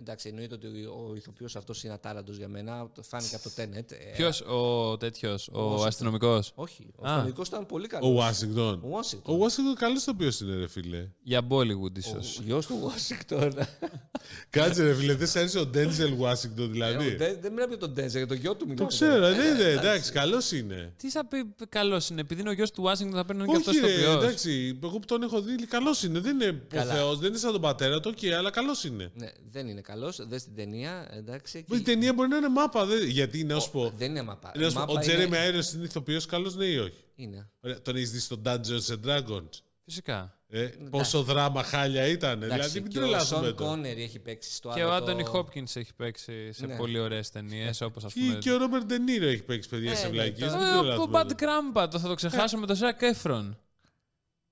Εντάξει, 0.00 0.28
εννοείται 0.28 0.54
ότι 0.54 0.66
ο 0.66 1.12
ηθοποιός 1.16 1.56
αυτός 1.56 1.82
είναι 1.84 1.92
ατάλαντος 1.92 2.36
για 2.36 2.48
μένα, 2.48 2.90
το 2.94 3.02
φάνηκε 3.02 3.34
από 3.34 3.44
το 3.44 3.50
Tenet. 3.56 3.92
Ε, 3.92 3.96
Ποιος, 4.16 4.40
ο 4.40 4.96
τέτοιος, 4.96 5.48
ο 5.48 5.74
Washington. 5.74 5.86
αστυνομικός; 5.86 6.52
Όχι, 6.54 6.86
ο 6.96 7.06
Α. 7.06 7.10
αστυνομικός 7.10 7.48
ήταν 7.48 7.66
πολύ 7.66 7.84
Ο 7.84 7.88
καλός. 7.88 8.08
Ουάσιγκτον. 8.10 8.74
Ο 8.74 8.88
Washington. 8.98 9.22
Ο 9.22 9.32
Ουάσιγκτον 9.34 9.74
καλός 9.74 10.04
το 10.04 10.10
οποίο 10.10 10.30
είναι, 10.42 10.54
ρε 10.56 10.68
φίλε. 10.68 11.08
Για 11.22 11.40
Bollywood 11.48 11.90
Ο 11.90 11.96
ίσως. 11.96 12.40
γιος 12.44 12.66
του 12.66 12.92
Washington. 12.92 13.50
Κάτσε, 14.50 14.82
ρε 14.82 14.94
φίλε, 14.94 15.14
δεν 15.14 15.26
σ' 15.28 15.36
άρεσε 15.36 15.58
ο 15.58 15.66
Ντένζελ 15.66 16.12
Ουάσιγκτον 16.18 16.64
Ε, 16.64 16.68
ο 16.68 16.70
δηλαδή. 16.70 17.14
Δεν 17.14 17.38
δεν 17.40 17.52
μιλάμε 17.52 17.68
για 17.68 17.78
τον 17.78 17.92
Ντένζελ, 17.92 18.16
για 18.16 18.26
τον 18.26 18.36
γιο 18.36 18.52
του 18.52 18.58
Το 18.58 18.66
μιλάμε. 18.66 18.88
ξέρω, 18.88 19.24
Ε, 19.26 19.32
δεν 19.34 19.54
είναι. 19.56 19.68
Εντάξει, 19.70 20.12
καλός 20.12 20.52
είναι. 20.52 20.92
Τι 20.96 21.10
θα 21.10 21.26
πει 21.26 21.54
καλός 21.68 22.08
είναι, 22.08 22.20
επειδή 22.20 22.40
είναι 22.40 22.50
ο 22.50 22.52
γιος 22.52 22.70
του 22.70 22.82
Ουάσιγκτον 22.82 23.16
θα 23.16 23.24
παίρνει 23.24 23.44
και 23.46 23.56
αυτός 23.56 23.76
Όχι, 23.76 23.86
ρε, 23.86 23.92
ηθοποιός. 23.92 24.22
εντάξει, 24.24 24.78
εγώ 24.82 24.98
που 24.98 25.06
τον 25.06 25.22
έχω 25.22 25.40
δει, 25.40 25.66
καλός 25.66 26.02
είναι. 26.02 26.18
Δεν 26.18 26.40
είναι 26.40 26.48
ο 26.50 26.66
Καλά. 26.68 26.94
Θεός, 26.94 27.18
δεν 27.18 27.28
είναι 27.28 27.38
σαν 27.38 27.52
τον 27.52 27.60
πατέρα 27.60 28.00
του, 28.00 28.12
οκ, 28.16 28.32
αλλά 28.32 28.50
καλός 28.50 28.84
είναι. 28.84 29.10
Ναι, 29.14 29.28
δεν 29.50 29.68
είναι 29.68 29.80
καλός, 29.90 30.26
δες 30.28 30.44
την 30.44 30.54
ταινία, 30.54 31.08
εντάξει. 31.12 31.64
Η 31.70 31.80
ταινία 31.80 32.12
μπορεί 32.14 32.28
να 32.28 32.36
είναι 32.36 32.48
μάπα. 32.48 32.84
δεν- 32.86 33.08
Γιατί 33.08 33.44
να 33.44 33.58
σου 33.60 33.70
πω. 33.70 33.92
Δεν 33.96 34.10
είναι 34.10 34.22
μάπα. 34.22 34.52
να 34.56 34.68
σου 34.68 34.72
πω, 34.74 34.78
Μάπα 34.80 34.90
Ο 34.92 34.94
είναι- 34.94 35.02
Τζέρεμι 35.04 35.36
Άιρονς 35.36 35.60
είναι 35.74 35.84
ηθοποιός 35.84 36.26
καλός, 36.26 36.54
ναι 36.56 36.64
ή 36.64 36.76
όχι; 36.78 37.04
Είναι. 37.14 37.50
Ωραία, 37.60 37.80
τον 37.82 37.96
έχεις 37.96 38.10
δει 38.10 38.18
στο 38.18 38.36
Dungeons 38.44 38.86
and 38.94 39.00
Dragons; 39.06 39.48
Φυσικά. 39.84 40.34
Ε, 40.52 40.64
πόσο 40.90 41.22
δράμα 41.22 41.62
χάλια 41.62 42.06
ήταν. 42.06 42.40
Δηλαδή, 42.40 42.54
Εντάξει, 42.60 42.80
μην 42.80 42.90
και 42.90 42.98
ο 42.98 43.00
τρελαθούμε 43.00 43.46
Σον 43.46 43.56
τώρα. 43.56 43.70
Κόνερι 43.70 43.98
έχει 43.98 44.18
παίξει 44.18 44.52
στο 44.54 44.72
Και 44.74 44.80
άλλο. 44.80 44.88
ο 44.94 44.98
το- 44.98 45.04
Άντωνι 45.04 45.24
Χόπκινς 45.24 45.76
έχει 45.76 45.94
παίξει 45.94 46.52
σε 46.52 46.66
Ναι. 46.66 46.76
πολύ 46.76 46.98
ωραίες 46.98 47.30
ταινίες, 47.30 47.80
όπως 47.80 48.04
ας 48.04 48.12
Και, 48.12 48.20
πούμε... 48.20 48.34
και 48.38 48.52
ο 48.52 48.56
Ρόμπερτ 48.56 48.84
Ντενίρο 48.84 49.26
έχει 49.26 49.42
παίξει 49.42 49.68
παιδιά 49.68 49.90
Ε, 49.90 49.94
σε 49.94 50.04
ναι, 50.06 50.10
βλακείες. 50.12 50.46
το- 50.46 50.86
Ε, 50.86 50.94
Ο 50.96 51.06
Μπαντ 51.06 51.32
Κράμπα, 51.32 51.88
το 51.88 51.98
θα 51.98 52.08
το 52.08 52.14
ξεχάσουμε 52.14 52.66
το 52.66 52.74
Ζακ 52.74 53.02
Εφρόν. 53.02 53.58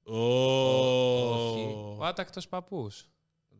όχι. 0.02 1.74
Ο 1.98 2.04
άτακτος 2.04 2.48
παππούς. 2.48 3.06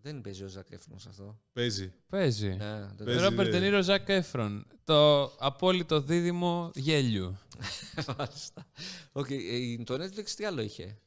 Δεν 0.08 0.20
παίζει 0.20 0.44
ο 0.44 0.48
Ζακ 0.48 0.70
Εφρόν 0.70 0.98
σε 0.98 1.08
αυτό. 1.08 1.40
Παίζει. 1.52 1.92
Παίζει. 2.08 2.48
Ναι, 2.48 2.88
δεν 2.96 3.06
Παίζει, 3.06 3.22
Ρόμπερτ 3.22 3.50
ναι. 3.50 3.58
Ντενίρο, 3.58 3.82
Ζακ 3.82 4.08
Εφρόν. 4.08 4.66
Το 4.84 5.24
απόλυτο 5.24 6.00
δίδυμο 6.00 6.70
γέλιου. 6.74 7.38
Μάλιστα. 8.18 8.66
Οκ, 9.12 9.30
ε, 9.30 9.82
το 9.84 9.94
Netflix 9.94 10.28
τι 10.30 10.44
άλλο 10.44 10.60
είχε; 10.60 10.98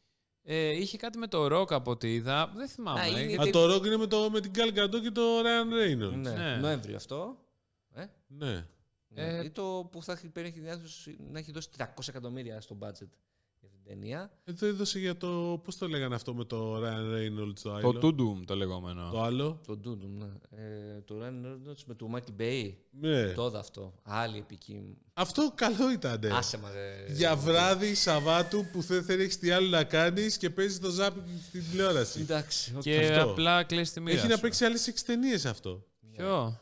Ε, 0.41 0.70
είχε 0.70 0.97
κάτι 0.97 1.18
με 1.18 1.28
το 1.28 1.47
ροκ 1.47 1.74
από 1.74 1.91
ό,τι 1.91 2.14
είδα. 2.14 2.52
Δεν 2.56 2.68
θυμάμαι. 2.68 2.99
Α, 2.99 3.08
είναι 3.08 3.34
Ε, 3.34 3.47
Α, 3.47 3.49
το 3.49 3.66
ρόγκ 3.66 3.86
είναι 3.86 3.97
με, 3.97 4.08
το, 4.08 4.30
με 4.30 4.39
την 4.39 4.52
Gal 4.56 4.80
Gadot 4.80 5.02
και 5.02 5.12
το 5.12 5.22
Ryan 5.39 5.74
Reynolds. 5.74 6.16
Ναι, 6.16 6.32
Ναι. 6.32 6.56
Νοέμβριο 6.56 6.95
αυτό. 6.95 7.38
Ε, 7.93 8.06
Ναι. 8.28 8.66
Ε, 9.14 9.32
ναι. 9.32 9.43
Ή 9.43 9.49
το 9.49 9.89
που 9.91 10.04
θα 10.04 10.12
έχει, 10.12 10.32
έχει 10.34 10.60
διάθεση 10.60 11.18
να 11.32 11.39
έχει 11.39 11.52
δώσει 11.52 11.70
300 11.78 11.86
εκατομμύρια 12.08 12.62
στο 12.62 12.78
budget 12.82 13.10
για 13.92 14.00
την 14.00 14.00
ταινία. 14.02 14.32
Εδώ 14.44 14.68
έδωσε 14.68 15.00
για 15.00 15.18
το. 15.18 15.62
Πώς 15.64 15.78
το 15.78 15.88
λέγανε 15.88 16.16
αυτό 16.16 16.34
με 16.34 16.44
το 16.46 16.76
Ryan 16.76 17.16
Reynolds 17.16 17.54
το 17.62 17.70
Το 17.70 17.74
άλλο; 17.74 18.00
Τούντουμ 18.00 18.44
το 18.46 18.56
λεγόμενο. 18.56 19.10
Το 19.12 19.22
άλλο; 19.22 19.60
Το 19.68 19.80
Dune, 19.86 19.98
ναι. 20.18 20.26
Ε, 20.64 21.02
το 21.06 21.16
Ryan 21.22 21.46
Reynolds 21.46 21.82
με 21.86 21.94
το 21.94 22.10
Michael 22.16 22.42
Bay. 22.42 22.74
Ναι. 22.92 23.28
Το 23.32 23.46
είδα 23.46 23.60
αυτό. 23.60 23.94
Άλλη 24.04 24.38
επική. 24.38 24.98
Αυτό 25.14 25.52
καλό 25.56 25.92
ήταν. 25.92 26.26
Άσε 26.32 26.58
μα, 26.58 26.72
ρε. 26.72 27.06
Για 27.14 27.36
βράδυ 27.36 27.96
Σαββάτου 27.96 28.66
που 28.72 28.82
δεν 28.82 29.04
θέλεις 29.04 29.28
τι 29.28 29.52
άλλο 29.52 29.68
να 29.68 29.84
κάνεις 29.84 30.38
και 30.38 30.50
παίζεις 30.50 30.80
το 30.80 30.89
zapping 30.89 31.22
στην 31.48 31.64
τηλεόραση. 31.72 32.20
Εντάξει, 32.20 32.74
οκ. 32.76 32.82
Και 32.82 33.08
Αυτό. 33.16 33.30
απλά 33.30 33.64
κλείσει 33.64 33.94
τη 33.94 34.00
μοίρα 34.00 34.18
Έχει 34.18 34.28
να 34.28 34.36
σου. 34.36 34.42
παίξει 34.42 34.66
άλλες 34.66 34.88
6 34.88 35.04
ταινίες 35.06 35.46
αυτό. 35.46 35.86
Ποιο; 36.12 36.60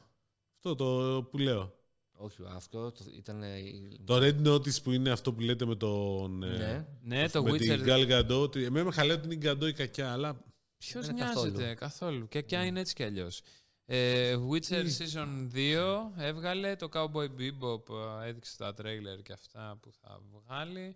Αυτό 0.55 0.75
το 0.75 1.23
που 1.31 1.37
λέω. 1.37 1.73
Όχι, 2.21 2.37
αυτό 2.55 2.91
το, 2.91 3.03
ήταν. 3.17 3.43
ε, 3.43 3.59
Το 4.05 4.15
Red 4.17 4.47
Notice 4.47 4.81
που 4.83 4.91
είναι 4.91 5.09
αυτό 5.11 5.33
που 5.33 5.39
λέτε 5.41 5.65
με 5.65 5.75
τον. 5.75 6.43
ε, 6.43 6.47
Ναι. 6.57 6.85
Ναι, 7.01 7.29
το 7.29 7.43
με 7.43 7.57
την 7.57 7.83
Witcher. 7.85 7.87
Gal 7.87 8.09
Gadot. 8.11 8.55
Εμένα 8.55 8.85
με 8.85 8.91
χαλάει 8.91 9.17
ότι 9.17 9.33
είναι 9.33 9.47
η 9.47 9.51
Gadot 9.51 9.67
η 9.67 9.73
κακιά, 9.73 10.11
αλλά. 10.11 10.43
Ποιος 10.77 11.05
Δεν 11.05 11.15
είναι 11.17 11.25
νοιάζεται 11.25 11.51
καθόλου. 11.61 11.75
καθόλου. 11.75 12.27
Και 12.27 12.43
ποια 12.43 12.65
είναι 12.65 12.79
έτσι 12.79 12.93
κι 12.93 13.03
αλλιώς. 13.03 13.41
Ε, 13.85 14.35
Witcher 14.51 14.83
Season 14.83 15.47
2 15.53 15.77
έβγαλε 16.17 16.75
το 16.75 16.89
Cowboy 16.93 17.27
Bebop, 17.39 17.83
ε, 18.23 18.27
έδειξε 18.29 18.57
τα 18.57 18.73
τρέιλερ 18.73 19.21
και 19.21 19.33
αυτά 19.33 19.77
που 19.81 19.91
θα 20.01 20.21
βγάλει. 20.31 20.95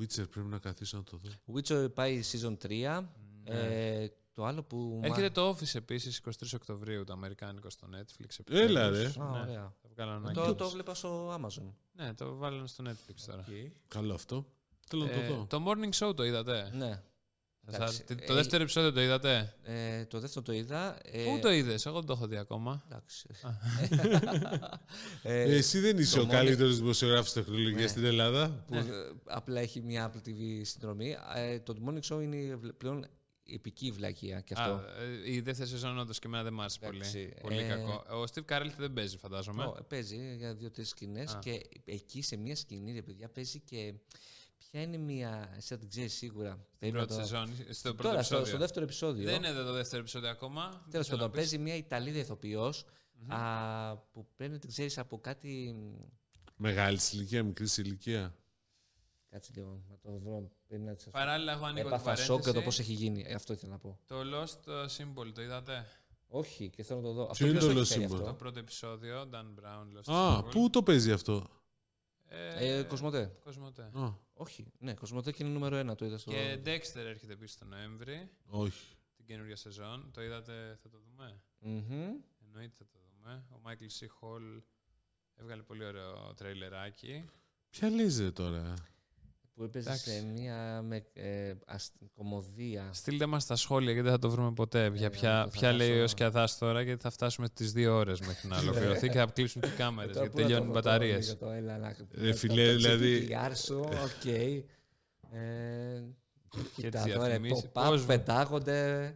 Witcher 0.00 0.30
πρέπει 0.30 0.48
να 0.48 0.58
καθίσω 0.58 0.96
να 0.96 1.02
το 1.02 1.16
δω. 1.22 1.30
Witcher 1.58 1.94
πάει 1.94 2.22
season 2.32 2.56
3. 2.68 3.08
Ε, 3.44 4.06
το 4.40 4.46
άλλο 4.46 4.62
που. 4.62 4.98
Ναι. 5.00 5.06
Έρχεται 5.08 5.30
το 5.30 5.48
Office 5.50 5.74
επίσης 5.74 6.20
23 6.28 6.30
Οκτωβρίου, 6.54 7.04
το 7.04 7.12
αμερικάνικο 7.12 7.70
στο 7.70 7.86
Netflix. 7.92 8.36
Έλα, 8.50 8.80
επιτέλους. 8.84 9.14
ρε. 9.16 9.22
Α, 9.22 9.30
Ναι, 9.30 9.40
ωραία. 9.40 9.72
θα 9.82 9.88
βγάλω 9.94 10.10
Το, 10.10 10.16
ανακοίνωση. 10.16 10.54
το 10.54 10.68
βλέπα 10.70 10.94
στο 10.94 11.34
Amazon. 11.34 11.72
Ναι, 11.92 12.14
το 12.14 12.36
βάλανε 12.36 12.66
στο 12.66 12.84
Netflix 12.86 13.14
τώρα. 13.26 13.44
Καλό 13.88 14.14
αυτό. 14.14 14.46
Θέλω 14.88 15.04
να 15.04 15.10
το 15.10 15.18
Ε, 15.20 15.26
δω. 15.26 15.46
το 15.48 15.64
Morning 15.66 16.06
Show 16.08 16.16
το 16.16 16.24
είδατε; 16.24 16.70
Ναι. 16.74 17.02
Σας 17.66 17.74
εντάξει, 17.74 18.02
άρεσε; 18.08 18.22
ε, 18.24 18.26
το 18.26 18.34
δεύτερο 18.34 18.62
επεισόδιο 18.62 18.92
το 18.92 19.00
είδατε; 19.00 19.54
Ε, 19.62 20.04
το 20.04 20.18
δεύτερο 20.20 20.44
το 20.44 20.52
είδα. 20.52 20.98
Ε, 21.02 21.24
Πού 21.24 21.38
το 21.42 21.50
είδες, 21.52 21.86
εγώ 21.86 21.96
δεν 21.96 22.06
το 22.06 22.12
έχω 22.12 22.26
δει 22.26 22.36
ακόμα. 22.36 22.82
Εντάξει. 22.88 23.28
Ε, 25.22 25.40
ε, 25.42 25.56
εσύ 25.56 25.78
δεν 25.78 25.98
είσαι 25.98 26.14
το 26.14 26.20
ο 26.20 26.24
μόνο- 26.24 26.38
καλύτερο 26.38 26.68
δημοσιογράφος 26.70 27.32
τεχνολογίας 27.32 27.80
Ναι. 27.80 27.86
στην 27.86 28.04
Ελλάδα. 28.04 28.64
που, 28.66 28.74
ε, 28.74 28.82
απλά 29.24 29.60
έχει 29.60 29.80
μια 29.80 30.10
Apple 30.12 30.28
TV 30.28 30.60
συνδρομή. 30.62 31.16
Ε, 31.36 31.58
το 31.60 31.74
Morning 31.86 32.14
Show 32.16 32.22
είναι 32.22 32.56
βλ- 32.56 32.72
πλέον 32.72 33.06
επική 33.54 33.90
βλακεία 33.90 34.40
και 34.40 34.54
αυτό. 34.56 34.72
Α, 34.72 34.84
ε, 35.26 35.32
η 35.32 35.40
δεύτερη 35.40 35.68
σεζόν 35.68 35.98
όντως 35.98 36.18
και 36.18 36.26
εμένα 36.26 36.42
δεν 36.42 36.52
μ' 36.52 36.60
άρεσε 36.60 36.78
πολύ. 36.78 36.96
Εντάξει, 36.96 37.34
Πολύ 37.40 37.58
ε, 37.58 37.68
κακό. 37.68 38.04
Ο 38.20 38.24
Steve 38.34 38.44
Carell 38.56 38.70
δεν 38.78 38.92
παίζει, 38.92 39.16
φαντάζομαι. 39.16 39.64
Ω, 39.64 39.84
παίζει 39.88 40.36
για 40.36 40.54
δύο-τρεις 40.54 40.88
σκηνές 40.88 41.34
Α. 41.34 41.38
και 41.38 41.68
εκεί 41.84 42.22
σε 42.22 42.36
μια 42.36 42.56
σκηνή, 42.56 42.92
ρε 42.92 43.02
παιδιά, 43.02 43.28
παίζει 43.28 43.60
και. 43.60 43.94
Ποια 44.58 44.82
είναι 44.82 44.96
μια. 44.96 45.52
Εσύ 45.56 45.68
θα 45.68 45.78
την 45.78 45.88
ξέρεις 45.88 46.12
σίγουρα. 46.14 46.50
Στην 46.50 46.78
Πρέπει 46.78 46.96
να 46.96 47.04
πρώτη 47.06 47.20
το- 47.20 47.26
σεζόν, 47.26 47.54
στο 47.70 47.94
πρώτο 47.94 48.08
Τώρα, 48.08 48.22
στο, 48.22 48.34
επεισόδιο. 48.36 48.46
στο 48.46 48.58
δεύτερο 48.58 48.84
επεισόδιο. 48.84 49.24
Δεν 49.24 49.34
είναι 49.42 49.52
το 49.62 49.72
δεύτερο 49.72 50.00
επεισόδιο 50.00 50.28
ακόμα. 50.30 50.86
Τέλος 50.90 51.06
Θέλω 51.06 51.18
να 51.20 51.26
πάντων, 51.28 51.30
πεις. 51.40 51.50
παίζει 51.50 51.58
μια 51.58 51.76
Ιταλίδα 51.76 52.18
ηθοποιός, 52.18 52.84
α, 53.28 53.96
που 53.96 54.26
πρέπει 54.36 54.52
να 54.52 54.58
την 54.58 54.68
ξέρεις 54.68 54.98
από 54.98 55.18
κάτι. 55.20 55.74
Μεγάλη 56.56 56.98
ηλικία, 57.12 57.42
μικρή 57.42 57.66
ηλικία. 57.76 58.34
Κάτσε 59.30 59.52
λίγο 59.54 59.82
να 59.90 59.96
το 59.98 60.18
βρω. 60.18 60.50
Πρέπει 60.66 60.82
να 60.82 60.94
σας- 60.94 61.10
Παράλληλα, 61.12 61.52
έχω 61.52 61.64
ανοίγω 61.64 61.88
την 61.88 61.96
Έπαθα 61.96 62.16
σοκ 62.16 62.26
για 62.26 62.36
το 62.36 62.42
παρένθεση. 62.42 62.64
πώς 62.64 62.78
έχει 62.78 62.92
γίνει. 62.92 63.24
Ε, 63.26 63.34
αυτό 63.34 63.52
ήθελα 63.52 63.72
να 63.72 63.78
πω. 63.78 63.98
Το 64.06 64.16
Lost 64.20 64.86
Symbol, 64.96 65.32
το 65.34 65.42
είδατε; 65.42 65.86
Όχι, 66.28 66.70
και 66.70 66.82
θέλω 66.82 67.00
να 67.00 67.06
το 67.06 67.12
δω. 67.12 67.26
Ποιο 67.26 67.46
είναι 67.46 67.58
ποιος 67.58 67.72
το 67.74 67.80
έχει 67.80 67.88
Lost 67.88 67.92
φέρει 67.92 68.04
Symbol? 68.04 68.12
αυτό; 68.14 68.24
Το 68.26 68.34
πρώτο 68.34 68.58
επεισόδιο, 68.58 69.28
Dan 69.32 69.44
Brown, 69.60 69.98
Lost 69.98 70.12
Α, 70.14 70.38
Symbol. 70.38 70.50
πού 70.50 70.70
το 70.70 70.82
παίζει 70.82 71.12
αυτό; 71.12 71.46
Ε, 72.32 72.78
Ε, 72.78 72.82
Κοσμοτέ. 72.82 73.36
Κοσμοτέ. 73.44 73.82
Α, 73.94 74.12
Όχι, 74.34 74.72
ναι, 74.78 74.94
Κοσμοτέ 74.94 75.32
και 75.32 75.42
είναι 75.44 75.52
νούμερο 75.52 75.76
ένα. 75.76 75.94
Το 75.94 76.04
είδα 76.04 76.18
στο. 76.18 76.30
Και 76.30 76.58
Dexter 76.64 76.96
έρχεται 76.96 77.32
επίσης 77.32 77.56
το 77.58 77.64
Νοέμβρη, 77.64 78.30
όχι. 78.46 78.96
την 79.16 79.26
καινούργια 79.26 79.56
σεζόν. 79.56 80.10
Το 80.12 80.22
είδατε, 80.22 80.78
θα 80.82 80.88
το 80.88 80.98
δούμε; 80.98 81.40
Μμμ. 81.58 82.12
Εννοείται 82.44 82.74
θα 82.78 82.84
το 82.92 82.98
δούμε. 83.10 83.44
Ο 83.50 83.60
Michael 83.64 84.00
C. 84.00 84.04
Hall 84.06 84.62
έβγαλε 85.36 85.62
πολύ 85.62 85.84
ωραίο 85.84 86.34
τρέιλεράκι. 86.36 87.24
Ποια 87.70 87.90
λες 87.90 88.18
ρε 88.20 88.30
τώρα; 88.30 88.74
Που 89.54 89.62
έπαιζε 89.62 89.88
Εντάξει. 89.88 90.10
σε 90.10 90.24
μια 90.24 90.82
με, 90.82 91.04
ε, 91.12 91.52
ασ- 91.66 91.92
κομμωδία. 92.16 92.88
Στείλτε 92.92 93.26
μας 93.26 93.42
στα 93.42 93.56
σχόλια 93.56 93.92
γιατί 93.92 94.02
δεν 94.08 94.12
θα 94.12 94.18
το 94.22 94.30
βρούμε 94.30 94.52
ποτέ. 94.52 94.90
Για 94.94 95.06
Ε, 95.06 95.10
ποια, 95.10 95.42
το 95.44 95.50
θα 95.50 95.58
ποια 95.58 95.72
λέει 95.72 95.88
χάσω. 95.90 96.02
ο 96.02 96.06
Σκιαδάς 96.06 96.58
τώρα 96.58 96.82
γιατί 96.82 97.02
θα 97.02 97.10
φτάσουμε 97.10 97.48
τις 97.48 97.72
δύο 97.72 97.94
ώρες 97.96 98.20
μέχρι 98.20 98.48
να 98.48 98.58
ολοκληρωθεί 98.58 99.08
και 99.08 99.18
θα 99.18 99.26
κλείσουν 99.26 99.62
και 99.62 99.68
οι 99.68 99.70
κάμερες 99.70 100.10
Ε, 100.10 100.14
τώρα 100.14 100.26
γιατί 100.26 100.42
πού 100.42 100.48
να 100.48 100.48
το 100.48 100.48
τελειώνουν 100.48 100.74
οι 100.74 100.78
έχω 100.78 100.82
τώρα, 100.82 100.96
μπαταρίες. 100.98 101.24
για 101.26 101.36
το 101.36 101.50
έλα 101.50 101.78
να- 101.78 101.96
Ρε 102.14 102.28
να- 102.28 102.34
φίλε, 102.34 102.66
να 102.66 102.72
το 102.72 102.76
δηλαδή- 102.76 103.28
GDPR 103.30 103.52
σου, 103.56 103.78
οκ. 103.80 104.24
Ε, 104.24 104.64
Και 106.50 106.82
Κοίτα 106.82 107.02
τις 107.02 107.12
τώρα, 107.12 107.26
διαφημίσεις. 107.26 107.64
pop-up 107.72 107.84
Πώς- 107.88 108.04
πετάγονται. 108.04 109.14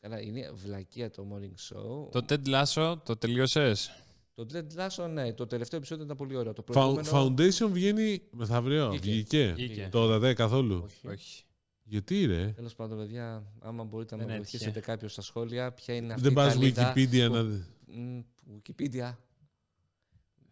Καλά, 0.00 0.20
είναι 0.20 0.50
βλακεία 0.54 1.10
το 1.10 1.26
morning 1.32 1.74
show. 1.76 2.10
Το 2.10 2.24
Ted 2.28 2.46
Lasso 2.48 2.96
το 3.04 3.16
τελείωσες; 3.16 3.90
Το 4.38 4.46
Ted 4.52 4.66
Lasso, 4.78 5.08
ναι, 5.10 5.32
το 5.32 5.46
τελευταίο 5.46 5.78
επεισόδιο 5.78 6.04
ήταν 6.04 6.16
πολύ 6.16 6.36
ωραίο. 6.36 6.52
Το 6.52 6.62
Fou- 6.62 6.72
προηγούμενο... 6.72 7.08
Foundation 7.12 7.68
βγαίνει 7.70 8.22
μεθαύριο. 8.30 8.90
Βγήκε. 8.90 9.02
Βγήκε. 9.10 9.52
Βγήκε. 9.54 9.88
Το 9.90 10.06
'δα 10.06 10.23
δε 10.23 10.34
καθόλου. 10.34 10.82
Όχι. 10.84 11.08
Όχι. 11.08 11.42
Γιατί 11.82 12.24
ρε; 12.26 12.46
Τέλος 12.46 12.74
πάντων, 12.74 12.98
παιδιά, 12.98 13.52
άμα 13.60 13.84
μπορείτε 13.84 14.16
να 14.16 14.20
Δεν 14.22 14.30
με 14.30 14.36
έτυχε. 14.38 14.50
βοηθήσετε 14.58 14.80
κάποιο 14.92 15.08
στα 15.08 15.22
σχόλια, 15.22 15.72
ποια 15.72 15.94
είναι 15.94 16.12
αυτή 16.12 16.22
Δεν 16.22 16.32
η 16.32 16.34
πας 16.34 16.54
Ιταλίδα 16.54 16.92
Wikipedia 16.92 17.26
που- 17.28 17.34
να 17.34 17.42
δεις. 17.44 17.70
Μ, 17.86 18.18
Wikipedia. 18.56 19.14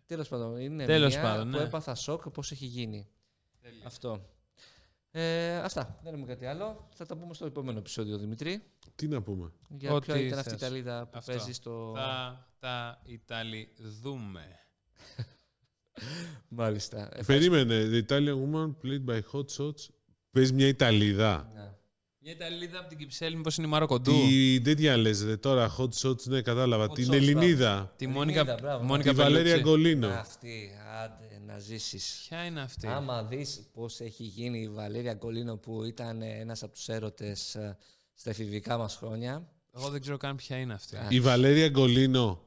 Τέλος 0.07 0.29
πάντων, 0.29 0.59
είναι 0.61 0.85
Τέλος 0.85 1.13
μια 1.15 1.23
πάντων, 1.23 1.51
που 1.51 1.57
ναι. 1.57 1.63
έπαθα 1.63 1.95
σοκ 1.95 2.29
πώς 2.31 2.51
έχει 2.53 2.67
γίνει. 2.67 3.07
Αυτό. 3.85 4.21
Ε, 5.19 5.57
αυτά. 5.57 5.99
Δεν 6.03 6.13
έχουμε 6.13 6.27
κάτι 6.29 6.47
άλλο. 6.47 6.89
Θα 6.95 7.07
τα 7.07 7.17
πούμε 7.17 7.35
στο 7.35 7.47
επόμενο 7.47 7.79
επεισόδιο, 7.79 8.19
Δημητρή. 8.19 8.63
Τι 8.95 9.09
να 9.09 9.23
πούμε; 9.23 9.53
Για 9.69 9.93
Ό,τι 9.93 10.07
ποια 10.13 10.21
ήταν 10.21 10.39
αυτή 10.39 10.55
η 10.55 10.57
θες. 10.57 10.69
Ιταλίδα 10.69 11.07
που 11.07 11.19
Αυτό. 11.19 11.33
παίζεις 11.33 11.57
στο. 11.57 11.93
Θα 11.97 12.47
τα 12.59 13.01
Ιταλιδούμε. 13.05 14.59
Μάλιστα. 16.49 16.99
Ευχαριστώ. 16.99 17.33
Περίμενε. 17.33 17.89
The 17.93 18.11
Italian 18.11 18.37
woman 18.43 18.75
played 18.85 19.05
by 19.05 19.21
Hot 19.33 19.47
Shots. 19.57 19.89
Παίζει 20.31 20.53
μια 20.53 20.67
Ιταλίδα. 20.69 21.51
Ναι. 21.55 21.75
Μια 22.29 22.35
Ιταλίδα 22.35 22.79
από 22.79 22.89
την 22.89 22.99
Κυψέλη, 22.99 23.37
μήπως 23.37 23.57
είναι 23.57 23.67
η 23.67 23.71
Μάρο 23.71 23.87
Κοντού. 23.87 24.13
Τι 24.13 24.61
τέτοια 24.61 24.97
λες 24.97 25.25
ρε 25.25 25.37
τώρα. 25.37 25.77
Hot 25.79 25.89
Shots, 26.03 26.23
ναι 26.25 26.41
κατάλαβα. 26.43 26.85
Hot 26.91 26.95
Την 26.95 27.09
Shots, 27.09 27.15
Ελληνίδα. 27.15 27.93
Τη 27.97 28.05
Ελληνίδα, 28.05 28.25
Μόνικα, 28.25 28.57
μπράβο, 28.61 28.85
Μόνικα 28.85 29.11
Τη 29.11 29.17
Βαλέρια 29.17 29.43
Μπελούτσι. 29.43 29.71
Γκολίνο. 29.71 30.09
Αυτή, 30.09 30.71
άντε, 31.03 31.41
να 31.47 31.59
ζήσεις. 31.59 32.25
Ποια 32.29 32.45
είναι 32.45 32.61
αυτή; 32.61 32.87
Άμα 32.87 33.23
δεις 33.23 33.69
πώς 33.73 34.01
έχει 34.01 34.23
γίνει 34.23 34.61
η 34.61 34.69
Βαλέρια 34.69 35.15
Γκολίνο 35.15 35.57
που 35.57 35.85
ήταν 35.85 36.23
ένας 36.23 36.63
από 36.63 36.73
τους 36.73 36.89
έρωτες 36.89 37.57
στα 38.15 38.31
εφηβικά 38.31 38.79
μας 38.79 38.97
χρόνια. 38.97 39.49
Εγώ 39.77 39.89
δεν 39.89 40.01
ξέρω 40.01 40.17
καν 40.17 40.37
ποια 40.37 40.57
είναι 40.57 40.75
αυτή. 40.75 40.97
Α, 40.97 41.07
Η 41.09 41.21
Βαλέρια 41.21 41.69
Γκολίνο. 41.69 42.46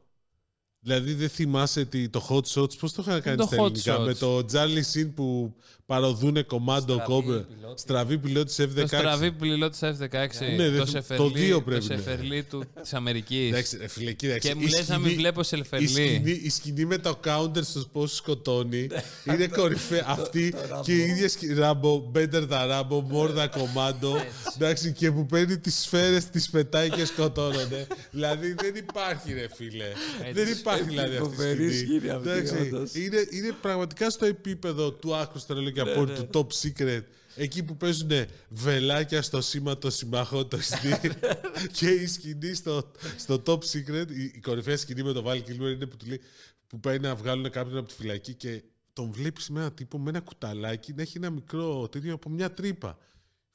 Δηλαδή 0.81 1.13
δεν 1.13 1.29
θυμάσαι 1.29 1.85
τι, 1.85 2.09
το 2.09 2.25
Hot 2.29 2.61
Shots, 2.61 2.77
πώς 2.79 2.93
το 2.93 3.03
είχαν 3.07 3.21
κάνει 3.21 3.37
το 3.37 3.43
στα 3.43 3.55
Hot 3.57 3.59
ελληνικά, 3.65 3.97
Shots. 3.99 4.05
με 4.05 4.13
το 4.13 4.45
Τζάρλι 4.45 4.83
Σιν 4.83 5.13
που 5.13 5.53
παροδούνε 5.85 6.41
κομμάντο 6.41 6.93
Στραβή 6.93 7.11
κόμπε. 7.11 7.39
πιλότης. 7.39 7.81
Στραβή 7.81 8.17
πιλότης 8.17 8.59
F16. 8.61 8.73
Το 8.75 8.87
στραβή 8.87 9.31
πληλό 9.31 9.69
της 9.69 9.79
F-16. 9.83 10.55
Ναι, 10.57 10.69
δεν 10.69 10.77
το 10.77 10.85
θυμ- 10.85 10.87
σεφερλί, 10.87 11.23
το 11.23 11.29
δύο 11.29 11.61
πρέπει 11.63 11.81
το 11.81 11.87
να 11.87 11.93
είναι. 11.93 12.03
σεφερλί 12.03 12.43
του, 12.43 12.63
της 12.81 12.93
Αμερικής. 12.93 13.47
Εντάξει, 13.51 13.77
ρε 13.77 13.87
φίλε, 13.87 14.11
κοίταξε. 14.13 14.47
και 14.47 14.55
μου 14.55 14.61
η 14.61 14.69
λες 14.69 14.87
να 14.87 14.95
μην 14.95 15.03
σκηνή- 15.05 15.19
βλέπω 15.21 15.39
η 15.41 15.43
σελφερλί. 15.43 15.87
σκηνή, 15.87 16.31
η 16.43 16.49
σκηνή 16.49 16.85
με 16.85 16.97
το 16.97 17.19
counter 17.25 17.63
στους 17.63 17.87
πόσους 17.91 18.17
σκοτώνει 18.17 18.87
είναι 19.25 19.47
κορυφαία. 19.47 20.03
Αυτή 20.19 20.51
το 20.51 20.81
και 20.83 20.93
η 20.93 20.99
ίδια 20.99 21.29
σκηνή. 21.29 21.53
Ράμπο, 21.53 22.11
better 22.15 22.47
than 22.49 22.65
Ράμπο, 22.67 23.07
more 23.11 23.29
than 23.37 23.47
commando. 23.49 24.11
Εντάξει, 24.55 24.91
και 24.93 25.11
που 25.11 25.25
παίρνει 25.25 25.57
τις 25.57 25.79
σφαίρες, 25.81 26.25
τις 26.29 26.49
πετάει 26.49 26.89
και 26.89 27.05
σκοτώνονται. 27.05 27.87
δηλαδή 28.11 28.53
δεν 28.53 28.75
υπάρχει 28.75 29.33
ρε 29.33 29.47
φίλε. 29.55 29.85
δεν 30.33 30.47
υπάρχει 30.47 30.68
δηλαδή 30.77 31.15
αυτή 31.15 31.15
η 31.15 31.19
Φοβερή 31.29 31.73
σκηνή. 31.73 31.97
σκηνή 31.97 32.09
αυτή, 32.09 32.29
Εντάξει, 32.29 32.53
όντως. 32.73 32.93
είναι, 32.95 33.27
είναι 33.29 33.51
πραγματικά 33.61 34.09
στο 34.09 34.25
επίπεδο 34.25 34.91
του 34.93 35.15
άκρου 35.15 35.39
στο 35.39 35.53
λέω 35.61 35.71
και 35.71 35.83
Ναι, 35.83 35.91
απόλυτου 35.91 36.29
top 36.33 36.47
secret. 36.61 37.01
Εκεί 37.35 37.63
που 37.63 37.77
παίζουν 37.77 38.09
βελάκια 38.49 39.21
στο 39.21 39.41
σήμα 39.41 39.77
των 39.77 39.91
συμμαχών 39.91 40.47
το 40.47 40.57
SD 40.57 41.09
και 41.77 41.89
η 41.89 42.07
σκηνή 42.07 42.53
στο, 42.53 42.91
στο 43.17 43.43
top 43.45 43.57
secret, 43.59 44.05
η, 44.09 44.23
η 44.23 44.39
κορυφαία 44.41 44.77
σκηνή 44.77 45.03
με 45.03 45.13
τον 45.13 45.23
Val 45.27 45.35
Kilmer 45.37 45.49
είναι 45.73 45.85
που 45.85 45.97
του 45.97 46.05
λέει 46.05 46.21
που 46.67 46.79
πάει 46.79 46.99
να 46.99 47.15
βγάλουν 47.15 47.49
κάποιον 47.51 47.77
από 47.77 47.87
τη 47.87 47.93
φυλακή 47.93 48.33
και 48.33 48.63
τον 48.93 49.11
βλέπεις 49.11 49.49
με 49.49 49.59
ένα 49.59 49.71
τύπο 49.71 49.99
με 49.99 50.09
ένα 50.09 50.19
κουταλάκι 50.19 50.93
να 50.93 51.01
έχει 51.01 51.17
ένα 51.17 51.29
μικρό 51.29 51.87
τέτοιο 51.89 52.13
από 52.13 52.29
μια 52.29 52.51
τρύπα. 52.53 52.97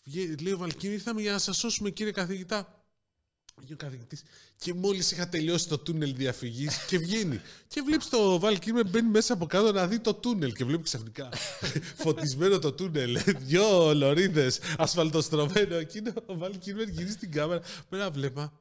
Βγαίνει- 0.05 0.41
Λέει 0.41 0.53
ο 0.53 0.59
Βαλκίνη, 0.59 0.93
ήρθαμε 0.93 1.21
για 1.21 1.33
να 1.33 1.39
σας 1.39 1.57
σώσουμε 1.57 1.91
κύριε 1.91 2.12
καθηγητά. 2.12 2.85
Βγαίνει 3.57 3.73
ο 3.73 3.77
καθηγητής 3.77 4.23
και 4.57 4.75
μόλις 4.75 5.11
είχα 5.11 5.29
τελειώσει 5.29 5.69
το 5.69 5.79
τούνελ 5.79 6.15
διαφυγής 6.15 6.77
και 6.87 6.99
βγαίνει. 6.99 7.41
Και 7.69 7.83
βλέπεις 7.87 8.09
το 8.09 8.41
Val 8.43 8.53
Kilmer 8.57 8.87
μπαίνει 8.87 9.09
μέσα 9.09 9.33
από 9.33 9.47
κάτω 9.47 9.73
να 9.73 9.87
δει 9.87 9.99
το 9.99 10.15
τούνελ 10.15 10.53
και 10.53 10.65
βλέπει 10.65 10.83
ξαφνικά 10.83 11.29
φωτισμένο 12.03 12.59
το 12.59 12.73
τούνελ. 12.73 13.19
Δυο 13.47 13.95
λωρίδες 13.95 14.59
ασφαλτοστρωμένο. 14.79 15.75
Εκείνο 15.77 16.13
ο 16.27 16.35
Val 16.41 16.51
Kilmer 16.51 16.89
γυρίζει 16.91 17.17
την 17.17 17.31
κάμερα 17.33 17.61
με 17.89 17.99
ένα 17.99 18.11
βλέμμα 18.11 18.53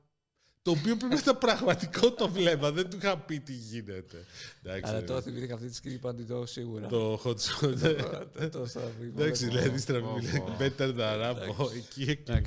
το 0.61 0.71
οποίο 0.71 0.95
πρέπει 0.97 1.13
να 1.13 1.19
ήταν 1.19 1.37
πραγματικό 1.37 2.11
το 2.11 2.29
βλέμμα. 2.29 2.71
Δεν 2.71 2.89
του 2.89 2.97
είχα 2.97 3.17
πει 3.17 3.39
τι 3.39 3.53
γίνεται. 3.53 4.25
Εντάξει, 4.63 4.89
Αλλά 4.91 4.99
ρε. 4.99 5.05
τώρα 5.05 5.21
θυμήθηκα 5.21 5.53
αυτή 5.53 5.67
τη 5.67 5.75
σκηνή 5.75 5.97
που 5.97 6.07
αντιδώ 6.07 6.45
σίγουρα. 6.45 6.87
το 6.87 7.21
hot 7.23 7.29
shot. 7.35 7.77
Το- 8.39 8.49
το 8.49 8.65
στραβή, 8.65 9.11
Εντάξει, 9.17 9.45
μόνο. 9.45 9.57
δηλαδή 9.59 9.79
στραβή. 9.79 10.43
Better 10.59 10.95
than 10.95 11.21
Rambo. 11.21 11.71
Εκεί 11.75 12.09
έκλεινε. 12.09 12.41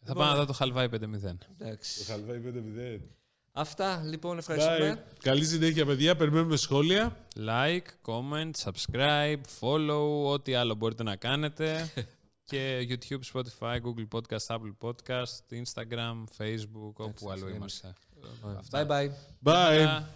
Εντάξει. 0.00 0.04
Θα 0.04 0.14
πάω 0.14 0.28
να 0.28 0.34
δω 0.34 0.44
το 0.44 0.52
χαλβάι 0.52 0.88
5-0. 0.92 0.96
Εντάξει. 1.58 1.98
Το 1.98 2.12
χαλβάι 2.12 2.40
5-0. 2.98 3.00
Αυτά 3.52 4.02
λοιπόν 4.04 4.34
Bye. 4.34 4.38
ευχαριστούμε. 4.38 5.04
Καλή 5.22 5.44
συνέχεια, 5.44 5.86
παιδιά. 5.86 6.16
Περιμένουμε 6.16 6.56
σχόλια. 6.56 7.16
Like, 7.36 7.86
comment, 8.06 8.50
subscribe, 8.64 9.40
follow, 9.60 10.24
ό,τι 10.24 10.54
άλλο 10.54 10.74
μπορείτε 10.74 11.02
να 11.02 11.16
κάνετε. 11.16 11.90
και 12.48 12.86
YouTube, 12.88 13.20
Spotify, 13.32 13.76
Google 13.80 14.08
Podcast, 14.18 14.46
Apple 14.46 14.76
Podcast, 14.80 15.62
Instagram, 15.62 16.24
Facebook, 16.38 16.94
όπου 16.96 17.30
άλλο 17.30 17.46
εντάξει, 17.46 17.56
είμαστε. 17.56 17.92
Bye 18.70 18.86
bye. 18.86 19.08
Bye. 19.44 19.84
Αυτά. 19.86 20.08